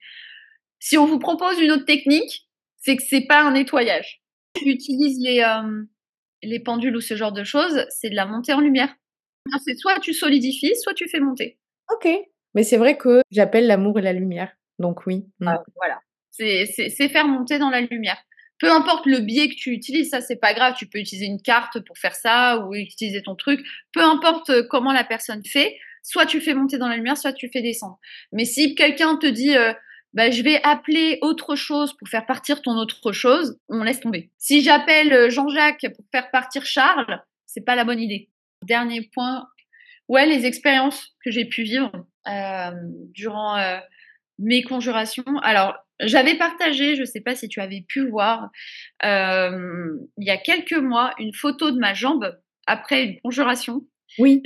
Si 0.79 0.99
on 0.99 1.07
vous 1.07 1.19
propose 1.19 1.59
une 1.61 1.73
autre 1.73 1.87
technique, 1.87 2.49
c'est 2.77 2.97
que 2.97 3.03
c'est 3.03 3.27
pas 3.27 3.43
un 3.43 3.53
nettoyage. 3.53 4.23
J'utilise 4.63 5.19
les, 5.21 5.41
euh, 5.41 5.85
les 6.43 6.61
pendules 6.61 6.97
ou 6.97 7.01
ce 7.01 7.17
genre 7.17 7.33
de 7.33 7.45
choses, 7.45 7.87
c'est 7.91 8.11
de 8.11 8.15
la 8.15 8.27
montée 8.27 8.53
en 8.53 8.61
lumière. 8.61 8.95
C'est 9.65 9.77
soit 9.77 9.99
tu 10.01 10.13
solidifies, 10.13 10.77
soit 10.77 10.95
tu 10.95 11.09
fais 11.09 11.21
monter. 11.21 11.59
Ok. 11.91 12.09
Mais 12.55 12.63
c'est 12.63 12.77
vrai 12.77 12.97
que 12.97 13.23
j'appelle 13.31 13.67
l'amour 13.67 13.99
et 13.99 14.03
la 14.03 14.13
lumière. 14.13 14.53
Donc 14.79 15.07
oui. 15.07 15.27
Mm. 15.41 15.49
Ah, 15.49 15.63
voilà. 15.77 16.01
C'est 16.39 17.09
faire 17.09 17.27
monter 17.27 17.59
dans 17.59 17.71
la 17.71 17.81
lumière. 17.81 18.23
Peu 18.59 18.73
importe 18.73 19.07
le 19.07 19.21
biais 19.21 19.49
que 19.49 19.55
tu 19.55 19.71
utilises, 19.71 20.11
ça 20.11 20.21
c'est 20.21 20.37
pas 20.37 20.53
grave. 20.53 20.75
Tu 20.77 20.87
peux 20.87 20.99
utiliser 20.99 21.27
une 21.27 21.41
carte 21.41 21.79
pour 21.81 21.97
faire 21.97 22.15
ça 22.15 22.59
ou 22.59 22.75
utiliser 22.75 23.23
ton 23.23 23.37
truc. 23.37 23.65
Peu 23.93 24.03
importe 24.03 24.51
euh, 24.51 24.63
comment 24.69 24.93
la 24.93 25.05
personne 25.05 25.45
fait, 25.45 25.79
soit 26.03 26.27
tu 26.27 26.41
fais 26.41 26.55
monter 26.55 26.79
dans 26.79 26.89
la 26.89 26.97
lumière, 26.97 27.17
soit 27.17 27.33
tu 27.33 27.49
fais 27.53 27.63
descendre. 27.63 27.99
Mais 28.33 28.45
si 28.45 28.75
quelqu'un 28.75 29.17
te 29.17 29.27
dit 29.27 29.57
euh, 29.57 29.73
bah, 30.13 30.31
je 30.31 30.43
vais 30.43 30.61
appeler 30.65 31.19
autre 31.23 31.55
chose 31.55 31.97
pour 31.97 32.09
faire 32.09 32.27
partir 32.27 32.61
ton 32.61 32.77
autre 32.77 33.13
chose, 33.13 33.59
on 33.69 33.85
laisse 33.85 34.01
tomber. 34.01 34.31
Si 34.39 34.63
j'appelle 34.63 35.13
euh, 35.13 35.31
Jean-Jacques 35.31 35.87
pour 35.95 36.05
faire 36.11 36.31
partir 36.33 36.67
Charles, 36.67 37.23
c'est 37.47 37.65
pas 37.65 37.77
la 37.77 37.85
bonne 37.85 38.01
idée. 38.01 38.29
Dernier 38.65 39.09
point, 39.15 39.47
ouais, 40.09 40.27
les 40.27 40.47
expériences 40.47 41.15
que 41.25 41.31
j'ai 41.31 41.45
pu 41.45 41.63
vivre 41.63 41.93
durant 43.15 43.57
mes 44.39 44.63
conjurations. 44.63 45.39
Alors, 45.43 45.75
j'avais 46.01 46.37
partagé, 46.37 46.95
je 46.95 47.01
ne 47.01 47.07
sais 47.07 47.21
pas 47.21 47.35
si 47.35 47.49
tu 47.49 47.61
avais 47.61 47.85
pu 47.87 48.09
voir, 48.09 48.51
euh, 49.05 49.97
il 50.17 50.27
y 50.27 50.31
a 50.31 50.37
quelques 50.37 50.73
mois, 50.73 51.15
une 51.19 51.35
photo 51.35 51.71
de 51.71 51.79
ma 51.79 51.95
jambe 51.95 52.39
après 52.67 53.05
une 53.05 53.21
conjuration. 53.21 53.83
Oui. 54.19 54.43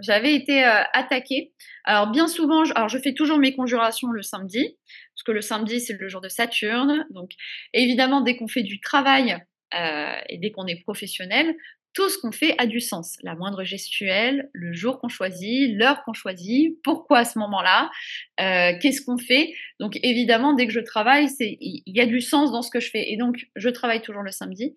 J'avais 0.00 0.34
été 0.34 0.64
euh, 0.64 0.82
attaquée. 0.92 1.52
Alors 1.84 2.10
bien 2.10 2.28
souvent, 2.28 2.64
je, 2.64 2.72
alors 2.74 2.88
je 2.88 2.98
fais 2.98 3.14
toujours 3.14 3.38
mes 3.38 3.54
conjurations 3.54 4.08
le 4.08 4.22
samedi, 4.22 4.76
parce 5.14 5.22
que 5.24 5.32
le 5.32 5.40
samedi 5.40 5.80
c'est 5.80 5.98
le 5.98 6.08
jour 6.08 6.20
de 6.20 6.28
Saturne. 6.28 7.06
Donc 7.10 7.30
évidemment, 7.72 8.20
dès 8.20 8.36
qu'on 8.36 8.48
fait 8.48 8.62
du 8.62 8.80
travail 8.80 9.36
euh, 9.74 10.16
et 10.28 10.38
dès 10.38 10.52
qu'on 10.52 10.66
est 10.66 10.80
professionnel, 10.82 11.54
tout 11.96 12.10
ce 12.10 12.18
qu'on 12.18 12.30
fait 12.30 12.54
a 12.58 12.66
du 12.66 12.78
sens. 12.78 13.16
La 13.22 13.34
moindre 13.34 13.64
gestuelle, 13.64 14.50
le 14.52 14.74
jour 14.74 15.00
qu'on 15.00 15.08
choisit, 15.08 15.74
l'heure 15.74 16.04
qu'on 16.04 16.12
choisit, 16.12 16.76
pourquoi 16.84 17.20
à 17.20 17.24
ce 17.24 17.38
moment-là, 17.38 17.90
euh, 18.38 18.72
qu'est-ce 18.82 19.00
qu'on 19.00 19.16
fait. 19.16 19.54
Donc 19.80 19.98
évidemment, 20.02 20.52
dès 20.52 20.66
que 20.66 20.74
je 20.74 20.80
travaille, 20.80 21.26
il 21.40 21.82
y 21.86 22.00
a 22.00 22.04
du 22.04 22.20
sens 22.20 22.52
dans 22.52 22.60
ce 22.60 22.70
que 22.70 22.80
je 22.80 22.90
fais. 22.90 23.10
Et 23.10 23.16
donc 23.16 23.46
je 23.56 23.70
travaille 23.70 24.02
toujours 24.02 24.22
le 24.22 24.30
samedi. 24.30 24.76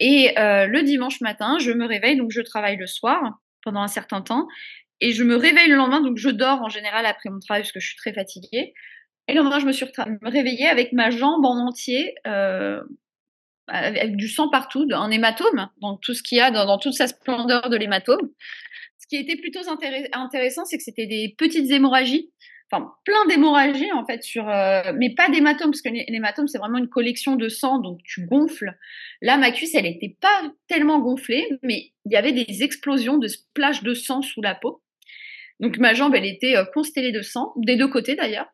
Et 0.00 0.36
euh, 0.36 0.66
le 0.66 0.82
dimanche 0.82 1.20
matin, 1.20 1.58
je 1.60 1.70
me 1.70 1.86
réveille, 1.86 2.16
donc 2.16 2.32
je 2.32 2.40
travaille 2.40 2.76
le 2.76 2.88
soir 2.88 3.38
pendant 3.62 3.80
un 3.80 3.88
certain 3.88 4.20
temps. 4.20 4.48
Et 5.00 5.12
je 5.12 5.22
me 5.22 5.36
réveille 5.36 5.68
le 5.68 5.76
lendemain, 5.76 6.00
donc 6.00 6.16
je 6.16 6.28
dors 6.28 6.60
en 6.60 6.68
général 6.68 7.06
après 7.06 7.30
mon 7.30 7.38
travail 7.38 7.62
parce 7.62 7.70
que 7.70 7.78
je 7.78 7.86
suis 7.86 7.96
très 7.96 8.12
fatiguée. 8.12 8.74
Et 9.28 9.34
le 9.34 9.42
lendemain, 9.42 9.60
je 9.60 9.66
me 9.66 9.72
suis 9.72 9.86
réveillée 10.22 10.66
avec 10.66 10.92
ma 10.92 11.10
jambe 11.10 11.44
en 11.44 11.68
entier, 11.68 12.16
euh, 12.26 12.82
avec 13.68 14.16
du 14.16 14.28
sang 14.28 14.48
partout, 14.50 14.86
un 14.92 15.10
hématome, 15.10 15.68
donc 15.80 16.00
tout 16.00 16.14
ce 16.14 16.22
qu'il 16.22 16.38
y 16.38 16.40
a 16.40 16.50
dans, 16.50 16.78
toute 16.78 16.94
sa 16.94 17.06
splendeur 17.06 17.68
de 17.70 17.76
l'hématome. 17.76 18.30
Ce 18.98 19.06
qui 19.06 19.16
était 19.16 19.36
plutôt 19.36 19.60
intéressant, 20.12 20.64
c'est 20.64 20.76
que 20.76 20.82
c'était 20.82 21.06
des 21.06 21.34
petites 21.38 21.70
hémorragies, 21.70 22.30
enfin 22.70 22.92
plein 23.04 23.26
d'hémorragies 23.26 23.92
en 23.92 24.04
fait 24.04 24.22
sur, 24.22 24.48
euh, 24.48 24.92
mais 24.96 25.14
pas 25.14 25.30
d'hématome 25.30 25.70
parce 25.70 25.82
que 25.82 25.88
l'hématome 25.88 26.48
c'est 26.48 26.58
vraiment 26.58 26.78
une 26.78 26.88
collection 26.88 27.36
de 27.36 27.48
sang, 27.48 27.78
donc 27.78 28.00
tu 28.04 28.26
gonfles. 28.26 28.74
Là, 29.22 29.38
ma 29.38 29.50
cuisse, 29.50 29.74
elle 29.74 29.84
n'était 29.84 30.16
pas 30.20 30.52
tellement 30.68 30.98
gonflée, 30.98 31.48
mais 31.62 31.92
il 32.04 32.12
y 32.12 32.16
avait 32.16 32.32
des 32.32 32.62
explosions 32.62 33.18
de 33.18 33.28
splash 33.28 33.82
de 33.82 33.94
sang 33.94 34.22
sous 34.22 34.42
la 34.42 34.54
peau. 34.54 34.82
Donc 35.60 35.78
ma 35.78 35.94
jambe, 35.94 36.14
elle 36.14 36.26
était 36.26 36.56
euh, 36.56 36.64
constellée 36.72 37.12
de 37.12 37.22
sang, 37.22 37.52
des 37.56 37.76
deux 37.76 37.88
côtés 37.88 38.14
d'ailleurs. 38.14 38.46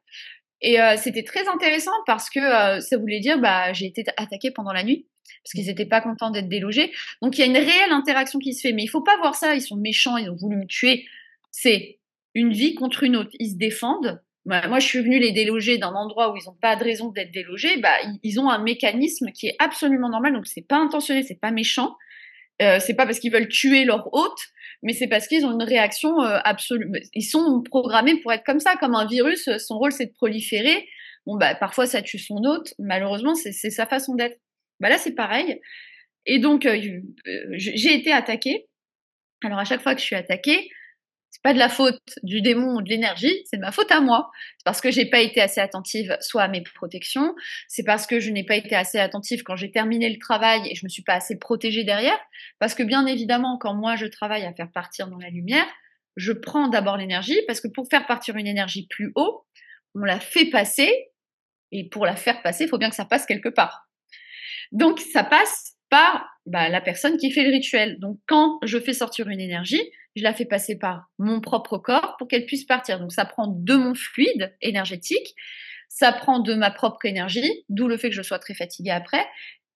Et 0.60 0.80
euh, 0.80 0.96
c'était 0.96 1.24
très 1.24 1.46
intéressant 1.48 1.92
parce 2.06 2.30
que 2.30 2.40
euh, 2.40 2.80
ça 2.80 2.96
voulait 2.96 3.20
dire 3.20 3.38
bah 3.38 3.72
j'ai 3.72 3.86
été 3.86 4.04
attaquée 4.16 4.50
pendant 4.50 4.72
la 4.72 4.82
nuit 4.84 5.06
parce 5.42 5.52
qu'ils 5.52 5.66
n'étaient 5.66 5.86
pas 5.86 6.00
contents 6.00 6.30
d'être 6.30 6.48
délogés. 6.48 6.92
Donc 7.22 7.36
il 7.36 7.40
y 7.40 7.44
a 7.44 7.46
une 7.46 7.56
réelle 7.56 7.92
interaction 7.92 8.38
qui 8.38 8.54
se 8.54 8.66
fait, 8.66 8.72
mais 8.72 8.82
il 8.82 8.88
faut 8.88 9.02
pas 9.02 9.16
voir 9.18 9.34
ça. 9.34 9.54
Ils 9.54 9.62
sont 9.62 9.76
méchants, 9.76 10.16
ils 10.16 10.30
ont 10.30 10.36
voulu 10.36 10.56
me 10.56 10.66
tuer. 10.66 11.04
C'est 11.50 11.98
une 12.34 12.52
vie 12.52 12.74
contre 12.74 13.02
une 13.02 13.16
autre. 13.16 13.30
Ils 13.38 13.50
se 13.50 13.56
défendent. 13.56 14.20
Bah, 14.46 14.68
moi, 14.68 14.78
je 14.78 14.86
suis 14.86 15.00
venue 15.00 15.18
les 15.18 15.32
déloger 15.32 15.78
d'un 15.78 15.94
endroit 15.94 16.32
où 16.32 16.36
ils 16.36 16.44
n'ont 16.46 16.56
pas 16.60 16.76
de 16.76 16.84
raison 16.84 17.10
d'être 17.10 17.32
délogés. 17.32 17.78
Bah, 17.78 17.96
ils 18.22 18.40
ont 18.40 18.50
un 18.50 18.62
mécanisme 18.62 19.30
qui 19.32 19.48
est 19.48 19.56
absolument 19.58 20.10
normal. 20.10 20.34
Donc 20.34 20.46
c'est 20.46 20.66
pas 20.66 20.76
intentionnel, 20.76 21.24
c'est 21.24 21.40
pas 21.40 21.50
méchant. 21.50 21.96
Euh, 22.62 22.78
c'est 22.80 22.94
pas 22.94 23.04
parce 23.04 23.18
qu'ils 23.18 23.32
veulent 23.32 23.48
tuer 23.48 23.84
leur 23.84 24.12
hôte, 24.14 24.38
mais 24.82 24.92
c'est 24.92 25.08
parce 25.08 25.26
qu'ils 25.26 25.44
ont 25.44 25.52
une 25.52 25.62
réaction 25.62 26.22
euh, 26.22 26.38
absolue. 26.44 26.90
Ils 27.14 27.22
sont 27.22 27.62
programmés 27.62 28.20
pour 28.20 28.32
être 28.32 28.44
comme 28.44 28.60
ça, 28.60 28.76
comme 28.76 28.94
un 28.94 29.06
virus. 29.06 29.48
Son 29.58 29.78
rôle, 29.78 29.92
c'est 29.92 30.06
de 30.06 30.12
proliférer. 30.12 30.86
Bon, 31.26 31.36
bah, 31.36 31.54
parfois, 31.54 31.86
ça 31.86 32.02
tue 32.02 32.18
son 32.18 32.44
hôte. 32.44 32.74
Malheureusement, 32.78 33.34
c'est 33.34 33.52
sa 33.52 33.86
façon 33.86 34.14
d'être. 34.14 34.38
Bah, 34.80 34.88
là, 34.88 34.98
c'est 34.98 35.14
pareil. 35.14 35.60
Et 36.26 36.38
donc, 36.38 36.66
euh, 36.66 36.78
euh, 37.26 37.44
j'ai 37.52 37.94
été 37.94 38.12
attaquée. 38.12 38.66
Alors, 39.42 39.58
à 39.58 39.64
chaque 39.64 39.82
fois 39.82 39.94
que 39.94 40.00
je 40.00 40.06
suis 40.06 40.16
attaquée, 40.16 40.68
c'est 41.34 41.42
pas 41.42 41.52
de 41.52 41.58
la 41.58 41.68
faute 41.68 41.98
du 42.22 42.42
démon 42.42 42.76
ou 42.76 42.80
de 42.80 42.88
l'énergie, 42.88 43.42
c'est 43.46 43.56
de 43.56 43.62
ma 43.62 43.72
faute 43.72 43.90
à 43.90 44.00
moi. 44.00 44.30
C'est 44.56 44.64
parce 44.64 44.80
que 44.80 44.92
j'ai 44.92 45.06
pas 45.06 45.18
été 45.18 45.40
assez 45.40 45.60
attentive 45.60 46.16
soit 46.20 46.44
à 46.44 46.48
mes 46.48 46.62
protections, 46.62 47.34
c'est 47.66 47.82
parce 47.82 48.06
que 48.06 48.20
je 48.20 48.30
n'ai 48.30 48.44
pas 48.44 48.54
été 48.54 48.76
assez 48.76 48.98
attentive 48.98 49.42
quand 49.42 49.56
j'ai 49.56 49.72
terminé 49.72 50.08
le 50.08 50.20
travail 50.20 50.60
et 50.70 50.76
je 50.76 50.86
me 50.86 50.88
suis 50.88 51.02
pas 51.02 51.14
assez 51.14 51.36
protégée 51.36 51.82
derrière. 51.82 52.16
Parce 52.60 52.76
que 52.76 52.84
bien 52.84 53.04
évidemment, 53.06 53.58
quand 53.58 53.74
moi 53.74 53.96
je 53.96 54.06
travaille 54.06 54.44
à 54.44 54.54
faire 54.54 54.70
partir 54.70 55.08
dans 55.08 55.18
la 55.18 55.28
lumière, 55.28 55.66
je 56.14 56.30
prends 56.30 56.68
d'abord 56.68 56.96
l'énergie 56.96 57.40
parce 57.48 57.60
que 57.60 57.66
pour 57.66 57.88
faire 57.90 58.06
partir 58.06 58.36
une 58.36 58.46
énergie 58.46 58.86
plus 58.88 59.10
haut, 59.16 59.44
on 59.96 60.04
la 60.04 60.20
fait 60.20 60.46
passer 60.46 61.10
et 61.72 61.88
pour 61.88 62.06
la 62.06 62.14
faire 62.14 62.42
passer, 62.42 62.64
il 62.64 62.68
faut 62.68 62.78
bien 62.78 62.90
que 62.90 62.96
ça 62.96 63.06
passe 63.06 63.26
quelque 63.26 63.48
part. 63.48 63.88
Donc 64.70 65.00
ça 65.00 65.24
passe 65.24 65.73
bah, 66.46 66.68
la 66.68 66.80
personne 66.80 67.16
qui 67.16 67.30
fait 67.30 67.44
le 67.44 67.50
rituel. 67.50 67.98
Donc 68.00 68.18
quand 68.26 68.58
je 68.62 68.78
fais 68.78 68.92
sortir 68.92 69.28
une 69.28 69.40
énergie, 69.40 69.82
je 70.16 70.22
la 70.22 70.34
fais 70.34 70.44
passer 70.44 70.78
par 70.78 71.06
mon 71.18 71.40
propre 71.40 71.78
corps 71.78 72.16
pour 72.18 72.28
qu'elle 72.28 72.46
puisse 72.46 72.64
partir. 72.64 73.00
Donc 73.00 73.12
ça 73.12 73.24
prend 73.24 73.46
de 73.48 73.74
mon 73.74 73.94
fluide 73.94 74.54
énergétique, 74.60 75.34
ça 75.88 76.12
prend 76.12 76.40
de 76.40 76.54
ma 76.54 76.70
propre 76.70 77.04
énergie, 77.04 77.64
d'où 77.68 77.88
le 77.88 77.96
fait 77.96 78.10
que 78.10 78.16
je 78.16 78.22
sois 78.22 78.38
très 78.38 78.54
fatiguée 78.54 78.90
après, 78.90 79.24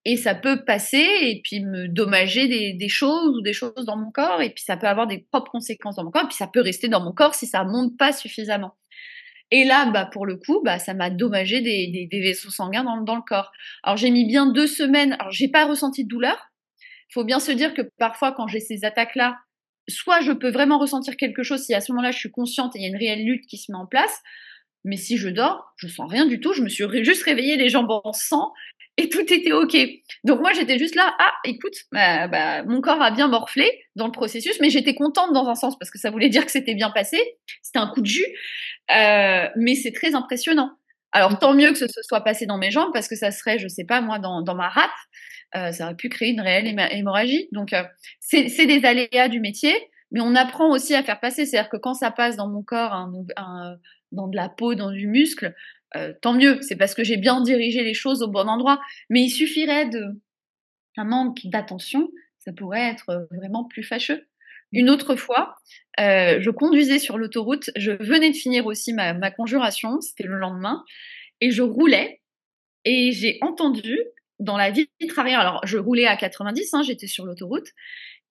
et 0.05 0.15
ça 0.15 0.33
peut 0.33 0.63
passer 0.63 1.05
et 1.21 1.41
puis 1.43 1.63
me 1.63 1.87
dommager 1.87 2.47
des, 2.47 2.89
choses 2.89 3.37
ou 3.37 3.41
des 3.41 3.53
choses 3.53 3.85
dans 3.85 3.97
mon 3.97 4.11
corps, 4.11 4.41
et 4.41 4.49
puis 4.49 4.63
ça 4.63 4.77
peut 4.77 4.87
avoir 4.87 5.07
des 5.07 5.25
propres 5.31 5.51
conséquences 5.51 5.95
dans 5.95 6.03
mon 6.03 6.11
corps, 6.11 6.23
et 6.23 6.27
puis 6.27 6.37
ça 6.37 6.47
peut 6.47 6.61
rester 6.61 6.87
dans 6.87 7.03
mon 7.03 7.11
corps 7.11 7.35
si 7.35 7.47
ça 7.47 7.63
monte 7.63 7.97
pas 7.97 8.13
suffisamment. 8.13 8.75
Et 9.51 9.63
là, 9.63 9.87
bah, 9.87 10.05
pour 10.05 10.25
le 10.25 10.35
coup, 10.35 10.61
bah, 10.63 10.77
ça 10.79 10.93
m'a 10.93 11.09
dommagé 11.09 11.61
des, 11.61 12.07
vaisseaux 12.11 12.51
sanguins 12.51 12.83
dans, 12.83 13.01
dans, 13.01 13.15
le 13.15 13.21
corps. 13.21 13.51
Alors 13.83 13.97
j'ai 13.97 14.11
mis 14.11 14.25
bien 14.25 14.45
deux 14.45 14.67
semaines, 14.67 15.15
alors 15.19 15.31
j'ai 15.31 15.47
pas 15.47 15.65
ressenti 15.65 16.03
de 16.03 16.09
douleur. 16.09 16.37
Il 17.09 17.13
faut 17.13 17.23
bien 17.23 17.39
se 17.39 17.51
dire 17.51 17.73
que 17.73 17.81
parfois 17.97 18.31
quand 18.31 18.47
j'ai 18.47 18.59
ces 18.59 18.85
attaques-là, 18.85 19.37
soit 19.87 20.21
je 20.21 20.31
peux 20.31 20.51
vraiment 20.51 20.77
ressentir 20.77 21.17
quelque 21.17 21.41
chose 21.41 21.63
si 21.63 21.73
à 21.73 21.81
ce 21.81 21.91
moment-là 21.91 22.11
je 22.11 22.19
suis 22.19 22.31
consciente 22.31 22.75
et 22.75 22.79
il 22.79 22.83
y 22.83 22.85
a 22.85 22.89
une 22.89 22.97
réelle 22.97 23.25
lutte 23.25 23.47
qui 23.47 23.57
se 23.57 23.71
met 23.71 23.77
en 23.77 23.87
place, 23.87 24.21
mais 24.85 24.97
si 24.97 25.17
je 25.17 25.29
dors, 25.29 25.73
je 25.77 25.87
sens 25.87 26.09
rien 26.09 26.27
du 26.27 26.39
tout, 26.39 26.53
je 26.53 26.61
me 26.61 26.69
suis 26.69 26.85
juste 27.03 27.23
réveillée 27.23 27.57
les 27.57 27.69
jambes 27.69 27.89
en 27.89 28.13
sang 28.13 28.53
et 28.99 29.07
tout 29.07 29.21
était 29.21 29.53
ok. 29.53 29.77
Donc 30.25 30.41
moi 30.41 30.51
j'étais 30.53 30.77
juste 30.77 30.95
là, 30.95 31.15
ah 31.19 31.31
écoute, 31.45 31.73
bah, 31.91 32.27
bah, 32.27 32.63
mon 32.63 32.81
corps 32.81 33.01
a 33.01 33.11
bien 33.11 33.29
morflé 33.29 33.71
dans 33.95 34.05
le 34.05 34.11
processus, 34.11 34.59
mais 34.59 34.69
j'étais 34.69 34.93
contente 34.93 35.31
dans 35.33 35.47
un 35.47 35.55
sens 35.55 35.79
parce 35.79 35.89
que 35.89 35.97
ça 35.97 36.11
voulait 36.11 36.27
dire 36.27 36.45
que 36.45 36.51
c'était 36.51 36.75
bien 36.75 36.89
passé, 36.89 37.17
c'était 37.61 37.79
un 37.79 37.87
coup 37.87 38.01
de 38.01 38.07
jus, 38.07 38.25
euh, 38.91 39.47
mais 39.55 39.75
c'est 39.75 39.93
très 39.93 40.15
impressionnant. 40.15 40.71
Alors 41.13 41.39
tant 41.39 41.53
mieux 41.53 41.71
que 41.71 41.77
ce 41.77 41.87
soit 42.01 42.21
passé 42.21 42.45
dans 42.45 42.57
mes 42.57 42.71
jambes 42.71 42.91
parce 42.93 43.07
que 43.07 43.15
ça 43.15 43.31
serait, 43.31 43.57
je 43.57 43.69
sais 43.69 43.85
pas 43.85 44.01
moi, 44.01 44.19
dans, 44.19 44.43
ma 44.55 44.67
rate, 44.67 44.89
euh, 45.55 45.71
ça 45.71 45.85
aurait 45.85 45.95
pu 45.95 46.09
créer 46.09 46.31
une 46.31 46.41
réelle 46.41 46.67
hémorragie. 46.91 47.47
Donc, 47.53 47.71
euh, 47.71 47.83
c'est 48.19 48.65
des 48.65 48.85
aléas 48.85 49.29
du 49.29 49.39
métier, 49.39 49.73
mais 50.11 50.19
on 50.21 50.35
apprend 50.35 50.69
aussi 50.69 50.93
à 50.93 51.01
faire 51.01 51.19
passer. 51.19 51.45
C'est-à-dire 51.45 51.69
que 51.69 51.77
quand 51.77 51.95
ça 51.95 52.11
passe 52.11 52.35
dans 52.35 52.47
mon 52.47 52.61
corps, 52.61 53.09
dans 54.11 54.27
de 54.27 54.35
la 54.35 54.49
peau, 54.49 54.75
dans 54.75 54.91
du 54.91 55.07
muscle, 55.07 55.55
euh, 55.95 56.13
tant 56.21 56.33
mieux. 56.33 56.61
C'est 56.61 56.75
parce 56.75 56.93
que 56.93 57.03
j'ai 57.03 57.17
bien 57.17 57.41
dirigé 57.41 57.83
les 57.83 57.93
choses 57.93 58.21
au 58.21 58.27
bon 58.27 58.47
endroit. 58.47 58.79
Mais 59.09 59.21
il 59.21 59.29
suffirait 59.29 59.87
de 59.87 60.03
un 60.97 61.05
manque 61.05 61.39
d'attention, 61.45 62.09
ça 62.39 62.51
pourrait 62.51 62.89
être 62.89 63.27
vraiment 63.31 63.63
plus 63.63 63.83
fâcheux. 63.83 64.27
Une 64.73 64.89
autre 64.89 65.15
fois, 65.15 65.55
je 65.97 66.49
conduisais 66.49 66.99
sur 66.99 67.17
l'autoroute, 67.17 67.69
je 67.77 67.91
venais 67.91 68.31
de 68.31 68.35
finir 68.35 68.65
aussi 68.65 68.91
ma, 68.91 69.13
ma 69.13 69.31
conjuration, 69.31 70.01
c'était 70.01 70.25
le 70.25 70.37
lendemain, 70.37 70.83
et 71.41 71.51
je 71.51 71.61
roulais, 71.61 72.21
et 72.85 73.11
j'ai 73.11 73.37
entendu 73.41 73.97
dans 74.39 74.57
la 74.57 74.71
vitre 74.71 75.17
arrière, 75.17 75.39
alors 75.39 75.61
je 75.65 75.77
roulais 75.77 76.05
à 76.05 76.15
90, 76.15 76.73
hein, 76.73 76.83
j'étais 76.83 77.07
sur 77.07 77.25
l'autoroute, 77.25 77.67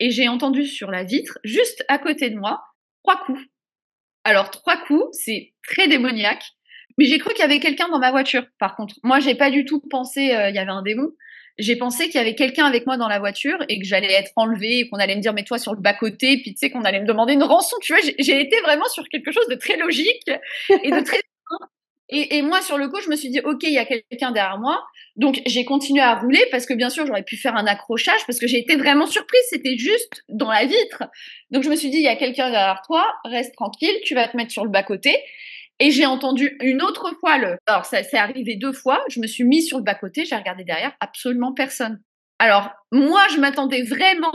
et 0.00 0.10
j'ai 0.10 0.28
entendu 0.28 0.64
sur 0.64 0.90
la 0.90 1.04
vitre, 1.04 1.38
juste 1.44 1.84
à 1.88 1.98
côté 1.98 2.30
de 2.30 2.36
moi, 2.36 2.62
trois 3.02 3.22
coups. 3.24 3.40
Alors 4.24 4.50
trois 4.50 4.76
coups, 4.76 5.06
c'est 5.12 5.54
très 5.62 5.88
démoniaque, 5.88 6.44
mais 6.98 7.06
j'ai 7.06 7.18
cru 7.18 7.32
qu'il 7.32 7.40
y 7.40 7.44
avait 7.44 7.60
quelqu'un 7.60 7.88
dans 7.88 7.98
ma 7.98 8.10
voiture. 8.10 8.44
Par 8.58 8.76
contre, 8.76 8.96
moi 9.02 9.20
j'ai 9.20 9.34
pas 9.34 9.50
du 9.50 9.64
tout 9.64 9.80
pensé 9.90 10.34
euh, 10.34 10.50
il 10.50 10.54
y 10.54 10.58
avait 10.58 10.70
un 10.70 10.82
démon. 10.82 11.10
J'ai 11.58 11.74
pensé 11.74 12.04
qu'il 12.04 12.16
y 12.16 12.18
avait 12.18 12.36
quelqu'un 12.36 12.66
avec 12.66 12.86
moi 12.86 12.96
dans 12.96 13.08
la 13.08 13.18
voiture 13.18 13.58
et 13.68 13.80
que 13.80 13.84
j'allais 13.84 14.12
être 14.12 14.30
enlevée 14.36 14.80
et 14.80 14.88
qu'on 14.88 14.98
allait 14.98 15.16
me 15.16 15.20
dire 15.20 15.32
mais 15.32 15.42
toi 15.42 15.58
sur 15.58 15.74
le 15.74 15.80
bas 15.80 15.94
côté 15.94 16.36
puis 16.42 16.52
tu 16.52 16.58
sais 16.58 16.70
qu'on 16.70 16.82
allait 16.82 17.00
me 17.00 17.06
demander 17.06 17.32
une 17.32 17.42
rançon. 17.42 17.76
Tu 17.80 17.92
vois, 17.92 18.02
j'ai 18.02 18.40
été 18.40 18.60
vraiment 18.60 18.88
sur 18.88 19.08
quelque 19.08 19.32
chose 19.32 19.48
de 19.48 19.54
très 19.54 19.76
logique 19.76 20.30
et 20.84 20.90
de 20.90 21.00
très 21.00 21.20
et, 22.10 22.38
et, 22.38 22.42
moi, 22.42 22.62
sur 22.62 22.78
le 22.78 22.88
coup, 22.88 23.00
je 23.02 23.10
me 23.10 23.16
suis 23.16 23.28
dit, 23.28 23.40
OK, 23.40 23.64
il 23.64 23.72
y 23.72 23.78
a 23.78 23.84
quelqu'un 23.84 24.32
derrière 24.32 24.58
moi. 24.58 24.82
Donc, 25.16 25.42
j'ai 25.44 25.66
continué 25.66 26.00
à 26.00 26.14
rouler 26.14 26.42
parce 26.50 26.64
que, 26.64 26.72
bien 26.72 26.88
sûr, 26.88 27.04
j'aurais 27.06 27.22
pu 27.22 27.36
faire 27.36 27.54
un 27.54 27.66
accrochage 27.66 28.24
parce 28.26 28.38
que 28.38 28.46
j'ai 28.46 28.58
été 28.58 28.76
vraiment 28.76 29.06
surprise. 29.06 29.42
C'était 29.50 29.76
juste 29.76 30.24
dans 30.30 30.50
la 30.50 30.64
vitre. 30.64 31.04
Donc, 31.50 31.64
je 31.64 31.68
me 31.68 31.76
suis 31.76 31.90
dit, 31.90 31.98
il 31.98 32.04
y 32.04 32.08
a 32.08 32.16
quelqu'un 32.16 32.50
derrière 32.50 32.80
toi. 32.86 33.04
Reste 33.24 33.54
tranquille. 33.54 33.94
Tu 34.04 34.14
vas 34.14 34.26
te 34.26 34.36
mettre 34.38 34.52
sur 34.52 34.64
le 34.64 34.70
bas-côté. 34.70 35.18
Et 35.80 35.90
j'ai 35.90 36.06
entendu 36.06 36.56
une 36.60 36.82
autre 36.82 37.14
fois 37.20 37.38
le. 37.38 37.56
Alors, 37.66 37.84
ça 37.84 38.02
s'est 38.02 38.16
arrivé 38.16 38.56
deux 38.56 38.72
fois. 38.72 39.04
Je 39.08 39.20
me 39.20 39.26
suis 39.26 39.44
mis 39.44 39.62
sur 39.62 39.78
le 39.78 39.84
bas-côté. 39.84 40.24
J'ai 40.24 40.36
regardé 40.36 40.64
derrière. 40.64 40.92
Absolument 41.00 41.52
personne. 41.52 42.00
Alors, 42.38 42.70
moi, 42.92 43.22
je 43.32 43.38
m'attendais 43.38 43.82
vraiment 43.82 44.32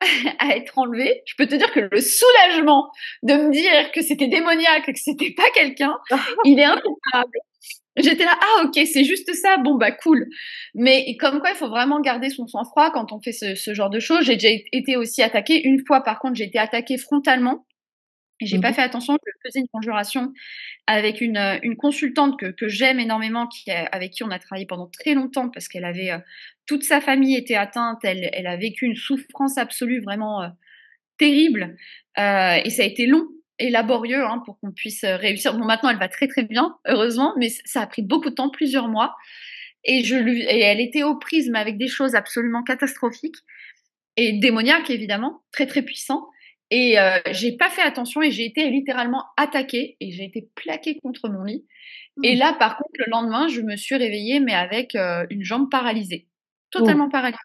à 0.38 0.56
être 0.56 0.78
enlevé, 0.78 1.22
je 1.26 1.34
peux 1.36 1.46
te 1.46 1.54
dire 1.54 1.72
que 1.72 1.80
le 1.80 2.00
soulagement 2.00 2.90
de 3.22 3.34
me 3.34 3.50
dire 3.50 3.90
que 3.92 4.02
c'était 4.02 4.28
démoniaque, 4.28 4.86
que 4.86 4.92
c'était 4.94 5.32
pas 5.32 5.50
quelqu'un, 5.54 5.96
il 6.44 6.58
est 6.58 6.64
incomparable. 6.64 7.38
J'étais 7.96 8.24
là, 8.24 8.38
ah 8.38 8.64
ok, 8.64 8.78
c'est 8.92 9.04
juste 9.04 9.32
ça, 9.32 9.56
bon 9.56 9.76
bah 9.76 9.90
cool. 9.90 10.26
Mais 10.74 11.16
comme 11.18 11.40
quoi, 11.40 11.50
il 11.50 11.56
faut 11.56 11.70
vraiment 11.70 11.98
garder 12.00 12.28
son 12.28 12.46
sang-froid 12.46 12.90
quand 12.90 13.10
on 13.12 13.20
fait 13.22 13.32
ce, 13.32 13.72
genre 13.72 13.88
de 13.88 14.00
choses. 14.00 14.24
J'ai 14.24 14.36
déjà 14.36 14.50
été 14.72 14.98
aussi 14.98 15.22
attaquée. 15.22 15.66
Une 15.66 15.80
fois, 15.86 16.02
par 16.02 16.18
contre, 16.18 16.34
j'ai 16.34 16.44
été 16.44 16.58
attaquée 16.58 16.98
frontalement. 16.98 17.64
J'ai 18.40 18.60
pas 18.60 18.70
mmh 18.70 18.74
fait 18.74 18.82
attention, 18.82 19.16
je 19.24 19.48
faisais 19.48 19.60
une 19.60 19.68
conjuration 19.68 20.32
avec 20.86 21.22
une, 21.22 21.38
une 21.62 21.76
consultante 21.76 22.38
que, 22.38 22.46
que 22.46 22.68
j'aime 22.68 23.00
énormément, 23.00 23.46
qui, 23.46 23.70
avec 23.70 24.12
qui 24.12 24.24
on 24.24 24.30
a 24.30 24.38
travaillé 24.38 24.66
pendant 24.66 24.88
très 24.88 25.14
longtemps 25.14 25.48
parce 25.48 25.68
qu'elle 25.68 25.86
avait 25.86 26.10
euh, 26.10 26.18
toute 26.66 26.82
sa 26.82 27.00
famille 27.00 27.36
était 27.36 27.54
atteinte, 27.54 28.00
elle, 28.02 28.28
elle 28.32 28.46
a 28.46 28.56
vécu 28.56 28.84
une 28.84 28.96
souffrance 28.96 29.56
absolue 29.56 30.00
vraiment 30.00 30.42
euh, 30.42 30.48
terrible 31.18 31.76
euh, 32.18 32.60
et 32.64 32.70
ça 32.70 32.82
a 32.82 32.86
été 32.86 33.06
long 33.06 33.26
et 33.58 33.70
laborieux 33.70 34.22
hein, 34.24 34.42
pour 34.44 34.58
qu'on 34.60 34.72
puisse 34.72 35.04
euh, 35.04 35.16
réussir. 35.16 35.56
Bon, 35.56 35.64
maintenant, 35.64 35.90
elle 35.90 35.98
va 35.98 36.08
très 36.08 36.28
très 36.28 36.42
bien, 36.44 36.76
heureusement, 36.86 37.34
mais 37.38 37.48
ça 37.64 37.82
a 37.82 37.86
pris 37.86 38.02
beaucoup 38.02 38.30
de 38.30 38.34
temps, 38.34 38.50
plusieurs 38.50 38.88
mois. 38.88 39.14
Et, 39.84 40.04
je 40.04 40.16
lui, 40.16 40.42
et 40.42 40.60
elle 40.60 40.80
était 40.80 41.04
aux 41.04 41.16
prises, 41.16 41.48
mais 41.50 41.58
avec 41.58 41.78
des 41.78 41.88
choses 41.88 42.14
absolument 42.14 42.62
catastrophiques 42.62 43.36
et 44.16 44.32
démoniaques, 44.32 44.90
évidemment, 44.90 45.42
très 45.52 45.66
très 45.66 45.82
puissants. 45.82 46.26
Et 46.70 46.98
euh, 46.98 47.18
j'ai 47.30 47.56
pas 47.56 47.70
fait 47.70 47.82
attention 47.82 48.22
et 48.22 48.30
j'ai 48.30 48.44
été 48.44 48.68
littéralement 48.70 49.24
attaquée 49.36 49.96
et 50.00 50.10
j'ai 50.10 50.24
été 50.24 50.48
plaquée 50.56 50.98
contre 50.98 51.28
mon 51.28 51.44
lit. 51.44 51.64
Et 52.22 52.34
mmh. 52.34 52.38
là, 52.38 52.56
par 52.58 52.76
contre, 52.76 52.92
le 52.98 53.10
lendemain, 53.10 53.48
je 53.48 53.60
me 53.60 53.76
suis 53.76 53.96
réveillée, 53.96 54.40
mais 54.40 54.54
avec 54.54 54.94
euh, 54.94 55.26
une 55.30 55.44
jambe 55.44 55.70
paralysée, 55.70 56.26
totalement 56.70 57.08
paralysée. 57.08 57.38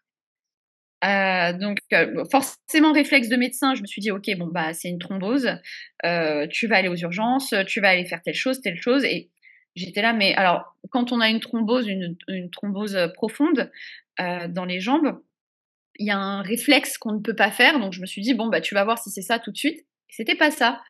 Euh, 1.03 1.53
donc 1.53 1.80
euh, 1.93 2.24
forcément 2.32 2.91
réflexe 2.91 3.28
de 3.28 3.36
médecin, 3.36 3.74
je 3.74 3.82
me 3.82 3.88
suis 3.88 4.01
dit 4.01 4.11
ok 4.11 4.30
bon 4.38 4.45
bah 4.45 4.72
c'est 4.74 4.88
une 4.88 4.99
thrombose, 4.99 5.49
tu 6.51 6.67
vas 6.67 6.78
aller 6.78 6.89
aux 6.89 6.95
urgences, 6.95 7.55
tu 7.65 7.82
vas 7.82 7.89
aller 7.89 8.05
faire 8.05 8.22
telle 8.22 8.36
chose, 8.36 8.61
telle 8.61 8.80
chose 8.80 9.03
et 9.03 9.32
j'étais 9.76 10.03
là 10.03 10.13
mais 10.13 10.36
alors 10.36 10.78
quand 10.91 11.11
on 11.11 11.19
a 11.19 11.28
une 11.30 11.39
thrombose, 11.39 11.88
une, 11.88 12.15
une 12.28 12.51
thrombose 12.51 12.95
profonde 13.15 13.72
dans 14.19 14.65
les 14.65 14.80
jambes, 14.80 15.19
il 16.02 16.08
y 16.08 16.12
a 16.12 16.18
un 16.18 16.41
réflexe 16.41 16.97
qu'on 16.97 17.14
ne 17.14 17.20
peut 17.20 17.36
pas 17.36 17.52
faire 17.52 17.80
donc 17.80 17.93
je 17.93 18.02
me 18.02 18.06
suis 18.06 18.22
dit 18.22 18.34
bon 18.34 18.47
bah 18.47 18.62
tu 18.62 18.74
vas 18.74 18.84
voir 18.84 18.97
si 18.97 19.10
c'est 19.12 19.22
ça 19.22 19.39
tout 19.39 19.52
de 19.52 19.58
suite. 19.58 19.86
C'était 20.10 20.36
pas 20.36 20.52
ça. 20.52 20.82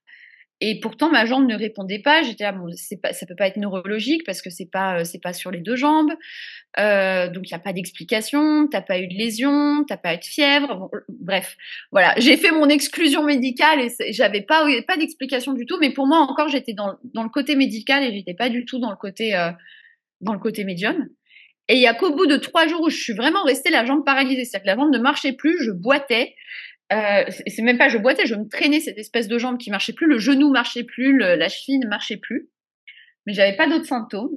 Et 0.64 0.80
pourtant, 0.80 1.09
ma 1.09 1.26
jambe 1.26 1.47
ne 1.47 1.55
répondait 1.55 1.99
pas. 1.99 2.22
J'étais 2.22 2.43
là, 2.43 2.51
bon, 2.51 2.68
pas, 3.01 3.09
peut 3.28 3.36
pas 3.36 3.47
être 3.47 3.57
neurologique 3.57 4.24
parce 4.28 4.43
que 4.43 4.51
c'est 4.51 4.70
pas, 4.70 4.99
euh, 4.99 5.20
pas 5.22 5.34
sur 5.34 5.49
les 5.49 5.59
deux 5.59 5.76
jambes. 5.76 6.12
Euh, 6.78 7.30
donc 7.30 7.47
il 7.47 7.51
y 7.51 7.55
a 7.55 7.59
pas 7.59 7.74
d'explication. 7.74 8.68
T'as 8.68 8.84
pas 8.84 8.99
eu 8.99 9.07
de 9.07 9.16
lésion, 9.16 9.84
t'as 9.88 9.97
pas 9.97 10.14
eu 10.14 10.20
de 10.20 10.24
fièvre. 10.24 10.91
bref, 11.09 11.57
voilà. 11.91 12.14
J'ai 12.18 12.38
fait 12.38 12.51
mon 12.51 12.70
exclusion 12.70 13.24
médicale 13.24 13.80
et 13.82 14.14
j'avais 14.14 14.41
pas, 14.43 14.68
pas 14.88 14.97
d'explication 14.97 15.53
du 15.53 15.66
tout. 15.66 15.80
Mais 15.82 15.91
pour 15.91 16.05
moi 16.05 16.20
encore, 16.20 16.47
j'étais 16.47 16.74
dans, 16.74 16.95
le 17.16 17.30
côté 17.30 17.55
médical 17.55 18.03
et 18.03 18.14
j'étais 18.14 18.36
pas 18.36 18.49
du 18.49 18.64
tout 18.66 18.78
dans 18.78 18.91
le 18.91 18.97
côté, 18.97 19.36
euh, 19.36 19.49
dans 20.22 20.34
le 20.34 20.39
côté 20.39 20.64
médium. 20.64 21.07
Et 21.68 21.76
il 21.76 21.82
y 21.82 21.88
a 21.88 21.93
qu'au 21.93 22.14
bout 22.14 22.26
de 22.26 22.38
trois 22.38 22.68
jours 22.68 22.82
où 22.82 22.89
je 22.89 22.97
suis 22.97 23.14
vraiment 23.14 23.43
restée 23.43 23.70
la 23.70 23.86
jambe 23.86 24.03
paralysée, 24.03 24.45
c'est-à-dire 24.45 24.74
que 24.74 24.78
la 24.78 24.84
jambe 24.84 24.93
ne 24.93 24.99
marchait 24.99 25.34
plus, 25.34 25.57
je 25.64 25.72
boitais. 25.72 26.36
Euh, 26.91 27.24
c'est 27.47 27.62
même 27.62 27.78
pas 27.78 27.88
je 27.88 27.97
boitais, 27.97 28.26
je 28.26 28.36
me 28.36 28.49
traînais 28.49 28.82
cette 28.82 28.97
espèce 28.97 29.28
de 29.28 29.38
jambe 29.38 29.57
qui 29.57 29.72
marchait 29.72 29.93
plus, 29.93 30.07
le 30.07 30.20
genou 30.20 30.51
marchait 30.51 30.84
plus, 30.84 31.18
la 31.18 31.47
cheville 31.47 31.80
ne 31.80 31.88
marchait 31.88 32.18
plus, 32.18 32.49
mais 33.26 33.34
j'avais 33.34 33.55
pas 33.55 33.68
d'autres 33.68 33.86
symptômes. 33.86 34.36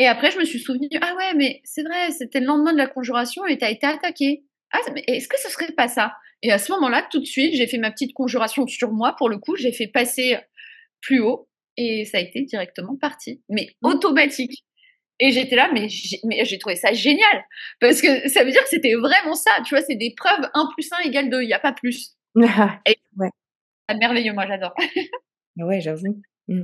Et 0.00 0.06
après, 0.08 0.32
je 0.32 0.38
me 0.38 0.44
suis 0.44 0.58
souvenue, 0.58 0.88
ah 1.00 1.14
ouais, 1.16 1.34
mais 1.36 1.60
c'est 1.62 1.84
vrai, 1.84 2.10
c'était 2.10 2.40
le 2.40 2.46
lendemain 2.46 2.72
de 2.72 2.78
la 2.78 2.88
conjuration 2.88 3.46
et 3.46 3.58
t'as 3.58 3.70
été 3.70 3.86
attaqué. 3.86 4.42
Ah, 4.72 4.80
est-ce 5.06 5.28
que 5.28 5.38
ce 5.38 5.48
serait 5.48 5.70
pas 5.72 5.86
ça? 5.86 6.14
Et 6.42 6.50
à 6.50 6.58
ce 6.58 6.72
moment-là, 6.72 7.06
tout 7.10 7.20
de 7.20 7.24
suite, 7.24 7.54
j'ai 7.54 7.68
fait 7.68 7.78
ma 7.78 7.92
petite 7.92 8.12
conjuration 8.12 8.66
sur 8.66 8.90
moi. 8.90 9.14
Pour 9.16 9.28
le 9.28 9.38
coup, 9.38 9.54
j'ai 9.54 9.72
fait 9.72 9.86
passer 9.86 10.36
plus 11.00 11.20
haut 11.20 11.48
et 11.76 12.04
ça 12.04 12.18
a 12.18 12.20
été 12.20 12.42
directement 12.42 12.96
parti, 12.96 13.40
mais 13.48 13.68
automatique. 13.82 14.64
Et 15.20 15.30
j'étais 15.30 15.56
là, 15.56 15.70
mais 15.72 15.88
j'ai 15.88 16.58
trouvé 16.58 16.76
ça 16.76 16.92
génial. 16.92 17.44
Parce 17.80 18.00
que 18.00 18.28
ça 18.28 18.44
veut 18.44 18.50
dire 18.50 18.62
que 18.62 18.68
c'était 18.68 18.94
vraiment 18.94 19.34
ça. 19.34 19.50
Tu 19.64 19.74
vois, 19.74 19.84
c'est 19.84 19.94
des 19.94 20.14
preuves 20.16 20.48
1 20.54 20.68
plus 20.74 20.90
1 20.92 21.08
égale 21.08 21.30
2. 21.30 21.42
Il 21.42 21.46
n'y 21.46 21.52
a 21.52 21.60
pas 21.60 21.72
plus. 21.72 22.16
et 22.36 22.40
ouais. 23.16 23.30
C'est 23.88 23.96
merveilleux, 23.96 24.32
moi, 24.32 24.46
j'adore. 24.46 24.74
ouais, 25.56 25.80
j'avoue. 25.80 26.20
Mmh. 26.48 26.62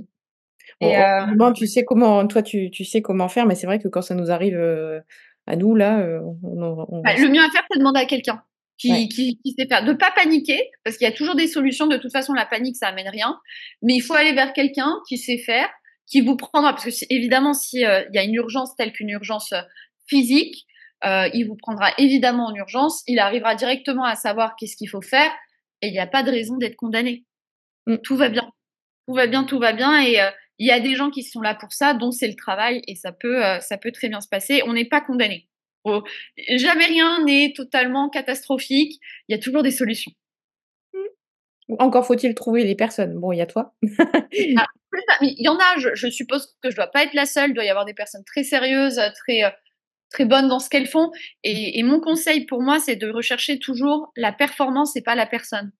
Et 0.80 0.96
euh... 0.96 1.52
tu 1.54 1.66
sais 1.66 1.84
comment, 1.84 2.26
toi, 2.26 2.42
tu, 2.42 2.70
tu, 2.70 2.84
sais 2.84 3.02
comment 3.02 3.28
faire, 3.28 3.46
mais 3.46 3.54
c'est 3.54 3.66
vrai 3.66 3.78
que 3.78 3.88
quand 3.88 4.02
ça 4.02 4.14
nous 4.14 4.30
arrive 4.30 4.56
euh, 4.56 5.00
à 5.46 5.56
nous, 5.56 5.74
là, 5.74 6.00
euh, 6.00 6.20
on, 6.42 7.02
bah, 7.02 7.14
le 7.16 7.28
mieux 7.28 7.40
à 7.40 7.50
faire, 7.50 7.64
c'est 7.70 7.76
de 7.76 7.80
demander 7.80 8.00
à 8.00 8.06
quelqu'un 8.06 8.42
qui, 8.78 9.08
qui, 9.08 9.38
qui, 9.44 9.54
sait 9.58 9.66
faire. 9.66 9.84
De 9.84 9.92
pas 9.92 10.10
paniquer, 10.14 10.70
parce 10.84 10.96
qu'il 10.96 11.06
y 11.06 11.10
a 11.10 11.14
toujours 11.14 11.34
des 11.34 11.46
solutions. 11.46 11.86
De 11.86 11.98
toute 11.98 12.12
façon, 12.12 12.32
la 12.32 12.46
panique, 12.46 12.76
ça 12.76 12.88
amène 12.88 13.08
rien. 13.08 13.38
Mais 13.82 13.94
il 13.94 14.00
faut 14.00 14.14
aller 14.14 14.32
vers 14.32 14.52
quelqu'un 14.52 14.90
qui 15.08 15.18
sait 15.18 15.38
faire 15.38 15.68
qui 16.06 16.20
vous 16.20 16.36
prendra, 16.36 16.72
parce 16.72 16.84
que 16.84 17.04
évidemment, 17.08 17.54
s'il 17.54 17.84
euh, 17.84 18.04
y 18.12 18.18
a 18.18 18.24
une 18.24 18.34
urgence 18.34 18.74
telle 18.76 18.92
qu'une 18.92 19.10
urgence 19.10 19.52
euh, 19.52 19.62
physique, 20.06 20.66
euh, 21.04 21.28
il 21.32 21.44
vous 21.44 21.56
prendra 21.56 21.92
évidemment 21.98 22.46
en 22.46 22.54
urgence, 22.54 23.02
il 23.06 23.18
arrivera 23.18 23.54
directement 23.54 24.04
à 24.04 24.16
savoir 24.16 24.56
qu'est-ce 24.56 24.76
qu'il 24.76 24.88
faut 24.88 25.02
faire, 25.02 25.30
et 25.82 25.88
il 25.88 25.92
n'y 25.92 26.00
a 26.00 26.06
pas 26.06 26.22
de 26.22 26.30
raison 26.30 26.56
d'être 26.56 26.76
condamné. 26.76 27.24
Mm. 27.86 27.96
Tout 27.98 28.16
va 28.16 28.28
bien. 28.28 28.50
Tout 29.06 29.14
va 29.14 29.26
bien, 29.26 29.44
tout 29.44 29.58
va 29.58 29.72
bien, 29.72 30.04
et 30.04 30.18
il 30.58 30.66
y 30.66 30.70
a 30.70 30.78
des 30.78 30.94
gens 30.94 31.10
qui 31.10 31.22
sont 31.22 31.40
là 31.40 31.54
pour 31.54 31.72
ça, 31.72 31.94
dont 31.94 32.10
c'est 32.10 32.28
le 32.28 32.36
travail, 32.36 32.82
et 32.86 32.94
ça 32.94 33.12
peut, 33.12 33.42
ça 33.60 33.78
peut 33.78 33.90
très 33.90 34.08
bien 34.08 34.20
se 34.20 34.28
passer. 34.28 34.62
On 34.66 34.74
n'est 34.74 34.84
pas 34.84 35.00
condamné. 35.00 35.48
jamais 36.36 36.84
rien 36.84 37.24
n'est 37.24 37.54
totalement 37.56 38.08
catastrophique, 38.08 39.00
il 39.28 39.32
y 39.32 39.34
a 39.34 39.38
toujours 39.38 39.62
des 39.62 39.72
solutions. 39.72 40.12
Encore 41.78 42.06
faut-il 42.06 42.34
trouver 42.34 42.64
les 42.64 42.74
personnes. 42.74 43.18
Bon, 43.18 43.32
il 43.32 43.38
y 43.38 43.40
a 43.40 43.46
toi. 43.46 43.74
Ah, 44.56 44.66
il 45.20 45.36
y 45.38 45.48
en 45.48 45.56
a, 45.56 45.78
je, 45.94 46.08
suppose 46.08 46.56
que 46.62 46.70
je 46.70 46.76
dois 46.76 46.88
pas 46.88 47.04
être 47.04 47.14
la 47.14 47.26
seule. 47.26 47.50
Il 47.50 47.54
doit 47.54 47.64
y 47.64 47.70
avoir 47.70 47.84
des 47.84 47.94
personnes 47.94 48.24
très 48.24 48.42
sérieuses, 48.42 49.00
très, 49.24 49.44
euh, 49.44 49.50
très 50.10 50.24
bonnes 50.24 50.48
dans 50.48 50.58
ce 50.58 50.68
qu'elles 50.68 50.88
font. 50.88 51.10
Et, 51.44 51.82
mon 51.82 52.00
conseil 52.00 52.46
pour 52.46 52.62
moi, 52.62 52.78
c'est 52.78 52.96
de 52.96 53.10
rechercher 53.10 53.58
toujours 53.58 54.12
la 54.16 54.32
performance 54.32 54.96
et 54.96 55.02
pas 55.02 55.14
la 55.14 55.26
personne. 55.26 55.72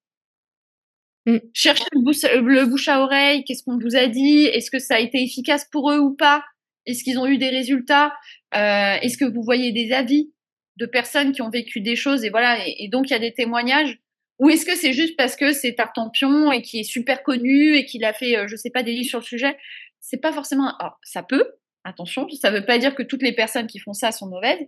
Mm. 1.27 1.39
Cherchez 1.53 1.85
le 1.93 2.65
bouche, 2.67 2.89
à 2.89 3.03
oreille, 3.03 3.45
qu'est-ce 3.45 3.63
qu'on 3.63 3.79
vous 3.79 3.97
a 3.97 4.07
dit, 4.07 4.45
est-ce 4.45 4.71
que 4.71 4.79
ça 4.79 4.97
a 4.97 5.01
été 5.01 5.23
efficace 5.23 5.67
pour 5.71 5.91
eux 5.91 5.99
ou 5.99 6.15
pas, 6.15 6.45
est-ce 6.87 7.05
qu'ils 7.05 7.19
ont 7.19 7.27
eu 7.27 7.37
des 7.37 7.51
résultats, 7.51 8.15
euh, 8.55 8.95
est-ce 9.03 9.19
que 9.19 9.27
vous 9.27 9.43
voyez 9.43 9.73
des 9.73 9.93
avis 9.93 10.33
de 10.77 10.87
personnes 10.87 11.33
qui 11.33 11.43
ont 11.43 11.51
vécu 11.51 11.83
des 11.83 11.95
choses 11.95 12.25
et 12.25 12.31
voilà, 12.31 12.59
et 12.67 12.89
donc 12.89 13.11
il 13.11 13.13
y 13.13 13.17
a 13.17 13.19
des 13.19 13.35
témoignages 13.35 13.99
ou 14.41 14.49
est-ce 14.49 14.64
que 14.64 14.74
c'est 14.74 14.95
juste 14.95 15.16
parce 15.16 15.36
que 15.36 15.53
c'est 15.53 15.74
Tartampion 15.74 16.51
et 16.51 16.62
qui 16.62 16.80
est 16.80 16.84
super 16.84 17.22
connu 17.22 17.76
et 17.76 17.84
qu'il 17.84 18.05
a 18.05 18.14
fait, 18.14 18.38
euh, 18.38 18.49
je 18.49 18.57
sais 18.57 18.70
pas, 18.70 18.82
des 18.82 18.93
livres 18.93 19.09
sur 19.09 19.18
le 19.18 19.24
sujet? 19.24 19.57
C'est 20.01 20.16
pas 20.16 20.32
forcément. 20.32 20.74
Alors, 20.78 20.99
ça 21.03 21.22
peut, 21.22 21.53
attention, 21.84 22.26
ça 22.30 22.51
veut 22.51 22.64
pas 22.64 22.78
dire 22.78 22.95
que 22.95 23.03
toutes 23.03 23.22
les 23.22 23.34
personnes 23.34 23.66
qui 23.66 23.78
font 23.78 23.93
ça 23.93 24.12
sont 24.12 24.28
mauvaises, 24.28 24.66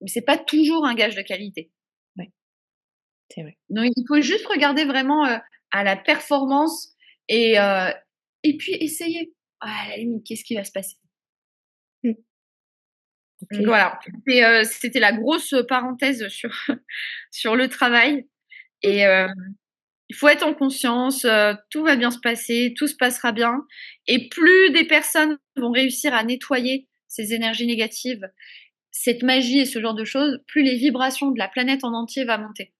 mais 0.00 0.08
c'est 0.08 0.22
pas 0.24 0.36
toujours 0.36 0.84
un 0.84 0.94
gage 0.96 1.14
de 1.14 1.22
qualité. 1.22 1.70
Ouais. 2.16 2.32
C'est 3.30 3.42
vrai. 3.42 3.56
Donc, 3.70 3.92
il 3.96 4.04
faut 4.08 4.20
juste 4.20 4.46
regarder 4.46 4.84
vraiment 4.84 5.24
euh, 5.24 5.38
à 5.70 5.84
la 5.84 5.96
performance 5.96 6.96
et, 7.28 7.60
euh, 7.60 7.92
et 8.42 8.56
puis 8.56 8.72
essayer. 8.74 9.32
Ah, 9.60 9.84
à 9.84 9.88
la 9.90 9.96
limite, 9.98 10.26
qu'est-ce 10.26 10.44
qui 10.44 10.56
va 10.56 10.64
se 10.64 10.72
passer? 10.72 10.96
Mmh. 12.02 12.12
Voilà, 13.64 14.00
c'était 14.64 14.98
la 14.98 15.12
grosse 15.12 15.54
parenthèse 15.68 16.26
sur, 16.26 16.50
sur 17.30 17.54
le 17.54 17.68
travail. 17.68 18.26
Et 18.86 19.04
euh, 19.04 19.26
il 20.08 20.14
faut 20.14 20.28
être 20.28 20.46
en 20.46 20.54
conscience, 20.54 21.24
euh, 21.24 21.54
tout 21.70 21.82
va 21.82 21.96
bien 21.96 22.12
se 22.12 22.20
passer, 22.20 22.72
tout 22.76 22.86
se 22.86 22.94
passera 22.94 23.32
bien. 23.32 23.64
Et 24.06 24.28
plus 24.28 24.70
des 24.70 24.84
personnes 24.84 25.38
vont 25.56 25.72
réussir 25.72 26.14
à 26.14 26.22
nettoyer 26.22 26.86
ces 27.08 27.34
énergies 27.34 27.66
négatives, 27.66 28.30
cette 28.92 29.24
magie 29.24 29.58
et 29.58 29.64
ce 29.64 29.80
genre 29.80 29.94
de 29.94 30.04
choses, 30.04 30.38
plus 30.46 30.62
les 30.62 30.76
vibrations 30.76 31.32
de 31.32 31.38
la 31.38 31.48
planète 31.48 31.82
en 31.82 31.92
entier 31.94 32.24
va 32.24 32.38
monter. 32.38 32.72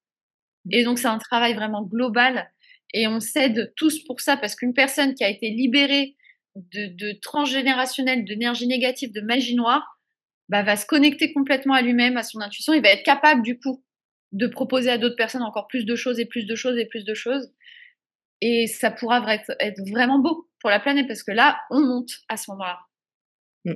Et 0.71 0.85
donc 0.85 1.01
c'est 1.01 1.09
un 1.09 1.19
travail 1.19 1.55
vraiment 1.55 1.83
global 1.83 2.53
et 2.95 3.09
on 3.09 3.19
s'aide 3.19 3.73
tous 3.77 4.05
pour 4.05 4.21
ça 4.21 4.37
parce 4.37 4.55
qu'une 4.55 4.75
personne 4.75 5.15
qui 5.15 5.25
a 5.25 5.29
été 5.29 5.51
libérée 5.51 6.17
de, 6.55 6.87
de 6.87 7.19
transgénérationnel, 7.21 8.25
d'énergie 8.25 8.69
négative, 8.69 9.13
de 9.13 9.21
magie 9.21 9.57
noire, 9.57 10.01
bah, 10.49 10.63
va 10.63 10.77
se 10.77 10.87
connecter 10.87 11.33
complètement 11.33 11.75
à 11.75 11.83
lui-même, 11.83 12.17
à 12.17 12.23
son 12.23 12.41
intuition, 12.41 12.73
il 12.73 12.83
va 12.83 12.91
être 12.91 13.05
capable 13.05 13.43
du 13.43 13.59
coup 13.59 13.83
de 14.33 14.47
proposer 14.47 14.91
à 14.91 14.99
d'autres 14.99 15.17
personnes 15.17 15.43
encore 15.43 15.67
plus 15.67 15.85
de 15.85 15.97
choses 15.97 16.19
et 16.19 16.27
plus 16.27 16.47
de 16.47 16.55
choses 16.55 16.79
et 16.79 16.87
plus 16.87 17.05
de 17.05 17.15
choses. 17.15 17.53
Et 18.41 18.67
ça 18.67 18.91
pourra 18.91 19.23
être, 19.35 19.91
vraiment 19.91 20.19
beau 20.19 20.49
pour 20.61 20.71
la 20.71 20.81
planète 20.81 21.07
parce 21.07 21.23
que 21.23 21.33
là, 21.33 21.59
on 21.71 21.81
monte 21.81 22.11
à 22.29 22.37
ce 22.37 22.51
moment-là. 22.51 22.79
Mm. 23.65 23.75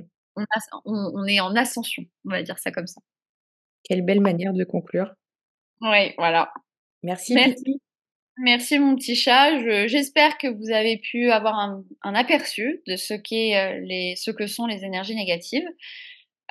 On, 0.85 1.25
est 1.25 1.39
en 1.39 1.55
ascension, 1.55 2.03
on 2.25 2.29
va 2.29 2.43
dire 2.43 2.59
ça 2.59 2.71
comme 2.71 2.87
ça. 2.87 3.01
Quelle 3.83 4.05
belle 4.05 4.21
manière 4.21 4.53
de 4.53 4.63
conclure. 4.63 5.13
Oui, 5.81 6.13
voilà. 6.17 6.53
Merci. 7.03 7.33
Merci, 7.33 7.81
Merci 8.37 8.79
mon 8.79 8.95
petit 8.95 9.15
chat. 9.15 9.59
J'espère 9.87 10.37
que 10.37 10.47
vous 10.47 10.71
avez 10.71 10.97
pu 10.97 11.29
avoir 11.31 11.59
un, 11.59 12.15
aperçu 12.15 12.81
de 12.87 12.95
ce, 12.95 13.13
qu'est, 13.13 13.55
euh, 13.55 13.79
les, 13.81 14.15
ce 14.15 14.31
que 14.31 14.47
sont 14.47 14.65
les 14.65 14.83
énergies 14.83 15.15
négatives. 15.15 15.67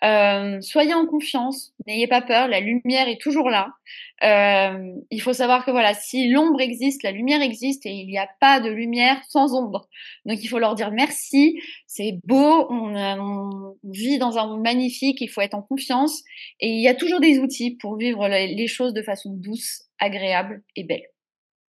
Euh, 0.03 0.61
soyez 0.61 0.95
en 0.95 1.07
confiance, 1.07 1.73
n'ayez 1.87 2.07
pas 2.07 2.23
peur, 2.23 2.49
la 2.49 2.61
lumière 2.61 3.09
est 3.09 3.21
toujours 3.21 3.51
là. 3.51 3.75
Euh, 4.23 4.93
il 5.11 5.21
faut 5.21 5.33
savoir 5.33 5.65
que 5.65 5.71
voilà, 5.71 5.93
si 5.95 6.29
l'ombre 6.31 6.61
existe, 6.61 7.03
la 7.03 7.11
lumière 7.11 7.43
existe 7.43 7.85
et 7.85 7.91
il 7.91 8.07
n'y 8.07 8.19
a 8.19 8.29
pas 8.41 8.61
de 8.61 8.71
lumière 8.71 9.21
sans 9.29 9.55
ombre. 9.55 9.89
Donc 10.25 10.43
il 10.43 10.49
faut 10.49 10.59
leur 10.59 10.75
dire 10.75 10.91
merci, 10.91 11.61
c'est 11.87 12.19
beau, 12.25 12.67
on, 12.71 12.97
on, 12.97 13.77
vit 13.85 14.19
dans 14.19 14.39
un 14.39 14.47
monde 14.47 14.63
magnifique, 14.63 15.21
il 15.21 15.29
faut 15.29 15.43
être 15.43 15.55
en 15.55 15.63
confiance 15.63 16.23
et 16.61 16.69
il 16.69 16.83
y 16.83 16.89
a 16.89 16.95
toujours 16.95 17.21
des 17.21 17.39
outils 17.39 17.77
pour 17.77 17.97
vivre 17.97 18.27
les 18.29 18.67
choses 18.67 18.95
de 18.95 19.03
façon 19.03 19.31
douce, 19.35 19.83
agréable 19.99 20.63
et 20.77 20.85
belle. 20.85 21.07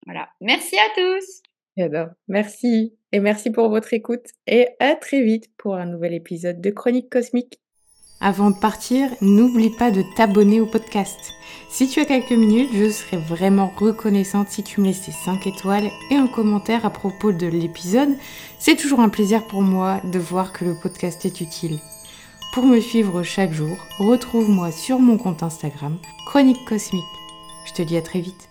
Voilà, 0.06 0.30
merci 0.40 0.78
à 0.78 0.90
tous. 0.96 1.42
Eh 1.78 1.88
ben, 1.88 2.14
merci 2.28 2.94
et 3.12 3.20
merci 3.20 3.50
pour 3.50 3.70
votre 3.70 3.94
écoute 3.94 4.28
et 4.46 4.70
à 4.80 4.96
très 4.96 5.22
vite 5.22 5.50
pour 5.58 5.76
un 5.76 5.86
nouvel 5.86 6.14
épisode 6.14 6.60
de 6.60 6.70
Chronique 6.70 7.10
Cosmique. 7.10 7.60
Avant 8.24 8.52
de 8.52 8.56
partir, 8.56 9.10
n'oublie 9.22 9.72
pas 9.72 9.90
de 9.90 10.04
t'abonner 10.16 10.62
au 10.62 10.68
podcast. 10.68 11.34
Si 11.72 11.88
tu 11.88 12.00
as 12.00 12.06
quelques 12.06 12.32
minutes, 12.32 12.70
je 12.72 12.92
serais 12.92 13.18
vraiment 13.18 13.74
reconnaissante 13.76 14.50
si 14.50 14.62
tu 14.62 14.80
me 14.80 14.86
laissais 14.86 15.12
5 15.12 15.48
étoiles 15.48 15.90
et 16.12 16.16
un 16.16 16.28
commentaire 16.28 16.86
à 16.86 16.92
propos 16.92 17.32
de 17.32 17.48
l'épisode. 17.48 18.16
C'est 18.60 18.76
toujours 18.76 19.00
un 19.00 19.10
plaisir 19.10 19.48
pour 19.48 19.64
moi 19.64 20.02
de 20.04 20.20
voir 20.20 20.54
que 20.54 20.66
le 20.66 20.76
podcast 20.76 21.26
est 21.26 21.42
utile. 21.42 21.80
Pour 22.54 22.66
me 22.66 22.80
suivre 22.80 23.24
chaque 23.24 23.54
jour, 23.54 23.76
retrouve-moi 23.98 24.72
sur 24.72 25.00
mon 25.00 25.18
compte 25.18 25.42
Instagram, 25.42 25.98
Chronique 26.28 26.64
Cosmique. 26.66 27.04
Je 27.66 27.74
te 27.74 27.82
dis 27.82 27.98
à 27.98 28.04
très 28.04 28.20
vite. 28.20 28.51